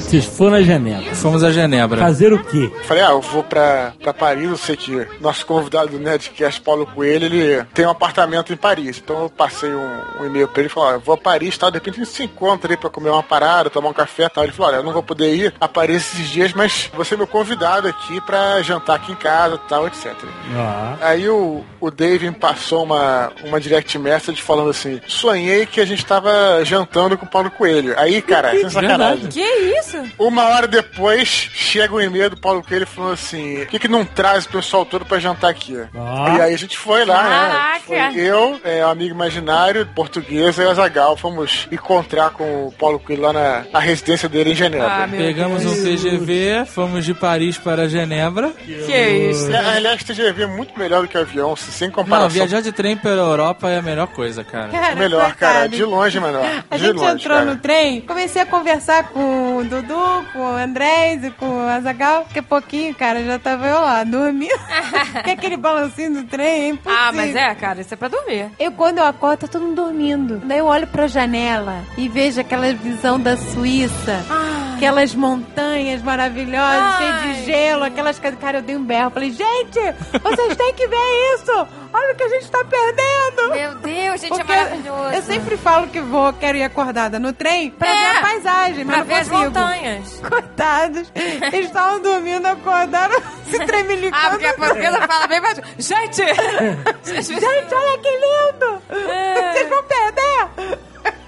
Vocês 0.02 0.26
foram 0.26 0.52
na 0.52 0.62
Genebra. 0.62 1.16
Fomos 1.16 1.44
a 1.44 1.52
Genebra. 1.52 2.00
Fazer 2.00 2.32
o 2.34 2.44
quê? 2.44 2.72
Falei, 2.84 3.04
ah, 3.04 3.12
eu 3.12 3.22
vou 3.22 3.44
pra, 3.44 3.94
pra 4.02 4.14
Paris, 4.14 4.50
eu 4.50 4.58
sei 4.58 4.76
que 4.76 5.08
nosso 5.20 5.46
convidado 5.46 5.90
do 5.90 6.00
Nerdcast, 6.00 6.62
Paulo 6.62 6.86
Coelho, 6.86 7.26
ele 7.26 7.64
tem 7.74 7.86
um 7.86 7.90
apartamento 7.90 8.54
em 8.54 8.56
Paris. 8.56 9.02
Então 9.04 9.24
eu 9.24 9.30
passei 9.30 9.70
um, 9.70 10.02
um 10.22 10.26
e-mail 10.26 10.48
pra 10.48 10.62
ele 10.62 10.70
e 10.70 10.72
falei, 10.72 10.92
ó, 10.92 10.94
eu 10.94 11.00
vou 11.00 11.16
a 11.16 11.18
Paris, 11.18 11.58
tal, 11.58 11.72
de 11.72 11.78
repente 11.78 12.02
a 12.02 12.04
gente 12.04 12.14
se 12.14 12.24
encontra 12.24 12.72
aí 12.72 12.78
pra 12.78 12.90
comer 12.90 13.10
uma 13.10 13.24
parada, 13.24 13.70
tomar 13.70 13.90
um 13.90 13.94
café 13.94 14.26
e 14.26 14.30
tal. 14.30 14.44
Ele 14.44 14.54
falou, 14.54 14.72
olha, 14.72 14.80
eu 14.80 14.84
não 14.84 14.94
vou 14.94 15.04
poder 15.04 15.36
ir 15.36 15.54
a 15.60 15.68
Paris 15.68 16.14
esses 16.14 16.30
dias, 16.30 16.54
mas 16.54 16.90
você 16.94 17.16
é 17.16 17.18
meu 17.18 17.28
convidado 17.28 17.88
aqui 17.88 18.22
pra 18.22 18.62
jantar 18.62 18.96
aqui 18.96 19.12
em 19.12 19.16
casa 19.16 19.58
tal, 19.68 19.88
etc. 19.88 20.14
Ah. 20.56 20.98
Aí 21.02 21.28
o, 21.30 21.64
o 21.80 21.92
Dave 21.92 22.30
me 22.30 22.36
passou 22.36 22.84
uma, 22.84 23.32
uma 23.44 23.60
direct 23.60 23.98
message 23.98 24.42
falando 24.42 24.70
assim, 24.70 25.02
sonhei 25.08 25.66
que 25.66 25.82
a 25.82 25.86
gente 25.86 26.06
tava 26.06 26.64
jantando 26.64 27.18
com 27.18 27.26
o 27.26 27.30
Paulo 27.30 27.52
Coelho. 27.52 27.94
Aí, 27.98 28.22
cara, 28.22 28.52
sem 28.70 28.85
Que 29.30 29.42
isso? 29.80 29.98
Uma 30.18 30.44
hora 30.46 30.68
depois, 30.68 31.28
chega 31.28 31.94
um 31.94 32.02
e-mail 32.02 32.30
do 32.30 32.38
Paulo 32.38 32.64
Coelho 32.64 32.88
falando 32.88 33.14
assim: 33.14 33.58
por 33.60 33.68
que, 33.68 33.80
que 33.80 33.88
não 33.88 34.06
traz 34.06 34.46
o 34.46 34.50
pessoal 34.50 34.86
todo 34.86 35.06
pra 35.06 35.20
jantar 35.20 35.50
aqui? 35.50 35.78
Ah. 35.96 36.36
E 36.38 36.42
aí 36.42 36.54
a 36.54 36.58
gente 36.58 36.78
foi 36.78 37.06
lá, 37.06 37.24
né? 37.24 37.30
Caraca. 37.30 37.82
Foi 37.86 38.20
eu, 38.22 38.60
é, 38.64 38.86
um 38.86 38.90
amigo 38.90 39.14
imaginário, 39.14 39.86
portuguesa 39.96 40.64
e 40.64 40.66
o 40.66 40.70
Azagal. 40.70 41.16
Fomos 41.18 41.68
encontrar 41.72 42.32
com 42.32 42.68
o 42.68 42.72
Paulo 42.72 43.00
Coelho 43.00 43.22
lá 43.24 43.34
na, 43.34 43.66
na 43.72 43.80
residência 43.80 44.28
dele 44.30 44.52
em 44.52 44.56
Genebra. 44.56 44.88
Ah, 45.04 45.08
Pegamos 45.10 45.66
um 45.66 45.74
TGV, 45.84 46.66
fomos 46.66 47.06
de 47.06 47.14
Paris 47.14 47.58
para 47.58 47.88
Genebra. 47.88 48.52
Que 48.52 48.72
isso? 49.30 49.52
É, 49.52 49.58
aliás, 49.78 50.04
TGV 50.04 50.44
é 50.44 50.48
muito 50.48 50.78
melhor 50.78 51.02
do 51.02 51.08
que 51.08 51.18
avião, 51.18 51.56
se- 51.56 51.72
sem 51.72 51.90
comparação. 51.90 52.28
Não, 52.28 52.30
viajar 52.34 52.62
de 52.62 52.72
trem 52.72 52.96
pela 52.98 53.22
Europa 53.22 53.70
é 53.70 53.78
a 53.78 53.82
melhor 53.82 54.08
coisa, 54.08 54.44
cara. 54.44 54.70
Cara, 54.70 54.88
É 54.92 54.96
melhor, 54.96 55.36
cara. 55.36 55.68
De 55.68 55.84
longe 55.84 56.18
é 56.18 56.22
melhor. 56.22 56.64
A 56.70 56.78
de 56.78 56.84
gente 56.86 56.96
longe, 56.98 57.14
entrou 57.24 57.38
cara. 57.38 57.46
no 57.52 57.58
trem, 57.58 58.02
comecei 58.02 58.42
a 58.42 58.46
conversar 58.46 58.75
com 59.14 59.58
o 59.58 59.64
Dudu, 59.64 60.26
com 60.34 60.40
o 60.40 60.56
Andrés 60.56 61.24
e 61.24 61.32
com 61.32 61.46
o 61.48 61.68
Azagal. 61.68 62.24
Daqui 62.24 62.40
a 62.40 62.44
pouquinho, 62.44 62.94
cara, 62.96 63.24
já 63.24 63.40
tava 63.40 63.68
eu 63.68 63.82
lá, 63.82 64.04
dormindo. 64.04 64.54
que 65.24 65.32
aquele 65.32 65.58
balancinho 65.58 66.22
do 66.22 66.24
trem 66.24 66.48
é 66.48 66.70
impossível. 66.70 67.06
Ah, 67.08 67.12
mas 67.12 67.36
é, 67.36 67.56
cara, 67.56 67.82
isso 67.82 67.94
é 67.94 67.98
pra 67.98 68.08
dormir. 68.08 68.52
Eu, 68.60 68.72
quando 68.72 69.00
eu 69.00 69.06
acordo, 69.06 69.42
tá 69.42 69.48
todo 69.48 69.64
mundo 69.66 69.76
dormindo. 69.84 70.42
Daí 70.46 70.60
eu 70.60 70.66
olho 70.66 70.88
pra 70.88 71.08
janela 71.08 71.84
e 71.98 72.08
vejo 72.08 72.42
aquela 72.42 72.74
visão 72.74 73.20
da 73.20 73.38
Suíça. 73.38 74.24
Aquelas 74.76 75.16
montanhas 75.16 76.02
maravilhosas, 76.02 76.98
cheias 76.98 77.22
de 77.22 77.46
gelo, 77.46 77.84
aquelas 77.84 78.20
coisas. 78.20 78.40
Cara, 78.40 78.58
eu 78.58 78.62
dei 78.62 78.76
um 78.76 78.84
berro. 78.84 79.10
Falei, 79.12 79.32
gente, 79.32 79.80
vocês 80.22 80.56
têm 80.58 80.74
que 80.74 80.88
ver 80.88 81.36
isso! 81.36 81.68
Olha 81.94 82.12
o 82.14 82.16
que 82.16 82.24
a 82.24 82.28
gente 82.30 82.52
tá 82.52 82.64
perdendo! 82.66 83.50
Meu 83.56 83.76
Deus, 83.76 84.22
gente, 84.22 84.30
Porque 84.30 84.52
é 84.52 84.56
maravilhoso. 84.64 85.16
Eu 85.16 85.22
sempre 85.22 85.56
falo 85.58 85.88
que 85.88 86.02
vou, 86.02 86.34
quero 86.34 86.58
ir 86.58 86.64
acordada 86.64 87.18
no 87.20 87.32
trem 87.32 87.72
pra 87.72 87.88
É. 87.88 87.92
ver 88.12 88.18
a 88.18 88.22
paisagem, 88.22 88.84
mas 88.86 88.96
Pra 88.96 88.98
não 88.98 89.06
ver 89.06 89.14
as 89.22 89.30
consigo. 89.30 89.46
montanhas. 89.46 90.20
Coitados, 90.30 91.12
eles 91.54 91.68
estavam 91.68 92.02
dormindo, 92.02 92.46
acordaram, 92.46 93.22
se 93.50 93.60
tremilicando. 93.66 94.26
Ah, 94.26 94.30
porque 94.32 94.46
a 94.48 94.54
portuguesa 94.56 95.08
fala 95.08 95.28
bem 95.28 95.40
mais... 95.40 95.62
Gente! 95.78 96.22
Gente, 97.24 97.74
olha 97.74 97.98
que 98.00 98.10
lindo! 98.10 98.82
É. 99.10 99.54
Vocês 99.54 99.70
vão 99.70 99.84
perder! 99.84 100.80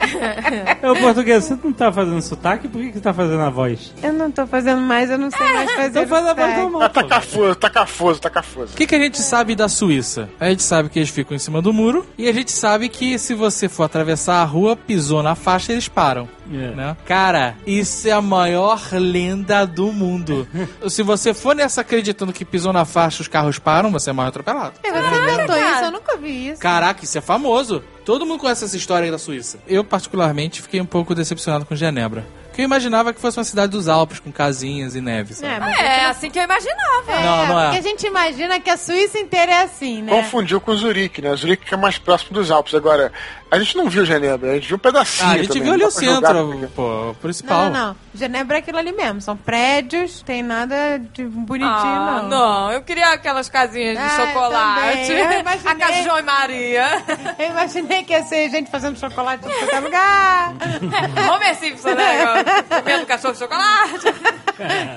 Ô, 0.83 0.95
português, 0.95 1.43
você 1.43 1.57
não 1.63 1.73
tá 1.73 1.91
fazendo 1.91 2.21
sotaque? 2.21 2.67
Por 2.67 2.81
que, 2.81 2.87
que 2.87 2.93
você 2.93 3.01
tá 3.01 3.13
fazendo 3.13 3.41
a 3.41 3.49
voz? 3.49 3.93
Eu 4.01 4.13
não 4.13 4.31
tô 4.31 4.45
fazendo 4.47 4.81
mais, 4.81 5.09
eu 5.09 5.17
não 5.17 5.29
sei 5.31 5.53
mais 5.53 5.71
fazer. 5.71 5.89
Então 5.89 6.07
faz 6.07 6.27
a 6.27 6.33
voz 6.33 6.57
normal. 6.57 6.81
Ah, 6.81 6.89
tá 6.89 7.03
cafuso, 7.03 7.55
tá 7.55 7.69
cafuso, 7.69 8.19
tá 8.19 8.29
cafuso. 8.29 8.73
O 8.73 8.77
que, 8.77 8.87
que 8.87 8.95
a 8.95 8.99
gente 8.99 9.19
sabe 9.19 9.55
da 9.55 9.67
Suíça? 9.67 10.29
A 10.39 10.49
gente 10.49 10.63
sabe 10.63 10.89
que 10.89 10.99
eles 10.99 11.09
ficam 11.09 11.35
em 11.35 11.39
cima 11.39 11.61
do 11.61 11.73
muro 11.73 12.05
e 12.17 12.27
a 12.27 12.33
gente 12.33 12.51
sabe 12.51 12.89
que 12.89 13.17
se 13.19 13.33
você 13.33 13.67
for 13.67 13.83
atravessar 13.83 14.41
a 14.41 14.45
rua, 14.45 14.75
pisou 14.75 15.21
na 15.23 15.35
faixa, 15.35 15.71
eles 15.71 15.87
param. 15.87 16.27
É. 16.51 16.75
Né? 16.75 16.97
Cara, 17.05 17.55
isso 17.65 18.07
é 18.07 18.11
a 18.11 18.21
maior 18.21 18.81
lenda 18.91 19.65
do 19.65 19.91
mundo. 19.91 20.47
se 20.89 21.03
você 21.03 21.33
for 21.33 21.55
nessa 21.55 21.81
acreditando 21.81 22.31
que 22.33 22.45
pisou 22.45 22.71
na 22.73 22.85
faixa, 22.85 23.21
os 23.21 23.27
carros 23.27 23.59
param, 23.59 23.91
você 23.91 24.09
é 24.09 24.13
mal 24.13 24.27
atropelado. 24.27 24.73
É, 24.83 24.91
Você 24.91 24.97
inventou 25.33 25.55
isso? 25.57 25.83
Eu 25.83 25.91
nunca 25.91 26.17
vi 26.17 26.49
isso. 26.49 26.61
Caraca, 26.61 27.03
isso 27.03 27.17
é 27.17 27.21
famoso. 27.21 27.83
Todo 28.05 28.25
mundo 28.25 28.39
conhece 28.39 28.63
essa 28.65 28.77
história 28.77 29.05
aí 29.05 29.11
da 29.11 29.17
Suíça. 29.17 29.59
Eu, 29.67 29.83
particularmente, 29.83 30.61
fiquei 30.61 30.79
um 30.79 30.85
pouco 30.85 31.13
decepcionado 31.13 31.65
com 31.65 31.75
Genebra. 31.75 32.25
Porque 32.47 32.61
eu 32.63 32.65
imaginava 32.65 33.13
que 33.13 33.21
fosse 33.21 33.37
uma 33.37 33.43
cidade 33.43 33.71
dos 33.71 33.87
Alpes, 33.87 34.19
com 34.19 34.31
casinhas 34.31 34.95
e 34.95 35.01
neve, 35.01 35.35
sabe? 35.35 35.53
É, 35.53 35.59
mas 35.59 35.79
É, 35.79 36.05
assim 36.05 36.31
que 36.31 36.39
eu 36.39 36.43
imaginava. 36.43 37.19
Não, 37.23 37.47
não 37.47 37.59
é. 37.59 37.63
Porque 37.65 37.77
a 37.77 37.81
gente 37.83 38.07
imagina 38.07 38.59
que 38.59 38.69
a 38.69 38.77
Suíça 38.77 39.19
inteira 39.19 39.51
é 39.51 39.61
assim, 39.61 40.01
né? 40.01 40.11
Confundiu 40.11 40.59
com 40.59 40.73
Zurique, 40.75 41.21
né? 41.21 41.35
Zurique 41.35 41.65
que 41.65 41.73
é 41.73 41.77
mais 41.77 41.99
próximo 41.99 42.31
dos 42.33 42.49
Alpes. 42.49 42.73
Agora, 42.73 43.11
a 43.51 43.59
gente 43.59 43.77
não 43.77 43.89
viu 43.89 44.05
Genebra, 44.05 44.51
a 44.51 44.55
gente 44.55 44.67
viu 44.67 44.75
um 44.77 44.79
pedacinho. 44.79 45.29
Ah, 45.29 45.33
a 45.33 45.37
gente 45.37 45.47
também, 45.49 45.63
viu 45.63 45.73
ali 45.73 45.83
o 45.83 45.91
centro, 45.91 46.47
porque- 46.51 46.67
pô, 46.75 47.09
o 47.11 47.15
principal. 47.15 47.65
Não, 47.65 47.69
não, 47.71 47.87
não. 47.89 47.95
Genebra 48.15 48.57
é 48.57 48.59
aquilo 48.59 48.77
ali 48.77 48.91
mesmo. 48.91 49.21
São 49.21 49.37
prédios, 49.37 50.21
tem 50.23 50.41
nada 50.43 50.99
de 51.13 51.23
bonitinho, 51.25 51.69
Ah, 51.71 52.21
não. 52.23 52.29
não. 52.29 52.71
Eu 52.71 52.81
queria 52.81 53.09
aquelas 53.13 53.47
casinhas 53.49 53.97
de 53.97 54.03
Ah, 54.03 54.09
chocolate. 54.27 55.11
Eu 55.11 55.39
imaginei. 55.39 55.57
A 55.71 55.75
casa 55.75 55.93
de 55.93 56.03
João 56.03 56.19
e 56.19 56.21
Maria. 56.23 56.85
Eu 57.39 57.49
imaginei 57.51 58.03
que 58.03 58.13
ia 58.13 58.23
ser 58.23 58.49
gente 58.49 58.69
fazendo 58.71 58.97
chocolate 58.99 59.45
em 59.47 59.51
qualquer 59.51 59.79
lugar. 59.79 60.53
Homer 61.35 61.55
Simpson, 61.55 61.89
né? 61.93 62.43
Comendo 62.69 63.05
cachorro 63.05 63.33
de 63.33 63.39
chocolate. 63.39 64.13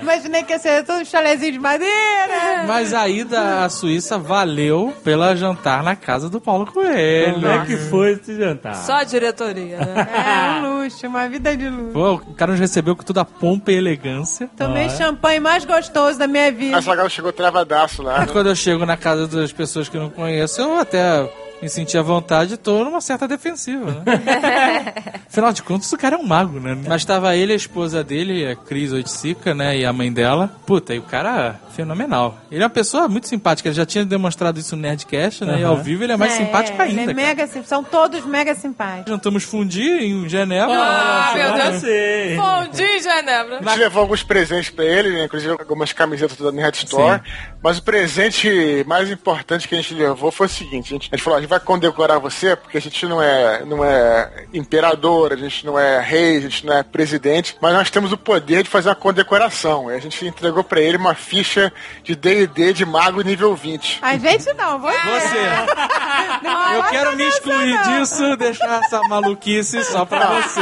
imaginei 0.01 0.43
que 0.43 0.53
ia 0.53 0.59
ser 0.59 0.83
tudo 0.83 0.99
um 1.01 1.05
chalezinho 1.05 1.51
de 1.53 1.59
madeira. 1.59 2.63
Mas 2.67 2.93
a 2.93 3.07
ida 3.07 3.63
à 3.65 3.69
Suíça 3.69 4.17
valeu 4.17 4.93
pela 5.03 5.35
jantar 5.35 5.83
na 5.83 5.95
casa 5.95 6.29
do 6.29 6.39
Paulo 6.41 6.65
Coelho. 6.65 7.33
Como 7.35 7.47
é 7.47 7.65
que 7.65 7.77
foi 7.77 8.11
esse 8.13 8.33
jantar? 8.45 8.75
Só 8.75 8.93
a 8.93 9.03
diretoria, 9.03 9.77
né? 9.77 10.07
É 10.61 10.65
um 10.67 10.83
luxo, 10.83 11.07
uma 11.07 11.27
vida 11.27 11.55
de 11.55 11.69
luxo. 11.69 11.93
Pô, 11.93 12.13
o 12.13 12.33
cara 12.33 12.51
nos 12.51 12.59
recebeu 12.59 12.95
com 12.95 13.03
toda 13.03 13.21
a 13.21 13.25
pompa 13.25 13.71
e 13.71 13.75
elegância. 13.75 14.49
Tomei 14.57 14.89
champanhe 14.89 15.39
mais 15.39 15.65
gostoso 15.65 16.17
da 16.19 16.27
minha 16.27 16.51
vida. 16.51 16.77
A 16.77 16.81
Zagal 16.81 17.09
chegou 17.09 17.31
travadaço 17.31 18.01
lá. 18.03 18.19
né? 18.19 18.27
Quando 18.31 18.49
eu 18.49 18.55
chego 18.55 18.85
na 18.85 18.97
casa 18.97 19.27
das 19.27 19.51
pessoas 19.51 19.87
que 19.89 19.97
eu 19.97 20.01
não 20.01 20.09
conheço, 20.09 20.61
eu 20.61 20.77
até 20.79 21.29
me 21.61 21.69
senti 21.69 21.97
à 21.97 22.01
vontade 22.01 22.55
e 22.55 22.57
tô 22.57 22.83
numa 22.83 22.99
certa 23.01 23.27
defensiva, 23.27 24.03
né? 24.03 24.03
Afinal 25.31 25.53
de 25.53 25.63
contas, 25.63 25.91
o 25.93 25.97
cara 25.97 26.15
é 26.15 26.19
um 26.19 26.23
mago, 26.25 26.59
né? 26.59 26.77
Mas 26.87 27.05
tava 27.05 27.35
ele, 27.35 27.53
a 27.53 27.55
esposa 27.55 28.03
dele, 28.03 28.45
a 28.47 28.55
Cris 28.55 28.91
Oiticica, 28.91 29.53
né? 29.55 29.77
E 29.77 29.85
a 29.85 29.93
mãe 29.93 30.11
dela. 30.11 30.53
Puta, 30.65 30.93
e 30.93 30.99
o 30.99 31.03
cara 31.03 31.59
fenomenal. 31.73 32.37
Ele 32.51 32.61
é 32.61 32.65
uma 32.65 32.69
pessoa 32.69 33.07
muito 33.07 33.27
simpática. 33.29 33.69
Ele 33.69 33.75
já 33.75 33.85
tinha 33.85 34.03
demonstrado 34.03 34.59
isso 34.59 34.75
no 34.75 34.81
Nerdcast, 34.81 35.45
né? 35.45 35.61
E 35.61 35.63
ao 35.63 35.77
vivo 35.77 36.03
ele 36.03 36.11
é 36.11 36.17
mais 36.17 36.33
É, 36.33 36.37
simpático 36.37 36.81
ele 36.81 36.89
ainda. 36.99 37.11
É 37.11 37.15
cara. 37.15 37.27
mega, 37.27 37.47
sim- 37.47 37.63
são 37.63 37.81
todos 37.83 38.25
mega 38.25 38.53
simpáticos. 38.55 39.09
Jantamos 39.09 39.43
fundir 39.43 40.01
em 40.03 40.27
Genebra. 40.27 40.75
Ah, 40.77 41.31
meu 41.33 41.43
Eu 41.45 41.53
Deus. 41.53 41.75
sei. 41.81 42.35
Bom 42.35 42.67
dia, 42.73 42.99
Genebra. 43.01 43.59
A 43.59 43.63
gente 43.69 43.79
levou 43.79 44.01
alguns 44.01 44.23
presentes 44.23 44.69
pra 44.69 44.83
ele, 44.83 45.11
né? 45.11 45.25
inclusive 45.25 45.51
algumas 45.53 45.93
camisetas 45.93 46.37
da 46.37 46.51
Nerd 46.51 46.75
Store. 46.75 47.21
Mas 47.63 47.77
o 47.77 47.83
presente 47.83 48.83
mais 48.85 49.09
importante 49.09 49.67
que 49.67 49.75
a 49.75 49.77
gente 49.77 49.93
levou 49.93 50.29
foi 50.31 50.47
o 50.47 50.49
seguinte: 50.49 50.87
a 50.93 50.97
gente, 50.97 51.09
a 51.11 51.15
gente 51.15 51.23
falou, 51.23 51.37
a 51.37 51.41
gente 51.41 51.49
vai 51.51 51.59
condecorar 51.59 52.17
você, 52.17 52.55
porque 52.55 52.77
a 52.77 52.81
gente 52.81 53.05
não 53.05 53.21
é, 53.21 53.65
não 53.65 53.83
é 53.83 54.45
imperador, 54.53 55.33
a 55.33 55.35
gente 55.35 55.65
não 55.65 55.77
é 55.77 55.99
rei, 55.99 56.37
a 56.37 56.41
gente 56.41 56.65
não 56.65 56.73
é 56.73 56.81
presidente, 56.81 57.57
mas 57.59 57.73
nós 57.73 57.89
temos 57.89 58.13
o 58.13 58.17
poder 58.17 58.63
de 58.63 58.69
fazer 58.69 58.87
uma 58.87 58.95
condecoração. 58.95 59.91
E 59.91 59.95
a 59.95 59.99
gente 59.99 60.25
entregou 60.25 60.63
pra 60.63 60.79
ele 60.79 60.95
uma 60.95 61.13
ficha 61.13 61.71
de 62.03 62.15
DD 62.15 62.71
de 62.71 62.85
mago 62.85 63.21
nível 63.21 63.53
20. 63.53 63.99
A 64.01 64.17
gente 64.17 64.53
não, 64.53 64.79
você. 64.79 64.97
Você. 64.97 65.41
Não 66.41 66.73
Eu 66.73 66.83
quero 66.85 67.15
me 67.15 67.23
excluir 67.25 67.73
não. 67.73 67.99
disso, 67.99 68.35
deixar 68.37 68.81
essa 68.83 69.01
maluquice 69.03 69.83
só 69.83 70.05
pra 70.05 70.41
você. 70.41 70.61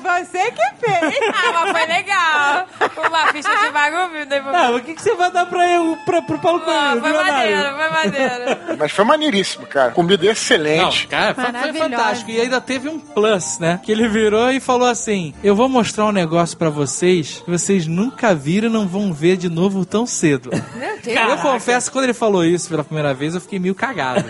Foi 0.00 0.24
você 0.24 0.50
que 0.52 0.86
fez. 0.86 1.18
Ah, 1.34 1.52
mas 1.52 1.70
foi 1.78 1.86
legal. 1.86 2.66
Uma 3.08 3.26
ficha 3.32 3.48
de 3.56 3.70
mago 3.72 3.96
Ah, 3.96 4.70
mas 4.70 4.76
o 4.76 4.80
que, 4.84 4.94
que 4.94 5.02
você 5.02 5.14
vai 5.14 5.30
dar 5.30 5.46
pra 5.46 5.68
eu, 5.70 5.98
pra, 6.04 6.22
pro 6.22 6.38
Paulo 6.38 6.62
Ah, 6.66 6.96
Coelho? 6.98 7.00
foi 7.00 7.12
maneiro, 7.12 7.76
foi 7.76 7.88
maneiro. 7.90 8.76
Mas 8.78 8.92
foi 8.92 9.04
maneiríssimo, 9.04 9.66
cara. 9.66 9.90
Comida 9.92 10.24
Não, 10.24 10.32
excelente. 10.32 11.06
cara, 11.06 11.34
foi, 11.34 11.44
foi 11.52 11.72
fantástico. 11.72 12.30
E 12.30 12.40
ainda 12.40 12.60
teve 12.60 12.88
um 12.88 12.98
plus, 12.98 13.58
né? 13.58 13.80
Que 13.82 13.92
ele 13.92 14.08
virou 14.08 14.50
e 14.50 14.60
falou 14.60 14.88
assim: 14.88 15.34
Eu 15.42 15.54
vou 15.56 15.68
mostrar 15.68 16.06
um 16.06 16.12
negócio 16.12 16.56
pra 16.56 16.70
vocês 16.70 17.42
que 17.44 17.50
vocês 17.50 17.86
nunca 17.86 18.34
viram 18.34 18.68
e 18.68 18.72
não 18.72 18.86
vão 18.86 19.12
ver 19.12 19.36
de 19.36 19.48
novo 19.48 19.84
tão 19.84 20.06
cedo. 20.06 20.50
Meu 20.74 20.98
Deus. 21.00 21.30
Eu 21.30 21.38
confesso, 21.38 21.90
quando 21.90 22.04
ele 22.04 22.14
falou 22.14 22.44
isso 22.44 22.68
pela 22.68 22.84
primeira 22.84 23.12
vez, 23.14 23.34
eu 23.34 23.40
fiquei 23.40 23.58
meio 23.58 23.74
cagado. 23.74 24.24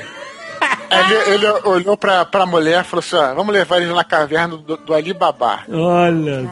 Ele, 1.00 1.34
ele 1.34 1.46
olhou 1.64 1.96
pra, 1.96 2.24
pra 2.24 2.46
mulher 2.46 2.82
e 2.82 2.84
falou 2.84 3.00
assim: 3.00 3.16
ó, 3.16 3.34
vamos 3.34 3.52
levar 3.52 3.80
ele 3.80 3.92
na 3.92 4.04
caverna 4.04 4.56
do, 4.56 4.76
do 4.76 4.94
Alibaba. 4.94 5.60
Olha 5.70 6.42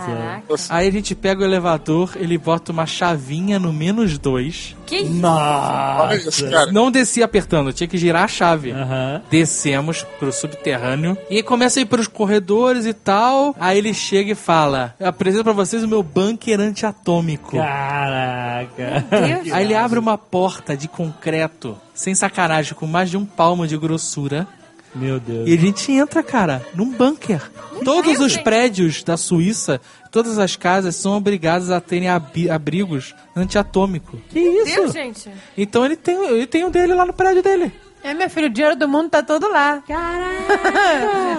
só. 0.56 0.74
Aí 0.74 0.88
a 0.88 0.92
gente 0.92 1.14
pega 1.14 1.42
o 1.42 1.44
elevador, 1.44 2.10
ele 2.16 2.36
bota 2.38 2.72
uma 2.72 2.86
chavinha 2.86 3.58
no 3.58 3.72
menos 3.72 4.18
dois. 4.18 4.76
Que 4.86 4.96
isso? 4.98 5.22
Olha 5.26 6.14
isso, 6.16 6.50
cara. 6.50 6.70
Não 6.72 6.90
descia 6.90 7.24
apertando, 7.24 7.72
tinha 7.72 7.88
que 7.88 7.96
girar 7.96 8.24
a 8.24 8.28
chave. 8.28 8.72
Aham. 8.72 9.22
Descemos 9.30 10.02
pro 10.18 10.32
subterrâneo 10.32 11.16
e 11.30 11.42
começa 11.42 11.80
a 11.80 11.82
ir 11.82 11.86
pros 11.86 12.06
corredores 12.06 12.84
e 12.86 12.92
tal. 12.92 13.54
Aí 13.58 13.78
ele 13.78 13.94
chega 13.94 14.32
e 14.32 14.34
fala: 14.34 14.94
Eu 15.00 15.06
apresento 15.08 15.44
pra 15.44 15.52
vocês 15.52 15.82
o 15.82 15.88
meu 15.88 16.02
bunker 16.02 16.60
antiatômico. 16.60 17.56
Caraca. 17.56 19.04
Aí 19.52 19.64
ele 19.64 19.74
abre 19.74 19.98
uma 19.98 20.18
porta 20.18 20.76
de 20.76 20.88
concreto, 20.88 21.76
sem 22.02 22.14
sacanagem, 22.16 22.74
com 22.74 22.86
mais 22.86 23.08
de 23.10 23.16
um 23.16 23.24
palmo 23.24 23.64
de 23.66 23.76
grossura. 23.76 24.46
Meu 24.94 25.18
Deus. 25.20 25.48
E 25.48 25.54
a 25.54 25.56
gente 25.56 25.90
entra, 25.92 26.22
cara, 26.22 26.66
num 26.74 26.90
bunker. 26.92 27.50
Todos 27.84 28.18
os 28.20 28.36
prédios 28.36 29.02
da 29.02 29.16
Suíça, 29.16 29.80
todas 30.10 30.38
as 30.38 30.54
casas 30.56 30.96
são 30.96 31.16
obrigadas 31.16 31.70
a 31.70 31.80
terem 31.80 32.08
abi- 32.10 32.50
abrigos 32.50 33.14
antiatômico. 33.34 34.18
Que 34.28 34.38
isso? 34.40 34.74
Deus, 34.76 34.92
gente. 34.92 35.30
Então 35.56 35.84
ele 35.84 35.96
tem, 35.96 36.16
ele 36.26 36.46
tem 36.46 36.64
um 36.64 36.70
dele 36.70 36.92
lá 36.94 37.06
no 37.06 37.12
prédio 37.14 37.42
dele. 37.42 37.72
É, 38.02 38.12
meu 38.14 38.28
filho, 38.28 38.46
o 38.46 38.50
dinheiro 38.50 38.76
do 38.76 38.88
mundo 38.88 39.08
tá 39.10 39.22
todo 39.22 39.48
lá. 39.48 39.82
Caraca! 39.86 40.32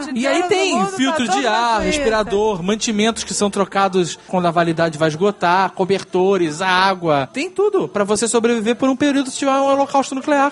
E 0.14 0.28
aí 0.28 0.44
tem 0.44 0.86
filtro 0.92 1.28
de 1.28 1.48
ar, 1.48 1.82
respirador, 1.82 2.62
mantimentos 2.62 3.24
que 3.24 3.34
são 3.34 3.50
trocados 3.50 4.18
quando 4.28 4.48
a 4.48 4.52
validade 4.52 4.98
vai 4.98 5.08
esgotar, 5.08 5.72
cobertores, 5.72 6.62
água. 6.62 7.30
Tem 7.34 7.50
tudo 7.50 7.88
pra 7.88 8.04
você 8.04 8.28
sobreviver 8.28 8.76
por 8.76 8.90
um 8.90 8.96
período 8.96 9.32
se 9.32 9.38
tiver 9.38 9.52
um 9.52 9.66
holocausto 9.66 10.14
nuclear. 10.14 10.52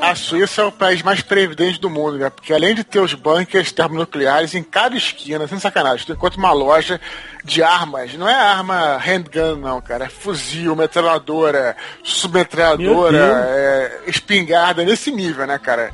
A 0.00 0.14
Suíça 0.14 0.62
é 0.62 0.64
o 0.64 0.72
país 0.72 1.02
mais 1.02 1.22
previdente 1.22 1.80
do 1.80 1.88
mundo, 1.90 2.18
né? 2.18 2.30
Porque 2.30 2.52
além 2.52 2.74
de 2.74 2.82
ter 2.82 3.00
os 3.00 3.14
bunkers 3.14 3.70
termonucleares, 3.70 4.54
em 4.54 4.62
cada 4.62 4.96
esquina, 4.96 5.46
sem 5.46 5.58
sacanagem, 5.58 6.06
tu 6.06 6.12
encontra 6.12 6.38
uma 6.38 6.52
loja 6.52 7.00
de 7.44 7.62
armas. 7.62 8.14
Não 8.14 8.28
é 8.28 8.34
arma 8.34 8.96
handgun, 8.96 9.56
não, 9.56 9.80
cara. 9.80 10.06
É 10.06 10.08
fuzil, 10.08 10.74
metralhadora, 10.74 11.76
submetralhadora, 12.02 13.46
é, 13.48 14.00
espingarda, 14.06 14.84
nesse 14.84 15.10
nível, 15.10 15.46
né, 15.46 15.58
cara? 15.58 15.92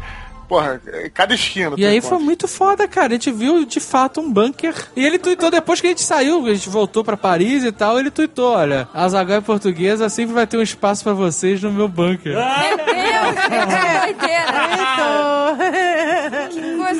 Porra, 0.48 0.80
em 1.04 1.10
cada 1.10 1.32
esquina. 1.32 1.76
E 1.76 1.86
aí 1.86 2.00
foi 2.00 2.18
muito 2.18 2.48
foda, 2.48 2.88
cara. 2.88 3.06
A 3.06 3.12
gente 3.12 3.30
viu 3.30 3.64
de 3.64 3.78
fato 3.78 4.20
um 4.20 4.32
bunker. 4.32 4.74
E 4.96 5.06
ele 5.06 5.16
tweetou 5.16 5.48
depois 5.48 5.80
que 5.80 5.86
a 5.86 5.90
gente 5.90 6.02
saiu, 6.02 6.42
que 6.42 6.50
a 6.50 6.54
gente 6.54 6.68
voltou 6.68 7.04
pra 7.04 7.16
Paris 7.16 7.62
e 7.62 7.70
tal. 7.70 8.00
Ele 8.00 8.10
tweetou: 8.10 8.54
Olha, 8.54 8.88
a 8.92 9.08
Zagai 9.08 9.40
portuguesa 9.40 10.08
sempre 10.08 10.34
vai 10.34 10.48
ter 10.48 10.56
um 10.56 10.62
espaço 10.62 11.04
pra 11.04 11.12
vocês 11.12 11.62
no 11.62 11.70
meu 11.70 11.86
bunker. 11.86 12.34
Meu 12.34 12.76
Deus, 12.78 13.36
que 13.46 14.18
doideira. 14.18 15.69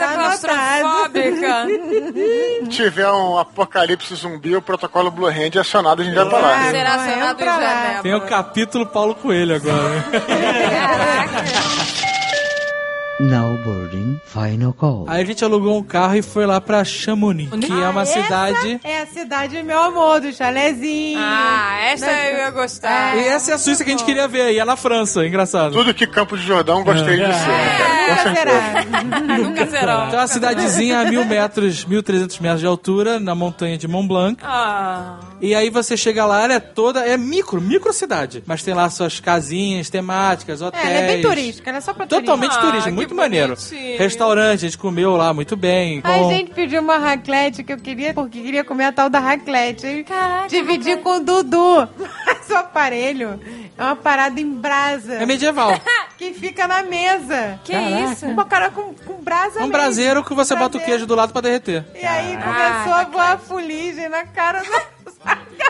Coisa 0.07 0.14
claustrofóbica. 0.14 1.66
Se 2.64 2.68
tiver 2.70 3.09
um 3.11 3.38
apocalipse 3.38 4.14
zumbi, 4.14 4.57
o 4.57 4.62
protocolo 4.62 5.11
Blue 5.11 5.28
Hand 5.28 5.57
é 5.57 5.59
acionado, 5.61 6.03
a 6.03 6.05
gente 6.05 6.14
vai 6.14 6.28
pra 6.28 6.38
lá. 6.38 6.57
Ah, 6.66 6.70
Será 6.70 6.96
Não, 6.96 7.01
acionado 7.05 7.42
em. 7.42 7.44
Genebra. 7.44 8.03
Tem 8.03 8.14
o 8.14 8.20
capítulo 8.22 8.86
Paulo 8.86 9.14
Coelho 9.14 9.57
agora. 9.57 9.88
né? 9.88 10.05
Caraca. 10.80 11.99
Now 13.20 13.56
boarding 13.62 14.18
final 14.24 14.72
call. 14.72 15.04
Aí 15.06 15.22
a 15.22 15.24
gente 15.26 15.44
alugou 15.44 15.76
um 15.76 15.82
carro 15.82 16.16
e 16.16 16.22
foi 16.22 16.46
lá 16.46 16.60
pra 16.60 16.82
Chamonix, 16.84 17.50
que 17.50 17.70
é 17.72 17.88
uma 17.88 18.00
Ah, 18.00 18.02
essa 18.02 18.22
cidade. 18.22 18.80
É 18.82 19.02
a 19.02 19.06
cidade, 19.06 19.62
meu 19.62 19.78
amor, 19.82 20.20
do 20.20 20.32
chalezinho. 20.32 21.18
Ah, 21.22 21.78
essa 21.82 22.10
eu 22.10 22.38
ia 22.38 22.50
gostar. 22.50 23.16
E 23.16 23.26
essa 23.28 23.52
é 23.52 23.54
a 23.54 23.58
Suíça 23.58 23.84
que 23.84 23.90
a 23.90 23.92
gente 23.92 24.04
queria 24.06 24.26
ver, 24.26 24.52
e 24.52 24.58
é 24.58 24.64
na 24.64 24.74
França, 24.76 25.26
engraçado. 25.26 25.72
Tudo 25.72 25.92
que 25.92 26.06
Campo 26.06 26.36
de 26.36 26.42
Jordão 26.46 26.82
gostaria 26.82 27.28
de 27.28 27.34
ser. 27.34 27.48
né, 27.48 27.76
cara? 27.78 29.38
Nunca 29.38 29.66
será. 29.66 29.94
Nunca. 30.00 30.06
Então, 30.08 30.18
é 30.18 30.22
uma 30.22 30.26
cidadezinha 30.26 31.00
a 31.00 31.04
mil 31.04 31.24
metros, 31.24 31.84
1.300 31.84 32.40
metros 32.40 32.60
de 32.60 32.66
altura, 32.66 33.20
na 33.20 33.34
montanha 33.34 33.76
de 33.76 33.86
Mont 33.86 34.08
Blanc. 34.08 34.42
Ah. 34.42 35.18
E 35.40 35.54
aí 35.54 35.68
você 35.70 35.96
chega 35.96 36.24
lá, 36.24 36.42
ela 36.44 36.54
é 36.54 36.60
toda, 36.60 37.00
é 37.06 37.16
micro, 37.16 37.60
micro 37.60 37.92
cidade. 37.92 38.42
Mas 38.46 38.62
tem 38.62 38.72
lá 38.74 38.88
suas 38.90 39.20
casinhas 39.20 39.88
temáticas, 39.90 40.60
hotéis. 40.62 40.84
É, 40.84 40.88
ela 40.88 40.98
é 40.98 41.06
bem 41.14 41.22
turística, 41.22 41.68
ela 41.70 41.78
é 41.78 41.80
só 41.80 41.92
pra 41.92 42.06
Totalmente 42.06 42.56
Ah, 42.56 42.60
turística, 42.60 43.06
que 43.06 43.09
muito 43.14 43.22
maneiro. 43.22 43.54
bonitinho. 43.56 43.98
Restaurante, 43.98 44.54
a 44.66 44.68
gente 44.68 44.78
comeu 44.78 45.16
lá 45.16 45.32
muito 45.34 45.56
bem. 45.56 46.00
A 46.04 46.18
gente 46.24 46.50
pediu 46.52 46.80
uma 46.80 46.98
raclete 46.98 47.62
que 47.62 47.72
eu 47.72 47.78
queria, 47.78 48.12
porque 48.14 48.40
queria 48.40 48.64
comer 48.64 48.84
a 48.86 48.92
tal 48.92 49.08
da 49.11 49.18
raclete. 49.18 49.86
Aí 49.86 50.04
Caraca, 50.04 50.48
dividi 50.48 50.96
com 50.98 51.16
o 51.16 51.20
Dudu. 51.20 51.88
Mas 52.26 52.48
o 52.50 52.54
aparelho 52.56 53.40
é 53.76 53.82
uma 53.82 53.96
parada 53.96 54.40
em 54.40 54.50
brasa. 54.50 55.14
É 55.14 55.26
medieval. 55.26 55.72
Que 56.20 56.34
fica 56.34 56.68
na 56.68 56.82
mesa. 56.82 57.58
Que 57.64 57.72
isso? 57.74 58.26
Uma 58.26 58.44
cara 58.44 58.68
com, 58.68 58.92
com 58.92 59.14
brasa 59.22 59.56
um 59.56 59.61
mesmo. 59.61 59.72
braseiro 59.72 60.22
que 60.22 60.34
você 60.34 60.54
bota 60.54 60.76
o 60.76 60.80
queijo 60.80 61.06
do 61.06 61.14
lado 61.14 61.32
pra 61.32 61.40
derreter. 61.40 61.82
E 61.94 62.04
aí 62.04 62.34
Ah, 62.36 62.42
começou 62.84 62.92
a 62.92 63.04
voar 63.04 63.38
fuligem 63.38 64.06
na 64.06 64.26
cara 64.26 64.61
da... 64.61 65.36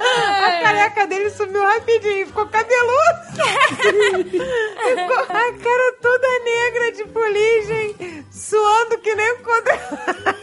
A 0.00 0.62
careca 0.62 1.06
dele 1.06 1.30
sumiu 1.30 1.62
rapidinho, 1.62 2.26
ficou 2.26 2.46
cabeludo. 2.46 3.20
ficou 3.76 5.18
a 5.18 5.52
cara 5.52 5.92
toda 6.00 6.38
negra 6.44 6.92
de 6.92 7.04
fuligem, 7.12 8.24
suando 8.30 8.98
que 8.98 9.14
nem 9.14 9.36
condenado. 9.36 10.39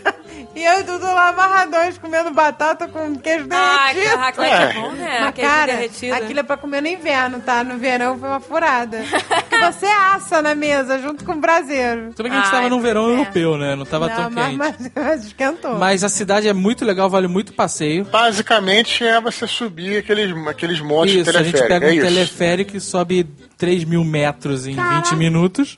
E 0.58 0.64
eu 0.66 0.80
e 0.80 0.84
Dudu 0.84 1.06
lá 1.06 1.30
amarradões, 1.30 1.98
comendo 2.00 2.32
batata 2.32 2.88
com 2.88 3.16
queijo 3.16 3.46
Ah, 3.52 3.90
que 3.90 3.94
derretido. 3.96 4.18
raclete 4.20 4.56
é 4.56 4.74
bom, 4.74 4.92
né? 4.94 5.18
Mas, 5.22 5.36
Queijo 5.36 5.50
cara, 5.52 5.72
derretido. 5.74 6.16
aquilo 6.16 6.40
é 6.40 6.44
pra 6.44 6.58
comer 6.58 6.82
no 6.82 6.88
inverno, 6.88 7.40
tá? 7.42 7.64
No 7.64 7.78
verão 7.78 8.18
foi 8.18 8.28
uma 8.28 8.40
furada. 8.40 9.04
Porque 9.50 9.58
você 9.58 9.86
assa 9.86 10.42
na 10.42 10.56
mesa 10.56 10.98
junto 11.00 11.24
com 11.24 11.34
o 11.34 11.36
braseiro. 11.40 12.10
Tudo 12.16 12.24
bem 12.24 12.32
que 12.32 12.38
a 12.38 12.42
gente 12.42 12.50
Ai, 12.54 12.58
tava 12.64 12.70
num 12.70 12.82
verão 12.82 13.08
é. 13.08 13.12
europeu, 13.14 13.58
né? 13.58 13.76
Não 13.76 13.86
tava 13.86 14.08
Não, 14.10 14.16
tão 14.16 14.32
mas, 14.32 14.46
quente. 14.48 14.58
mas, 14.58 14.92
mas 15.06 15.26
esquentou. 15.26 15.78
Mas 15.78 16.04
a 16.04 16.10
cidade 16.10 16.48
é 16.48 16.54
muito 16.54 16.84
legal, 16.84 17.08
vale 17.08 17.28
muito 17.28 17.54
passeio. 17.54 18.06
Basicamente 18.06 19.04
é 19.06 19.22
você 19.22 19.46
subir 19.46 19.98
aqueles, 19.98 20.36
aqueles 20.48 20.80
montes 20.80 21.14
Isso, 21.16 21.30
a 21.30 21.34
teleféricos. 21.34 21.60
gente 21.62 21.68
pega 21.70 21.86
é 21.86 21.90
um 21.90 21.94
isso. 21.94 22.06
teleférico 22.08 22.78
e 22.78 22.82
sobe 22.82 23.24
3 23.58 23.84
mil 23.84 24.04
metros 24.04 24.66
em 24.66 24.76
20 24.76 25.16
minutos. 25.16 25.76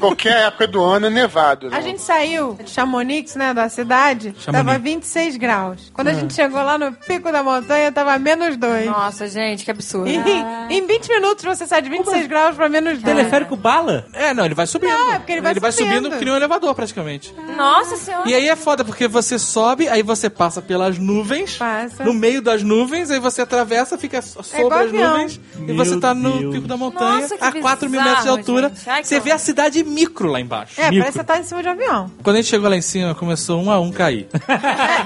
Qualquer 0.00 0.46
época 0.46 0.66
do 0.66 0.82
ano 0.82 1.06
é 1.06 1.10
nevado. 1.10 1.66
A 1.68 1.70
né? 1.70 1.82
gente 1.82 2.00
saiu 2.00 2.54
de 2.62 2.70
Chamonix, 2.70 3.34
né, 3.36 3.52
da 3.54 3.68
cidade, 3.68 4.34
Chamonix. 4.38 4.66
tava 4.66 4.78
26 4.78 5.36
graus. 5.36 5.90
Quando 5.94 6.08
Ah. 6.08 6.10
a 6.10 6.14
gente 6.14 6.34
chegou 6.34 6.62
lá 6.62 6.78
no 6.78 6.92
pico 6.92 7.30
da 7.30 7.42
montanha, 7.42 7.90
tava 7.92 8.18
menos 8.18 8.56
2. 8.56 8.86
Nossa, 8.86 9.28
gente, 9.28 9.64
que 9.64 9.70
absurdo. 9.70 10.08
E, 10.08 10.74
em 10.76 10.86
20 10.86 11.08
minutos 11.08 11.44
você 11.44 11.66
sai 11.66 11.82
de 11.82 11.88
26 11.88 12.26
graus 12.26 12.56
pra 12.56 12.68
menos 12.68 12.94
2. 13.00 13.04
Teleférico 13.16 13.56
bala? 13.56 14.06
É, 14.12 14.32
não, 14.34 14.44
ele 14.44 14.54
vai 14.54 14.66
subindo. 14.66 14.90
Não, 14.90 15.12
é 15.12 15.18
porque 15.18 15.32
ele 15.32 15.40
vai 15.40 15.54
subindo. 15.54 15.72
subindo 15.74 16.10
que 16.18 16.24
nem 16.24 16.34
um 16.34 16.36
elevador, 16.36 16.74
praticamente. 16.74 17.34
Nossa 17.56 17.96
senhora. 17.96 18.28
E 18.28 18.34
aí 18.34 18.48
é 18.48 18.56
foda, 18.56 18.84
porque 18.84 19.06
você 19.08 19.38
sobe, 19.38 19.88
aí 19.88 20.02
você 20.02 20.28
passa 20.30 20.60
pelas 20.62 20.98
nuvens. 20.98 21.56
Passa. 21.56 22.04
No 22.04 22.12
meio 22.12 22.40
das 22.42 22.62
nuvens, 22.62 23.10
aí 23.10 23.20
você 23.20 23.42
atravessa, 23.42 23.96
fica 23.98 24.20
so- 24.22 24.42
sobre 24.42 24.66
igual 24.66 24.80
as 24.80 24.92
nuvens. 24.92 25.40
e 25.56 25.60
Meu 25.60 25.76
você 25.76 25.98
tá 25.98 26.14
no 26.14 26.38
Deus. 26.38 26.54
pico 26.56 26.66
da 26.68 26.76
montanha, 26.76 27.20
Nossa, 27.22 27.34
a 27.40 27.52
4 27.52 27.88
mil 27.90 28.00
bizarro, 28.00 28.16
metros 28.16 28.22
de 28.24 28.28
altura. 28.40 28.72
Ai, 28.86 29.04
você 29.04 29.20
vê 29.20 29.30
a 29.32 29.38
cidade 29.42 29.82
micro 29.84 30.28
lá 30.28 30.40
embaixo. 30.40 30.80
É, 30.80 30.90
micro. 30.90 30.98
parece 31.00 31.18
que 31.18 31.24
você 31.24 31.24
tá 31.24 31.38
em 31.38 31.44
cima 31.44 31.62
de 31.62 31.68
um 31.68 31.72
avião. 31.72 32.10
Quando 32.22 32.36
a 32.36 32.38
gente 32.40 32.50
chegou 32.50 32.70
lá 32.70 32.76
em 32.76 32.82
cima, 32.82 33.14
começou 33.14 33.60
um 33.62 33.70
a 33.70 33.78
um 33.78 33.90
cair. 33.90 34.28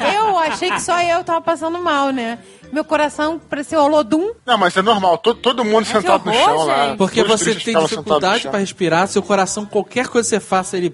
É, 0.07 0.19
eu 0.19 0.37
achei 0.39 0.71
que 0.71 0.81
só 0.81 1.01
eu 1.01 1.25
tava 1.25 1.41
passando 1.41 1.79
mal, 1.79 2.11
né? 2.11 2.39
Meu 2.77 2.85
coração 2.85 3.39
parecia 3.39 3.81
Olodum. 3.81 4.33
Não, 4.45 4.59
mas 4.59 4.77
é 4.77 4.83
normal. 4.83 5.17
Todo, 5.17 5.41
todo 5.41 5.65
mundo 5.65 5.87
sentado 5.87 6.27
no 6.27 6.31
horror, 6.31 6.45
chão 6.45 6.65
lá. 6.67 6.85
gente. 6.89 6.99
Porque 6.99 7.23
Os 7.23 7.27
você 7.27 7.55
tem 7.55 7.73
no 7.73 7.85
dificuldade 7.85 8.43
chão. 8.43 8.51
pra 8.51 8.61
respirar, 8.61 9.09
seu 9.09 9.23
coração, 9.23 9.65
qualquer 9.65 10.09
coisa 10.09 10.29
que 10.29 10.35
você 10.37 10.41
faça, 10.47 10.77
ele. 10.77 10.93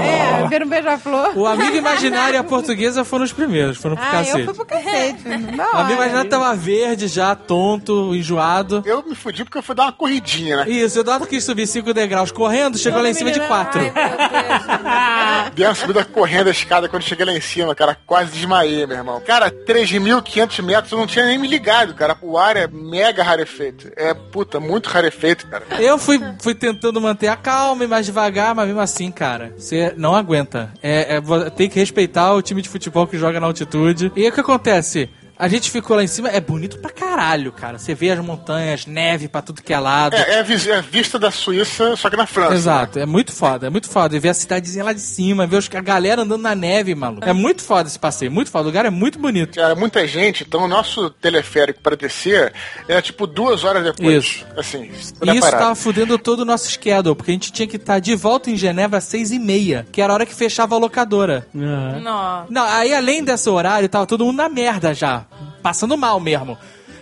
É, 0.00 0.46
ver 0.46 0.62
um 0.64 0.68
beija-flor. 0.68 1.36
O 1.36 1.44
amigo 1.44 1.76
imaginário 1.76 2.36
e 2.36 2.38
a 2.38 2.44
portuguesa 2.44 3.02
foram 3.04 3.24
os 3.24 3.32
primeiros, 3.32 3.78
foram 3.78 3.96
pro 3.96 4.04
Ah, 4.04 4.10
cacete. 4.12 4.38
eu 4.38 4.44
fui 4.44 4.54
pro 4.54 4.64
cacete. 4.64 5.22
Da 5.56 5.72
O 5.72 5.76
amigo 5.78 5.94
imaginário 6.00 6.30
tava 6.30 6.54
verde 6.54 7.08
já, 7.08 7.34
tonto, 7.34 8.14
enjoado. 8.14 8.84
Eu 8.86 9.02
me 9.04 9.16
fudi 9.16 9.42
porque 9.42 9.58
eu 9.58 9.62
fui 9.64 9.74
dar 9.74 9.82
uma 9.86 9.92
corridinha, 9.92 10.58
né? 10.58 10.70
Isso, 10.70 10.98
o 10.98 11.00
Eduardo 11.00 11.26
quis 11.26 11.42
subir 11.42 11.66
5 11.66 11.92
degraus 11.92 12.30
correndo, 12.30 12.78
chegou 12.78 13.02
lá 13.02 13.08
em 13.08 13.14
cima 13.14 13.32
de 13.32 13.40
4. 13.40 13.80
Ai. 13.92 15.50
Dei 15.52 15.66
uma 15.66 15.74
subida 15.74 16.04
correndo 16.04 16.46
a 16.46 16.50
escada 16.52 16.88
quando 16.88 17.02
cheguei 17.02 17.26
lá 17.26 17.32
em 17.32 17.40
cima, 17.40 17.74
cara. 17.74 17.98
Quase 18.06 18.30
desmaiei, 18.30 18.86
meu 18.86 18.96
irmão. 18.96 19.20
Cara, 19.26 19.50
3.500 19.50 20.62
metros, 20.62 20.92
eu 20.92 20.98
não 20.98 21.06
tinha 21.06 21.23
nem 21.24 21.38
me 21.38 21.48
ligado, 21.48 21.94
cara. 21.94 22.16
O 22.20 22.38
ar 22.38 22.56
é 22.56 22.66
mega 22.66 23.22
rarefeito. 23.22 23.90
É, 23.96 24.14
puta, 24.14 24.60
muito 24.60 24.88
rarefeito, 24.88 25.46
cara. 25.46 25.64
Eu 25.78 25.98
fui, 25.98 26.20
fui 26.40 26.54
tentando 26.54 27.00
manter 27.00 27.28
a 27.28 27.36
calma 27.36 27.84
e 27.84 27.86
mais 27.86 28.06
devagar, 28.06 28.54
mas 28.54 28.66
mesmo 28.66 28.80
assim, 28.80 29.10
cara, 29.10 29.52
você 29.56 29.92
não 29.96 30.14
aguenta. 30.14 30.72
É, 30.82 31.16
é, 31.16 31.50
tem 31.50 31.68
que 31.68 31.78
respeitar 31.78 32.34
o 32.34 32.42
time 32.42 32.62
de 32.62 32.68
futebol 32.68 33.06
que 33.06 33.18
joga 33.18 33.40
na 33.40 33.46
altitude. 33.46 34.12
E 34.14 34.28
o 34.28 34.32
que 34.32 34.40
acontece? 34.40 35.10
A 35.38 35.48
gente 35.48 35.70
ficou 35.70 35.96
lá 35.96 36.04
em 36.04 36.06
cima, 36.06 36.28
é 36.28 36.40
bonito 36.40 36.78
pra 36.78 36.90
caralho, 36.90 37.50
cara. 37.52 37.78
Você 37.78 37.94
vê 37.94 38.10
as 38.10 38.18
montanhas, 38.20 38.86
neve 38.86 39.28
pra 39.28 39.42
tudo 39.42 39.62
que 39.62 39.72
é 39.72 39.78
lado. 39.78 40.14
É, 40.14 40.34
é 40.34 40.34
a 40.36 40.78
é 40.78 40.82
vista 40.82 41.18
da 41.18 41.30
Suíça, 41.30 41.96
só 41.96 42.08
que 42.08 42.16
na 42.16 42.26
França. 42.26 42.54
Exato, 42.54 42.98
é 42.98 43.06
muito 43.06 43.32
foda, 43.32 43.66
é 43.66 43.70
muito 43.70 43.88
foda. 43.88 44.16
E 44.16 44.20
ver 44.20 44.28
a 44.28 44.34
cidadezinha 44.34 44.84
lá 44.84 44.92
de 44.92 45.00
cima, 45.00 45.46
ver 45.46 45.56
os, 45.56 45.68
a 45.74 45.80
galera 45.80 46.22
andando 46.22 46.42
na 46.42 46.54
neve, 46.54 46.94
maluco. 46.94 47.28
É 47.28 47.32
muito 47.32 47.62
foda 47.62 47.88
esse 47.88 47.98
passeio, 47.98 48.30
muito 48.30 48.50
foda. 48.50 48.64
O 48.64 48.66
lugar 48.66 48.86
é 48.86 48.90
muito 48.90 49.18
bonito. 49.18 49.58
Era 49.58 49.74
muita 49.74 50.06
gente, 50.06 50.44
então 50.44 50.62
o 50.62 50.68
nosso 50.68 51.10
teleférico 51.10 51.80
para 51.80 51.96
descer 51.96 52.52
era 52.88 53.02
tipo 53.02 53.26
duas 53.26 53.64
horas 53.64 53.82
depois. 53.82 54.24
Isso. 54.24 54.46
Assim, 54.56 54.90
E 55.22 55.36
isso 55.36 55.50
tava 55.50 55.74
fudendo 55.74 56.18
todo 56.18 56.40
o 56.40 56.44
nosso 56.44 56.70
schedule, 56.70 57.14
porque 57.14 57.30
a 57.30 57.34
gente 57.34 57.52
tinha 57.52 57.66
que 57.66 57.76
estar 57.76 57.98
de 57.98 58.14
volta 58.14 58.50
em 58.50 58.56
Genebra 58.56 58.98
às 58.98 59.04
seis 59.04 59.30
e 59.32 59.38
meia, 59.38 59.86
que 59.90 60.00
era 60.00 60.12
a 60.12 60.14
hora 60.14 60.26
que 60.26 60.34
fechava 60.34 60.74
a 60.74 60.78
locadora. 60.78 61.46
Aham. 61.54 62.00
Não. 62.00 62.46
Não, 62.50 62.64
aí 62.64 62.94
além 62.94 63.24
desse 63.24 63.48
horário, 63.48 63.88
tava 63.88 64.06
todo 64.06 64.24
mundo 64.24 64.36
na 64.36 64.48
merda 64.48 64.94
já, 64.94 65.26
passando 65.64 65.96
mal 65.96 66.20
mesmo. 66.20 66.58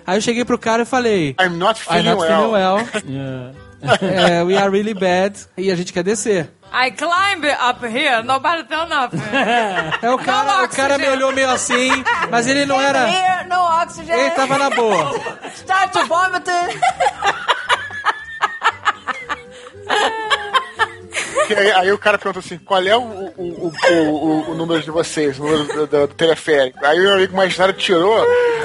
Aí 0.06 0.16
eu 0.16 0.22
cheguei 0.22 0.44
pro 0.44 0.56
cara 0.56 0.82
e 0.82 0.86
falei... 0.86 1.34
I'm 1.40 1.58
not 1.58 1.80
I'm 1.80 1.84
feeling 1.84 2.04
not 2.14 2.26
feeling 2.26 2.52
well. 2.52 2.76
well. 2.76 2.86
É. 3.84 4.38
É, 4.38 4.44
we 4.44 4.56
are 4.56 4.70
really 4.70 4.94
bad. 4.94 5.36
E 5.58 5.68
a 5.68 5.74
gente 5.74 5.92
quer 5.92 6.04
descer. 6.04 6.48
I 6.72 6.92
climb 6.92 7.44
up 7.60 7.84
here, 7.84 8.22
nobody 8.22 8.62
turn 8.62 8.92
up. 8.92 9.12
É 10.00 10.08
o 10.08 10.16
cara, 10.18 10.62
o 10.62 10.68
cara 10.68 10.98
me 10.98 11.08
olhou 11.08 11.32
meio 11.32 11.50
assim, 11.50 11.90
mas 12.30 12.46
ele 12.46 12.64
não 12.64 12.80
era... 12.80 13.10
Here, 13.10 13.48
no 13.48 13.60
oxygen. 13.82 14.16
Ele 14.16 14.30
tava 14.30 14.56
na 14.56 14.70
boa. 14.70 15.20
Start 15.52 15.92
to 15.94 16.06
vomit. 16.06 16.48
Que 21.54 21.60
aí, 21.60 21.70
aí 21.72 21.92
o 21.92 21.98
cara 21.98 22.18
pergunta 22.18 22.38
assim: 22.40 22.58
qual 22.58 22.82
é 22.82 22.96
o, 22.96 23.00
o, 23.36 23.72
o, 23.72 24.50
o, 24.50 24.54
número 24.54 24.80
de 24.82 24.90
vocês, 24.90 25.38
o 25.38 25.42
número 25.42 25.64
do, 25.64 25.86
do- 25.86 26.06
do 26.08 26.14
teleférico? 26.14 26.78
Aí 26.84 26.98
o 26.98 27.02
meu 27.02 27.12
amigo 27.14 27.32
imaginário 27.32 27.74
tirou 27.74 28.14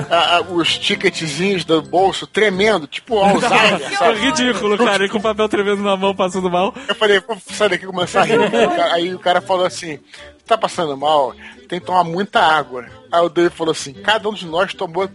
a- 0.10 0.38
a- 0.38 0.42
os 0.42 0.78
ticketzinhos 0.78 1.64
do 1.66 1.82
bolso 1.82 2.26
tremendo, 2.28 2.88
tipo 2.88 3.18
Alzheimer, 3.18 3.80
Foi 3.98 4.16
ridículo, 4.16 4.78
cara. 4.78 5.04
Ele 5.04 5.10
com 5.12 5.18
o 5.18 5.22
papel 5.22 5.50
tremendo 5.50 5.82
na 5.84 5.96
mão, 5.98 6.16
passando 6.16 6.50
mal. 6.50 6.74
Eu 6.88 6.96
falei, 6.96 7.20
vou 7.20 7.38
sair 7.40 7.70
daqui 7.70 7.84
e 7.84 7.88
começar 7.88 8.22
a 8.22 8.24
rir. 8.26 8.40
Aí 8.94 9.14
o 9.14 9.20
cara- 9.20 9.42
falou 9.42 9.66
assim: 9.66 10.00
tá 10.46 10.58
passando 10.58 10.96
mal, 10.98 11.34
tem 11.68 11.80
que 11.80 11.86
tomar 11.86 12.04
muita 12.04 12.40
água. 12.40 12.86
Aí 13.12 13.22
o 13.22 13.30
Dave 13.30 13.50
falou 13.50 13.72
assim: 13.72 13.94
cada 13.94 14.28
um 14.30 14.34
de 14.34 14.46
nós 14.46 14.74
tomou 14.74 15.10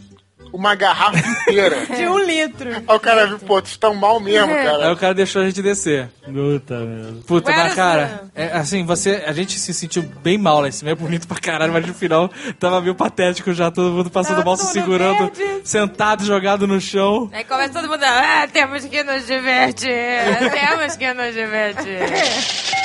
uma 0.53 0.75
garrafa 0.75 1.19
inteira. 1.19 1.87
De 1.95 2.09
um 2.09 2.19
litro. 2.19 2.71
Aí 2.71 2.97
o 2.97 3.01
cara 3.01 3.27
viu, 3.27 3.39
pô, 3.39 3.55
vocês 3.57 3.71
estão 3.71 3.95
mal 3.95 4.21
mesmo, 4.21 4.53
Aí 4.53 4.65
cara. 4.65 4.93
o 4.93 4.97
cara 4.97 5.15
deixou 5.15 5.43
a 5.43 5.47
gente 5.47 5.61
descer. 5.63 6.09
Puta 6.25 6.79
merda. 6.81 7.21
Puta, 7.27 7.51
Where 7.51 7.63
mas 7.65 7.75
cara, 7.75 8.25
é, 8.35 8.45
assim, 8.57 8.85
você, 8.85 9.25
a 9.27 9.33
gente 9.33 9.59
se 9.59 9.75
sentiu 9.75 10.03
bem 10.23 10.39
mal 10.39 10.61
lá 10.61 10.69
em 10.69 10.73
cima, 10.73 10.91
é 10.91 10.95
bonito 10.95 11.27
pra 11.27 11.39
caralho, 11.39 11.73
mas 11.73 11.87
no 11.87 11.95
final 11.95 12.31
tava 12.59 12.81
meio 12.81 12.95
patético 12.95 13.53
já, 13.53 13.71
todo 13.71 13.93
mundo 13.93 14.11
passando 14.11 14.37
Tava 14.37 14.47
mal, 14.47 14.57
se 14.57 14.67
segurando, 14.73 15.31
verde. 15.35 15.69
sentado, 15.69 16.25
jogado 16.25 16.67
no 16.67 16.81
chão. 16.81 17.31
Aí 17.33 17.45
começa 17.45 17.73
todo 17.73 17.89
mundo, 17.89 18.03
ah, 18.05 18.47
temos 18.53 18.85
que 18.85 19.03
nos 19.03 19.27
divertir, 19.27 19.91
temos 20.53 20.97
que 20.97 21.13
nos 21.15 21.35
divertir. 21.35 21.99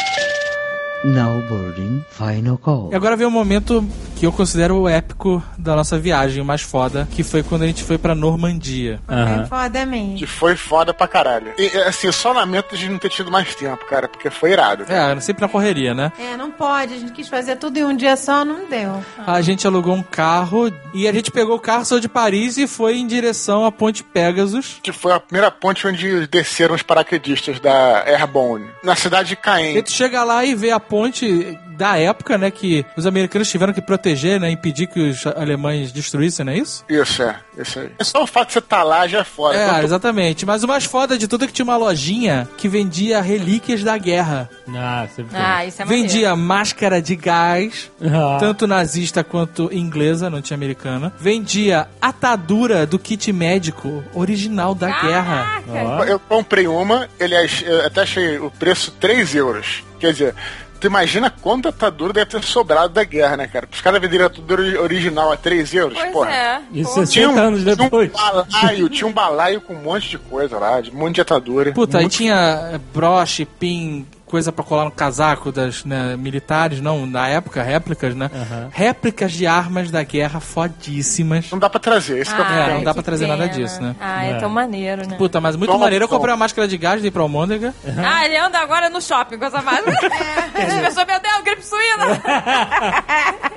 Now 1.03 1.41
boarding 1.47 2.03
final 2.09 2.57
call. 2.57 2.89
E 2.91 2.95
agora 2.95 3.15
vem 3.15 3.27
um 3.27 3.31
momento 3.31 3.87
que 4.15 4.25
eu 4.25 4.31
considero 4.31 4.75
o 4.79 4.89
épico 4.89 5.43
da 5.57 5.75
nossa 5.75 5.97
viagem, 5.99 6.41
o 6.41 6.45
mais 6.45 6.61
foda, 6.63 7.07
que 7.11 7.21
foi 7.23 7.43
quando 7.43 7.61
a 7.63 7.67
gente 7.67 7.83
foi 7.83 7.97
pra 7.99 8.15
Normandia. 8.15 8.99
É 9.07 9.13
Aham. 9.13 9.45
foda 9.45 9.85
mesmo. 9.85 10.17
Que 10.17 10.25
foi 10.25 10.55
foda 10.55 10.93
pra 10.93 11.07
caralho. 11.07 11.53
E, 11.57 11.67
assim, 11.81 12.11
só 12.11 12.31
lamento 12.31 12.75
de 12.75 12.89
não 12.89 12.97
ter 12.97 13.09
tido 13.09 13.29
mais 13.29 13.53
tempo, 13.53 13.85
cara, 13.85 14.07
porque 14.07 14.29
foi 14.31 14.51
irado. 14.53 14.85
É, 14.91 15.19
sempre 15.19 15.41
na 15.43 15.47
correria, 15.47 15.93
né? 15.93 16.11
É, 16.19 16.35
não 16.35 16.49
pode. 16.49 16.95
A 16.95 16.97
gente 16.97 17.11
quis 17.11 17.27
fazer 17.27 17.57
tudo 17.57 17.77
em 17.77 17.83
um 17.83 17.95
dia 17.95 18.17
só, 18.17 18.43
não 18.43 18.67
deu. 18.67 19.03
A 19.25 19.39
gente 19.41 19.67
alugou 19.67 19.93
um 19.93 20.01
carro 20.03 20.71
e 20.95 21.07
a 21.07 21.13
gente 21.13 21.29
pegou 21.29 21.55
o 21.55 21.59
carro, 21.59 21.85
saiu 21.85 21.99
de 22.01 22.09
Paris 22.09 22.57
e 22.57 22.67
foi 22.67 22.97
em 22.97 23.05
direção 23.05 23.65
à 23.65 23.71
Ponte 23.71 24.03
Pegasus. 24.03 24.79
Que 24.81 24.91
foi 24.91 25.13
a 25.13 25.19
primeira 25.19 25.51
ponte 25.51 25.85
onde 25.85 26.25
desceram 26.27 26.73
os 26.73 26.81
paraquedistas 26.81 27.59
da 27.59 28.03
Airborne, 28.07 28.65
na 28.83 28.95
cidade 28.95 29.27
de 29.29 29.33
E 29.33 29.37
Caen. 29.37 29.81
tu 29.83 29.91
chega 29.91 30.23
lá 30.23 30.43
e 30.43 30.55
vê 30.55 30.71
a 30.71 30.79
ponte 30.89 31.57
da 31.77 31.97
época, 31.97 32.37
né, 32.37 32.49
que 32.51 32.85
os 32.95 33.05
americanos 33.05 33.49
tiveram 33.49 33.71
que 33.73 33.81
proteger, 33.81 34.39
né, 34.39 34.49
impedir 34.49 34.87
que 34.87 34.99
os 34.99 35.25
alemães 35.27 35.91
destruíssem, 35.91 36.45
não 36.45 36.53
é 36.53 36.57
isso? 36.57 36.83
Isso, 36.89 37.21
é. 37.23 37.35
Isso 37.57 37.79
aí. 37.79 37.89
É 37.97 38.03
só 38.03 38.23
o 38.23 38.27
fato 38.27 38.47
de 38.47 38.53
você 38.53 38.59
estar 38.59 38.83
lá 38.83 39.07
já 39.07 39.19
é 39.19 39.23
foda. 39.23 39.55
É, 39.57 39.83
exatamente. 39.83 40.45
Mas 40.45 40.63
o 40.63 40.67
mais 40.67 40.83
foda 40.85 41.17
de 41.17 41.27
tudo 41.27 41.43
é 41.43 41.47
que 41.47 41.53
tinha 41.53 41.63
uma 41.63 41.77
lojinha 41.77 42.47
que 42.57 42.67
vendia 42.67 43.21
relíquias 43.21 43.83
da 43.83 43.97
guerra. 43.97 44.49
Ah, 44.75 45.07
Ah, 45.33 45.65
isso 45.65 45.81
é 45.81 45.85
maneiro. 45.85 46.07
Vendia 46.07 46.35
máscara 46.35 47.01
de 47.01 47.15
gás, 47.15 47.91
Ah. 48.01 48.37
tanto 48.39 48.67
nazista 48.67 49.23
quanto 49.23 49.69
inglesa, 49.73 50.29
não 50.29 50.41
tinha 50.41 50.55
americana. 50.55 51.11
Vendia 51.19 51.87
atadura 52.01 52.85
do 52.85 52.97
kit 52.99 53.31
médico 53.33 54.03
original 54.13 54.73
da 54.75 54.87
guerra. 55.01 55.61
Ó. 55.67 56.03
Eu 56.03 56.19
comprei 56.19 56.67
uma, 56.67 57.07
eu 57.19 57.85
até 57.85 58.01
achei 58.01 58.37
o 58.39 58.49
preço 58.51 58.91
3 58.99 59.33
euros. 59.35 59.83
Quer 59.99 60.11
dizer, 60.11 60.35
tu 60.79 60.87
imagina 60.87 61.29
quanta 61.29 61.66
atadura 61.69 62.13
deve 62.13 62.31
ter 62.31 62.43
sobrado 62.43 62.93
da 62.93 63.03
guerra, 63.03 63.37
né, 63.37 63.47
cara? 63.47 63.67
Os 63.71 63.81
caras 63.81 64.01
venderam 64.01 64.25
a 64.25 64.27
atadura 64.27 64.81
original 64.81 65.31
a 65.31 65.37
3 65.37 65.73
euros, 65.73 65.97
Pois 65.97 66.11
porra. 66.11 66.31
é. 66.31 66.61
Isso 66.73 66.93
Pô. 66.93 67.05
60 67.05 67.39
anos 67.41 67.63
tinha 67.63 67.75
depois. 67.75 68.11
um 68.11 68.13
balaio, 68.13 68.89
tinha 68.89 69.07
um 69.07 69.11
balaio 69.13 69.61
com 69.61 69.73
um 69.73 69.81
monte 69.81 70.09
de 70.09 70.17
coisa 70.17 70.57
lá, 70.57 70.81
de 70.81 70.89
um 70.91 70.95
monte 70.95 71.15
de 71.15 71.21
atadura. 71.21 71.71
Puta, 71.73 71.99
aí 71.99 72.07
tinha 72.09 72.71
eh, 72.73 72.79
broche, 72.93 73.45
pin, 73.45 74.05
coisa 74.27 74.51
pra 74.51 74.63
colar 74.63 74.83
no 74.85 74.91
casaco 74.91 75.51
das 75.51 75.83
né, 75.85 76.15
militares, 76.17 76.81
não, 76.81 77.05
na 77.05 77.27
época, 77.29 77.63
réplicas, 77.63 78.13
né? 78.13 78.29
Aham. 78.33 78.69
Réplicas 78.71 79.31
de 79.31 79.47
armas 79.47 79.89
da 79.89 80.03
guerra 80.03 80.39
fodíssimas. 80.39 81.49
Não 81.49 81.57
dá 81.57 81.69
pra 81.69 81.79
trazer, 81.79 82.19
esse 82.19 82.35
que 82.35 82.39
é 82.39 82.43
o 82.43 82.45
Ah, 82.47 82.49
É, 82.51 82.53
problema. 82.55 82.77
não 82.77 82.83
dá 82.83 82.93
pra 82.93 83.03
trazer 83.03 83.25
nada 83.25 83.47
pena. 83.47 83.53
disso, 83.55 83.81
né? 83.81 83.95
Ah, 83.99 84.25
é, 84.25 84.31
É. 84.31 84.35
tão 84.35 84.49
maneiro, 84.49 85.07
né? 85.07 85.15
Puta, 85.17 85.39
mas 85.39 85.55
muito 85.55 85.71
Toma, 85.71 85.85
maneiro. 85.85 86.03
Eu 86.05 86.09
comprei 86.09 86.31
uma 86.33 86.37
máscara 86.37 86.67
de 86.67 86.77
gás, 86.77 87.01
dei 87.01 87.09
pra 87.09 87.21
Almôndega. 87.21 87.73
Ah, 88.05 88.25
ele 88.25 88.37
anda 88.37 88.59
agora 88.59 88.89
no 88.89 89.01
shopping 89.01 89.37
com 89.37 89.45
essa 89.45 89.61
máscara. 89.61 89.95
As 90.57 90.73
pessoas, 90.87 91.07
meu 91.07 91.19
Deus, 91.21 91.41
gripe 91.43 91.65
suína. 91.65 92.05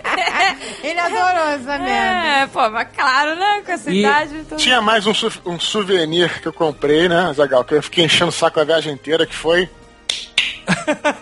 Ele 0.82 0.98
adorou 0.98 1.48
essa 1.50 1.78
merda. 1.78 2.28
é, 2.42 2.46
pô, 2.46 2.68
mas 2.70 2.88
claro, 2.94 3.36
né? 3.36 3.62
Com 3.64 3.72
essa 3.72 3.90
E- 3.90 4.00
idade. 4.00 4.34
Então... 4.36 4.58
Tinha 4.58 4.80
mais 4.80 5.06
um, 5.06 5.14
su- 5.14 5.30
um 5.46 5.58
souvenir 5.58 6.40
que 6.40 6.48
eu 6.48 6.52
comprei, 6.52 7.08
né, 7.08 7.32
Zagal? 7.34 7.64
Que 7.64 7.74
eu 7.74 7.82
fiquei 7.82 8.04
enchendo 8.04 8.30
o 8.30 8.32
saco 8.32 8.60
a 8.60 8.64
viagem 8.64 8.92
inteira, 8.92 9.24
que 9.26 9.34
foi. 9.34 9.68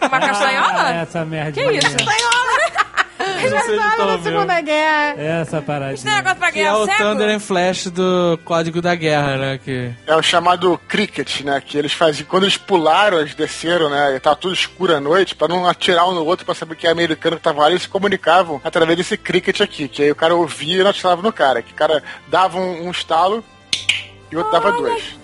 Uma 0.02 0.20
castanhola? 0.20 0.82
Ah, 0.82 0.94
essa 1.02 1.24
merda. 1.24 1.52
Que 1.52 1.76
isso? 1.76 1.96
Castanhola 3.50 4.16
na 4.16 4.22
Segunda 4.22 4.60
Guerra. 4.60 5.14
Essa 5.20 5.56
Esse 5.58 5.66
paradinha. 5.66 6.14
negócio 6.16 6.38
pra 6.38 6.52
Que 6.52 6.60
é 6.60 6.62
ganhar 6.64 6.76
o 6.76 6.86
século? 6.86 7.08
Thunder 7.10 7.36
and 7.36 7.40
Flash 7.40 7.86
do 7.86 8.38
Código 8.44 8.82
da 8.82 8.94
Guerra, 8.94 9.36
né? 9.36 9.60
Que... 9.62 9.92
É 10.06 10.14
o 10.16 10.22
chamado 10.22 10.78
cricket, 10.88 11.40
né? 11.42 11.60
Que 11.64 11.78
eles 11.78 11.92
faziam. 11.92 12.26
Quando 12.28 12.44
eles 12.44 12.56
pularam, 12.56 13.20
eles 13.20 13.34
desceram, 13.34 13.88
né? 13.90 14.16
E 14.16 14.20
tava 14.20 14.36
tudo 14.36 14.54
escuro 14.54 14.94
à 14.94 15.00
noite, 15.00 15.34
pra 15.34 15.48
não 15.48 15.66
atirar 15.66 16.08
um 16.08 16.14
no 16.14 16.24
outro, 16.24 16.44
pra 16.44 16.54
saber 16.54 16.76
que 16.76 16.86
é 16.86 16.90
americano 16.90 17.36
que 17.36 17.42
tava 17.42 17.62
lá, 17.62 17.70
eles 17.70 17.82
se 17.82 17.88
comunicavam 17.88 18.60
através 18.64 18.96
desse 18.96 19.16
cricket 19.16 19.60
aqui. 19.60 19.88
Que 19.88 20.02
aí 20.02 20.10
o 20.10 20.16
cara 20.16 20.34
ouvia 20.34 20.80
e 20.80 20.82
não 20.82 20.90
atirava 20.90 21.22
no 21.22 21.32
cara. 21.32 21.62
Que 21.62 21.72
o 21.72 21.76
cara 21.76 22.02
dava 22.28 22.58
um, 22.58 22.86
um 22.86 22.90
estalo 22.90 23.44
e 24.30 24.36
o 24.36 24.38
outro 24.38 24.52
dava 24.52 24.72
dois. 24.72 25.16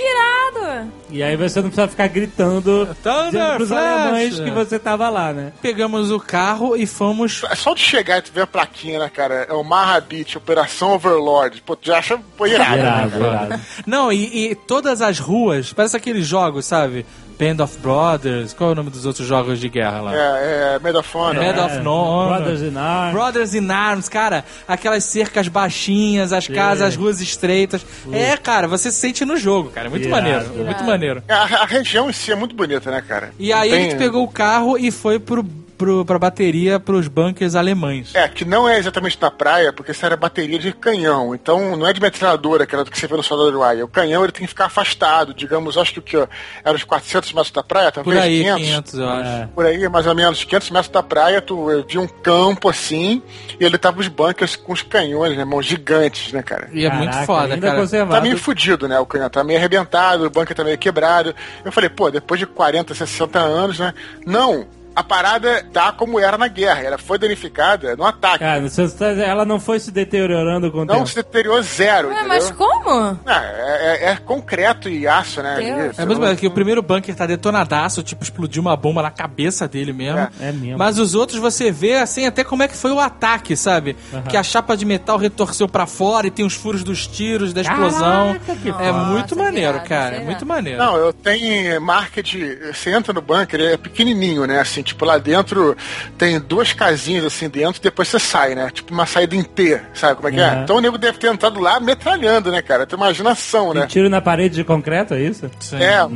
Que 0.00 0.06
irado! 0.06 0.90
E 1.10 1.22
aí 1.22 1.36
você 1.36 1.60
não 1.60 1.68
precisa 1.68 1.88
ficar 1.88 2.06
gritando 2.08 2.88
Thunder 3.02 3.24
dizendo 3.26 3.56
pros 3.56 3.68
Flash. 3.68 3.82
alemães 3.82 4.40
que 4.40 4.50
você 4.50 4.78
tava 4.78 5.10
lá, 5.10 5.30
né? 5.32 5.52
Pegamos 5.60 6.10
o 6.10 6.18
carro 6.18 6.74
e 6.74 6.86
fomos... 6.86 7.42
É 7.50 7.54
só 7.54 7.74
de 7.74 7.82
chegar 7.82 8.18
e 8.18 8.22
tu 8.22 8.32
ver 8.32 8.42
a 8.42 8.46
plaquinha, 8.46 8.98
né, 8.98 9.10
cara? 9.12 9.46
É 9.48 9.52
o 9.52 9.62
Maha 9.62 10.00
Beach, 10.00 10.38
Operação 10.38 10.92
Overlord. 10.94 11.60
Pô, 11.62 11.76
tu 11.76 11.88
já 11.88 11.98
acha 11.98 12.18
pô, 12.36 12.46
irado, 12.46 12.70
né, 12.70 12.78
Irado, 12.78 13.10
cara? 13.10 13.46
irado. 13.46 13.62
Não, 13.86 14.10
e, 14.10 14.52
e 14.52 14.54
todas 14.54 15.02
as 15.02 15.18
ruas, 15.18 15.70
parece 15.72 15.96
aqueles 15.96 16.26
jogos, 16.26 16.64
sabe? 16.64 17.04
Band 17.40 17.64
of 17.64 17.78
Brothers, 17.78 18.52
qual 18.52 18.70
é 18.70 18.72
o 18.74 18.76
nome 18.76 18.90
dos 18.90 19.06
outros 19.06 19.26
jogos 19.26 19.58
de 19.58 19.68
guerra 19.70 20.00
lá? 20.02 20.14
É, 20.14 20.74
é 20.74 20.78
Medal 20.78 21.00
of 21.00 21.16
Honor. 21.16 21.42
Medal 21.42 21.66
of 21.66 21.76
Honor. 21.78 22.28
Brothers 22.36 22.60
in 22.62 22.76
Arms. 22.76 23.12
Brothers 23.14 23.54
in 23.54 23.70
Arms, 23.70 24.08
cara, 24.10 24.44
aquelas 24.68 25.04
cercas 25.04 25.48
baixinhas, 25.48 26.32
as 26.32 26.46
casas, 26.46 26.88
as 26.88 26.96
ruas 26.96 27.20
estreitas. 27.20 27.84
É, 28.12 28.36
cara, 28.36 28.68
você 28.68 28.90
se 28.90 28.98
sente 28.98 29.24
no 29.24 29.36
jogo, 29.38 29.70
cara. 29.70 29.86
É 29.86 29.90
muito 29.90 30.06
Irado. 30.06 30.22
maneiro, 30.22 30.64
muito 30.64 30.84
maneiro. 30.84 31.22
A, 31.28 31.62
a 31.62 31.64
região 31.66 32.10
em 32.10 32.12
si 32.12 32.30
é 32.30 32.34
muito 32.34 32.54
bonita, 32.54 32.90
né, 32.90 33.00
cara? 33.06 33.30
E 33.38 33.52
aí 33.52 33.70
Não 33.70 33.76
a 33.76 33.80
tem- 33.80 33.90
gente 33.90 33.98
pegou 33.98 34.22
o 34.22 34.28
carro 34.28 34.76
e 34.76 34.90
foi 34.90 35.18
pro, 35.18 35.42
pro, 35.80 36.04
pra 36.04 36.18
bateria, 36.18 36.78
pros 36.78 37.08
bunkers 37.08 37.54
alemães. 37.54 38.14
É, 38.14 38.28
que 38.28 38.44
não 38.44 38.68
é 38.68 38.78
exatamente 38.78 39.16
na 39.18 39.30
praia, 39.30 39.72
porque 39.72 39.92
isso 39.92 40.04
era 40.04 40.14
bateria 40.14 40.58
de 40.58 40.72
canhão. 40.74 41.34
Então 41.34 41.74
não 41.74 41.86
é 41.86 41.92
de 41.94 42.02
metralhadora, 42.02 42.66
que 42.66 42.74
era 42.74 42.84
do 42.84 42.90
que 42.90 42.98
você 42.98 43.06
vê 43.06 43.16
no 43.16 43.22
Soldado 43.22 43.52
do 43.52 43.62
Ryan. 43.62 43.86
O 43.86 43.88
canhão 43.88 44.22
ele 44.22 44.30
tem 44.30 44.42
que 44.42 44.48
ficar 44.48 44.66
afastado, 44.66 45.32
digamos, 45.32 45.78
acho 45.78 45.94
que 45.94 45.98
o 45.98 46.02
que? 46.02 46.18
ó, 46.18 46.26
Era 46.62 46.76
uns 46.76 46.84
400 46.84 47.32
metros 47.32 47.50
da 47.50 47.62
praia, 47.62 47.90
Por 47.90 48.04
talvez 48.04 48.22
aí, 48.22 48.42
500. 48.42 48.66
500, 48.66 48.94
eu 48.98 49.08
acho. 49.08 49.30
É. 49.30 49.48
Por 49.54 49.64
aí, 49.64 49.88
mais 49.88 50.06
ou 50.06 50.14
menos 50.14 50.44
500 50.44 50.70
metros 50.70 50.92
da 50.92 51.02
praia, 51.02 51.40
tu 51.40 51.66
via 51.88 52.00
um 52.00 52.06
campo 52.08 52.68
assim, 52.68 53.22
e 53.58 53.64
ele 53.64 53.78
tava 53.78 54.00
os 54.00 54.08
bunkers 54.08 54.56
com 54.56 54.74
os 54.74 54.82
canhões, 54.82 55.32
né, 55.34 55.40
irmão? 55.40 55.62
Gigantes, 55.62 56.30
né, 56.30 56.42
cara? 56.42 56.68
E 56.74 56.84
é 56.84 56.90
muito 56.90 57.10
Caraca, 57.10 57.26
foda, 57.26 57.54
ainda 57.54 57.66
cara. 57.68 57.80
conservado. 57.80 58.14
Tá 58.14 58.20
meio 58.20 58.36
fudido, 58.36 58.86
né? 58.86 58.98
O 59.00 59.06
canhão 59.06 59.30
tá 59.30 59.42
meio 59.42 59.58
arrebentado, 59.58 60.26
o 60.26 60.30
bunker 60.30 60.54
tá 60.54 60.62
meio 60.62 60.76
quebrado. 60.76 61.34
Eu 61.64 61.72
falei, 61.72 61.88
pô, 61.88 62.10
depois 62.10 62.38
de 62.38 62.44
40, 62.44 62.94
60 62.94 63.38
anos, 63.38 63.78
né? 63.78 63.94
Não! 64.26 64.66
A 64.94 65.02
parada 65.04 65.64
tá 65.72 65.92
como 65.92 66.18
era 66.18 66.36
na 66.36 66.48
guerra. 66.48 66.80
Ela 66.82 66.98
foi 66.98 67.18
danificada 67.18 67.94
no 67.96 68.04
ataque. 68.04 68.40
Cara, 68.40 68.62
tá- 68.98 69.06
ela 69.22 69.44
não 69.44 69.60
foi 69.60 69.78
se 69.78 69.90
deteriorando 69.90 70.70
com 70.70 70.78
o 70.78 70.84
Não 70.84 70.96
tempo. 70.96 71.06
se 71.08 71.14
deteriorou 71.16 71.62
zero, 71.62 72.08
Ué, 72.08 72.14
entendeu? 72.14 72.28
mas 72.28 72.50
como? 72.50 73.18
Ah, 73.24 73.42
é, 73.44 73.98
é- 74.08 74.10
é 74.12 74.16
concreto 74.16 74.88
e 74.88 75.06
aço, 75.06 75.42
né? 75.42 75.92
É 75.96 76.04
não- 76.04 76.16
bom, 76.16 76.36
que 76.36 76.46
o 76.46 76.50
primeiro 76.50 76.82
bunker 76.82 77.14
tá 77.14 77.24
detonadaço, 77.26 78.02
tipo, 78.02 78.22
explodiu 78.24 78.60
uma 78.62 78.76
bomba 78.76 79.00
na 79.02 79.10
cabeça 79.10 79.66
dele 79.68 79.92
mesmo. 79.92 80.18
É. 80.18 80.28
É 80.40 80.52
mesmo. 80.52 80.78
Mas 80.78 80.98
os 80.98 81.14
outros 81.14 81.38
você 81.38 81.70
vê, 81.70 81.94
assim, 81.96 82.26
até 82.26 82.42
como 82.42 82.62
é 82.62 82.68
que 82.68 82.76
foi 82.76 82.90
o 82.90 82.98
ataque, 83.00 83.56
sabe? 83.56 83.96
Que 84.28 84.36
a 84.36 84.42
chapa 84.42 84.76
de 84.76 84.84
metal 84.84 85.16
retorceu 85.18 85.68
pra 85.68 85.86
fora 85.86 86.26
e 86.26 86.30
tem 86.30 86.44
os 86.44 86.54
furos 86.54 86.82
dos 86.82 87.06
tiros, 87.06 87.52
da 87.52 87.60
explosão. 87.62 88.34
Caraca, 88.34 88.56
que 88.56 88.68
é 88.68 88.72
Nossa, 88.72 88.92
muito 89.10 89.36
maneiro, 89.36 89.80
cara. 89.82 90.16
É 90.16 90.20
muito 90.24 90.44
maneiro. 90.44 90.78
Não, 90.78 90.96
eu 90.96 91.12
tenho 91.12 91.80
marca 91.80 92.22
de. 92.22 92.56
Você 92.72 92.90
entra 92.90 93.12
no 93.12 93.22
bunker, 93.22 93.60
é 93.60 93.76
pequenininho, 93.76 94.44
né? 94.46 94.60
Assim, 94.60 94.79
tipo, 94.82 95.04
lá 95.04 95.18
dentro 95.18 95.76
tem 96.18 96.38
duas 96.40 96.72
casinhas 96.72 97.24
assim 97.24 97.48
dentro, 97.48 97.80
depois 97.80 98.08
você 98.08 98.18
sai, 98.18 98.54
né? 98.54 98.70
Tipo 98.70 98.92
uma 98.92 99.06
saída 99.06 99.34
em 99.34 99.42
T, 99.42 99.80
sabe 99.94 100.16
como 100.16 100.28
é 100.28 100.32
que 100.32 100.40
é? 100.40 100.50
Uhum. 100.50 100.62
Então 100.62 100.76
o 100.76 100.80
nego 100.80 100.98
deve 100.98 101.18
ter 101.18 101.32
entrado 101.32 101.60
lá 101.60 101.80
metralhando, 101.80 102.50
né, 102.50 102.62
cara? 102.62 102.86
Tem 102.86 102.96
imaginação, 102.98 103.72
Tem 103.72 103.82
né? 103.82 103.86
tiro 103.86 104.08
na 104.08 104.20
parede 104.20 104.54
de 104.54 104.64
concreto, 104.64 105.14
é 105.14 105.20
isso? 105.20 105.50
Sim. 105.60 105.76
É, 105.76 106.06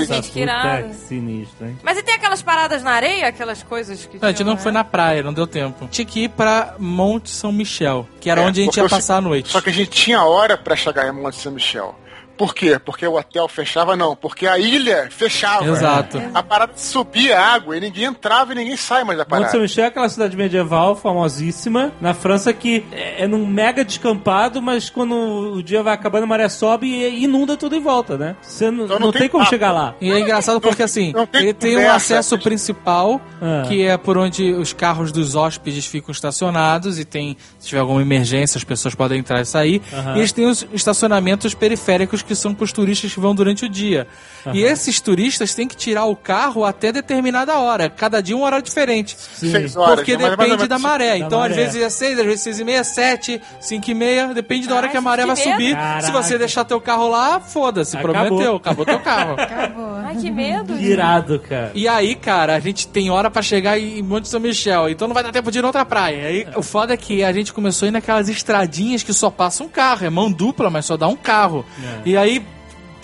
de. 0.00 0.04
gente, 0.06 0.30
que 0.30 0.40
irado. 0.40 0.94
sinistro, 0.94 1.66
hein? 1.66 1.78
Mas 1.82 1.98
e 1.98 2.02
tem 2.02 2.14
aquelas 2.14 2.42
paradas 2.42 2.82
na 2.82 2.92
areia? 2.92 3.28
Aquelas 3.28 3.62
coisas 3.62 4.04
que. 4.06 4.18
Não, 4.20 4.28
a 4.28 4.32
gente 4.32 4.44
não 4.44 4.56
foi 4.56 4.72
na 4.72 4.84
praia, 4.84 5.22
não 5.22 5.32
deu 5.32 5.46
tempo. 5.46 5.88
Tinha 5.90 6.04
que 6.04 6.24
ir 6.24 6.28
pra 6.30 6.74
Monte 6.78 7.30
São 7.30 7.52
Michel, 7.52 8.06
que 8.20 8.30
era 8.30 8.40
É, 8.42 8.44
onde 8.46 8.60
a 8.60 8.64
gente 8.64 8.76
ia 8.76 8.88
passar 8.88 9.16
a 9.16 9.20
noite. 9.20 9.50
Só 9.50 9.60
que 9.60 9.70
a 9.70 9.72
gente 9.72 9.90
tinha 9.90 10.22
hora 10.22 10.56
pra 10.56 10.76
chegar 10.76 11.08
em 11.08 11.12
Monte 11.12 11.36
São 11.36 11.52
Michel. 11.52 11.94
Por 12.36 12.54
quê? 12.54 12.78
Porque 12.84 13.06
o 13.06 13.14
hotel 13.16 13.48
fechava? 13.48 13.96
Não, 13.96 14.14
porque 14.16 14.46
a 14.46 14.58
ilha 14.58 15.08
fechava. 15.10 15.66
Exato. 15.68 16.20
A 16.34 16.42
parada 16.42 16.72
subia 16.76 17.38
água 17.38 17.76
e 17.76 17.80
ninguém 17.80 18.04
entrava 18.04 18.52
e 18.52 18.56
ninguém 18.56 18.76
sai 18.76 19.04
mais 19.04 19.18
da 19.18 19.24
parada. 19.24 19.50
São 19.50 19.60
Michel 19.60 19.84
é 19.84 19.88
aquela 19.88 20.08
cidade 20.08 20.36
medieval 20.36 20.96
famosíssima 20.96 21.92
na 22.00 22.12
França 22.14 22.52
que 22.52 22.84
é 22.92 23.14
é 23.24 23.26
num 23.28 23.46
mega 23.46 23.84
descampado, 23.84 24.60
mas 24.60 24.90
quando 24.90 25.14
o 25.54 25.62
dia 25.62 25.82
vai 25.82 25.94
acabando, 25.94 26.24
a 26.24 26.26
maré 26.26 26.48
sobe 26.48 26.86
e 26.88 27.22
inunda 27.24 27.56
tudo 27.56 27.76
em 27.76 27.80
volta, 27.80 28.18
né? 28.18 28.34
Você 28.42 28.70
não, 28.70 28.84
Então 28.84 28.98
não 28.98 29.06
não 29.06 29.12
tem, 29.12 29.20
tem 29.22 29.28
como 29.30 29.44
papo. 29.44 29.50
chegar 29.54 29.70
lá. 29.72 29.94
E 30.00 30.10
é 30.10 30.18
engraçado 30.18 30.60
porque 30.60 30.82
assim, 30.82 31.12
não 31.12 31.26
tem 31.26 31.42
ele 31.42 31.54
tem 31.54 31.76
um 31.78 31.90
acesso 31.90 32.36
principal, 32.38 33.20
Ah. 33.40 33.62
que 33.68 33.82
é 33.86 33.96
por 33.96 34.18
onde 34.18 34.52
os 34.52 34.72
carros 34.72 35.12
dos 35.12 35.34
hóspedes 35.36 35.86
ficam 35.86 36.10
estacionados 36.12 36.98
e 36.98 37.04
tem, 37.04 37.36
se 37.58 37.68
tiver 37.68 37.80
alguma 37.80 38.02
emergência, 38.02 38.58
as 38.58 38.64
pessoas 38.64 38.94
podem 38.94 39.20
entrar 39.20 39.40
e 39.40 39.44
sair. 39.46 39.80
E 40.14 40.18
eles 40.18 40.32
têm 40.32 40.46
os 40.46 40.66
estacionamentos 40.72 41.54
periféricos 41.54 42.20
que 42.24 42.34
são 42.34 42.54
para 42.54 42.64
os 42.64 42.72
turistas 42.72 43.12
que 43.12 43.20
vão 43.20 43.34
durante 43.34 43.64
o 43.64 43.68
dia. 43.68 44.06
E 44.52 44.62
esses 44.62 45.00
turistas 45.00 45.54
têm 45.54 45.66
que 45.66 45.76
tirar 45.76 46.04
o 46.04 46.14
carro 46.14 46.64
até 46.64 46.92
determinada 46.92 47.58
hora, 47.58 47.88
cada 47.88 48.20
dia 48.20 48.36
uma 48.36 48.46
hora 48.46 48.60
diferente. 48.60 49.16
Seis 49.18 49.76
horas. 49.76 49.96
Porque 49.96 50.16
né? 50.16 50.24
É 50.24 50.36
mais 50.36 50.50
depende 50.50 50.68
da 50.68 50.78
maré. 50.78 51.10
Da 51.10 51.18
então, 51.18 51.42
às 51.42 51.50
maré. 51.50 51.64
vezes 51.64 51.82
é 51.82 51.88
6, 51.88 52.18
às 52.18 52.24
vezes 52.24 52.40
6 52.42 52.60
e 52.60 52.64
meia, 52.64 52.84
7, 52.84 53.40
5 53.60 53.90
e 53.90 53.94
meia. 53.94 54.26
Depende 54.34 54.68
da 54.68 54.74
hora 54.74 54.86
Ai, 54.86 54.92
que 54.92 54.96
a 54.96 55.00
maré 55.00 55.24
vai 55.24 55.36
medo. 55.36 55.50
subir. 55.50 55.74
Caraca. 55.74 56.02
Se 56.02 56.12
você 56.12 56.38
deixar 56.38 56.64
teu 56.64 56.80
carro 56.80 57.08
lá, 57.08 57.40
foda-se. 57.40 57.96
Acabou. 57.96 58.14
Prometeu, 58.14 58.56
acabou 58.56 58.84
teu 58.84 59.00
carro. 59.00 59.36
Ai, 60.04 60.16
que 60.16 60.30
medo. 60.30 60.76
gente. 60.76 60.86
Irado, 60.86 61.38
cara. 61.38 61.70
E 61.74 61.88
aí, 61.88 62.14
cara, 62.14 62.54
a 62.54 62.60
gente 62.60 62.86
tem 62.88 63.10
hora 63.10 63.30
pra 63.30 63.42
chegar 63.42 63.78
em 63.78 64.02
Monte 64.02 64.28
São 64.28 64.40
Michel, 64.40 64.88
então 64.88 65.08
não 65.08 65.14
vai 65.14 65.22
dar 65.22 65.32
tempo 65.32 65.50
de 65.50 65.58
ir 65.58 65.62
na 65.62 65.68
outra 65.68 65.84
praia. 65.84 66.26
Aí, 66.26 66.46
o 66.56 66.62
foda 66.62 66.94
é 66.94 66.96
que 66.96 67.24
a 67.24 67.32
gente 67.32 67.52
começou 67.52 67.86
a 67.86 67.88
ir 67.88 67.92
naquelas 67.92 68.28
estradinhas 68.28 69.02
que 69.02 69.12
só 69.12 69.30
passa 69.30 69.64
um 69.64 69.68
carro, 69.68 70.04
é 70.06 70.10
mão 70.10 70.30
dupla, 70.30 70.70
mas 70.70 70.84
só 70.86 70.96
dá 70.96 71.08
um 71.08 71.16
carro. 71.16 71.64
E 72.04 72.13
aí, 72.16 72.44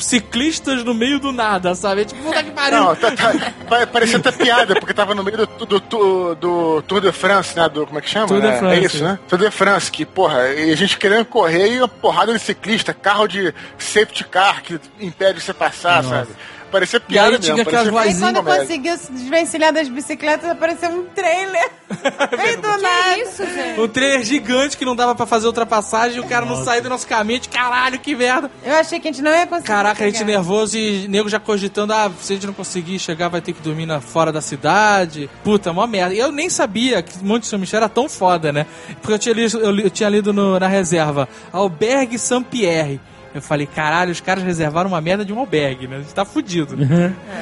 ciclistas 0.03 0.83
no 0.85 0.95
meio 0.95 1.19
do 1.19 1.33
nada, 1.33 1.75
sabe? 1.75 2.03
É 2.03 2.05
tipo, 2.05 2.23
puta 2.23 2.43
que 2.43 2.51
pariu. 2.51 2.79
Não, 2.79 2.97
tá, 2.97 3.11
tá, 3.13 3.87
parecia 3.87 4.19
até 4.19 4.33
piada, 4.33 4.75
porque 4.75 4.95
tava 4.95 5.15
no 5.15 5.23
meio 5.23 5.37
do, 5.39 5.47
do, 5.47 5.81
do, 5.81 6.35
do 6.35 6.83
Tour 6.83 7.01
de 7.01 7.13
France, 7.13 7.57
né? 7.57 7.69
Do, 7.69 7.87
como 7.87 7.99
é 7.99 8.03
que 8.03 8.09
chama? 8.09 8.27
Tour 8.27 8.41
de 8.41 8.47
né? 8.47 8.59
France. 8.59 8.81
É 8.81 8.87
isso, 8.87 9.05
né? 9.05 9.19
Tour 9.29 9.39
de 9.39 9.51
France, 9.51 9.91
que, 9.91 10.05
porra, 10.05 10.49
e 10.49 10.73
a 10.73 10.77
gente 10.77 10.97
querendo 10.97 11.27
correr 11.27 11.75
e 11.75 11.79
uma 11.79 11.89
porrada 11.89 12.33
de 12.33 12.39
ciclista, 12.39 12.95
carro 12.95 13.27
de 13.27 13.55
safety 13.79 14.25
car 14.25 14.63
que 14.63 14.81
impede 15.01 15.41
você 15.41 15.53
passar, 15.53 16.03
sabe? 16.03 16.29
Parecia 16.71 16.97
E 16.99 17.01
piada 17.01 17.37
aí 17.37 17.39
tinha 17.39 17.57
mesmo. 17.57 17.69
aquelas 17.69 17.91
parecia 17.93 18.27
Aí 18.27 18.33
vozinhas. 18.33 18.45
quando 18.45 18.59
conseguiu 18.61 18.97
se 18.97 19.13
desvencilhar 19.13 19.73
das 19.73 19.89
bicicletas, 19.89 20.51
apareceu 20.51 20.91
um 20.91 21.05
trailer. 21.07 21.71
Meio 22.39 22.61
do 22.63 22.69
nada. 22.69 23.15
Que 23.15 23.21
isso, 23.23 23.45
gente? 23.47 23.81
Um 23.81 23.89
trailer 23.89 24.23
gigante 24.25 24.77
que 24.77 24.85
não 24.85 24.95
dava 24.95 25.15
pra 25.15 25.27
fazer 25.27 25.47
ultrapassagem 25.47 26.19
e 26.19 26.21
o 26.21 26.25
cara 26.29 26.47
não 26.47 26.65
saía 26.65 26.81
do 26.81 26.89
nosso 26.89 27.07
caminho. 27.07 27.41
De 27.41 27.49
caralho, 27.49 27.99
que 27.99 28.15
merda. 28.15 28.51
Eu 28.65 28.75
achei 28.75 29.01
que 29.01 29.09
a 29.09 29.13
gente 29.13 29.23
não 29.23 29.31
ia 29.31 29.47
conseguir. 29.47 29.67
Caraca, 29.67 30.05
a 30.05 30.07
gente 30.07 30.19
chegar. 30.19 30.31
nervoso 30.33 30.79
e 30.79 31.09
nego 31.09 31.29
já 31.29 31.41
cogitando, 31.41 31.93
ah, 31.93 32.11
se 32.21 32.33
a 32.33 32.37
gente 32.37 32.47
não 32.47 32.55
conseguir 32.55 32.99
chegar, 32.99 33.29
vai 33.29 33.41
ter 33.41 33.53
que 33.53 33.61
dormir 33.61 33.87
na, 33.87 34.01
fora 34.01 34.31
da 34.33 34.41
cidade. 34.41 35.29
Puta, 35.43 35.73
mó 35.73 35.87
merda. 35.87 36.15
E 36.15 36.19
eu 36.19 36.31
nem 36.31 36.49
sabia 36.49 37.03
que 37.03 37.23
Monte 37.25 37.47
São 37.47 37.59
Michel 37.59 37.79
era 37.79 37.89
tão 37.89 38.09
foda, 38.09 38.53
né? 38.53 38.67
Porque 39.01 39.13
eu 39.15 39.19
tinha 39.19 39.35
lido, 39.35 39.59
eu, 39.59 39.71
li- 39.71 39.83
eu 39.85 39.91
tinha 39.91 40.09
lido 40.09 40.33
no- 40.33 40.59
na 40.59 40.69
reserva, 40.69 41.29
Albergue 41.53 42.19
Saint-Pierre. 42.19 43.01
Eu 43.35 43.41
falei, 43.41 43.67
caralho, 43.67 44.11
os 44.11 44.21
caras 44.21 44.43
reservaram 44.43 44.89
uma 44.91 45.01
merda 45.01 45.25
de 45.25 45.33
um 45.33 45.39
albergue, 45.39 45.87
né? 45.87 45.97
A 45.97 46.01
gente 46.01 46.15
tá 46.15 46.25
fudido. 46.25 46.77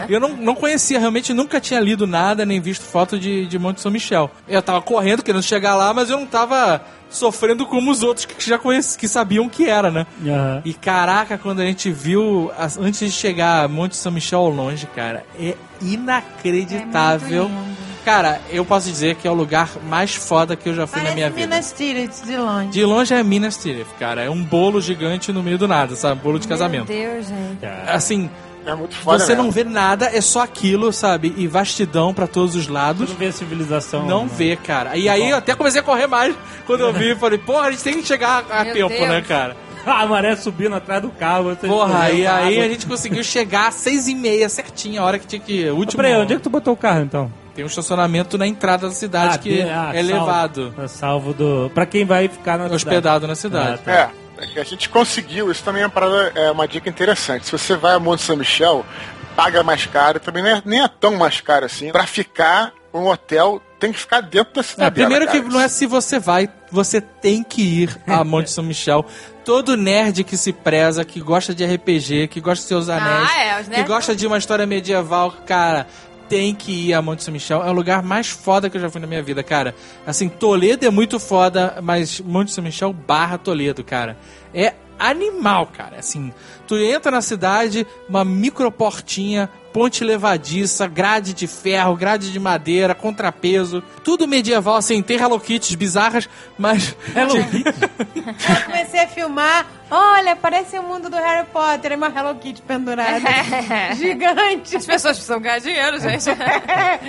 Eu 0.08 0.20
não, 0.20 0.36
não 0.36 0.54
conhecia, 0.54 0.98
realmente 0.98 1.32
nunca 1.32 1.60
tinha 1.60 1.80
lido 1.80 2.06
nada, 2.06 2.44
nem 2.44 2.60
visto 2.60 2.82
foto 2.82 3.18
de, 3.18 3.46
de 3.46 3.58
Monte 3.58 3.80
São 3.80 3.90
Michel. 3.90 4.30
Eu 4.46 4.62
tava 4.62 4.82
correndo, 4.82 5.22
querendo 5.22 5.42
chegar 5.42 5.74
lá, 5.74 5.94
mas 5.94 6.10
eu 6.10 6.18
não 6.18 6.26
tava 6.26 6.80
sofrendo 7.10 7.64
como 7.66 7.90
os 7.90 8.02
outros 8.02 8.26
que 8.26 8.48
já 8.48 8.58
conheci, 8.58 8.98
que 8.98 9.08
sabiam 9.08 9.48
que 9.48 9.68
era, 9.68 9.90
né? 9.90 10.06
Aham. 10.26 10.62
E 10.64 10.74
caraca, 10.74 11.38
quando 11.38 11.60
a 11.60 11.64
gente 11.64 11.90
viu, 11.90 12.50
antes 12.78 13.00
de 13.00 13.10
chegar 13.10 13.64
a 13.64 13.68
Monte 13.68 13.96
São 13.96 14.12
Michel 14.12 14.40
ao 14.40 14.50
longe, 14.50 14.86
cara, 14.94 15.24
é 15.38 15.54
inacreditável. 15.80 17.44
É 17.44 17.48
muito 17.48 17.64
lindo. 17.64 17.77
Cara, 18.04 18.40
eu 18.50 18.64
posso 18.64 18.88
dizer 18.88 19.16
que 19.16 19.26
é 19.26 19.30
o 19.30 19.34
lugar 19.34 19.70
mais 19.88 20.14
foda 20.14 20.56
que 20.56 20.68
eu 20.68 20.74
já 20.74 20.86
fui 20.86 21.00
Parece 21.00 21.10
na 21.10 21.14
minha 21.14 21.30
vida. 21.30 21.40
Minas 21.48 21.72
Tirith 21.72 22.24
de 22.24 22.36
longe. 22.36 22.68
De 22.70 22.84
longe 22.84 23.14
é 23.14 23.22
Minas 23.22 23.56
Tirith, 23.56 23.86
cara. 23.98 24.22
É 24.22 24.30
um 24.30 24.42
bolo 24.42 24.80
gigante 24.80 25.32
no 25.32 25.42
meio 25.42 25.58
do 25.58 25.68
nada, 25.68 25.94
sabe? 25.96 26.20
Bolo 26.22 26.38
de 26.38 26.46
Meu 26.46 26.56
casamento. 26.56 26.86
Deus, 26.86 27.26
gente. 27.26 27.64
Assim, 27.86 28.30
É 28.66 28.74
muito 28.74 28.94
foda 28.96 29.18
você 29.24 29.34
não 29.34 29.44
mesmo. 29.44 29.52
vê 29.52 29.64
nada, 29.64 30.10
é 30.12 30.20
só 30.20 30.42
aquilo, 30.42 30.92
sabe? 30.92 31.32
E 31.36 31.46
vastidão 31.46 32.12
pra 32.12 32.26
todos 32.26 32.54
os 32.54 32.68
lados. 32.68 33.08
não 33.08 33.16
vê 33.16 33.26
a 33.26 33.32
civilização. 33.32 34.06
Não 34.06 34.24
né? 34.24 34.30
vê, 34.36 34.56
cara. 34.56 34.96
E 34.96 35.08
aí 35.08 35.30
eu 35.30 35.36
até 35.36 35.54
comecei 35.54 35.80
a 35.80 35.84
correr 35.84 36.06
mais 36.06 36.34
quando 36.66 36.80
eu 36.80 36.92
vi. 36.92 37.14
Falei, 37.16 37.38
porra, 37.38 37.68
a 37.68 37.70
gente 37.70 37.82
tem 37.82 37.94
que 37.94 38.06
chegar 38.06 38.44
a 38.50 38.64
Meu 38.64 38.74
tempo, 38.74 38.88
Deus. 38.90 39.08
né, 39.08 39.22
cara? 39.26 39.56
A 39.86 40.04
maré 40.06 40.36
subindo 40.36 40.74
atrás 40.74 41.00
do 41.00 41.08
carro. 41.08 41.56
Porra, 41.56 42.10
e 42.10 42.26
aí 42.26 42.56
água. 42.56 42.64
a 42.66 42.68
gente 42.68 42.84
conseguiu 42.86 43.24
chegar 43.24 43.68
às 43.68 43.76
seis 43.76 44.06
e 44.06 44.14
meia, 44.14 44.46
certinho, 44.48 45.00
a 45.00 45.04
hora 45.06 45.18
que 45.18 45.26
tinha 45.26 45.40
que... 45.40 45.70
Último... 45.70 46.02
Peraí, 46.02 46.20
onde 46.20 46.34
é 46.34 46.36
que 46.36 46.42
tu 46.42 46.50
botou 46.50 46.74
o 46.74 46.76
carro 46.76 47.00
então? 47.00 47.32
Tem 47.58 47.64
um 47.64 47.68
estacionamento 47.68 48.38
na 48.38 48.46
entrada 48.46 48.86
da 48.86 48.94
cidade 48.94 49.40
que 49.40 49.48
tem- 49.56 49.62
ah, 49.64 49.90
é 49.92 49.94
salvo. 49.94 49.98
elevado, 49.98 50.74
É 50.78 50.86
salvo 50.86 51.34
do. 51.34 51.68
Pra 51.74 51.84
quem 51.84 52.04
vai 52.04 52.28
ficar 52.28 52.56
na 52.56 52.66
hospedado 52.66 53.26
na 53.26 53.34
cidade. 53.34 53.78
cidade. 53.78 53.82
Ah, 54.00 54.12
tá. 54.36 54.42
É, 54.42 54.44
é 54.44 54.46
que 54.46 54.60
a 54.60 54.64
gente 54.64 54.88
conseguiu, 54.88 55.50
isso 55.50 55.64
também 55.64 55.82
é 55.82 55.86
uma, 55.86 55.90
parada, 55.90 56.30
é 56.36 56.52
uma 56.52 56.68
dica 56.68 56.88
interessante. 56.88 57.46
Se 57.46 57.50
você 57.50 57.74
vai 57.74 57.94
a 57.96 57.98
Monte 57.98 58.22
São 58.22 58.36
Michel, 58.36 58.86
paga 59.34 59.64
mais 59.64 59.84
caro, 59.86 60.20
também 60.20 60.40
nem 60.44 60.52
é, 60.52 60.62
nem 60.64 60.82
é 60.84 60.86
tão 60.86 61.16
mais 61.16 61.40
caro 61.40 61.66
assim. 61.66 61.90
Pra 61.90 62.06
ficar, 62.06 62.72
um 62.94 63.08
hotel 63.08 63.60
tem 63.80 63.92
que 63.92 63.98
ficar 63.98 64.20
dentro 64.20 64.54
da 64.54 64.60
É, 64.60 64.62
cidade. 64.62 64.94
primeiro 64.94 65.26
que 65.28 65.40
não 65.40 65.60
é 65.60 65.66
se 65.66 65.84
você 65.84 66.20
vai, 66.20 66.48
você 66.70 67.00
tem 67.00 67.42
que 67.42 67.60
ir 67.60 68.00
a 68.06 68.22
Monte 68.22 68.52
São 68.52 68.62
Michel. 68.62 69.04
Todo 69.44 69.76
nerd 69.76 70.24
que 70.24 70.36
se 70.36 70.52
preza, 70.52 71.04
que 71.04 71.20
gosta 71.20 71.54
de 71.54 71.64
RPG, 71.64 72.28
que 72.28 72.38
gosta 72.40 72.62
de 72.62 72.68
seus 72.68 72.88
anéis, 72.88 73.30
Ah, 73.34 73.40
é, 73.40 73.64
que 73.64 73.82
gosta 73.82 74.14
de 74.14 74.26
uma 74.26 74.36
história 74.38 74.66
medieval, 74.66 75.32
cara, 75.46 75.86
tem 76.28 76.54
que 76.54 76.88
ir 76.88 76.94
a 76.94 77.02
Monte 77.02 77.24
São 77.24 77.32
Michel. 77.32 77.64
É 77.64 77.70
o 77.70 77.72
lugar 77.72 78.02
mais 78.02 78.28
foda 78.28 78.68
que 78.68 78.76
eu 78.76 78.80
já 78.80 78.90
fui 78.90 79.00
na 79.00 79.06
minha 79.06 79.22
vida, 79.22 79.42
cara. 79.42 79.74
Assim, 80.06 80.28
Toledo 80.28 80.84
é 80.84 80.90
muito 80.90 81.18
foda, 81.18 81.78
mas 81.82 82.20
Monte 82.20 82.52
São 82.52 82.62
Michel 82.62 82.92
barra 82.92 83.38
Toledo, 83.38 83.82
cara. 83.82 84.16
É 84.54 84.74
animal, 84.98 85.66
cara. 85.66 85.98
Assim, 85.98 86.32
tu 86.66 86.76
entra 86.76 87.10
na 87.10 87.22
cidade, 87.22 87.86
uma 88.08 88.24
microportinha, 88.24 89.48
ponte 89.78 90.02
levadiça, 90.02 90.88
grade 90.88 91.32
de 91.32 91.46
ferro, 91.46 91.94
grade 91.94 92.32
de 92.32 92.40
madeira, 92.40 92.96
contrapeso, 92.96 93.80
tudo 94.02 94.26
medieval, 94.26 94.74
assim, 94.74 95.00
tem 95.00 95.16
Hello 95.16 95.38
Kitties 95.38 95.76
bizarras, 95.76 96.28
mas... 96.58 96.96
Hello 97.14 97.36
Kitty. 97.44 97.62
Eu 98.26 98.64
comecei 98.64 98.98
a 98.98 99.06
filmar. 99.06 99.66
Olha, 99.90 100.36
parece 100.36 100.78
o 100.78 100.82
mundo 100.82 101.08
do 101.08 101.16
Harry 101.16 101.46
Potter. 101.50 101.92
É 101.92 101.96
uma 101.96 102.08
Hello 102.08 102.34
Kitty 102.34 102.60
pendurada. 102.60 103.20
Gigante. 103.96 104.76
As 104.76 104.84
pessoas 104.84 105.16
precisam 105.16 105.40
ganhar 105.40 105.60
dinheiro, 105.60 106.00
gente. 106.00 106.24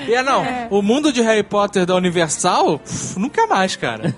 É, 0.09 0.23
não, 0.23 0.43
o 0.69 0.81
mundo 0.81 1.11
de 1.11 1.21
Harry 1.21 1.43
Potter 1.43 1.85
da 1.85 1.95
Universal, 1.95 2.79
pff, 2.79 3.17
nunca 3.17 3.47
mais, 3.47 3.75
cara. 3.75 4.13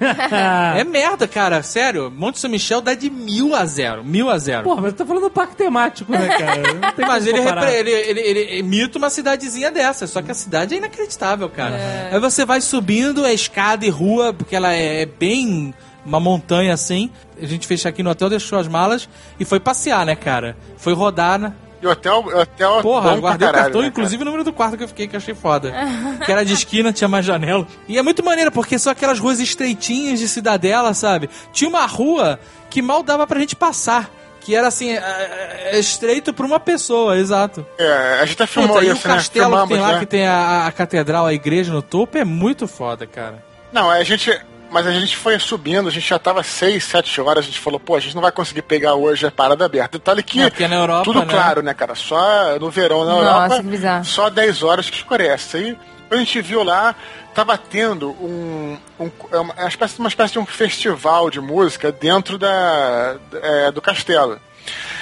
é 0.78 0.84
merda, 0.84 1.28
cara, 1.28 1.62
sério. 1.64 2.12
Monte 2.12 2.40
São 2.40 2.50
Michel 2.50 2.82
dá 2.82 2.94
de 2.94 3.10
mil 3.10 3.56
a 3.56 3.66
zero, 3.66 4.04
mil 4.04 4.30
a 4.30 4.38
zero. 4.38 4.64
Porra, 4.64 4.82
mas 4.82 4.94
tu 4.94 4.98
tá 4.98 5.06
falando 5.06 5.24
do 5.24 5.30
parque 5.30 5.56
temático, 5.56 6.12
né, 6.12 6.28
cara? 6.28 6.74
Não 6.74 6.92
tem 6.92 7.06
Mas 7.06 7.28
ele, 7.28 7.40
ele, 7.40 7.92
ele, 7.92 8.20
ele 8.20 8.41
imita 8.60 8.98
uma 8.98 9.10
cidadezinha 9.10 9.72
dessa, 9.72 10.08
só 10.08 10.22
que 10.22 10.32
a 10.32 10.34
cidade 10.34 10.74
é 10.74 10.78
inacreditável, 10.78 11.50
cara. 11.50 12.10
Aí 12.12 12.20
você 12.20 12.46
vai 12.46 12.62
subindo 12.62 13.24
a 13.26 13.34
escada 13.34 13.86
e 13.86 13.90
rua, 13.90 14.34
porque 14.34 14.56
ela 14.56 14.74
é, 14.74 15.02
é 15.02 15.06
bem 15.06 15.74
uma 16.06 16.20
montanha 16.20 16.74
assim. 16.74 17.10
A 17.42 17.46
gente 17.46 17.68
fez 17.68 17.86
aqui 17.86 18.04
no 18.04 18.10
hotel, 18.10 18.30
deixou 18.30 18.60
as 18.60 18.68
malas 18.68 19.08
e 19.40 19.46
foi 19.46 19.60
passear, 19.60 20.06
né, 20.06 20.16
cara? 20.16 20.58
Foi 20.78 20.94
rodar, 20.94 21.40
né? 21.40 21.54
E 21.82 21.88
o 21.88 21.90
hotel, 21.90 22.24
o 22.24 22.40
hotel 22.40 22.78
é 22.78 22.82
Porra, 22.84 23.18
guardei 23.18 23.48
o 23.48 23.52
caralho, 23.52 23.64
cartão, 23.64 23.82
né, 23.82 23.88
inclusive 23.88 24.22
o 24.22 24.26
número 24.26 24.44
do 24.44 24.54
quarto 24.54 24.78
que 24.78 24.84
eu 24.84 24.88
fiquei, 24.88 25.08
que 25.08 25.16
eu 25.16 25.18
achei 25.18 25.34
foda. 25.34 25.74
que 26.24 26.32
era 26.32 26.46
de 26.46 26.54
esquina, 26.54 26.94
tinha 26.94 27.08
mais 27.08 27.26
janela. 27.26 27.68
E 27.88 27.98
é 27.98 28.04
muito 28.04 28.24
maneiro, 28.24 28.52
porque 28.52 28.78
são 28.78 28.92
aquelas 28.92 29.18
ruas 29.18 29.40
estreitinhas 29.40 30.20
de 30.20 30.28
cidadela, 30.28 30.94
sabe? 30.94 31.28
Tinha 31.52 31.68
uma 31.68 31.86
rua 31.88 32.40
que 32.70 32.84
mal 32.84 33.02
dava 33.02 33.26
pra 33.26 33.40
gente 33.40 33.56
passar. 33.56 34.12
Que 34.42 34.56
era 34.56 34.68
assim, 34.68 34.92
é, 34.92 35.70
é, 35.72 35.80
estreito 35.80 36.34
pra 36.34 36.46
uma 36.46 36.60
pessoa, 36.60 37.18
exato. 37.18 37.66
É, 37.78 38.20
a 38.20 38.26
gente 38.26 38.34
até 38.42 38.48
filmou 38.48 38.74
Puta, 38.76 38.86
e 38.86 38.90
o 38.90 38.94
isso, 38.94 39.08
né? 39.08 39.14
castelo 39.16 39.46
que 39.46 39.52
Filmamos, 39.52 39.70
tem 39.70 39.80
lá, 39.80 39.94
né? 39.94 40.00
que 40.00 40.06
tem 40.06 40.28
a, 40.28 40.68
a 40.68 40.72
catedral, 40.72 41.26
a 41.28 41.34
igreja 41.34 41.72
no 41.72 41.82
topo, 41.82 42.18
é 42.18 42.26
muito 42.26 42.68
foda, 42.68 43.06
cara. 43.06 43.44
Não, 43.72 43.90
a 43.90 44.04
gente. 44.04 44.38
Mas 44.72 44.88
a 44.88 44.92
gente 44.92 45.18
foi 45.18 45.38
subindo, 45.38 45.90
a 45.90 45.92
gente 45.92 46.08
já 46.08 46.18
tava 46.18 46.42
6, 46.44 46.82
7 46.82 47.20
horas, 47.20 47.44
a 47.44 47.48
gente 47.48 47.60
falou, 47.60 47.78
pô, 47.78 47.94
a 47.94 48.00
gente 48.00 48.16
não 48.16 48.22
vai 48.22 48.32
conseguir 48.32 48.62
pegar 48.62 48.96
hoje 48.96 49.28
a 49.28 49.32
parada 49.32 49.66
aberta. 49.66 49.98
Detalhe 49.98 50.24
que. 50.24 50.40
É, 50.42 50.68
na 50.68 50.76
Europa, 50.76 51.04
tudo 51.04 51.20
né? 51.20 51.26
claro, 51.30 51.62
né, 51.62 51.74
cara? 51.74 51.94
Só 51.94 52.58
no 52.58 52.72
verão 52.72 53.04
na 53.04 53.12
Nossa, 53.12 53.26
Europa. 53.26 53.56
que 53.58 53.64
bizarro. 53.64 54.06
Só 54.06 54.30
10 54.30 54.64
horas 54.64 54.90
que 54.90 54.96
escurece. 54.96 55.58
Aí 55.58 55.78
a 56.12 56.18
gente 56.18 56.42
viu 56.42 56.64
lá, 56.64 56.96
tava 57.34 57.58
tendo 57.58 58.12
um. 58.12 58.78
um 59.00 59.12
é 59.32 59.38
uma, 59.38 59.54
uma 59.54 59.68
espécie, 59.68 60.00
uma 60.00 60.10
espécie 60.10 60.34
de 60.34 60.40
um 60.40 60.46
festival 60.46 61.30
de 61.30 61.40
música 61.40 61.92
dentro 61.92 62.38
da, 62.38 63.16
é, 63.42 63.72
do 63.72 63.82
castelo. 63.82 64.40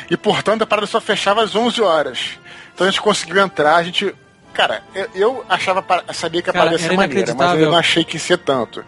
E 0.09 0.15
portanto 0.17 0.61
a 0.61 0.65
parada 0.67 0.87
só 0.87 1.01
fechava 1.01 1.43
às 1.43 1.55
11 1.55 1.81
horas. 1.81 2.39
Então 2.73 2.87
a 2.87 2.89
gente 2.89 3.01
conseguiu 3.01 3.41
entrar, 3.41 3.75
a 3.75 3.83
gente. 3.83 4.15
Cara, 4.53 4.83
eu, 4.93 5.09
eu 5.13 5.45
achava, 5.47 5.83
sabia 6.13 6.41
que 6.41 6.49
a 6.49 6.53
parada 6.53 6.71
ia 6.71 6.79
ser 6.79 6.95
maneira, 6.95 7.33
mas 7.33 7.59
eu 7.59 7.71
não 7.71 7.77
achei 7.77 8.03
que 8.03 8.15
ia 8.15 8.19
ser 8.19 8.37
tanto. 8.37 8.83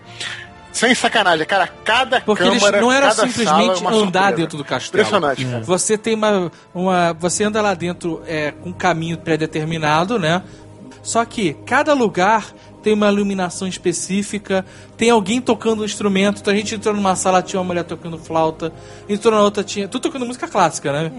Sem 0.71 0.95
sacanagem, 0.95 1.45
cara, 1.45 1.67
cada 1.83 2.21
Porque 2.21 2.43
câmara, 2.43 2.77
eles 2.77 2.81
não 2.81 2.91
era 2.91 3.11
simplesmente 3.11 3.83
é 3.83 3.87
andar 3.87 3.93
surpresa. 3.93 4.31
dentro 4.31 4.57
do 4.57 4.63
castelo. 4.63 5.03
Impressionante, 5.03 5.45
cara. 5.45 5.63
Você 5.63 5.97
tem 5.97 6.15
uma, 6.15 6.51
uma. 6.73 7.13
Você 7.13 7.43
anda 7.43 7.61
lá 7.61 7.73
dentro 7.73 8.23
é, 8.25 8.51
com 8.51 8.69
um 8.69 8.73
caminho 8.73 9.17
pré-determinado, 9.17 10.17
né? 10.17 10.41
Só 11.03 11.25
que 11.25 11.53
cada 11.65 11.93
lugar 11.93 12.53
tem 12.81 12.93
uma 12.93 13.11
iluminação 13.11 13.67
específica, 13.67 14.65
tem 14.97 15.09
alguém 15.09 15.39
tocando 15.41 15.81
um 15.81 15.85
instrumento. 15.85 16.41
Então 16.41 16.53
a 16.53 16.57
gente 16.57 16.75
entrou 16.75 16.93
numa 16.95 17.15
sala, 17.15 17.41
tinha 17.41 17.59
uma 17.59 17.65
mulher 17.67 17.83
tocando 17.83 18.17
flauta, 18.17 18.71
entrou 19.07 19.33
na 19.33 19.41
outra, 19.41 19.63
tinha. 19.63 19.87
Tudo 19.87 20.03
tocando 20.03 20.25
música 20.25 20.47
clássica, 20.47 20.91
né? 20.91 21.11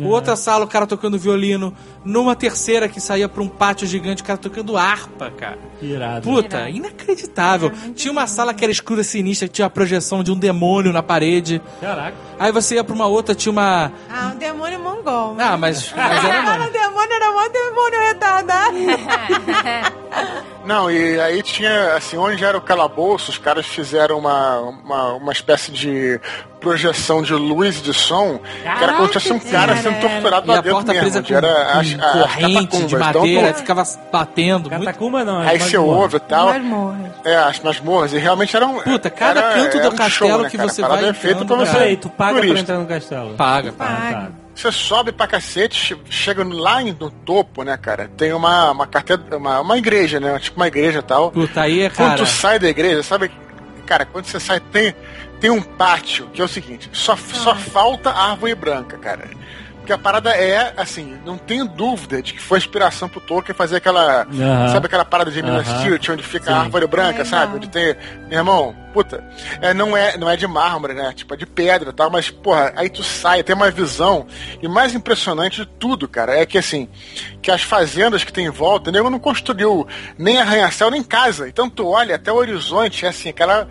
Outra 0.00 0.36
sala, 0.36 0.64
o 0.64 0.68
cara 0.68 0.86
tocando 0.86 1.18
violino. 1.18 1.74
Numa 2.04 2.36
terceira 2.36 2.88
que 2.88 3.00
saía 3.00 3.28
pra 3.28 3.42
um 3.42 3.48
pátio 3.48 3.86
gigante, 3.86 4.22
o 4.22 4.24
cara 4.24 4.38
tocando 4.38 4.76
harpa, 4.76 5.30
cara. 5.30 5.58
Irado. 5.82 6.22
Puta, 6.22 6.68
inacreditável. 6.68 7.72
Tinha 7.94 8.12
uma 8.12 8.26
sala 8.26 8.54
que 8.54 8.64
era 8.64 8.70
escura 8.72 9.02
sinistra, 9.02 9.48
que 9.48 9.54
tinha 9.54 9.66
a 9.66 9.70
projeção 9.70 10.22
de 10.22 10.30
um 10.30 10.36
demônio 10.38 10.92
na 10.92 11.02
parede. 11.02 11.60
Caraca. 11.80 12.16
Aí 12.38 12.52
você 12.52 12.76
ia 12.76 12.84
pra 12.84 12.94
uma 12.94 13.06
outra, 13.06 13.34
tinha 13.34 13.50
uma. 13.52 13.92
Ah, 14.08 14.32
um 14.34 14.38
demônio 14.38 14.78
mongol. 14.80 15.36
Ah, 15.38 15.56
mas. 15.56 15.92
mas 15.94 16.24
era 16.24 16.38
Ah, 16.48 16.58
não. 16.58 16.66
o 16.66 16.70
demônio 16.70 17.12
era 17.12 17.30
um 17.30 17.50
demônio 17.52 18.00
retardado. 18.00 18.76
Não, 20.68 20.90
e 20.90 21.18
aí 21.18 21.42
tinha, 21.42 21.94
assim, 21.94 22.18
onde 22.18 22.44
era 22.44 22.58
o 22.58 22.60
calabouço, 22.60 23.30
os 23.30 23.38
caras 23.38 23.64
fizeram 23.64 24.18
uma, 24.18 24.58
uma, 24.58 25.12
uma 25.14 25.32
espécie 25.32 25.72
de 25.72 26.20
projeção 26.60 27.22
de 27.22 27.32
luz 27.32 27.78
e 27.78 27.82
de 27.82 27.94
som, 27.94 28.38
que 28.38 28.84
era 28.84 28.92
como 28.92 29.06
se 29.06 29.14
fosse 29.14 29.32
um 29.32 29.38
cara 29.38 29.74
sendo 29.76 29.98
torturado 29.98 30.46
E 30.46 30.48
lá 30.50 30.58
a 30.58 30.60
dentro 30.60 30.70
porta 30.72 30.92
mesmo, 30.92 31.00
presa 31.00 31.18
onde 31.20 31.28
com, 31.32 31.38
era 31.38 31.72
as, 31.72 31.94
com 31.94 32.04
as 32.04 32.12
corrente 32.12 32.76
de 32.84 32.96
catacumbas. 32.96 33.00
madeira, 33.06 33.48
Então, 33.48 33.60
ficava 33.60 33.82
batendo. 34.12 34.70
Muito... 34.70 34.84
Catacumba 34.84 35.24
não, 35.24 35.42
é 35.42 35.48
aí 35.48 35.58
você 35.58 35.78
ouve 35.78 36.16
e 36.18 36.20
tal. 36.20 36.46
Masmorra. 36.48 37.14
É, 37.24 37.34
as 37.36 37.60
masmorras, 37.60 38.12
e 38.12 38.18
realmente 38.18 38.54
era 38.54 38.66
um. 38.66 38.78
Puta, 38.82 39.08
cada 39.08 39.40
era- 39.40 39.54
canto 39.54 39.72
do 39.72 39.78
era 39.78 39.88
um 39.88 39.96
castelo 39.96 40.30
show, 40.30 40.42
né, 40.42 40.50
que 40.50 40.56
cara? 40.58 40.68
você 40.68 40.82
vai 40.82 41.04
é 41.04 41.08
entrando, 41.08 41.46
pra 41.46 41.56
você. 41.56 41.72
peraí, 41.72 41.96
tu 41.96 42.10
paga 42.10 42.32
pra 42.32 42.40
turista. 42.42 42.60
entrar 42.60 42.78
no 42.78 42.86
castelo? 42.86 43.34
Paga, 43.36 43.72
paga. 43.72 43.92
Tá. 44.12 44.28
Você 44.58 44.72
sobe 44.72 45.12
pra 45.12 45.28
cacete, 45.28 45.76
che- 45.94 45.96
chega 46.10 46.42
lá 46.42 46.82
no 46.82 47.10
topo, 47.24 47.62
né, 47.62 47.76
cara? 47.76 48.08
Tem 48.16 48.32
uma, 48.32 48.72
uma, 48.72 48.88
catedra, 48.88 49.36
uma, 49.36 49.60
uma 49.60 49.78
igreja, 49.78 50.18
né? 50.18 50.36
Tipo 50.40 50.56
uma 50.56 50.66
igreja 50.66 50.98
e 50.98 51.02
tal. 51.02 51.30
Puta, 51.30 51.60
aí 51.60 51.82
é, 51.82 51.88
Quando 51.90 52.08
cara. 52.08 52.16
tu 52.18 52.26
sai 52.26 52.58
da 52.58 52.68
igreja, 52.68 53.04
sabe? 53.04 53.30
Cara, 53.86 54.04
quando 54.04 54.24
você 54.24 54.40
sai, 54.40 54.58
tem, 54.58 54.96
tem 55.38 55.48
um 55.48 55.62
pátio, 55.62 56.26
que 56.32 56.40
é 56.42 56.44
o 56.44 56.48
seguinte, 56.48 56.90
só, 56.92 57.16
só 57.16 57.54
falta 57.54 58.10
árvore 58.10 58.56
branca, 58.56 58.98
cara. 58.98 59.28
Porque 59.88 59.94
a 59.94 60.04
parada 60.04 60.36
é, 60.36 60.74
assim, 60.76 61.18
não 61.24 61.38
tenho 61.38 61.66
dúvida 61.66 62.20
de 62.20 62.34
que 62.34 62.42
foi 62.42 62.58
inspiração 62.58 63.08
pro 63.08 63.22
Tolkien 63.22 63.56
fazer 63.56 63.76
aquela. 63.76 64.26
Sabe 64.70 64.84
aquela 64.84 65.02
parada 65.02 65.30
de 65.30 65.42
Minas 65.42 65.66
Aham. 65.66 65.82
Tirith, 65.82 66.10
onde 66.10 66.22
fica 66.22 66.44
Sim. 66.44 66.52
a 66.52 66.60
árvore 66.60 66.86
branca, 66.86 67.20
Ai, 67.20 67.24
sabe? 67.24 67.46
não. 67.46 67.56
Onde 67.56 67.70
tem. 67.70 67.96
Meu 68.28 68.38
irmão, 68.38 68.76
puta. 68.92 69.24
É, 69.62 69.72
não, 69.72 69.96
é, 69.96 70.18
não 70.18 70.28
é 70.28 70.36
de 70.36 70.46
mármore, 70.46 70.92
né? 70.92 71.10
Tipo, 71.16 71.32
é 71.32 71.38
de 71.38 71.46
pedra 71.46 71.88
e 71.88 71.92
tal, 71.94 72.10
mas, 72.10 72.28
porra, 72.28 72.70
aí 72.76 72.90
tu 72.90 73.02
sai, 73.02 73.42
tem 73.42 73.56
uma 73.56 73.70
visão. 73.70 74.26
E 74.60 74.66
o 74.66 74.70
mais 74.70 74.94
impressionante 74.94 75.62
de 75.62 75.66
tudo, 75.66 76.06
cara, 76.06 76.36
é 76.36 76.44
que 76.44 76.58
assim, 76.58 76.86
que 77.40 77.50
as 77.50 77.62
fazendas 77.62 78.22
que 78.24 78.32
tem 78.32 78.44
em 78.44 78.50
volta, 78.50 78.90
o 78.90 78.92
nego 78.92 79.08
não 79.08 79.18
construiu 79.18 79.88
nem 80.18 80.38
arranha-céu, 80.38 80.90
nem 80.90 81.02
casa. 81.02 81.48
Então 81.48 81.70
tu 81.70 81.86
olha 81.86 82.16
até 82.16 82.30
o 82.30 82.36
horizonte, 82.36 83.06
é 83.06 83.08
assim, 83.08 83.30
aquela. 83.30 83.66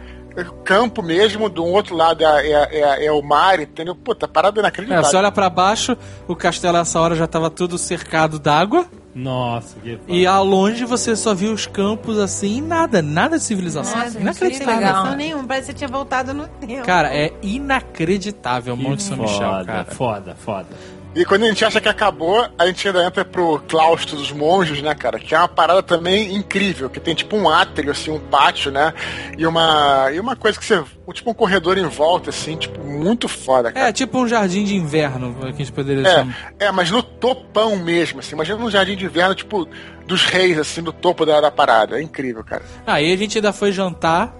Campo 0.63 1.01
mesmo, 1.01 1.49
do 1.49 1.65
outro 1.65 1.95
lado 1.95 2.23
é, 2.23 2.47
é, 2.47 2.79
é- 2.79 3.05
é 3.07 3.11
o 3.11 3.21
mar, 3.21 3.59
entendeu? 3.59 3.95
Puta, 3.95 4.27
parada 4.27 4.59
É, 4.59 4.61
inacreditável. 4.61 5.03
você 5.03 5.17
olha 5.17 5.31
pra 5.31 5.49
baixo, 5.49 5.97
o 6.27 6.35
castelo 6.35 6.77
nessa 6.77 6.99
hora 6.99 7.15
já 7.15 7.25
tava 7.25 7.49
tudo 7.49 7.77
cercado 7.77 8.37
d'água. 8.37 8.85
Nossa, 9.15 9.79
que 9.79 9.97
E 10.07 10.27
ao 10.27 10.45
longe 10.45 10.85
você 10.85 11.15
só 11.15 11.33
viu 11.33 11.51
os 11.51 11.65
campos 11.65 12.19
assim 12.19 12.57
e 12.57 12.61
nada, 12.61 13.01
nada 13.01 13.37
de 13.39 13.43
civilização. 13.43 13.95
Nossa, 13.97 14.05
não 14.09 14.13
tem 14.13 14.21
Inacreditável. 14.21 14.75
ligação 14.75 15.15
nenhuma. 15.15 15.43
Parece 15.45 15.65
que 15.65 15.71
você 15.71 15.77
tinha 15.79 15.87
voltado 15.87 16.33
no 16.35 16.47
tempo. 16.47 16.83
Cara, 16.85 17.11
é 17.15 17.33
inacreditável 17.41 18.75
o 18.75 18.77
Monte 18.77 19.01
São 19.01 19.17
Michel, 19.17 19.39
foda, 19.49 19.65
cara. 19.65 19.85
foda, 19.85 20.35
foda. 20.35 20.67
E 21.15 21.25
quando 21.25 21.43
a 21.43 21.47
gente 21.47 21.65
acha 21.65 21.81
que 21.81 21.89
acabou, 21.89 22.47
a 22.57 22.67
gente 22.67 22.87
ainda 22.87 23.03
entra 23.03 23.25
pro 23.25 23.59
claustro 23.67 24.15
dos 24.15 24.31
monges, 24.31 24.81
né, 24.81 24.93
cara? 24.93 25.19
Que 25.19 25.33
é 25.33 25.37
uma 25.37 25.47
parada 25.47 25.81
também 25.81 26.35
incrível, 26.35 26.89
que 26.89 26.99
tem 26.99 27.15
tipo 27.15 27.35
um 27.35 27.49
átrio, 27.49 27.91
assim, 27.91 28.11
um 28.11 28.19
pátio, 28.19 28.71
né? 28.71 28.93
E 29.37 29.45
uma, 29.47 30.11
e 30.11 30.19
uma 30.19 30.35
coisa 30.35 30.59
que 30.59 30.65
você. 30.65 30.83
Tipo 31.13 31.31
um 31.31 31.33
corredor 31.33 31.77
em 31.77 31.87
volta, 31.87 32.29
assim, 32.29 32.57
tipo, 32.57 32.83
muito 32.83 33.27
foda, 33.29 33.71
cara. 33.71 33.87
É, 33.87 33.93
tipo 33.93 34.19
um 34.19 34.27
jardim 34.27 34.65
de 34.65 34.75
inverno, 34.75 35.33
que 35.39 35.45
a 35.45 35.51
gente 35.51 35.71
poderia 35.71 36.03
chamar. 36.03 36.53
É, 36.59 36.65
é, 36.65 36.71
mas 36.71 36.91
no 36.91 37.01
topão 37.01 37.77
mesmo, 37.77 38.19
assim. 38.19 38.35
Imagina 38.35 38.57
um 38.57 38.69
jardim 38.69 38.95
de 38.95 39.05
inverno, 39.05 39.33
tipo, 39.33 39.67
dos 40.05 40.25
reis, 40.25 40.59
assim, 40.59 40.81
no 40.81 40.91
topo 40.91 41.25
da, 41.25 41.39
da 41.39 41.49
parada. 41.49 41.97
É 41.97 42.03
incrível, 42.03 42.43
cara. 42.43 42.61
Aí 42.85 43.11
a 43.11 43.17
gente 43.17 43.37
ainda 43.37 43.53
foi 43.53 43.71
jantar 43.71 44.33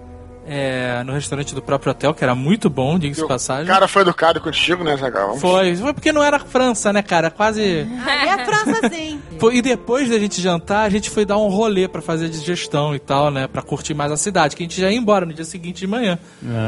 é, 0.48 1.02
no 1.04 1.12
restaurante 1.12 1.54
do 1.54 1.60
próprio 1.60 1.90
hotel, 1.92 2.14
que 2.14 2.24
era 2.24 2.34
muito 2.34 2.70
bom, 2.70 2.98
diga-se 2.98 3.20
de 3.20 3.24
O 3.24 3.28
passagem. 3.28 3.66
cara 3.66 3.86
foi 3.86 4.02
educado 4.02 4.40
contigo, 4.40 4.82
né, 4.82 4.96
Zagal? 4.96 5.36
Foi, 5.36 5.76
foi 5.76 5.92
porque 5.92 6.10
não 6.12 6.22
era 6.24 6.38
França, 6.38 6.92
né, 6.92 7.02
cara? 7.02 7.30
Quase. 7.30 7.60
E 7.62 8.28
a 8.28 8.44
França, 8.44 8.88
sim. 8.88 9.20
Pô, 9.38 9.52
E 9.52 9.60
depois 9.62 10.08
da 10.08 10.18
gente 10.18 10.40
jantar, 10.40 10.84
a 10.84 10.88
gente 10.88 11.10
foi 11.10 11.24
dar 11.24 11.36
um 11.38 11.48
rolê 11.48 11.86
pra 11.86 12.00
fazer 12.02 12.26
a 12.26 12.28
digestão 12.28 12.94
e 12.94 12.98
tal, 12.98 13.30
né? 13.30 13.46
Pra 13.46 13.62
curtir 13.62 13.94
mais 13.94 14.10
a 14.10 14.16
cidade, 14.16 14.56
que 14.56 14.62
a 14.62 14.66
gente 14.66 14.80
já 14.80 14.90
ia 14.90 14.96
embora 14.98 15.24
no 15.26 15.32
dia 15.32 15.44
seguinte 15.44 15.78
de 15.80 15.86
manhã. 15.86 16.18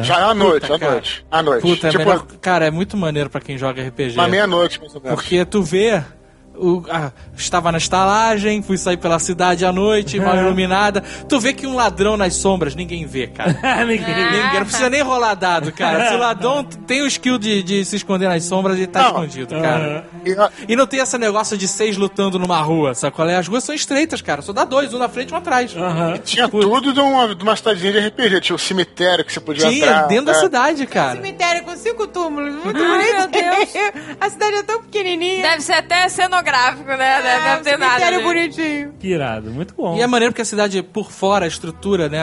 Já 0.02 0.20
é 0.20 0.24
à 0.24 0.34
noite, 0.34 0.62
Puta, 0.62 0.74
à 0.74 0.78
cara. 0.78 0.92
noite. 0.92 1.26
À 1.30 1.42
noite. 1.42 1.62
Puta, 1.62 1.88
é 1.88 1.90
tipo, 1.90 2.04
melhor- 2.04 2.26
cara, 2.40 2.66
é 2.66 2.70
muito 2.70 2.96
maneiro 2.96 3.28
pra 3.30 3.40
quem 3.40 3.56
joga 3.58 3.82
RPG. 3.82 4.14
uma 4.14 4.28
meia-noite, 4.28 4.78
mais 4.80 4.94
ou 4.94 5.00
menos. 5.00 5.18
Porque 5.18 5.44
tu 5.44 5.62
vê. 5.62 6.02
O- 6.56 6.82
ah, 6.90 7.10
estava 7.36 7.70
na 7.72 7.78
estalagem, 7.78 8.62
fui 8.62 8.76
sair 8.76 8.96
pela 8.96 9.18
cidade 9.18 9.64
à 9.64 9.72
noite, 9.72 10.18
mal 10.20 10.36
iluminada. 10.36 11.02
Tu 11.28 11.38
vê 11.40 11.52
que 11.52 11.66
um 11.66 11.74
ladrão 11.74 12.16
nas 12.16 12.34
sombras, 12.34 12.74
ninguém 12.74 13.06
vê, 13.06 13.26
cara. 13.28 13.52
Ninguém- 13.84 14.06
Ninguém, 14.14 14.54
não 14.54 14.64
precisa 14.66 14.90
nem 14.90 15.02
rolar 15.02 15.34
dado, 15.34 15.72
cara. 15.72 16.08
Se 16.08 16.14
o 16.14 16.18
ladrão 16.18 16.62
tem 16.64 17.02
o 17.02 17.06
skill 17.06 17.38
de, 17.38 17.62
de 17.62 17.84
se 17.84 17.96
esconder 17.96 18.28
nas 18.28 18.44
sombras, 18.44 18.76
ele 18.76 18.86
tá 18.86 19.00
Não. 19.00 19.06
escondido, 19.08 19.54
cara. 19.60 20.04
E, 20.24 20.72
E 20.72 20.76
não 20.76 20.86
tem 20.86 21.00
esse 21.00 21.16
negócio 21.18 21.56
de 21.56 21.66
seis 21.66 21.96
lutando 21.96 22.38
numa 22.38 22.60
rua, 22.60 22.94
sabe 22.94 23.14
qual 23.16 23.28
é? 23.28 23.36
As 23.36 23.48
ruas 23.48 23.64
são 23.64 23.74
estreitas, 23.74 24.20
cara. 24.20 24.42
Só 24.42 24.52
dá 24.52 24.64
dois, 24.64 24.92
um 24.92 24.98
na 24.98 25.08
frente 25.08 25.30
e 25.30 25.34
um 25.34 25.36
atrás. 25.36 25.74
Tinha 26.24 26.48
tudo 26.48 26.92
de 26.92 27.00
uma, 27.00 27.34
de 27.34 27.42
uma 27.42 27.56
cidadezinha 27.56 27.92
de 27.92 27.98
RPG. 28.08 28.40
Tinha 28.40 28.56
o 28.56 28.58
cemitério 28.58 29.24
que 29.24 29.32
você 29.32 29.40
podia 29.40 29.68
Tinha, 29.68 29.86
entrar. 29.86 30.06
dentro 30.08 30.26
da 30.26 30.32
é. 30.32 30.40
cidade, 30.40 30.86
cara. 30.86 31.12
Cemitério 31.16 31.62
com 31.64 31.76
cinco 31.76 32.06
túmulos. 32.06 32.54
Muito 32.64 32.82
Ai, 32.82 33.12
meu. 33.16 33.28
Deus. 33.28 33.68
A 34.20 34.28
cidade 34.30 34.56
é 34.56 34.62
tão 34.62 34.82
pequenininha. 34.82 35.42
Deve 35.42 35.62
ser 35.62 35.72
até 35.74 36.08
cenográfico, 36.44 36.88
né? 36.88 37.22
Deve 37.22 37.48
Ah, 37.48 37.56
não 37.56 37.62
ter 37.62 37.78
nada. 37.78 37.90
cemitério 37.98 38.18
ali. 38.18 38.26
bonitinho. 38.26 38.94
Que 38.98 39.08
irado, 39.08 39.50
muito 39.50 39.74
bom. 39.74 39.96
E 39.96 40.02
é 40.02 40.06
maneiro 40.06 40.32
porque 40.32 40.42
a 40.42 40.44
cidade, 40.44 40.82
por 40.82 41.10
fora, 41.10 41.44
a 41.44 41.48
estrutura, 41.48 42.08
né? 42.08 42.20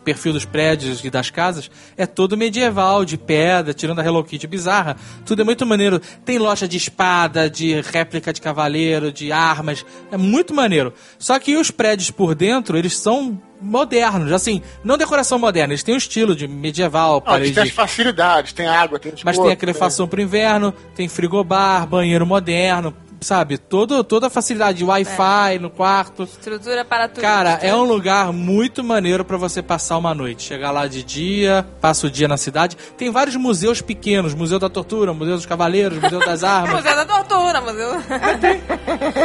O 0.00 0.04
perfil 0.04 0.32
dos 0.32 0.46
prédios 0.46 1.04
e 1.04 1.10
das 1.10 1.28
casas 1.28 1.70
é 1.94 2.06
todo 2.06 2.34
medieval, 2.34 3.04
de 3.04 3.18
pedra, 3.18 3.74
tirando 3.74 3.98
a 4.00 4.04
Hello 4.04 4.24
Kitty 4.24 4.46
bizarra. 4.46 4.96
Tudo 5.26 5.42
é 5.42 5.44
muito 5.44 5.66
maneiro. 5.66 6.00
Tem 6.24 6.38
loja 6.38 6.66
de 6.66 6.78
espada, 6.78 7.50
de 7.50 7.78
réplica 7.82 8.32
de 8.32 8.40
cavaleiro, 8.40 9.12
de 9.12 9.30
armas. 9.32 9.84
É 10.10 10.16
muito 10.16 10.54
maneiro. 10.54 10.94
Só 11.18 11.38
que 11.38 11.56
os 11.56 11.70
prédios 11.70 12.10
por 12.10 12.34
dentro, 12.34 12.78
eles 12.78 12.96
são 12.96 13.38
modernos. 13.60 14.32
Assim, 14.32 14.62
não 14.82 14.96
decoração 14.96 15.38
moderna, 15.38 15.74
eles 15.74 15.82
têm 15.82 15.94
um 15.94 15.98
estilo 15.98 16.34
de 16.34 16.48
medieval, 16.48 17.22
Não, 17.26 17.36
eles 17.36 17.50
parede 17.50 17.54
têm 17.54 17.62
as 17.64 17.70
facilidades, 17.70 18.52
tem 18.54 18.66
água, 18.66 18.98
tem 18.98 19.12
mas 19.22 19.36
tem 19.36 19.50
a 19.50 19.56
calefação 19.56 20.08
pro 20.08 20.22
inverno, 20.22 20.72
tem 20.94 21.06
frigobar, 21.08 21.86
banheiro 21.86 22.24
moderno, 22.24 22.94
sabe? 23.20 23.58
Todo, 23.58 24.02
toda 24.04 24.26
a 24.28 24.30
facilidade, 24.30 24.84
Wi-Fi 24.84 25.58
no 25.60 25.70
quarto. 25.70 26.22
Estrutura 26.24 26.84
para 26.84 27.08
tudo. 27.08 27.20
Cara, 27.22 27.58
é 27.62 27.74
um 27.74 27.84
lugar 27.84 28.32
muito 28.32 28.82
maneiro 28.84 29.24
pra 29.24 29.36
você 29.36 29.62
passar 29.62 29.96
uma 29.98 30.14
noite. 30.14 30.42
Chegar 30.42 30.70
lá 30.70 30.86
de 30.86 31.02
dia, 31.02 31.66
passa 31.80 32.06
o 32.06 32.10
dia 32.10 32.28
na 32.28 32.36
cidade. 32.36 32.76
Tem 32.96 33.10
vários 33.10 33.36
museus 33.36 33.80
pequenos, 33.80 34.34
Museu 34.34 34.58
da 34.58 34.68
Tortura, 34.68 35.12
Museu 35.12 35.36
dos 35.36 35.46
Cavaleiros, 35.46 35.98
Museu 36.00 36.20
das 36.20 36.42
Armas. 36.44 36.76
Museu 36.82 36.96
da 36.96 37.04
Tortura, 37.04 37.60
museu. 37.60 37.88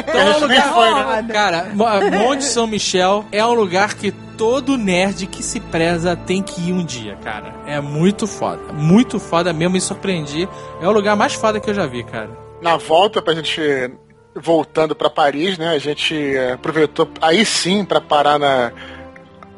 Então 0.04 0.22
é 0.22 0.36
um 0.38 0.40
lugar. 0.40 0.74
foi, 0.74 0.94
né? 0.94 1.28
Cara, 1.32 1.72
Mo- 1.74 2.12
Monte 2.12 2.44
São 2.44 2.68
Michel 2.68 3.26
é 3.32 3.46
um 3.46 3.54
lugar 3.54 3.94
que 3.96 4.12
todo 4.38 4.78
nerd 4.78 5.28
que 5.28 5.42
se 5.44 5.60
preza 5.60 6.16
tem 6.16 6.42
que 6.42 6.70
ir 6.70 6.74
um 6.74 6.84
dia, 6.84 7.18
cara. 7.24 7.54
É 7.66 7.80
muito 7.80 8.28
foda. 8.28 8.74
Muito 8.74 9.20
foda 9.20 9.54
mesmo, 9.54 9.74
me 9.74 9.82
surpreendi. 9.82 10.48
É 10.82 10.88
o 10.88 10.92
lugar 10.92 11.16
mais 11.16 11.34
foda 11.34 11.60
que 11.60 11.70
eu 11.70 11.74
já 11.74 11.86
vi, 11.86 12.04
cara. 12.04 12.30
Na 12.64 12.78
volta 12.78 13.22
pra 13.22 13.36
gente 13.36 13.62
voltando 14.36 14.96
pra 14.96 15.10
Paris, 15.10 15.58
né? 15.58 15.70
A 15.70 15.78
gente 15.78 16.16
eh, 16.16 16.54
aproveitou 16.54 17.08
aí 17.22 17.46
sim 17.46 17.86
pra 17.86 18.02
parar 18.02 18.40
na, 18.40 18.72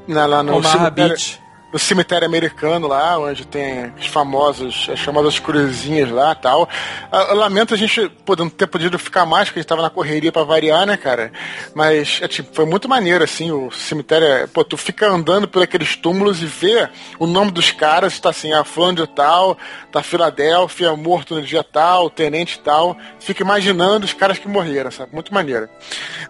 na 0.07 0.25
lá 0.25 0.43
no 0.43 0.57
Omaha 0.57 0.79
cemitério, 0.79 1.09
Beach. 1.09 1.41
No 1.75 1.79
cemitério 1.79 2.25
americano 2.25 2.87
lá, 2.87 3.19
onde 3.19 3.45
tem 3.45 3.91
os 3.99 4.05
famosos, 4.07 4.87
as 4.89 4.97
famosas 5.01 5.39
cruzinhas 5.39 6.09
lá 6.09 6.33
tal. 6.33 6.69
Ah, 7.11 7.27
Eu 7.31 7.35
lamento 7.35 7.73
a 7.73 7.77
gente 7.77 8.09
não 8.37 8.47
ter 8.49 8.65
podido 8.65 8.97
ficar 8.97 9.25
mais, 9.25 9.49
porque 9.49 9.59
a 9.59 9.61
gente 9.61 9.67
tava 9.67 9.81
na 9.81 9.89
correria 9.89 10.31
pra 10.31 10.45
variar, 10.45 10.85
né, 10.85 10.95
cara? 10.95 11.33
Mas 11.73 12.19
é, 12.21 12.29
tipo, 12.29 12.55
foi 12.55 12.65
muito 12.65 12.87
maneiro, 12.87 13.25
assim, 13.25 13.51
o 13.51 13.69
cemitério. 13.71 14.25
é- 14.25 14.47
Pô, 14.47 14.63
tu 14.63 14.77
fica 14.77 15.05
andando 15.09 15.49
por 15.49 15.61
aqueles 15.61 15.97
túmulos 15.97 16.41
e 16.41 16.45
vê 16.45 16.87
o 17.19 17.27
nome 17.27 17.51
dos 17.51 17.71
caras, 17.71 18.17
tá 18.21 18.29
assim, 18.29 18.53
a 18.53 18.63
fulano 18.63 19.05
de 19.05 19.07
tal, 19.13 19.57
tá 19.91 20.01
Filadélfia, 20.01 20.95
morto 20.95 21.35
no 21.35 21.41
dia 21.41 21.61
tal, 21.61 22.09
tenente 22.09 22.57
tal. 22.59 22.95
Fica 23.19 23.43
imaginando 23.43 24.05
os 24.05 24.13
caras 24.13 24.39
que 24.39 24.47
morreram, 24.47 24.91
sabe? 24.91 25.13
Muito 25.13 25.33
maneiro. 25.33 25.67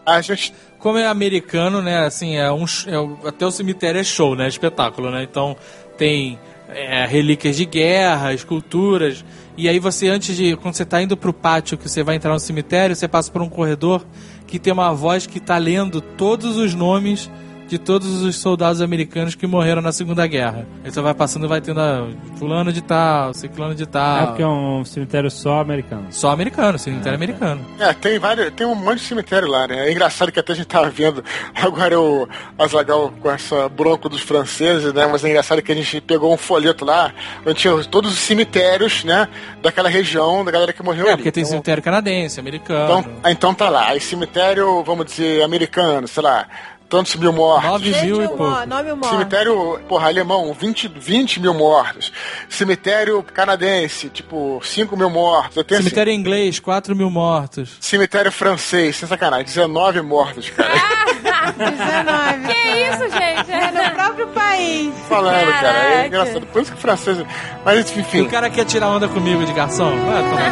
A 0.04 0.20
gente 0.22 0.56
Como 0.86 1.00
é 1.00 1.08
americano, 1.08 1.82
né? 1.82 2.06
Assim, 2.06 2.36
é 2.36 2.52
um 2.52 2.64
é 2.86 3.00
o- 3.00 3.18
até 3.26 3.44
o 3.44 3.50
cemitério 3.50 4.00
é 4.00 4.04
show, 4.04 4.36
né? 4.36 4.48
Espetáculo, 4.48 5.10
né? 5.10 5.24
Então 5.24 5.58
tem 5.98 6.38
é, 6.70 7.08
relíquias 7.08 7.58
de 7.58 7.66
guerra, 7.66 8.36
esculturas. 8.36 9.26
E 9.58 9.68
aí 9.68 9.80
você, 9.80 10.10
antes 10.10 10.38
de. 10.38 10.56
Quando 10.56 10.76
você 10.76 10.86
tá 10.86 11.02
indo 11.02 11.18
pro 11.18 11.34
pátio, 11.34 11.76
que 11.76 11.90
você 11.90 12.04
vai 12.04 12.18
entrar 12.18 12.32
no 12.34 12.40
cemitério, 12.40 12.96
você 12.96 13.08
passa 13.08 13.32
por 13.32 13.42
um 13.42 13.50
corredor 13.50 14.06
que 14.46 14.60
tem 14.60 14.72
uma 14.72 14.94
voz 14.94 15.26
que 15.26 15.40
tá 15.40 15.58
lendo 15.58 16.02
todos 16.02 16.56
os 16.56 16.76
nomes 16.76 17.32
de 17.68 17.80
todos 17.80 18.22
os 18.22 18.36
soldados 18.36 18.80
americanos 18.82 19.34
que 19.34 19.48
morreram 19.48 19.82
na 19.82 19.92
Segunda 19.92 20.26
Guerra. 20.28 20.68
Aí 20.84 20.92
você 20.92 21.02
vai 21.02 21.14
passando 21.16 21.46
e 21.46 21.50
vai 21.50 21.60
tendo 21.62 21.80
a 21.80 22.08
fulano 22.38 22.72
de 22.72 22.82
tal, 22.82 23.34
ciclano 23.34 23.74
de 23.74 23.86
tal. 23.88 24.24
É 24.24 24.26
porque 24.28 24.44
é 24.44 24.48
um 24.48 24.86
cemitério 24.86 25.32
só 25.32 25.62
americano. 25.62 26.06
Só 26.12 26.30
americano, 26.30 26.78
cemitério 26.78 27.16
americano. 27.16 27.66
É, 27.80 27.92
tem 27.94 28.20
vários, 28.20 28.52
tem 28.52 28.68
um 28.68 28.76
monte 28.76 29.00
de 29.00 29.06
cemitério 29.06 29.48
lá, 29.48 29.68
né? 29.68 29.88
É 29.88 29.92
engraçado 29.92 30.32
que 30.32 30.40
até 30.40 30.54
a 30.54 30.56
gente 30.56 30.68
tava 30.68 30.90
vendo 30.90 31.24
agora 31.56 32.00
o 32.00 32.28
Azagal 32.58 33.12
com 33.20 33.32
essa 33.32 33.68
bronco 33.68 34.08
dos 34.10 34.22
franceses, 34.22 34.94
né? 34.94 35.08
Mas 35.08 35.24
é 35.26 35.30
engraçado 35.30 35.62
que 35.62 35.72
a 35.72 35.76
gente 35.76 36.00
pegou 36.02 36.32
um 36.34 36.38
folheto 36.38 36.86
lá, 36.86 37.12
onde 37.46 37.56
tinha 37.56 37.84
todos 37.86 38.14
os 38.14 38.20
cemitérios, 38.20 39.04
né? 39.04 39.28
Daquela 39.62 39.90
região, 39.90 40.46
da 40.46 40.52
galera 40.52 40.72
que 40.72 40.84
morreu 40.84 41.08
É, 41.08 41.14
ali. 41.14 41.18
porque 41.18 41.32
tem 41.32 41.42
Então, 41.42 41.52
cemitério 41.52 41.82
canadense, 41.82 42.40
americano. 42.40 43.00
então, 43.00 43.14
ah, 43.24 43.32
então 43.32 43.54
tá 43.56 43.70
lá. 43.70 43.88
Aí 43.88 44.00
cemitério, 44.00 44.84
vamos 44.84 45.06
dizer, 45.08 45.42
americano, 45.44 46.08
sei 46.08 46.22
lá, 46.22 46.48
tantos 46.90 47.16
mil 47.16 47.34
mortos. 47.34 47.64
9 47.70 48.02
mil 48.06 48.24
e 48.24 48.28
pouco. 48.28 48.44
mo- 48.44 48.66
nome 48.66 48.94
morto. 48.94 49.10
Cemitério, 49.10 49.80
porra, 49.88 50.08
alemão, 50.08 50.54
20, 50.54 50.88
20 50.88 51.40
mil 51.40 51.54
mortos. 51.54 52.12
Cemitério 52.50 53.22
canadense, 53.24 54.10
tipo, 54.10 54.60
5 54.64 54.96
mil 54.96 55.10
mortos. 55.10 55.58
Eu 55.58 55.64
tenho 55.64 55.80
assim, 55.80 55.90
Cemitério 55.90 56.14
inglês, 56.14 56.60
4 56.60 56.96
mil 56.96 57.10
mortos. 57.10 57.78
Cemitério 57.80 58.32
francês, 58.32 58.96
sem 58.96 59.08
sacanagem, 59.08 59.46
19 59.46 60.02
mortos, 60.02 60.50
cara. 60.50 60.74
19. 61.56 62.54
Que 62.54 62.80
isso, 62.82 63.10
gente? 63.18 63.52
É 63.52 63.72
no 63.90 63.96
próprio 63.96 64.28
país. 64.28 64.94
Falando, 65.08 65.46
cara. 65.54 65.68
É 65.68 65.84
Caraca. 65.92 66.08
engraçado. 66.08 66.46
Por 66.48 66.62
isso 66.62 66.72
que 66.72 66.78
o 66.78 66.82
francês. 66.82 67.18
Mas 67.64 67.96
enfim. 67.98 68.22
o 68.22 68.30
cara 68.30 68.50
quer 68.50 68.66
tirar 68.66 68.90
onda 68.90 69.08
comigo 69.08 69.46
de 69.46 69.54
garçom? 69.54 69.90
Vai 70.06 70.24
tomar 70.24 70.50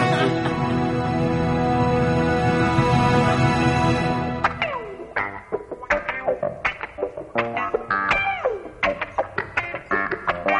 no 0.57 0.62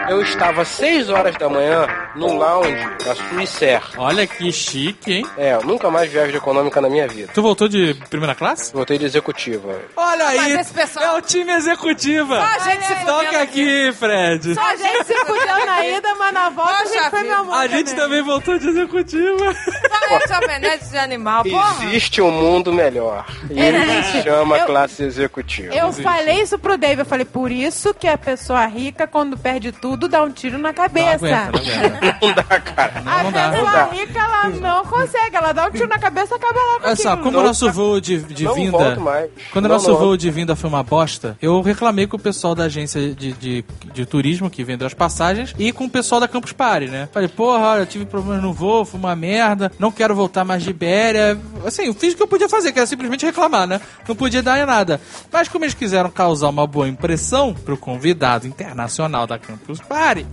Eu 0.10 0.22
estava 0.22 0.62
às 0.62 0.68
6 0.70 1.10
horas 1.10 1.36
da 1.38 1.50
manhã 1.50 1.88
no 2.16 2.34
lounge 2.34 2.88
da 3.06 3.16
Suíça. 3.16 3.82
Olha 3.98 4.28
que 4.28 4.52
chique, 4.52 5.12
hein? 5.14 5.26
É, 5.38 5.54
eu 5.54 5.64
nunca 5.64 5.90
mais 5.90 6.12
viajo 6.12 6.32
de 6.32 6.38
econômica 6.38 6.82
na 6.82 6.90
minha 6.90 7.08
vida. 7.08 7.32
Tu 7.34 7.42
voltou 7.42 7.68
de 7.68 7.94
primeira 8.10 8.36
classe? 8.36 8.74
Voltei 8.74 8.98
de 8.98 9.06
executiva. 9.06 9.80
Olha 9.96 10.26
Mas 10.26 10.40
aí, 10.40 10.52
esse 10.54 10.74
pessoal- 10.74 11.06
é 11.06 11.18
o 11.18 11.22
time 11.22 11.52
executiva. 11.54 12.36
Só 12.36 12.44
a 12.56 12.60
gente 12.72 12.86
se 12.86 12.96
fudendo 12.96 13.06
Toca 13.14 13.42
aqui, 13.42 13.92
Fred. 13.94 14.56
Só 14.56 14.62
a 14.62 14.76
gente 14.76 15.04
se 15.06 15.14
fudeu 15.26 15.66
na 15.66 15.86
ida, 15.86 16.16
mas 16.16 16.34
na 16.34 16.50
volta 16.50 16.74
a 16.74 16.78
Poxa 16.84 16.94
gente 16.94 17.10
foi 17.10 17.20
vida. 17.22 17.32
meu 17.34 17.42
amor. 17.42 17.54
A 17.56 17.68
gente 17.68 17.96
também 17.96 18.22
voltou 18.22 18.58
de 18.60 18.68
executiva. 18.70 19.54
Só 19.54 20.18
esse 20.18 20.34
alfinete 20.34 20.86
de 20.90 20.98
animal, 20.98 21.44
porra. 21.44 21.86
Existe 21.86 22.22
um 22.22 22.32
mundo 22.32 22.72
melhor. 22.74 23.26
E 23.50 23.60
ele 23.60 24.04
se 24.04 24.22
chama 24.24 24.58
Eu- 24.58 24.66
classe 24.66 25.04
executiva. 25.04 25.74
Eu 25.74 25.92
falei 25.94 26.42
isso 26.42 26.58
pro 26.60 26.78
Dave, 26.78 27.02
eu 27.02 27.06
falei, 27.06 27.26
por 27.26 27.52
isso 27.52 27.94
que 27.94 28.08
a 28.08 28.18
pessoa 28.18 28.66
rica, 28.66 29.08
quando 29.08 29.38
perde 29.38 29.72
tudo, 29.72 30.03
dá 30.08 30.24
um 30.24 30.30
tiro 30.32 30.58
na 30.58 30.74
cabeça. 30.74 31.26
Não 31.28 31.36
aguenta, 31.36 31.52
não 31.52 31.90
aguenta. 31.90 32.18
Não 32.24 32.34
dá, 32.34 32.44
cara. 32.44 33.04
A 33.06 33.24
Não 33.24 33.32
dá. 33.32 33.50
pessoa 33.52 33.84
rica, 33.92 34.20
ela 34.20 34.48
não 34.50 34.86
consegue, 34.86 35.36
ela 35.36 35.52
dá 35.54 35.68
um 35.68 35.72
tiro 35.72 35.88
na 35.88 36.00
cabeça 36.00 36.34
e 36.34 36.38
acaba 36.38 36.60
logo 36.60 36.86
Olha 36.86 36.96
só, 36.96 37.18
como 37.18 37.38
o 37.40 37.44
nosso 37.44 37.72
voo 37.72 38.00
de, 38.00 38.20
de 38.20 38.44
não 38.46 38.54
vinda. 38.56 38.72
volto 38.78 39.02
mais. 39.02 39.30
Quando 39.52 39.66
o 39.66 39.68
nosso 39.68 39.90
não. 39.92 39.98
voo 39.98 40.16
de 40.18 40.30
vinda 40.32 40.56
foi 40.56 40.70
uma 40.70 40.84
bosta, 40.84 41.38
eu 41.42 41.62
reclamei 41.62 42.08
com 42.08 42.16
o 42.18 42.20
pessoal 42.20 42.56
da 42.56 42.64
agência 42.66 43.14
de, 43.14 43.34
de, 43.34 43.66
de 43.94 44.06
turismo 44.06 44.50
que 44.50 44.64
vendeu 44.64 44.88
as 44.88 44.94
passagens 44.94 45.54
e 45.58 45.72
com 45.72 45.86
o 45.86 45.90
pessoal 45.90 46.22
da 46.22 46.28
Campus 46.28 46.54
Party, 46.54 46.88
né? 46.88 47.10
Falei, 47.12 47.28
porra, 47.28 47.60
olha, 47.66 47.80
eu 47.82 47.86
tive 47.86 48.06
problemas 48.06 48.42
no 48.42 48.54
voo, 48.54 48.86
foi 48.86 49.00
uma 49.00 49.16
merda, 49.16 49.72
não 49.78 49.92
quero 49.92 50.16
voltar 50.16 50.44
mais 50.46 50.64
de 50.64 50.70
Ibéria. 50.70 51.38
Assim, 51.66 51.84
eu 51.88 51.94
fiz 51.94 52.14
o 52.14 52.18
que 52.18 52.24
eu 52.24 52.28
podia 52.28 52.48
fazer, 52.50 52.72
que 52.72 52.80
era 52.80 52.88
simplesmente 52.88 53.26
reclamar, 53.26 53.68
né? 53.68 53.82
Não 54.08 54.16
podia 54.16 54.42
dar 54.42 54.66
nada. 54.66 55.00
Mas 55.32 55.48
como 55.50 55.66
eles 55.66 55.74
quiseram 55.74 56.10
causar 56.10 56.50
uma 56.50 56.66
boa 56.66 56.88
impressão 56.88 57.54
pro 57.54 57.76
convidado 57.78 58.48
internacional 58.48 59.28
da 59.28 59.38
Campus 59.38 59.80
Party, 59.88 60.26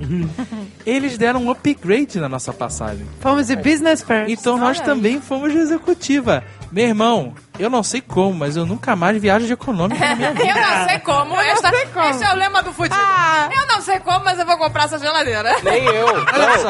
eles 0.87 1.19
deram 1.19 1.45
um 1.45 1.51
upgrade 1.51 2.19
na 2.19 2.29
nossa 2.29 2.53
passagem. 2.53 3.07
Fomos 3.21 3.47
de 3.49 3.57
business 3.57 4.03
first. 4.03 4.31
Então 4.31 4.57
nós 4.57 4.81
também 4.81 5.21
fomos 5.21 5.53
de 5.53 5.59
executiva. 5.59 6.43
Meu 6.73 6.87
irmão, 6.87 7.35
eu 7.61 7.71
não 7.71 7.83
sei 7.83 8.01
como, 8.01 8.35
mas 8.35 8.57
eu 8.57 8.67
nunca 8.67 8.97
mais 8.97 9.21
viajo 9.21 9.47
de 9.47 9.53
econômica 9.53 10.01
na 10.01 10.17
minha 10.17 10.33
vida. 10.33 10.49
Eu 10.51 10.55
não 10.57 10.89
sei 10.89 10.99
como. 10.99 11.41
esta, 11.41 11.71
sei 11.71 11.87
como. 11.87 12.11
Esse 12.11 12.25
é 12.25 12.33
o 12.33 12.37
lema 12.37 12.63
do 12.63 12.73
futebol. 12.73 12.99
Ah. 13.01 13.49
Eu 13.55 13.67
não 13.67 13.81
sei 13.81 13.99
como, 14.01 14.25
mas 14.25 14.39
eu 14.39 14.47
vou 14.47 14.57
comprar 14.59 14.85
essa 14.85 14.99
geladeira. 14.99 15.57
Nem 15.63 15.85
eu. 15.85 16.07
Olha 16.07 16.59
só. 16.59 16.69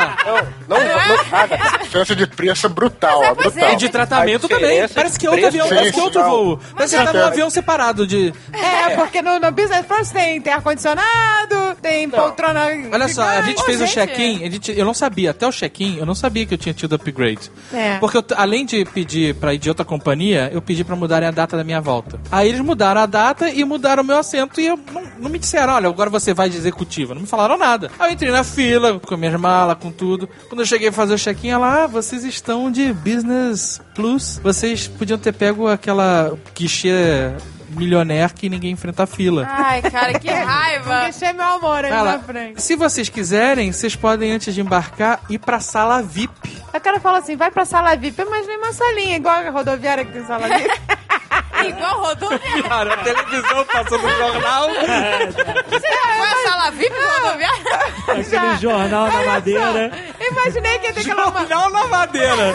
Não, 0.68 0.78
não, 0.78 0.86
não, 0.86 1.16
não, 1.16 1.30
nada. 1.30 1.54
A 1.54 1.78
diferença 1.78 2.16
de 2.16 2.26
preço 2.26 2.66
é 2.66 2.68
brutal, 2.68 3.24
é 3.24 3.34
brutal. 3.34 3.72
E 3.72 3.76
de 3.76 3.88
tratamento 3.88 4.48
também. 4.48 4.86
Parece 4.88 5.18
que 5.18 5.26
é 5.26 5.30
outro 5.30 5.46
avião, 5.46 5.66
é 5.66 5.68
parece 5.68 5.92
que 5.92 6.00
é 6.00 6.02
outro 6.02 6.24
voo. 6.24 6.60
Parece 6.74 6.96
que 6.96 7.04
tá 7.04 7.12
num 7.12 7.24
avião 7.24 7.50
separado 7.50 8.06
de. 8.06 8.32
É, 8.52 8.96
porque 8.96 9.22
no, 9.22 9.38
no 9.38 9.50
business 9.50 9.86
first 9.86 10.12
tem, 10.12 10.40
tem 10.40 10.52
ar-condicionado, 10.52 11.76
tem 11.80 12.08
poltrona. 12.08 12.66
Olha 12.92 13.08
só, 13.08 13.22
a 13.22 13.42
gente 13.42 13.62
fez 13.64 13.80
o 13.80 13.86
check-in, 13.86 14.40
eu 14.76 14.84
não 14.84 14.94
sabia, 14.94 15.30
até 15.30 15.46
o 15.46 15.52
check-in, 15.52 15.98
eu 15.98 16.06
não 16.06 16.14
sabia 16.14 16.46
que 16.46 16.54
eu 16.54 16.58
tinha 16.58 16.74
tido 16.74 16.94
upgrade. 16.94 17.50
É. 17.72 17.98
Porque 17.98 18.16
eu 18.16 18.24
além 18.36 18.64
de 18.64 18.84
pedir 18.84 19.34
pra 19.34 19.54
ir 19.54 19.58
de 19.58 19.68
outra 19.68 19.84
companhia, 19.84 20.50
eu 20.52 20.62
pedi 20.62 20.79
pra 20.84 20.96
mudarem 20.96 21.28
a 21.28 21.30
data 21.30 21.56
da 21.56 21.64
minha 21.64 21.80
volta. 21.80 22.20
Aí 22.30 22.48
eles 22.48 22.60
mudaram 22.60 23.00
a 23.00 23.06
data 23.06 23.48
e 23.48 23.64
mudaram 23.64 24.02
o 24.02 24.06
meu 24.06 24.18
assento 24.18 24.60
e 24.60 24.66
eu 24.66 24.78
não, 24.92 25.02
não 25.18 25.30
me 25.30 25.38
disseram, 25.38 25.74
olha, 25.74 25.88
agora 25.88 26.10
você 26.10 26.32
vai 26.34 26.48
de 26.50 26.56
executiva. 26.56 27.14
Não 27.14 27.22
me 27.22 27.26
falaram 27.26 27.56
nada. 27.58 27.90
Aí 27.98 28.10
eu 28.10 28.14
entrei 28.14 28.30
na 28.30 28.44
fila, 28.44 28.98
com 29.00 29.16
minhas 29.16 29.38
malas, 29.40 29.76
com 29.78 29.90
tudo. 29.90 30.28
Quando 30.48 30.60
eu 30.60 30.66
cheguei 30.66 30.88
a 30.88 30.92
fazer 30.92 31.14
o 31.14 31.18
check-in, 31.18 31.50
ela, 31.50 31.84
ah, 31.84 31.86
vocês 31.86 32.24
estão 32.24 32.70
de 32.70 32.92
Business 32.92 33.80
Plus. 33.94 34.40
Vocês 34.42 34.88
podiam 34.88 35.18
ter 35.18 35.32
pego 35.32 35.68
aquela 35.68 36.32
guichê 36.54 37.30
milionaire 37.70 38.32
que 38.34 38.48
ninguém 38.48 38.72
enfrenta 38.72 39.04
a 39.04 39.06
fila. 39.06 39.46
Ai, 39.48 39.80
cara, 39.82 40.18
que 40.18 40.28
raiva. 40.30 41.02
Deixei 41.02 41.32
meu 41.32 41.44
amor 41.44 41.84
aí 41.84 41.90
Ela, 41.92 42.12
na 42.14 42.18
frente. 42.18 42.60
se 42.62 42.74
vocês 42.74 43.08
quiserem, 43.08 43.72
vocês 43.72 43.94
podem, 43.94 44.32
antes 44.32 44.54
de 44.54 44.60
embarcar, 44.60 45.20
ir 45.28 45.38
pra 45.38 45.60
sala 45.60 46.02
VIP. 46.02 46.58
O 46.72 46.80
cara 46.80 47.00
fala 47.00 47.18
assim, 47.18 47.36
vai 47.36 47.50
pra 47.50 47.64
sala 47.64 47.96
VIP, 47.96 48.24
mas 48.24 48.46
nem 48.46 48.56
uma 48.56 48.72
salinha, 48.72 49.16
igual 49.16 49.34
a 49.34 49.50
rodoviária 49.50 50.04
que 50.04 50.12
tem 50.12 50.24
sala 50.24 50.48
VIP. 50.48 50.70
Igual 51.62 52.00
rodoviária. 52.00 52.62
Cara, 52.62 52.94
a 52.94 52.96
televisão 52.98 53.64
passando 53.66 54.02
no 54.02 54.08
jornal. 54.16 54.68
Você 55.68 55.88
foi 55.88 56.26
a 56.26 56.48
sala 56.48 56.70
VIP 56.70 56.94
do 56.94 57.06
rodoviária? 57.06 57.80
Aquele 58.08 58.56
jornal 58.58 59.06
na 59.12 59.22
madeira. 59.24 59.92
Imaginei 60.20 60.78
que 60.78 60.86
ia 60.86 60.92
ter 60.94 61.00
aquela 61.00 61.24
Jornal 61.30 61.70
na 61.70 61.86
madeira. 61.86 62.52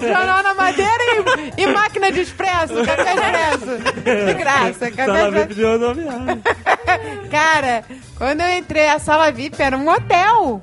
jornal 0.00 0.42
na 0.42 0.54
madeira 0.54 1.04
e, 1.56 1.62
e 1.62 1.66
máquina 1.68 2.10
de 2.10 2.22
expresso, 2.22 2.74
café 2.84 3.14
expresso. 3.14 4.26
De 4.26 4.34
graça, 4.34 4.90
café 4.90 5.06
Sala 5.06 5.18
expresso. 5.28 5.48
VIP 5.48 5.54
de 5.54 5.64
rodoviária. 5.64 6.38
Cara, 7.30 7.84
quando 8.18 8.40
eu 8.40 8.50
entrei, 8.58 8.88
a 8.88 8.98
sala 8.98 9.30
VIP 9.30 9.62
era 9.62 9.76
um 9.76 9.88
hotel. 9.88 10.60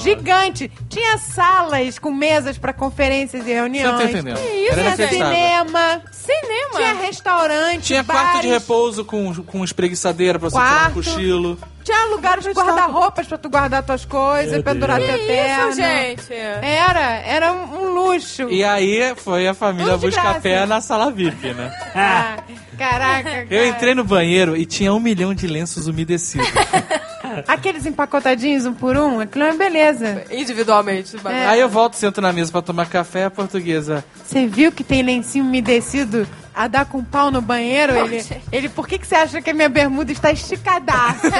Gigante. 0.00 0.70
Tinha 0.88 1.18
salas 1.18 1.98
com 1.98 2.10
mesas 2.12 2.58
pra 2.58 2.72
conferências 2.72 3.46
e 3.46 3.52
reuniões. 3.52 3.96
Você 3.96 4.04
tá 4.04 4.10
entendendo. 4.10 4.36
Que 4.40 4.46
isso, 4.46 4.72
Era 4.72 4.74
Tinha 4.74 4.86
inacreditável. 4.86 5.34
cinema. 5.36 6.02
Cinema. 6.12 6.76
Tinha 6.76 6.94
restaurante. 6.94 7.82
Tinha 7.82 8.04
quarto 8.04 8.26
de 8.26 8.32
bares, 8.34 8.50
repouso 8.52 9.04
com, 9.04 9.34
com 9.44 9.64
espreguiçadeira 9.64 10.38
pra 10.38 10.48
você 10.50 10.56
tirar 10.56 10.70
um 10.70 10.78
Quarto. 10.78 10.94
cochilo. 10.94 11.58
Tinha 11.84 12.06
lugares 12.06 12.42
de 12.44 12.50
guarda-roupas 12.52 13.26
pra 13.26 13.36
tu 13.36 13.50
guardar 13.50 13.82
tuas 13.82 14.06
coisas, 14.06 14.52
Meu 14.52 14.62
pendurar 14.64 14.96
Deus. 14.98 15.10
teu 15.10 15.18
Que 15.18 15.26
terno. 15.26 15.68
isso, 15.68 15.76
gente? 15.76 16.32
Era, 16.32 17.00
era 17.16 17.52
um, 17.52 17.74
um 17.82 17.94
luxo. 17.94 18.48
E 18.48 18.64
aí 18.64 19.14
foi 19.16 19.46
a 19.46 19.52
família 19.52 19.92
Tudo 19.92 20.00
de 20.00 20.06
buscar 20.06 20.22
graça. 20.22 20.40
pé 20.40 20.64
na 20.64 20.80
sala 20.80 21.10
VIP, 21.10 21.52
né? 21.52 21.70
Ah, 21.94 22.36
caraca, 22.78 23.22
cara. 23.30 23.46
Eu 23.50 23.68
entrei 23.68 23.94
no 23.94 24.02
banheiro 24.02 24.56
e 24.56 24.64
tinha 24.64 24.92
um 24.94 24.98
milhão 24.98 25.34
de 25.34 25.46
lenços 25.46 25.86
umedecidos. 25.86 26.48
Aqueles 27.48 27.86
empacotadinhos, 27.86 28.66
um 28.66 28.74
por 28.74 28.96
um, 28.96 29.20
aquilo 29.20 29.44
é 29.44 29.50
uma 29.50 29.58
beleza. 29.58 30.24
Individualmente. 30.30 31.16
É. 31.24 31.46
Aí 31.46 31.60
eu 31.60 31.68
volto, 31.68 31.94
sento 31.94 32.20
na 32.20 32.32
mesa 32.32 32.52
pra 32.52 32.62
tomar 32.62 32.88
café, 32.88 33.24
a 33.24 33.30
portuguesa. 33.30 34.04
Você 34.24 34.46
viu 34.46 34.70
que 34.72 34.84
tem 34.84 35.02
lencinho 35.02 35.44
umedecido 35.44 36.26
a 36.54 36.68
dar 36.68 36.84
com 36.84 37.02
pau 37.02 37.30
no 37.30 37.40
banheiro? 37.40 37.96
Ele, 37.96 38.24
ele, 38.52 38.68
por 38.68 38.86
que, 38.86 38.98
que 38.98 39.06
você 39.06 39.14
acha 39.16 39.42
que 39.42 39.50
a 39.50 39.54
minha 39.54 39.68
bermuda 39.68 40.12
está 40.12 40.30
esticadaça? 40.30 41.30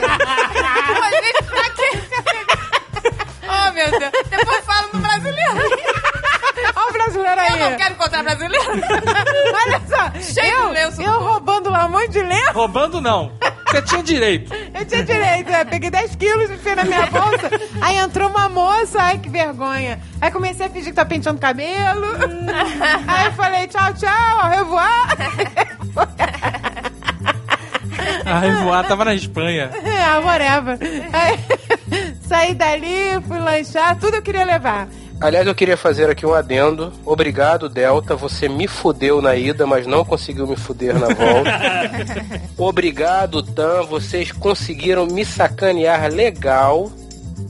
Quê? 1.76 1.98
Oh, 3.46 3.72
meu 3.72 3.90
Deus. 3.90 4.12
Depois 4.30 4.64
fala 4.64 4.88
no 4.92 5.00
brasileiro. 5.00 5.93
Aí. 7.12 7.60
Eu 7.60 7.70
não 7.70 7.76
quero 7.76 7.94
encontrar 7.94 8.22
brasileiro. 8.22 8.72
Olha 9.66 9.80
só, 9.88 10.20
Cheio 10.20 10.54
eu, 10.54 10.68
de 10.68 10.74
lenço 10.74 11.02
eu 11.02 11.20
roubando 11.20 11.70
lá 11.70 11.86
um 11.86 11.90
monte 11.90 12.08
de 12.08 12.22
lenço. 12.22 12.52
Roubando 12.52 13.00
não. 13.00 13.32
Você 13.66 13.82
tinha 13.82 14.02
direito. 14.02 14.54
Eu 14.54 14.84
tinha 14.86 15.02
direito, 15.02 15.50
né? 15.50 15.64
Peguei 15.64 15.90
10 15.90 16.16
quilos, 16.16 16.50
enfiei 16.50 16.74
na 16.76 16.84
minha 16.84 17.06
bolsa. 17.06 17.50
Aí 17.80 17.96
entrou 17.96 18.30
uma 18.30 18.48
moça, 18.48 19.02
ai 19.02 19.18
que 19.18 19.28
vergonha. 19.28 20.00
Aí 20.20 20.30
comecei 20.30 20.66
a 20.66 20.70
fingir 20.70 20.90
que 20.90 20.96
tá 20.96 21.04
penteando 21.04 21.40
cabelo. 21.40 22.06
Aí 23.06 23.32
falei 23.32 23.66
tchau, 23.66 23.92
tchau, 23.94 24.40
au 24.42 24.50
revoir. 24.50 25.08
A 28.26 28.38
Revoar 28.38 28.86
tava 28.86 29.04
na 29.04 29.14
Espanha. 29.14 29.70
Ah, 30.06 30.20
whatever. 30.20 30.78
Aí, 31.12 31.38
saí 32.20 32.54
dali, 32.54 33.20
fui 33.26 33.38
lanchar, 33.38 33.96
tudo 33.98 34.16
eu 34.16 34.22
queria 34.22 34.44
levar. 34.44 34.86
Aliás, 35.20 35.46
eu 35.46 35.54
queria 35.54 35.76
fazer 35.76 36.10
aqui 36.10 36.26
um 36.26 36.34
adendo. 36.34 36.92
Obrigado, 37.04 37.68
Delta. 37.68 38.14
Você 38.16 38.48
me 38.48 38.66
fudeu 38.66 39.22
na 39.22 39.34
ida, 39.36 39.66
mas 39.66 39.86
não 39.86 40.04
conseguiu 40.04 40.46
me 40.46 40.56
fuder 40.56 40.98
na 40.98 41.06
volta. 41.06 42.40
Obrigado, 42.58 43.42
Tan. 43.42 43.82
Vocês 43.84 44.32
conseguiram 44.32 45.06
me 45.06 45.24
sacanear 45.24 46.12
legal. 46.12 46.90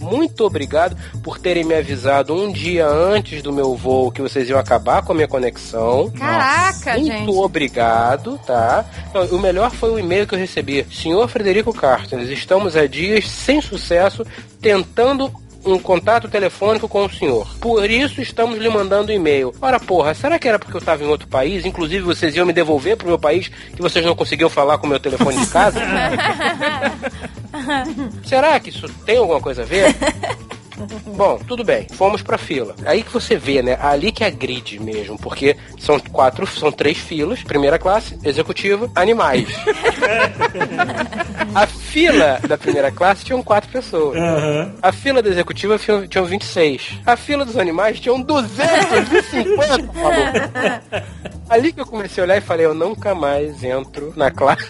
Muito 0.01 0.45
obrigado 0.45 0.97
por 1.23 1.39
terem 1.39 1.65
me 1.65 1.75
avisado 1.75 2.35
um 2.35 2.53
dia 2.53 2.87
antes 2.87 3.43
do 3.43 3.53
meu 3.53 3.75
voo 3.75 4.11
que 4.11 4.21
vocês 4.21 4.49
iam 4.49 4.59
acabar 4.59 5.03
com 5.03 5.13
a 5.13 5.15
minha 5.15 5.29
conexão. 5.29 6.11
Caraca, 6.11 6.95
Muito 6.95 7.07
gente. 7.07 7.31
obrigado, 7.39 8.39
tá? 8.47 8.85
Não, 9.15 9.25
o 9.27 9.39
melhor 9.39 9.71
foi 9.71 9.91
o 9.91 9.99
e-mail 9.99 10.27
que 10.27 10.35
eu 10.35 10.39
recebi. 10.39 10.87
Senhor 10.93 11.27
Frederico 11.29 11.73
Cartens, 11.73 12.29
estamos 12.29 12.77
há 12.77 12.87
dias 12.87 13.29
sem 13.31 13.61
sucesso 13.61 14.27
tentando 14.61 15.31
um 15.65 15.79
contato 15.79 16.29
telefônico 16.29 16.89
com 16.89 17.05
o 17.05 17.11
senhor. 17.11 17.49
Por 17.61 17.89
isso 17.91 18.21
estamos 18.21 18.59
lhe 18.59 18.69
mandando 18.69 19.11
um 19.11 19.15
e-mail. 19.15 19.53
Ora, 19.61 19.81
porra, 19.81 20.15
será 20.15 20.39
que 20.39 20.49
era 20.49 20.59
porque 20.59 20.77
eu 20.77 20.81
estava 20.81 21.03
em 21.03 21.07
outro 21.07 21.29
país? 21.29 21.65
Inclusive 21.65 22.05
vocês 22.05 22.35
iam 22.37 22.47
me 22.47 22.53
devolver 22.53 22.97
pro 22.97 23.09
meu 23.09 23.19
país 23.19 23.49
que 23.49 23.83
vocês 23.83 24.05
não 24.05 24.15
conseguiam 24.15 24.51
falar 24.51 24.79
com 24.79 24.87
o 24.87 24.91
meu 24.91 25.01
telefone 25.01 25.39
de 25.39 25.51
casa? 25.51 25.81
será 28.25 28.59
que 28.61 28.71
isso 28.71 28.89
tem 29.05 29.17
alguma 29.17 29.41
coisa 29.41 29.63
a 29.63 29.65
ver? 29.65 29.95
Bom, 31.17 31.39
tudo 31.47 31.63
bem, 31.63 31.87
fomos 31.93 32.21
pra 32.21 32.37
fila. 32.37 32.75
Aí 32.85 33.03
que 33.03 33.13
você 33.13 33.37
vê, 33.37 33.63
né? 33.63 33.79
Ali 33.81 34.11
que 34.11 34.25
é 34.25 34.27
a 34.27 34.31
grid 34.31 34.81
mesmo, 34.81 35.17
porque 35.19 35.57
são 35.79 36.01
quatro, 36.01 36.47
são 36.47 36.73
três 36.73 36.99
filas, 36.99 37.43
primeira 37.43 37.79
classe, 37.79 38.19
executiva, 38.25 38.91
animais. 38.95 39.47
a 41.55 41.67
fila 41.95 42.41
da 42.49 42.59
primeira 42.59 42.91
classe 42.91 43.25
tinham 43.25 43.41
quatro 43.41 43.71
pessoas. 43.71 44.19
A 44.83 44.91
fila 44.91 45.23
da 45.23 45.29
executiva 45.31 45.79
tinham, 45.79 46.07
tinham 46.09 46.25
26. 46.27 46.99
A 47.07 47.17
fila 47.17 47.45
dos 47.45 47.57
animais 47.57 48.01
tinham 48.01 48.21
250, 48.21 49.57
maluco. 49.57 49.95
Ali 51.49 51.73
que 51.73 51.81
eu 51.81 51.87
comecei 51.87 52.23
a 52.23 52.25
olhar 52.25 52.37
e 52.39 52.41
falei, 52.41 52.67
eu 52.67 52.75
nunca 52.75 53.15
mais 53.15 53.63
entro 53.63 54.13
na 54.17 54.31
classe 54.31 54.65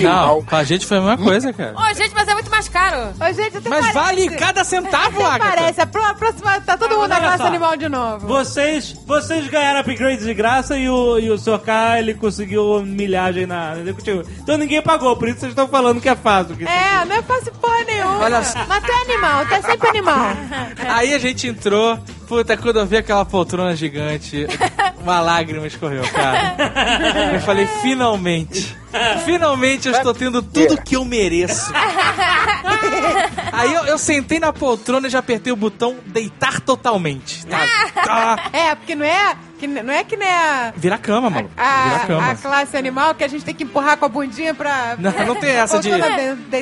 Não, 0.00 0.42
com 0.44 0.54
a 0.56 0.62
gente 0.62 0.86
foi 0.86 0.98
a 0.98 1.00
mesma 1.00 1.18
coisa, 1.18 1.52
cara. 1.52 1.74
Ô, 1.76 1.94
gente, 1.94 2.14
mas 2.14 2.28
é 2.28 2.34
muito 2.34 2.50
mais 2.50 2.68
caro. 2.68 3.12
Ô, 3.20 3.32
gente, 3.32 3.56
até 3.58 3.68
Mas 3.68 3.80
parece. 3.90 3.92
vale 3.92 4.28
cada 4.36 4.62
centavo, 4.64 5.20
Agatha. 5.22 5.56
parece. 5.56 5.80
A 5.80 5.86
pró- 5.86 6.14
próxima 6.14 6.60
tá 6.60 6.76
todo 6.78 6.94
mundo 6.96 7.08
na 7.08 7.18
classe 7.20 7.38
só. 7.38 7.46
animal 7.48 7.76
de 7.76 7.88
novo. 7.88 8.26
Vocês, 8.28 8.92
vocês 9.04 9.48
ganharam 9.48 9.80
upgrade 9.80 10.22
de 10.24 10.32
graça 10.32 10.78
e 10.78 10.88
o, 10.88 11.18
e 11.18 11.28
o 11.30 11.36
Sr. 11.36 11.58
K, 11.58 11.98
ele 11.98 12.14
conseguiu 12.14 12.82
milhagem 12.82 13.44
na, 13.44 13.74
na 13.74 13.80
executiva. 13.80 14.22
Então 14.40 14.56
ninguém 14.56 14.80
pagou, 14.80 15.16
por 15.16 15.28
isso 15.28 15.40
vocês 15.40 15.50
estão 15.50 15.66
falando 15.66 16.00
que 16.00 16.08
é 16.08 16.14
fácil. 16.14 16.56
Que 16.64 16.70
É, 16.72 17.04
não 17.04 17.16
é 17.16 17.22
fácil 17.22 17.52
porra 17.52 17.84
nenhuma. 17.84 18.18
Olha 18.18 18.42
só. 18.44 18.64
Mas 18.66 18.82
tu 18.82 18.90
é 18.90 19.12
animal, 19.12 19.46
tu 19.46 19.54
é 19.54 19.62
sempre 19.62 19.88
animal. 19.88 20.26
Aí 20.88 21.14
a 21.14 21.18
gente 21.18 21.46
entrou, 21.46 21.98
puta, 22.26 22.56
quando 22.56 22.78
eu 22.78 22.86
vi 22.86 22.96
aquela 22.96 23.24
poltrona 23.24 23.74
gigante, 23.76 24.46
uma 25.00 25.20
lágrima 25.20 25.66
escorreu, 25.66 26.02
cara. 26.08 27.34
Eu 27.34 27.40
falei, 27.40 27.66
finalmente. 27.82 28.76
Finalmente 29.24 29.88
eu 29.88 29.94
estou 29.94 30.12
tendo 30.12 30.42
tudo 30.42 30.80
que 30.82 30.96
eu 30.96 31.04
mereço. 31.04 31.72
Aí 33.52 33.72
eu, 33.72 33.84
eu 33.86 33.98
sentei 33.98 34.38
na 34.38 34.52
poltrona 34.52 35.06
e 35.06 35.10
já 35.10 35.18
apertei 35.18 35.52
o 35.52 35.56
botão 35.56 35.96
deitar 36.06 36.60
totalmente. 36.60 37.46
Tá? 37.46 37.66
Tá. 37.94 38.50
É, 38.52 38.74
porque 38.74 38.94
não 38.94 39.04
é 39.04 39.34
que, 39.68 39.82
não 39.82 39.92
é 39.92 40.02
que 40.04 40.16
nem 40.16 40.28
a, 40.28 40.72
Vira 40.76 40.96
a 40.96 40.98
cama, 40.98 41.30
mano. 41.30 41.50
A 41.56 41.96
a, 41.96 42.06
cama. 42.06 42.30
a 42.30 42.34
classe 42.34 42.76
animal 42.76 43.14
que 43.14 43.22
a 43.22 43.28
gente 43.28 43.44
tem 43.44 43.54
que 43.54 43.62
empurrar 43.64 43.96
com 43.96 44.04
a 44.04 44.08
bundinha 44.08 44.52
pra. 44.54 44.96
Não, 44.98 45.12
não 45.26 45.34
tem 45.36 45.50
essa 45.56 45.78
de 45.78 45.90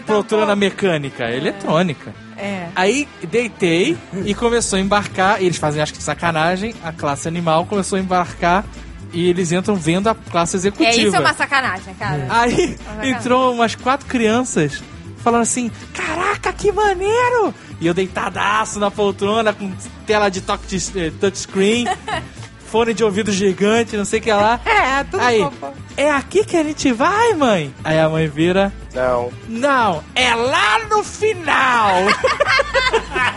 poltrona 0.06 0.52
um 0.52 0.56
mecânica, 0.56 1.24
é 1.24 1.36
eletrônica. 1.36 2.12
É. 2.36 2.68
Aí 2.74 3.08
deitei 3.22 3.96
e 4.24 4.34
começou 4.34 4.76
a 4.78 4.80
embarcar. 4.80 5.42
Eles 5.42 5.56
fazem, 5.56 5.82
acho 5.82 5.92
que 5.92 5.98
de 5.98 6.04
sacanagem. 6.04 6.74
A 6.84 6.92
classe 6.92 7.26
animal 7.28 7.66
começou 7.66 7.96
a 7.96 8.00
embarcar 8.00 8.64
e 9.12 9.28
eles 9.28 9.50
entram 9.52 9.74
vendo 9.74 10.08
a 10.08 10.14
classe 10.14 10.56
É, 10.56 10.58
executiva. 10.58 10.90
isso 10.90 11.16
é 11.16 11.20
uma 11.20 11.34
sacanagem, 11.34 11.94
cara. 11.94 12.26
Aí 12.28 12.76
Ah, 12.98 13.06
entrou 13.06 13.52
umas 13.54 13.74
quatro 13.74 14.06
crianças 14.06 14.82
falando 15.22 15.42
assim: 15.42 15.70
Caraca, 15.94 16.52
que 16.52 16.70
maneiro! 16.72 17.54
E 17.80 17.86
eu 17.86 17.94
deitadaço 17.94 18.78
na 18.78 18.90
poltrona 18.90 19.52
com 19.54 19.70
tela 20.06 20.28
de 20.28 20.40
toque 20.42 20.66
de 20.66 20.98
eh, 20.98 21.10
touchscreen, 21.18 21.86
fone 22.70 22.94
de 22.94 23.02
ouvido 23.02 23.32
gigante, 23.32 23.96
não 23.96 24.04
sei 24.04 24.20
o 24.20 24.22
que 24.22 24.32
lá. 24.32 24.60
É, 25.00 25.04
tudo 25.04 25.20
Aí, 25.22 25.40
fofo. 25.40 25.72
é 25.96 26.10
aqui 26.10 26.44
que 26.44 26.56
a 26.56 26.62
gente 26.62 26.92
vai, 26.92 27.32
mãe? 27.34 27.74
Aí 27.84 27.98
a 27.98 28.08
mãe 28.08 28.26
vira. 28.28 28.72
Não. 28.94 29.30
Não, 29.48 30.02
é 30.14 30.34
lá 30.34 30.78
no 30.90 31.02
final! 31.02 31.94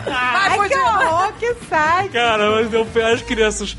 Vai, 0.05 0.59
Ai, 0.59 0.69
que 0.69 0.77
horror, 0.77 1.33
que 1.39 1.55
sai. 1.69 2.09
Cara, 2.09 2.51
mas 2.51 2.69
deu 2.69 2.85
pena 2.85 3.13
as 3.13 3.21
crianças. 3.21 3.77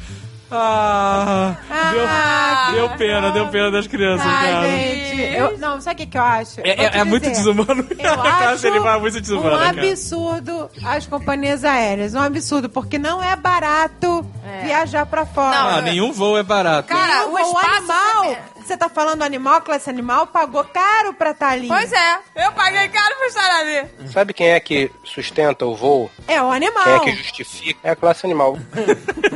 Ah, 0.51 1.57
Ah, 1.71 2.71
deu, 2.73 2.89
deu 2.89 2.97
pena, 2.97 3.31
deu 3.33 3.49
pena 3.49 3.71
das 3.71 3.87
crianças, 3.87 4.27
Ai, 4.27 4.53
cara. 4.53 4.69
gente. 4.69 5.35
Eu, 5.35 5.59
não, 5.59 5.81
sabe 5.81 5.95
o 5.95 5.97
que, 6.05 6.13
que 6.13 6.19
eu 6.19 6.23
acho? 6.23 6.61
É, 6.61 6.71
é- 6.71 6.99
é 6.99 7.05
muito 7.05 7.29
desumano. 7.29 7.87
Eu 7.99 8.23
acho 8.23 8.67
animal 8.69 8.97
é 8.97 9.01
muito 9.01 9.21
desumana, 9.21 9.57
um 9.57 9.59
cara. 9.59 9.81
absurdo 9.81 10.71
as 10.85 11.07
companhias 11.07 11.65
aéreas. 11.65 12.15
Um 12.15 12.21
absurdo, 12.21 12.69
porque 12.69 12.99
não 12.99 13.23
é 13.23 13.35
barato 13.35 14.25
É. 14.47 14.67
viajar 14.67 15.07
pra 15.07 15.25
fora. 15.27 15.57
Ah, 15.57 15.81
nenhum 15.81 16.13
voo 16.13 16.37
é 16.39 16.43
barato. 16.43 16.89
Cara, 16.89 17.27
o 17.27 17.33
o, 17.35 17.39
espaço... 17.39 17.67
animal, 17.77 18.37
você 18.57 18.77
tá 18.77 18.89
falando 18.89 19.23
animal, 19.23 19.61
classe 19.63 19.89
animal, 19.91 20.27
pagou 20.27 20.65
caro 20.65 21.15
pra 21.15 21.31
estar 21.31 21.49
ali. 21.51 21.69
Pois 21.69 21.93
é, 21.93 22.19
eu 22.37 22.53
paguei 22.53 22.89
caro 22.89 23.15
pra 23.17 23.27
estar 23.27 23.61
ali. 23.61 23.89
Sabe 24.13 24.33
quem 24.33 24.49
é 24.49 24.61
que 24.61 24.91
sustenta 25.05 25.65
o 25.67 25.75
voo? 25.75 26.11
É 26.29 26.41
o 26.41 26.51
animal. 26.51 26.85
Quem 26.85 26.95
é 26.95 27.01
que 27.01 27.23
justifica? 27.23 27.81
É 27.83 27.91
a 27.91 27.97
classe 27.97 28.25
animal. 28.27 28.57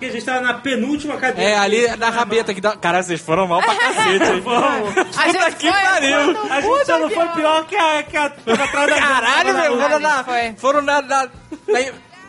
Porque 0.00 0.06
a 0.06 0.12
gente 0.12 0.24
tava 0.24 0.40
na 0.40 0.54
penúltima 0.54 1.18
cadeira. 1.18 1.50
É, 1.50 1.58
ali 1.58 1.86
na 1.98 2.08
rabeta 2.08 2.54
que 2.54 2.60
dá. 2.60 2.74
Cara, 2.74 3.02
vocês 3.02 3.20
foram 3.20 3.46
mal 3.46 3.60
pra 3.60 3.74
cacete, 3.74 4.24
hein? 4.32 4.42
A 5.18 5.26
gente 5.28 5.36
Puta 5.38 5.50
que 5.52 5.70
foi- 5.70 5.82
pariu! 5.82 6.38
A 6.50 6.60
gente 6.62 6.86
só 6.86 6.98
não 6.98 7.10
foi 7.10 7.28
pior 7.28 7.66
que 7.66 7.76
a, 7.76 8.02
que 8.02 8.16
a, 8.16 8.30
que 8.30 8.50
a 8.50 8.54
atrás 8.54 8.88
da 8.90 8.98
Caralho, 8.98 9.54
meu! 9.54 9.78
Foram 9.78 9.98
na, 10.00 10.24
Foi. 10.24 10.54
foram 10.56 10.80
na, 10.82 11.02
na, 11.02 11.24
na, 11.68 11.80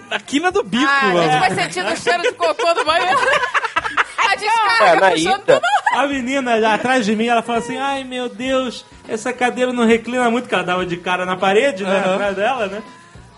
na 0.10 0.20
quina 0.20 0.52
do 0.52 0.64
bico, 0.64 0.84
Ah, 0.86 1.00
a 1.00 1.08
mano. 1.14 1.32
gente 1.32 1.40
foi 1.48 1.64
sentindo 1.64 1.90
o 1.94 1.96
cheiro 1.96 2.22
de 2.24 2.32
cocô 2.34 2.74
do 2.74 2.84
banheiro. 2.84 3.18
A 4.18 4.36
gente 4.36 4.46
É, 4.82 4.96
na 4.96 5.12
puxando 5.12 5.18
ida. 5.44 5.56
tudo. 5.56 5.62
A 5.94 6.08
menina 6.08 6.56
lá 6.56 6.74
atrás 6.76 7.06
de 7.06 7.16
mim, 7.16 7.28
ela 7.28 7.42
falou 7.42 7.60
assim: 7.62 7.78
Ai 7.78 8.04
meu 8.04 8.28
Deus, 8.30 8.86
essa 9.08 9.32
cadeira 9.34 9.72
não 9.74 9.86
reclina 9.86 10.30
muito, 10.30 10.48
que 10.48 10.54
ela 10.54 10.64
dava 10.64 10.86
de 10.86 10.96
cara 10.98 11.26
na 11.26 11.36
parede, 11.38 11.84
né? 11.84 12.00
Atrás 12.00 12.36
dela, 12.36 12.68
né? 12.68 12.82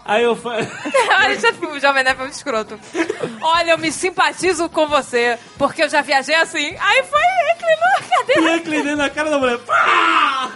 Aí 0.05 0.23
eu 0.23 0.35
falei. 0.35 0.67
Olha, 1.23 1.39
já- 1.39 1.49
o 1.51 1.80
Jovem 1.80 2.03
Nerd 2.03 2.15
foi 2.17 2.25
muito 2.25 2.35
escroto. 2.35 2.80
Olha, 3.41 3.71
eu 3.71 3.77
me 3.77 3.91
simpatizo 3.91 4.67
com 4.69 4.88
você, 4.88 5.39
porque 5.57 5.84
eu 5.84 5.89
já 5.89 6.01
viajei 6.01 6.35
assim. 6.35 6.75
Aí 6.80 7.03
foi, 7.03 7.21
reclinou 7.21 7.89
a 7.97 8.17
cadeira. 8.17 8.51
Reclinei 8.55 8.95
na 8.95 9.09
cara 9.09 9.30
da 9.30 9.39
mulher. 9.39 9.57
Pá! 9.59 10.51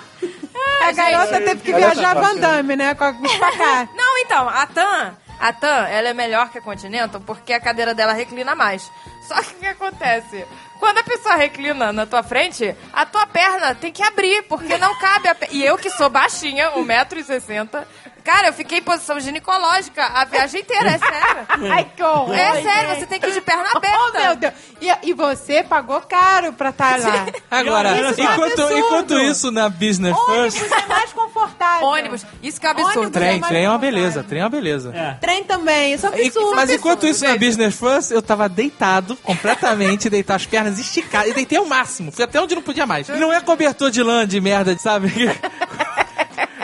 A 0.81 0.91
garota 0.91 1.39
teve 1.41 1.61
que 1.61 1.73
Olha 1.73 1.91
viajar 1.93 2.11
essa 2.17 2.21
Van 2.21 2.35
Damme, 2.35 2.75
né? 2.75 2.93
Com 2.95 3.03
a 3.05 3.13
pra 3.13 3.51
cá. 3.57 3.87
Não, 3.95 4.17
então, 4.19 4.49
a 4.49 4.65
TAM, 4.67 5.15
a 5.39 5.53
TAM, 5.53 5.87
ela 5.87 6.09
é 6.09 6.13
melhor 6.13 6.49
que 6.49 6.57
a 6.57 6.61
Continental 6.61 7.21
porque 7.21 7.53
a 7.53 7.59
cadeira 7.59 7.93
dela 7.93 8.13
reclina 8.13 8.55
mais. 8.55 8.89
Só 9.27 9.35
que 9.41 9.53
o 9.53 9.59
que 9.59 9.67
acontece? 9.67 10.45
Quando 10.79 10.99
a 10.99 11.03
pessoa 11.03 11.35
reclina 11.35 11.91
na 11.91 12.05
tua 12.05 12.21
frente, 12.23 12.75
a 12.93 13.05
tua 13.05 13.25
perna 13.27 13.73
tem 13.75 13.91
que 13.91 14.03
abrir, 14.03 14.43
porque 14.43 14.77
não 14.77 14.93
cabe 14.99 15.27
a 15.27 15.35
perna. 15.35 15.53
E 15.55 15.63
eu 15.65 15.77
que 15.77 15.89
sou 15.89 16.09
baixinha, 16.09 16.71
1,60m, 16.71 17.83
cara, 18.27 18.47
eu 18.49 18.53
fiquei 18.53 18.79
em 18.79 18.81
posição 18.81 19.17
ginecológica 19.21 20.03
a 20.05 20.25
viagem 20.25 20.59
inteira, 20.61 20.89
é 20.89 20.97
sério. 20.97 21.47
Ai, 21.71 21.87
que 21.95 22.03
horror. 22.03 22.35
É 22.35 22.61
sério, 22.61 22.89
gente. 22.89 22.99
você 22.99 23.05
tem 23.05 23.19
que 23.21 23.27
ir 23.27 23.31
de 23.33 23.39
perna 23.41 23.63
Oh, 23.73 23.77
aberta. 23.77 24.19
meu 24.19 24.35
Deus. 24.35 24.53
E, 24.81 25.09
e 25.09 25.13
você 25.13 25.63
pagou 25.63 26.01
caro 26.01 26.51
pra 26.53 26.69
estar 26.69 26.99
lá. 26.99 27.25
Agora, 27.49 27.91
Isso 28.11 28.21
é 28.21 28.23
um 28.29 28.33
enquanto, 28.33 28.51
absurdo. 28.61 28.77
enquanto 28.77 29.19
isso 29.21 29.49
na 29.51 29.69
Business 29.69 30.15
First. 30.25 30.57
Ônibus 30.61 30.71
é 30.83 30.85
mais 30.87 31.13
confortável. 31.13 31.87
Ônibus, 31.87 32.25
isso 32.43 32.59
que 32.59 32.65
é 32.67 32.69
um 32.69 32.71
absurdo. 32.73 32.97
Ônibus 32.99 33.13
Trem, 33.13 33.39
mais 33.39 33.49
trem 33.51 33.63
é 33.65 33.69
uma 33.69 33.77
beleza, 33.77 34.23
trem 34.23 34.41
é 34.41 34.43
uma 34.43 34.49
beleza. 34.49 34.91
É. 34.93 35.13
Trem 35.21 35.43
também, 35.45 35.93
isso 35.93 36.05
é 36.05 36.09
um 36.09 36.15
E- 36.15 36.25
absurdo. 36.27 36.55
mas 36.55 36.69
enquanto 36.69 37.05
absurdo, 37.05 37.11
isso 37.15 37.23
na. 37.25 37.37
Business 37.37 37.75
First, 37.79 38.11
eu 38.11 38.21
tava 38.21 38.49
deitado 38.49 39.15
completamente, 39.17 40.09
deitar 40.11 40.35
as 40.35 40.45
pernas 40.45 40.77
esticadas. 40.77 41.31
E 41.31 41.33
deitei 41.33 41.57
ao 41.57 41.65
máximo. 41.65 42.11
Fui 42.11 42.23
até 42.25 42.41
onde 42.41 42.53
não 42.55 42.61
podia 42.61 42.85
mais. 42.85 43.07
E 43.09 43.13
não 43.13 43.31
é 43.31 43.39
cobertor 43.39 43.89
de 43.89 44.03
lã 44.03 44.27
de 44.27 44.39
merda, 44.41 44.77
sabe? 44.77 45.07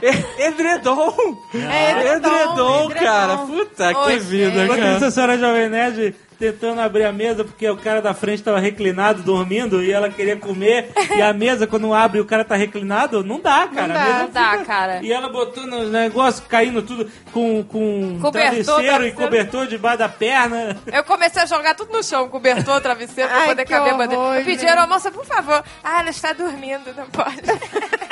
É 0.06 0.48
edredom. 0.48 1.38
É 1.54 1.92
edredom, 1.92 2.36
edredom, 2.36 2.86
edredom. 2.92 3.06
cara. 3.06 3.38
Puta 3.38 3.98
Oi, 4.00 4.14
que 4.14 4.20
vida, 4.20 4.64
Enquanto 4.66 4.80
cara. 4.80 4.96
isso, 4.96 5.06
a 5.06 5.12
senhora 5.12 5.38
Jovem 5.38 5.70
Nerd 5.70 6.16
tentando 6.40 6.82
abrir 6.82 7.06
a 7.06 7.12
mesa 7.14 7.46
porque 7.46 7.70
o 7.70 7.78
cara 7.78 8.02
da 8.02 8.14
frente 8.14 8.44
tava 8.44 8.60
reclinado, 8.60 9.22
dormindo, 9.22 9.82
e 9.82 9.94
ela 9.94 10.10
queria 10.10 10.36
comer. 10.36 10.92
e 11.16 11.22
a 11.22 11.32
mesa, 11.32 11.66
quando 11.66 11.94
abre 11.94 12.18
e 12.18 12.22
o 12.22 12.26
cara 12.26 12.44
tá 12.44 12.56
reclinado, 12.58 13.24
não 13.24 13.40
dá, 13.40 13.66
cara. 13.74 13.88
Não 13.88 13.94
dá. 13.94 14.18
Não 14.24 14.30
dá, 14.30 14.52
fica- 14.52 14.66
cara. 14.66 15.00
E 15.02 15.14
ela 15.14 15.30
botando 15.30 15.72
os 15.74 15.90
negócios, 15.90 16.46
caindo 16.46 16.82
tudo 16.82 17.10
com, 17.32 17.64
com 17.64 18.20
Cobertor, 18.20 18.32
travesseiro 18.32 18.82
e 18.82 18.88
travesseiro. 18.90 19.16
cobertor 19.16 19.68
debaixo 19.68 20.00
da 20.00 20.10
perna. 20.10 20.76
Eu 20.92 21.04
comecei 21.06 21.42
a 21.42 21.46
jogar 21.46 21.76
tudo 21.76 21.94
no 21.94 22.04
chão, 22.04 22.28
cobertor, 22.28 22.82
travesseiro, 22.82 23.30
pra 23.30 23.40
Ai, 23.40 23.48
poder 23.48 23.66
caber 23.66 23.94
a 23.94 23.98
bandeira. 23.98 24.24
Eu 24.40 24.44
pedi 24.44 24.62
gente. 24.68 24.78
a 24.78 24.86
moça, 24.88 25.12
por 25.12 25.26
favor. 25.26 25.64
Ah, 25.82 26.02
ela 26.02 26.10
está 26.10 26.34
dormindo, 26.34 26.94
não 26.98 27.06
pode. 27.06 27.40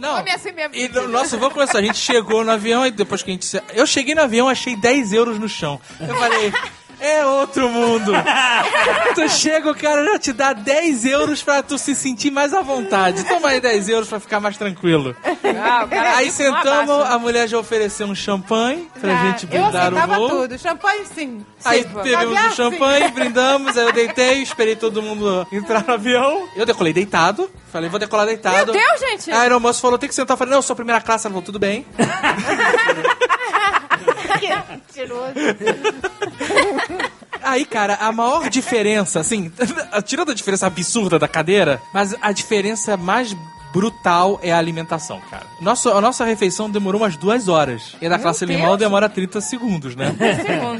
Não. 0.00 0.16
Come 0.16 0.30
assim 0.30 0.52
mesmo. 0.52 0.74
E 0.74 0.88
no 0.88 1.08
nosso 1.08 1.38
voo 1.38 1.50
começou, 1.50 1.78
a 1.78 1.82
gente 1.82 1.98
chegou 1.98 2.42
no 2.44 2.50
avião 2.50 2.86
e 2.86 2.90
depois 2.90 3.22
que 3.22 3.30
a 3.30 3.34
gente... 3.34 3.62
Eu 3.74 3.86
cheguei 3.86 4.14
no 4.14 4.22
avião, 4.22 4.48
achei 4.48 4.74
10 4.74 5.12
euros 5.12 5.38
no 5.38 5.48
chão. 5.48 5.80
Eu 6.00 6.16
falei... 6.16 6.52
É 7.00 7.24
outro 7.24 7.68
mundo. 7.68 8.12
tu 9.14 9.28
chega, 9.28 9.70
o 9.70 9.74
cara 9.74 10.04
já 10.04 10.18
te 10.18 10.32
dá 10.32 10.52
10 10.52 11.04
euros 11.06 11.42
pra 11.42 11.62
tu 11.62 11.78
se 11.78 11.94
sentir 11.94 12.30
mais 12.30 12.52
à 12.52 12.60
vontade. 12.60 13.24
Toma 13.24 13.48
aí 13.48 13.60
10 13.60 13.88
euros 13.88 14.08
pra 14.08 14.20
ficar 14.20 14.38
mais 14.40 14.56
tranquilo. 14.56 15.16
Ah, 15.24 15.84
o 15.84 15.88
cara 15.88 16.16
Aí 16.16 16.30
sentamos, 16.30 17.00
a 17.06 17.18
mulher 17.18 17.48
já 17.48 17.58
ofereceu 17.58 18.06
um 18.06 18.14
champanhe 18.14 18.88
pra 19.00 19.12
Ah, 19.12 19.26
gente 19.32 19.44
eu 19.50 19.70
brindar 19.70 20.10
o 20.10 20.14
voo. 20.14 20.28
tudo. 20.28 20.58
Champanhe, 20.58 21.06
sim. 21.14 21.44
Aí 21.64 21.82
Sim. 21.82 21.88
bebemos 21.88 22.12
Caviar, 22.34 22.46
um 22.46 22.50
sim. 22.50 22.56
champanhe, 22.56 23.08
brindamos, 23.10 23.76
aí 23.78 23.84
eu 23.86 23.92
deitei, 23.92 24.42
esperei 24.42 24.76
todo 24.76 25.02
mundo 25.02 25.46
entrar 25.52 25.84
no 25.86 25.94
avião. 25.94 26.48
Eu 26.56 26.66
decolei 26.66 26.92
deitado, 26.92 27.50
falei, 27.72 27.88
vou 27.88 27.98
decolar 27.98 28.26
deitado. 28.26 28.72
Meu 28.72 28.82
Deus, 28.82 29.00
gente! 29.00 29.30
Aí 29.30 29.36
a 29.38 29.40
aeromoça 29.42 29.80
falou, 29.80 29.98
tem 29.98 30.08
que 30.08 30.14
sentar. 30.14 30.34
Eu 30.34 30.38
falei, 30.38 30.50
não, 30.52 30.58
eu 30.58 30.62
sou 30.62 30.76
primeira 30.76 31.00
classe, 31.00 31.26
ela 31.26 31.32
falou, 31.32 31.44
tudo 31.44 31.58
bem. 31.58 31.86
Mentiroso. 34.68 35.34
Aí, 37.42 37.64
cara, 37.64 37.94
a 37.94 38.12
maior 38.12 38.48
diferença, 38.50 39.20
assim, 39.20 39.50
tirando 40.04 40.30
a 40.30 40.34
diferença 40.34 40.66
absurda 40.66 41.18
da 41.18 41.26
cadeira, 41.28 41.80
mas 41.92 42.14
a 42.20 42.32
diferença 42.32 42.96
mais 42.96 43.34
brutal 43.72 44.40
é 44.42 44.52
a 44.52 44.58
alimentação, 44.58 45.20
cara. 45.30 45.44
Nossa, 45.60 45.90
a 45.90 46.00
nossa 46.00 46.24
refeição 46.24 46.68
demorou 46.68 47.00
umas 47.00 47.16
duas 47.16 47.48
horas. 47.48 47.96
E 48.00 48.06
a 48.06 48.08
da 48.10 48.18
classe 48.18 48.44
Deus. 48.44 48.58
animal 48.58 48.76
demora 48.76 49.08
30 49.08 49.40
segundos, 49.40 49.94
né? 49.94 50.14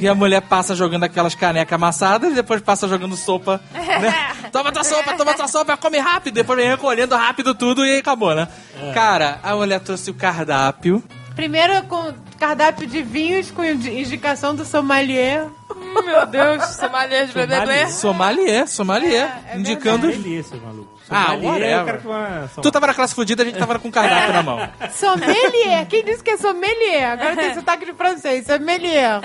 E 0.01 0.09
a 0.09 0.15
mulher 0.15 0.43
passa 0.43 0.75
jogando 0.75 1.05
aquelas 1.05 1.35
canecas 1.35 1.73
amassadas 1.73 2.33
e 2.33 2.35
depois 2.35 2.61
passa 2.61 2.89
jogando 2.89 3.17
sopa, 3.17 3.61
né? 3.73 4.13
Toma 4.51 4.73
tua 4.73 4.83
sopa, 4.83 5.15
toma 5.15 5.33
tua 5.33 5.47
sopa, 5.47 5.77
come 5.77 5.99
rápido. 5.99 6.35
Depois 6.35 6.59
vem 6.59 6.69
recolhendo 6.69 7.15
rápido 7.15 7.55
tudo 7.55 7.87
e 7.87 7.99
acabou, 7.99 8.35
né? 8.35 8.49
Cara, 8.93 9.39
a 9.45 9.55
mulher 9.55 9.79
trouxe 9.79 10.11
o 10.11 10.15
cardápio. 10.15 11.01
Primeiro 11.37 11.81
com 11.85 12.13
cardápio 12.41 12.87
de 12.87 13.03
vinhos 13.03 13.51
com 13.51 13.63
indi- 13.63 14.01
indicação 14.01 14.55
do 14.55 14.65
sommelier. 14.65 15.47
Hum, 15.71 16.03
Meu 16.05 16.27
Deus, 16.27 16.65
sommelier 16.75 17.27
de 17.27 17.33
bebê. 17.35 17.87
Sommelier, 17.89 18.67
sommelier. 18.67 19.31
indicando. 19.55 20.09
Delícia, 20.09 20.57
maluco. 20.57 20.89
Ah, 21.13 21.27
Sommelier, 21.33 21.51
whatever. 21.81 22.01
que 22.01 22.07
vai- 22.07 22.49
Tu 22.63 22.71
tava 22.71 22.87
na 22.87 22.95
classe 22.95 23.15
fudida, 23.17 23.43
a 23.43 23.47
gente 23.47 23.59
tava 23.59 23.79
com 23.81 23.89
o 23.89 23.91
cardápio 23.93 24.33
na 24.33 24.43
mão. 24.45 24.69
Sommelier. 24.93 25.85
Quem 25.89 26.05
disse 26.05 26.23
que 26.23 26.31
é 26.31 26.37
sommelier? 26.37 27.11
Agora 27.13 27.35
tem 27.37 27.53
sotaque 27.55 27.85
de 27.85 27.93
francês. 27.95 28.47
Sommelier. 28.47 29.21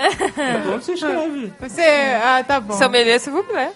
Como 0.64 0.80
você 0.82 0.92
escreve? 0.94 1.52
Você... 1.60 1.82
Ah, 2.22 2.42
tá 2.46 2.58
bom. 2.60 2.74
Sommelier, 2.76 3.20
se 3.20 3.30
vous 3.30 3.44
plaît. 3.46 3.70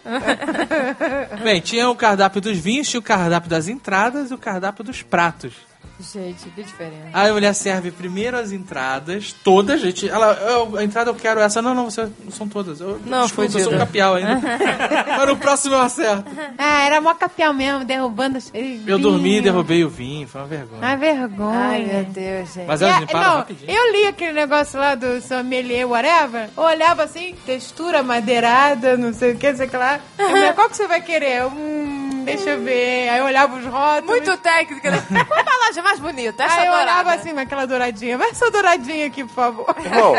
Bem, 1.43 1.61
tinha 1.61 1.89
o 1.89 1.95
cardápio 1.95 2.41
dos 2.41 2.57
vinhos, 2.59 2.89
tinha 2.89 2.99
o 3.01 3.03
cardápio 3.03 3.49
das 3.49 3.69
entradas 3.69 4.31
e 4.31 4.35
o 4.35 4.39
cardápio 4.39 4.83
dos 4.85 5.03
pratos. 5.03 5.53
Gente, 6.01 6.49
que 6.51 6.63
diferença. 6.63 7.09
Aí 7.13 7.29
a 7.31 7.33
mulher 7.33 7.55
serve 7.55 7.91
primeiro 7.91 8.37
as 8.39 8.53
entradas, 8.53 9.35
todas, 9.45 9.81
gente. 9.81 10.09
Ela, 10.09 10.33
eu- 10.35 10.77
a 10.77 10.85
entrada 10.85 11.11
eu 11.11 11.15
quero 11.15 11.41
essa. 11.41 11.61
Não, 11.61 11.75
não, 11.75 11.91
você, 11.91 12.09
não 12.25 12.31
são 12.33 12.49
todas. 12.49 12.81
Eu, 12.81 13.01
Não, 13.05 13.23
desculpa, 13.25 13.53
eu 13.59 13.65
sou 13.65 13.75
um 13.75 13.79
capial 13.79 14.15
ainda. 14.15 14.41
Mas 15.19 15.29
no 15.29 15.37
próximo 15.37 15.75
eu 15.75 15.83
acerto. 15.83 16.25
Ah, 16.57 16.83
era 16.85 17.01
mó 17.01 17.13
capial 17.15 17.53
mesmo, 17.53 17.85
derrubando 17.85 18.39
as... 18.39 18.51
Eu 18.87 18.99
dormi 18.99 19.39
e 19.39 19.41
derrubei 19.41 19.85
o 19.85 19.89
vinho, 19.89 20.27
foi 20.27 20.41
uma 20.41 20.47
vergonha. 20.47 20.81
Ah, 20.83 20.97
vergonha. 20.97 21.59
Ai, 21.59 21.85
meu 21.85 22.05
Deus, 22.05 22.55
gente. 22.55 22.67
Mas 22.67 22.81
elas 22.83 22.97
É, 22.97 23.01
limparam 23.01 23.29
não, 23.29 23.37
rapidinho. 23.39 23.71
eu 23.71 23.93
li 23.93 24.07
aquele 24.07 24.33
negócio 24.33 24.79
lá 24.81 24.95
do 24.95 25.21
sommelier, 25.21 25.87
whatever. 25.89 26.49
Eu 26.57 26.63
olhava 26.63 27.03
assim, 27.05 27.35
textura 27.45 28.03
madeirada, 28.03 28.97
não 28.97 29.13
sei 29.13 29.33
o 29.33 29.37
que, 29.37 29.55
sei 29.55 29.67
o 29.67 29.71
que 29.71 29.77
lá. 29.77 30.01
Eu 30.19 30.29
falei, 30.31 30.53
qual 30.53 30.69
que 30.71 30.77
você 30.77 30.87
vai 30.87 31.01
querer? 31.01 31.45
Hum, 31.47 32.10
deixa 32.37 32.51
eu 32.51 32.63
ver. 32.63 33.09
Aí 33.09 33.19
eu 33.19 33.25
olhava 33.25 33.57
os 33.57 33.65
rótulos. 33.65 34.07
Muito 34.07 34.37
técnica, 34.39 34.91
né? 34.91 35.05
Qual 35.27 35.39
a 35.39 35.43
embalagem 35.43 35.83
mais 35.83 35.99
bonita? 36.01 36.43
Essa 36.45 36.55
Aí 36.61 36.67
eu 36.67 36.73
dourada. 36.73 36.91
olhava 36.93 37.15
assim, 37.15 37.31
aquela 37.39 37.67
douradinha. 37.67 38.19
Vai 38.19 38.31
essa 38.31 38.51
douradinha 38.51 39.07
aqui, 39.07 39.25
por 39.25 39.35
favor. 39.35 39.77
Irmão, 39.85 40.15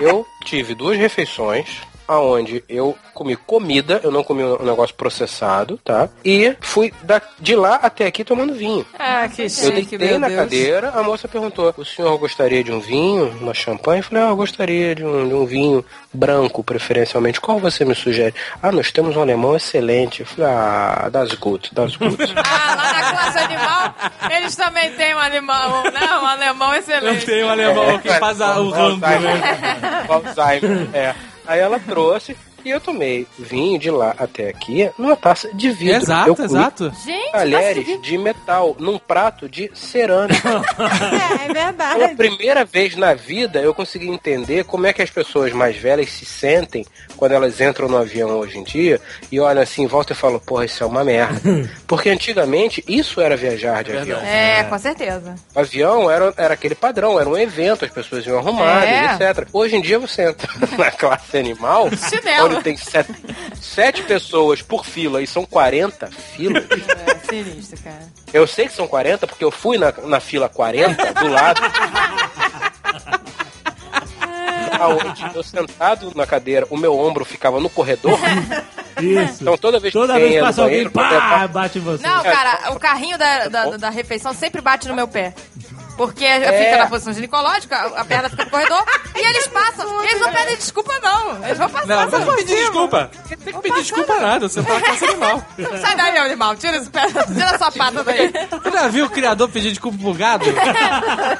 eu 0.00 0.26
tive 0.44 0.74
duas 0.74 0.96
refeições 0.98 1.80
aonde 2.08 2.64
eu 2.68 2.96
comi 3.14 3.36
comida, 3.36 4.00
eu 4.02 4.10
não 4.10 4.24
comi 4.24 4.42
um 4.42 4.64
negócio 4.64 4.94
processado, 4.94 5.78
tá? 5.84 6.08
E 6.24 6.56
fui 6.60 6.92
da- 7.02 7.20
de 7.38 7.54
lá 7.54 7.74
até 7.82 8.06
aqui 8.06 8.24
tomando 8.24 8.54
vinho. 8.54 8.86
Ah, 8.98 9.28
que 9.28 9.42
Eu 9.42 9.50
chique, 9.50 9.70
deitei 9.98 10.08
meu 10.08 10.18
na 10.18 10.28
Deus. 10.28 10.40
cadeira, 10.40 10.88
a 10.94 11.02
moça 11.02 11.28
perguntou: 11.28 11.74
o 11.76 11.84
senhor 11.84 12.16
gostaria 12.18 12.64
de 12.64 12.72
um 12.72 12.80
vinho, 12.80 13.36
uma 13.40 13.52
champanhe? 13.54 14.00
Eu 14.00 14.04
falei: 14.04 14.24
ah, 14.24 14.28
eu 14.28 14.36
gostaria 14.36 14.94
de 14.94 15.04
um, 15.04 15.28
de 15.28 15.34
um 15.34 15.44
vinho 15.46 15.84
branco, 16.12 16.64
preferencialmente. 16.64 17.40
Qual 17.40 17.58
você 17.58 17.84
me 17.84 17.94
sugere? 17.94 18.34
Ah, 18.62 18.72
nós 18.72 18.90
temos 18.90 19.14
um 19.16 19.20
alemão 19.20 19.54
excelente. 19.54 20.20
Eu 20.20 20.26
falei: 20.26 20.50
ah, 20.50 21.08
das 21.12 21.34
gut, 21.34 21.74
das 21.74 21.94
gut. 21.96 22.16
Ah, 22.36 22.74
lá 22.74 22.92
na 22.92 23.10
classe 23.12 23.38
animal, 23.38 23.94
eles 24.36 24.56
também 24.56 24.90
têm 24.92 25.14
um 25.14 25.18
animal, 25.18 25.82
né? 25.84 26.00
Um 26.22 26.26
alemão 26.26 26.72
Eu 26.72 26.78
excelente. 26.80 27.26
tenho 27.26 27.46
um 27.46 27.50
alemão 27.50 27.98
que 27.98 28.08
faz 28.14 28.40
a- 28.40 28.58
o 28.60 28.70
rango, 28.70 29.00
né? 29.00 30.06
O 30.08 30.12
Alzheimer, 30.12 30.88
é. 30.94 31.14
Aí 31.48 31.60
ela 31.60 31.80
trouxe 31.80 32.36
e 32.64 32.70
eu 32.70 32.80
tomei 32.80 33.26
vinho 33.38 33.78
de 33.78 33.90
lá 33.90 34.14
até 34.18 34.48
aqui 34.48 34.90
numa 34.98 35.16
taça 35.16 35.50
de 35.54 35.70
vidro. 35.70 35.96
Exato, 36.02 36.28
eu 36.28 36.36
comi 36.36 36.48
exato. 36.48 36.92
Gente, 37.04 37.32
Talheres 37.32 38.02
de 38.02 38.18
metal 38.18 38.76
num 38.78 38.98
prato 38.98 39.48
de 39.48 39.70
cerâmica. 39.74 40.38
É, 40.78 41.44
é 41.44 41.48
Pela 41.48 41.72
verdade. 41.72 42.14
primeira 42.16 42.64
vez 42.64 42.94
na 42.96 43.14
vida 43.14 43.60
eu 43.60 43.74
consegui 43.74 44.08
entender 44.08 44.64
como 44.64 44.86
é 44.86 44.92
que 44.92 45.02
as 45.02 45.10
pessoas 45.10 45.52
mais 45.52 45.76
velhas 45.76 46.10
se 46.10 46.24
sentem 46.24 46.84
quando 47.16 47.32
elas 47.32 47.60
entram 47.60 47.88
no 47.88 47.96
avião 47.96 48.30
hoje 48.38 48.58
em 48.58 48.64
dia 48.64 49.00
e 49.30 49.40
olham 49.40 49.60
assim, 49.62 49.86
volta 49.86 50.12
e 50.12 50.16
falam, 50.16 50.38
porra, 50.38 50.64
isso 50.64 50.82
é 50.82 50.86
uma 50.86 51.02
merda. 51.04 51.40
Porque 51.86 52.08
antigamente 52.10 52.84
isso 52.86 53.20
era 53.20 53.36
viajar 53.36 53.82
de 53.84 53.96
avião. 53.96 54.20
É, 54.20 54.64
com 54.64 54.78
certeza. 54.78 55.34
O 55.54 55.58
avião 55.60 56.10
era, 56.10 56.32
era 56.36 56.54
aquele 56.54 56.74
padrão, 56.74 57.18
era 57.18 57.28
um 57.28 57.36
evento, 57.36 57.84
as 57.84 57.90
pessoas 57.90 58.26
iam 58.26 58.38
arrumadas, 58.38 58.88
É. 58.88 59.14
etc. 59.14 59.48
Hoje 59.52 59.76
em 59.76 59.80
dia 59.80 59.98
você 59.98 60.28
entra 60.28 60.48
na 60.78 60.90
classe 60.90 61.36
animal, 61.36 61.88
Chinelo. 61.90 62.47
Tem 62.62 62.76
sete, 62.76 63.12
sete 63.60 64.02
pessoas 64.02 64.60
por 64.62 64.84
fila 64.84 65.22
e 65.22 65.26
são 65.26 65.44
40 65.44 66.08
filas. 66.08 66.64
É, 66.64 67.18
sinistro, 67.28 67.78
cara. 67.82 68.06
Eu 68.32 68.46
sei 68.46 68.66
que 68.66 68.72
são 68.74 68.86
40 68.88 69.26
porque 69.26 69.44
eu 69.44 69.50
fui 69.50 69.78
na, 69.78 69.92
na 70.04 70.20
fila 70.20 70.48
40 70.48 71.14
do 71.14 71.28
lado. 71.28 71.60
Aonde 74.80 75.30
eu 75.34 75.42
sentado 75.42 76.12
na 76.14 76.26
cadeira, 76.26 76.66
o 76.70 76.76
meu 76.76 76.96
ombro 76.96 77.24
ficava 77.24 77.58
no 77.60 77.68
corredor. 77.68 78.18
Isso. 79.00 79.42
Então 79.42 79.56
toda 79.56 79.78
vez 79.80 79.92
que 79.92 79.98
Toda 79.98 80.12
alguém 80.14 80.28
vez 80.28 80.34
que 80.34 80.40
no 80.40 80.46
passa 80.46 80.62
alguém, 80.62 80.88
pá, 80.90 81.10
levar- 81.10 81.48
bate 81.48 81.78
em 81.78 81.82
você. 81.82 82.06
Não, 82.06 82.22
cara, 82.22 82.72
o 82.72 82.78
carrinho 82.78 83.18
da, 83.18 83.48
da, 83.48 83.76
da 83.76 83.90
refeição 83.90 84.32
sempre 84.32 84.60
bate 84.60 84.86
no 84.88 84.94
meu 84.94 85.08
pé. 85.08 85.34
Porque 85.98 86.24
fica 86.24 86.76
na 86.78 86.86
posição 86.86 87.12
ginecológica, 87.12 87.76
a 87.76 88.00
a 88.00 88.04
perna 88.04 88.30
fica 88.30 88.44
no 88.44 88.50
corredor, 88.50 88.84
e 89.16 89.18
eles 89.18 89.48
passam. 89.48 90.04
E 90.04 90.06
eles 90.06 90.20
não 90.20 90.32
pedem 90.32 90.56
desculpa, 90.56 90.92
não. 91.02 91.44
Eles 91.44 91.58
vão 91.58 91.68
passar. 91.68 91.86
Não, 91.88 92.18
não 92.18 92.24
por 92.24 92.36
pedir 92.36 92.54
desculpa. 92.54 93.10
Tem 93.28 93.52
que 93.52 93.60
pedir 93.60 93.82
desculpa 93.82 94.20
nada, 94.20 94.48
você 94.48 94.62
tá 94.62 94.80
classe 94.80 95.04
animal. 95.04 95.42
Sai 95.80 95.96
daí, 95.96 96.12
meu 96.12 96.22
animal. 96.22 96.54
Tira, 96.54 96.76
esse 96.76 96.88
pé, 96.88 97.06
tira 97.08 97.50
essa 97.52 97.72
pata 97.72 98.04
daí. 98.04 98.32
Você 98.62 98.70
já 98.70 98.86
viu 98.86 99.06
o 99.06 99.10
criador 99.10 99.48
pedir 99.48 99.70
desculpa 99.70 99.98
pro 99.98 100.14
gado? 100.14 100.44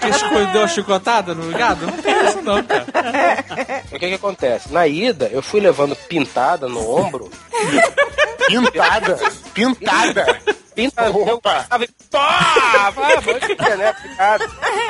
Que 0.00 0.08
escondeu 0.08 0.64
a 0.64 0.68
chicotada 0.68 1.34
no 1.34 1.56
gado? 1.56 1.86
Não 1.86 1.92
tem 1.92 2.26
isso 2.26 2.42
não, 2.42 2.62
cara. 2.64 2.86
O 3.92 3.98
que 3.98 4.08
que 4.08 4.14
acontece? 4.14 4.72
Na 4.72 4.88
ida, 4.88 5.28
eu 5.32 5.40
fui 5.40 5.60
levando 5.60 5.94
pintada 5.94 6.66
no 6.66 6.80
ombro. 6.96 7.30
Pintada. 8.48 9.18
Pintada. 9.54 10.40
Pintada. 10.78 11.10
Opa. 11.10 11.66
Tava, 11.68 11.86
pá! 12.08 12.92
Pode 12.92 13.76
né? 13.76 13.94
Obrigado. 13.98 14.44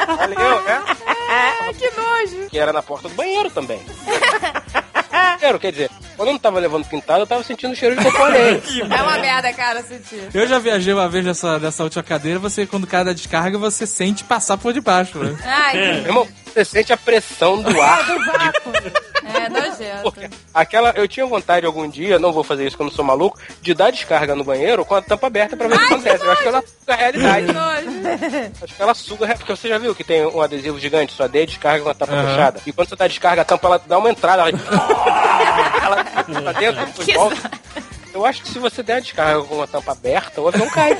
Valeu, 0.06 0.62
né? 0.64 0.84
Ai, 1.30 1.72
que 1.72 1.90
nojo. 1.92 2.50
Que 2.50 2.58
era 2.58 2.74
na 2.74 2.82
porta 2.82 3.08
do 3.08 3.14
banheiro 3.14 3.48
também. 3.48 3.80
Quer 5.58 5.72
dizer, 5.72 5.90
quando 6.14 6.28
eu 6.28 6.32
não 6.32 6.38
tava 6.38 6.60
levando 6.60 6.84
pintada, 6.84 7.20
eu 7.20 7.26
tava 7.26 7.42
sentindo 7.42 7.72
o 7.72 7.76
cheiro 7.76 7.96
de 7.96 8.04
cocô 8.04 8.22
alheio. 8.22 8.60
É 8.92 9.02
uma 9.02 9.18
merda, 9.18 9.50
cara, 9.54 9.82
sentir. 9.82 10.28
Eu 10.34 10.46
já 10.46 10.58
viajei 10.58 10.92
uma 10.92 11.08
vez 11.08 11.24
nessa, 11.24 11.58
nessa 11.58 11.82
última 11.84 12.02
cadeira, 12.02 12.38
você, 12.38 12.66
quando 12.66 12.86
cai 12.86 13.02
da 13.02 13.14
descarga, 13.14 13.56
você 13.56 13.86
sente 13.86 14.24
passar 14.24 14.58
por 14.58 14.74
debaixo, 14.74 15.18
né? 15.18 15.38
Ai, 15.42 15.74
Meu 15.74 16.06
irmão, 16.06 16.28
você 16.48 16.64
sente 16.64 16.92
a 16.92 16.96
pressão 16.96 17.60
do 17.62 17.80
ar. 17.80 18.04
é 19.34 19.48
nojento. 19.50 20.02
Porque 20.02 20.28
aquela, 20.52 20.90
eu 20.96 21.06
tinha 21.06 21.26
vontade 21.26 21.64
algum 21.66 21.88
dia, 21.88 22.18
não 22.18 22.32
vou 22.32 22.42
fazer 22.44 22.66
isso 22.66 22.76
quando 22.76 22.90
eu 22.90 22.94
sou 22.94 23.04
maluco, 23.04 23.38
de 23.60 23.74
dar 23.74 23.90
descarga 23.90 24.34
no 24.34 24.44
banheiro 24.44 24.84
com 24.84 24.94
a 24.94 25.02
tampa 25.02 25.26
aberta 25.26 25.56
pra 25.56 25.68
ver 25.68 25.74
o 25.74 25.78
que 25.78 25.84
acontece. 25.84 26.24
Eu 26.24 26.32
acho 26.32 26.42
que 26.42 26.48
ela 26.48 26.62
suga 26.62 26.92
a 26.92 26.96
realidade. 26.96 27.46
Acho 28.62 28.74
que 28.74 28.82
ela 28.82 28.94
suga, 28.94 29.34
porque 29.36 29.54
você 29.56 29.68
já 29.68 29.78
viu 29.78 29.94
que 29.94 30.04
tem 30.04 30.26
um 30.26 30.40
adesivo 30.40 30.78
gigante, 30.78 31.12
só 31.12 31.28
dê 31.28 31.46
descarga 31.46 31.82
com 31.84 31.90
a 31.90 31.94
tampa 31.94 32.12
Aham. 32.14 32.28
fechada. 32.28 32.60
E 32.66 32.72
quando 32.72 32.88
você 32.88 32.96
dá 32.96 33.06
descarga, 33.06 33.42
a 33.42 33.44
tampa 33.44 33.66
ela 33.68 33.82
dá 33.86 33.98
uma 33.98 34.10
entrada, 34.10 34.42
ela, 34.42 34.50
ela 35.84 36.04
pra 36.42 36.52
dentro, 36.52 36.86
depois 36.86 37.14
volta. 37.14 37.50
Eu 38.12 38.24
acho 38.24 38.42
que 38.42 38.48
se 38.48 38.58
você 38.58 38.82
der 38.82 38.94
a 38.94 39.00
descarga 39.00 39.42
com 39.44 39.62
a 39.62 39.66
tampa 39.66 39.92
aberta, 39.92 40.40
o 40.40 40.48
avião 40.48 40.68
cai. 40.70 40.96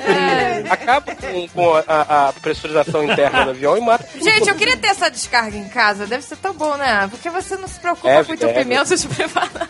Acaba 0.71 1.15
com, 1.15 1.49
com 1.49 1.75
a, 1.75 2.29
a- 2.29 2.33
pressurização 2.35 3.03
interna 3.05 3.45
do 3.45 3.51
avião 3.51 3.77
e 3.77 3.81
mata. 3.81 4.07
Gente, 4.21 4.49
eu 4.49 4.55
queria 4.55 4.77
ter 4.77 4.89
essa 4.89 5.11
descarga 5.11 5.57
em 5.57 5.69
casa. 5.69 6.07
Deve 6.07 6.23
ser 6.25 6.37
tão 6.37 6.53
bom, 6.55 6.77
né? 6.77 7.07
Porque 7.11 7.29
você 7.31 7.57
não 7.57 7.69
se 7.69 7.79
preocupa 7.81 8.09
Deve, 8.09 8.27
com 8.29 8.33
o 8.35 8.37
teu 8.37 8.49
deve. 8.49 8.61
pimenta 8.61 8.97
de 8.97 9.09
preparar. 9.09 9.69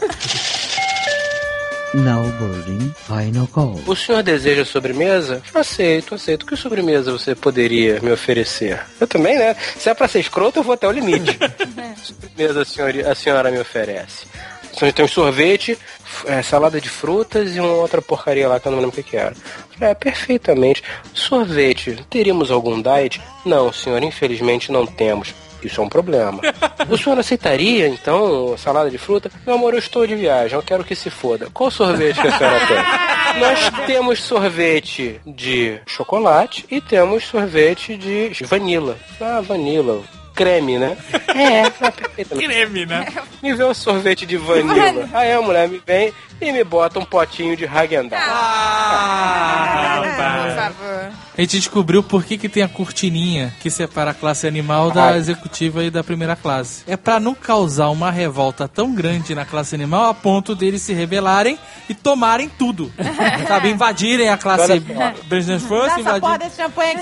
Now 1.94 2.22
boarding, 2.38 2.94
final 3.06 3.46
call. 3.46 3.80
O 3.86 3.96
senhor 3.96 4.22
deseja 4.22 4.62
sobremesa? 4.64 5.42
Aceito, 5.54 6.14
aceito. 6.14 6.44
Que 6.44 6.54
sobremesa 6.54 7.10
você 7.10 7.34
poderia 7.34 7.98
me 8.00 8.12
oferecer? 8.12 8.78
Eu 9.00 9.06
também, 9.06 9.38
né? 9.38 9.56
Se 9.78 9.88
é 9.88 9.94
pra 9.94 10.06
ser 10.06 10.20
escroto, 10.20 10.58
eu 10.58 10.62
vou 10.62 10.74
até 10.74 10.86
o 10.86 10.92
limite. 10.92 11.38
sobremesa 12.02 12.60
a 12.62 12.64
senhora, 12.66 13.10
a 13.10 13.14
senhora 13.14 13.50
me 13.50 13.58
oferece? 13.58 14.26
A 14.70 14.78
senhora 14.78 14.92
tem 14.92 15.04
um 15.04 15.08
sorvete, 15.08 15.78
é, 16.26 16.42
salada 16.42 16.80
de 16.80 16.88
frutas 16.88 17.54
e 17.54 17.60
uma 17.60 17.72
outra 17.72 18.00
porcaria 18.00 18.48
lá 18.48 18.58
que 18.58 18.66
eu 18.66 18.72
não 18.72 18.78
lembro 18.78 18.92
o 18.92 19.02
que, 19.02 19.10
que 19.10 19.16
era. 19.16 19.34
É, 19.80 19.94
perfeitamente. 19.94 20.82
Sorvete, 21.12 22.04
teríamos 22.10 22.50
algum 22.50 22.80
diet? 22.80 23.20
Não, 23.44 23.72
senhor, 23.72 24.02
infelizmente 24.02 24.72
não 24.72 24.86
temos. 24.86 25.34
Isso 25.62 25.80
é 25.80 25.84
um 25.84 25.88
problema. 25.88 26.40
O 26.88 26.96
senhor 26.96 27.18
aceitaria, 27.18 27.86
então, 27.86 28.56
salada 28.56 28.88
de 28.88 28.96
fruta? 28.96 29.30
Meu 29.44 29.56
amor, 29.56 29.74
eu 29.74 29.78
estou 29.78 30.06
de 30.06 30.14
viagem, 30.14 30.56
eu 30.56 30.62
quero 30.62 30.82
que 30.82 30.94
se 30.94 31.10
foda. 31.10 31.50
Qual 31.52 31.70
sorvete 31.70 32.18
que 32.18 32.26
a 32.26 32.38
senhora 32.38 32.66
tem? 32.66 32.78
Nós 33.40 33.86
temos 33.86 34.22
sorvete 34.22 35.20
de 35.26 35.78
chocolate 35.86 36.64
e 36.70 36.80
temos 36.80 37.24
sorvete 37.24 37.94
de 37.98 38.32
vanila. 38.46 38.96
Ah, 39.20 39.42
vanila. 39.42 40.02
Creme, 40.38 40.78
né? 40.78 40.96
É, 41.34 41.68
perfeitamente. 41.90 42.48
Creme, 42.48 42.86
né? 42.86 43.06
Me 43.42 43.54
vê 43.54 43.64
um 43.64 43.74
sorvete 43.74 44.24
de 44.24 44.36
vanila. 44.36 45.08
Aí 45.12 45.32
a 45.32 45.42
mulher 45.42 45.68
me 45.68 45.82
vem 45.84 46.12
e 46.40 46.52
me 46.52 46.62
bota 46.64 46.98
um 46.98 47.04
potinho 47.04 47.56
de 47.56 47.64
Häagen-Dazs. 47.64 48.24
Ah, 48.28 50.00
Por 50.02 50.08
rapaz. 50.10 50.54
favor. 50.54 51.12
A 51.36 51.40
gente 51.40 51.56
descobriu 51.58 52.02
por 52.02 52.24
que, 52.24 52.36
que 52.36 52.48
tem 52.48 52.64
a 52.64 52.68
cortininha 52.68 53.54
que 53.60 53.70
separa 53.70 54.10
a 54.10 54.14
classe 54.14 54.44
animal 54.46 54.90
da 54.90 55.10
Ai. 55.10 55.18
executiva 55.18 55.84
e 55.84 55.90
da 55.90 56.02
primeira 56.02 56.34
classe. 56.34 56.82
É 56.84 56.96
pra 56.96 57.20
não 57.20 57.32
causar 57.32 57.90
uma 57.90 58.10
revolta 58.10 58.66
tão 58.66 58.92
grande 58.92 59.36
na 59.36 59.44
classe 59.44 59.72
animal 59.72 60.06
a 60.10 60.14
ponto 60.14 60.56
deles 60.56 60.82
se 60.82 60.92
rebelarem 60.92 61.56
e 61.88 61.94
tomarem 61.94 62.48
tudo. 62.48 62.92
Sabe, 63.46 63.70
invadirem 63.70 64.28
a 64.30 64.36
classe. 64.36 64.80
Business 65.28 65.62
First, 65.62 65.98
invadir, 65.98 66.50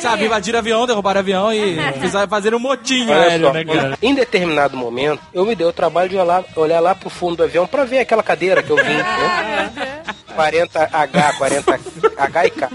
sabe, 0.01 0.27
invadir 0.27 0.55
avião, 0.55 0.87
derrubar 0.87 1.17
avião 1.17 1.53
e 1.53 1.77
fazer 2.29 2.55
um 2.55 2.59
motim 2.59 3.05
Olha 3.09 3.23
aéreo, 3.23 3.47
só, 3.47 3.53
né, 3.53 3.65
cara? 3.65 3.99
em 4.03 4.15
determinado 4.15 4.77
momento, 4.77 5.21
eu 5.33 5.45
me 5.47 5.55
dei 5.55 5.67
o 5.67 5.73
trabalho 5.73 6.09
de 6.09 6.17
olhar, 6.17 6.45
olhar 6.57 6.81
lá 6.81 6.95
pro 6.95 7.09
fundo 7.09 7.37
do 7.37 7.43
avião 7.45 7.67
pra 7.67 7.85
ver 7.85 7.99
aquela 8.01 8.23
cadeira 8.23 8.63
que 8.63 8.71
eu 8.71 8.77
vim. 8.77 8.83
Né? 9.27 10.03
40H, 10.37 11.33
40H 11.39 12.47
e 12.47 12.51
K. 12.51 12.69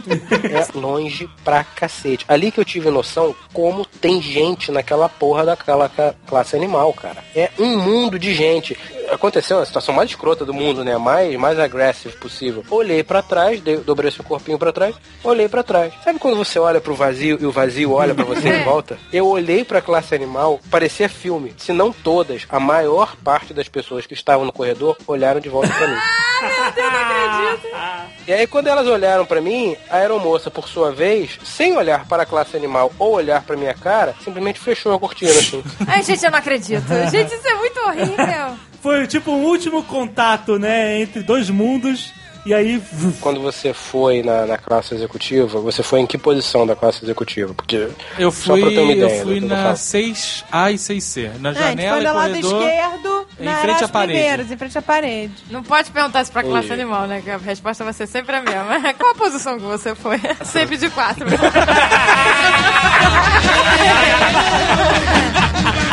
É 0.73 0.77
longe 0.77 1.29
pra 1.43 1.63
cacete. 1.63 2.25
Ali 2.27 2.51
que 2.51 2.59
eu 2.59 2.65
tive 2.65 2.89
noção 2.89 3.35
como 3.53 3.85
tem 3.85 4.21
gente 4.21 4.71
naquela 4.71 5.07
porra 5.07 5.45
daquela 5.45 5.89
classe 6.27 6.55
animal, 6.55 6.91
cara. 6.93 7.23
É 7.35 7.49
um 7.59 7.77
mundo 7.77 8.17
de 8.19 8.33
gente. 8.33 8.77
Aconteceu 9.11 9.59
a 9.59 9.65
situação 9.65 9.93
mais 9.93 10.09
escrota 10.09 10.45
do 10.45 10.53
mundo, 10.53 10.85
né? 10.85 10.97
Mais, 10.97 11.35
mais 11.35 11.59
agressiva 11.59 12.15
possível. 12.17 12.63
Olhei 12.69 13.03
pra 13.03 13.21
trás, 13.21 13.59
dei- 13.59 13.77
dobrei 13.77 14.09
seu 14.09 14.23
corpinho 14.23 14.57
pra 14.57 14.71
trás, 14.71 14.95
olhei 15.23 15.49
pra 15.49 15.63
trás. 15.63 15.93
Sabe 16.03 16.17
quando 16.17 16.37
você 16.37 16.57
olha 16.57 16.79
pro 16.79 16.95
vazio 16.95 17.37
e 17.41 17.45
o 17.45 17.51
vazio 17.51 17.91
olha 17.91 18.15
pra 18.15 18.23
você 18.23 18.41
de 18.57 18.63
volta? 18.63 18.97
Eu 19.11 19.27
olhei 19.27 19.65
pra 19.65 19.81
classe 19.81 20.15
animal, 20.15 20.59
parecia 20.69 21.09
filme. 21.09 21.53
Se 21.57 21.73
não 21.73 21.91
todas, 21.91 22.45
a 22.49 22.59
maior 22.59 23.15
parte 23.17 23.53
das 23.53 23.67
pessoas 23.67 24.05
que 24.05 24.13
estavam 24.13 24.45
no 24.45 24.53
corredor 24.53 24.95
olharam 25.05 25.41
de 25.41 25.49
volta 25.49 25.67
pra 25.69 25.87
mim. 25.87 25.97
E 28.27 28.31
aí, 28.31 28.45
quando 28.45 28.67
elas 28.67 28.87
olharam 28.87 29.25
pra 29.25 29.41
mim, 29.41 29.75
a 29.89 29.97
aeromoça, 29.97 30.51
por 30.51 30.67
sua 30.67 30.91
vez, 30.91 31.39
sem 31.43 31.75
olhar 31.75 32.05
para 32.07 32.23
a 32.23 32.25
classe 32.25 32.55
animal 32.55 32.91
ou 32.99 33.13
olhar 33.15 33.41
pra 33.41 33.57
minha 33.57 33.73
cara, 33.73 34.13
simplesmente 34.23 34.59
fechou 34.59 34.93
a 34.93 34.99
cortina 34.99 35.31
assim. 35.31 35.63
Ai, 35.87 36.03
gente, 36.03 36.23
eu 36.23 36.31
não 36.31 36.37
acredito. 36.37 36.87
Gente, 37.09 37.33
isso 37.33 37.47
é 37.47 37.53
muito 37.55 37.79
horrível. 37.79 38.57
Foi 38.81 39.07
tipo 39.07 39.31
um 39.31 39.43
último 39.43 39.83
contato, 39.83 40.59
né, 40.59 40.99
entre 41.01 41.23
dois 41.23 41.49
mundos. 41.49 42.13
E 42.43 42.53
aí, 42.55 42.81
Quando 43.21 43.39
você 43.39 43.71
foi 43.71 44.23
na, 44.23 44.47
na 44.47 44.57
classe 44.57 44.95
executiva, 44.95 45.59
você 45.59 45.83
foi 45.83 45.99
em 45.99 46.07
que 46.07 46.17
posição 46.17 46.65
da 46.65 46.75
classe 46.75 47.03
executiva? 47.05 47.53
Porque 47.53 47.87
Eu 48.17 48.31
Só 48.31 48.53
pra 48.53 48.63
fui, 48.63 48.73
ter 48.73 48.79
uma 48.79 48.91
ideia 48.93 49.17
eu 49.19 49.23
fui 49.25 49.39
na 49.39 49.55
falo. 49.63 49.75
6A 49.75 50.71
e 50.71 50.75
6C. 50.75 51.31
Na 51.39 51.53
gente 51.53 51.63
janela 51.63 51.97
foi 51.97 52.03
e 52.03 52.07
do 52.07 52.13
lado 52.15 52.29
corredor. 52.41 52.63
esquerdo, 52.63 53.27
em 53.39 53.45
na 53.45 53.55
frente 53.57 53.83
à 53.83 53.87
parede. 53.87 54.53
em 54.53 54.57
frente 54.57 54.77
à 54.77 54.81
parede. 54.81 55.33
Não 55.51 55.61
pode 55.61 55.91
perguntar 55.91 56.23
isso 56.23 56.31
pra 56.31 56.41
classe 56.41 56.67
Ui. 56.69 56.73
animal, 56.73 57.05
né? 57.05 57.21
Que 57.23 57.29
a 57.29 57.37
resposta 57.37 57.83
vai 57.83 57.93
ser 57.93 58.07
sempre 58.07 58.35
a 58.35 58.41
mesma. 58.41 58.93
Qual 58.97 59.11
a 59.11 59.15
posição 59.15 59.57
que 59.59 59.63
você 59.65 59.93
foi? 59.93 60.19
Sempre 60.43 60.77
de 60.77 60.89
quatro. 60.89 61.25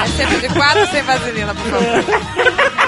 É 0.02 0.06
sempre 0.16 0.48
de 0.48 0.54
quatro 0.54 0.86
sem 0.88 1.02
vaselina, 1.02 1.54
por 1.54 1.64
favor 1.70 2.87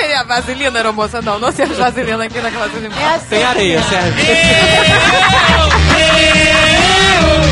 seria 0.00 0.20
a 0.20 0.24
vaselina, 0.24 0.78
era 0.78 0.92
moça? 0.92 1.20
Não, 1.20 1.38
não 1.38 1.52
seria 1.52 1.74
a 1.74 1.90
vaselina 1.90 2.24
aqui 2.24 2.40
naquela 2.40 2.68
classe 2.68 2.86
É 3.00 3.14
assim. 3.14 3.26
Tem 3.28 3.44
areia, 3.44 3.82
serve. 3.82 4.22
Eu, 4.22 4.34
eu. 7.44 7.49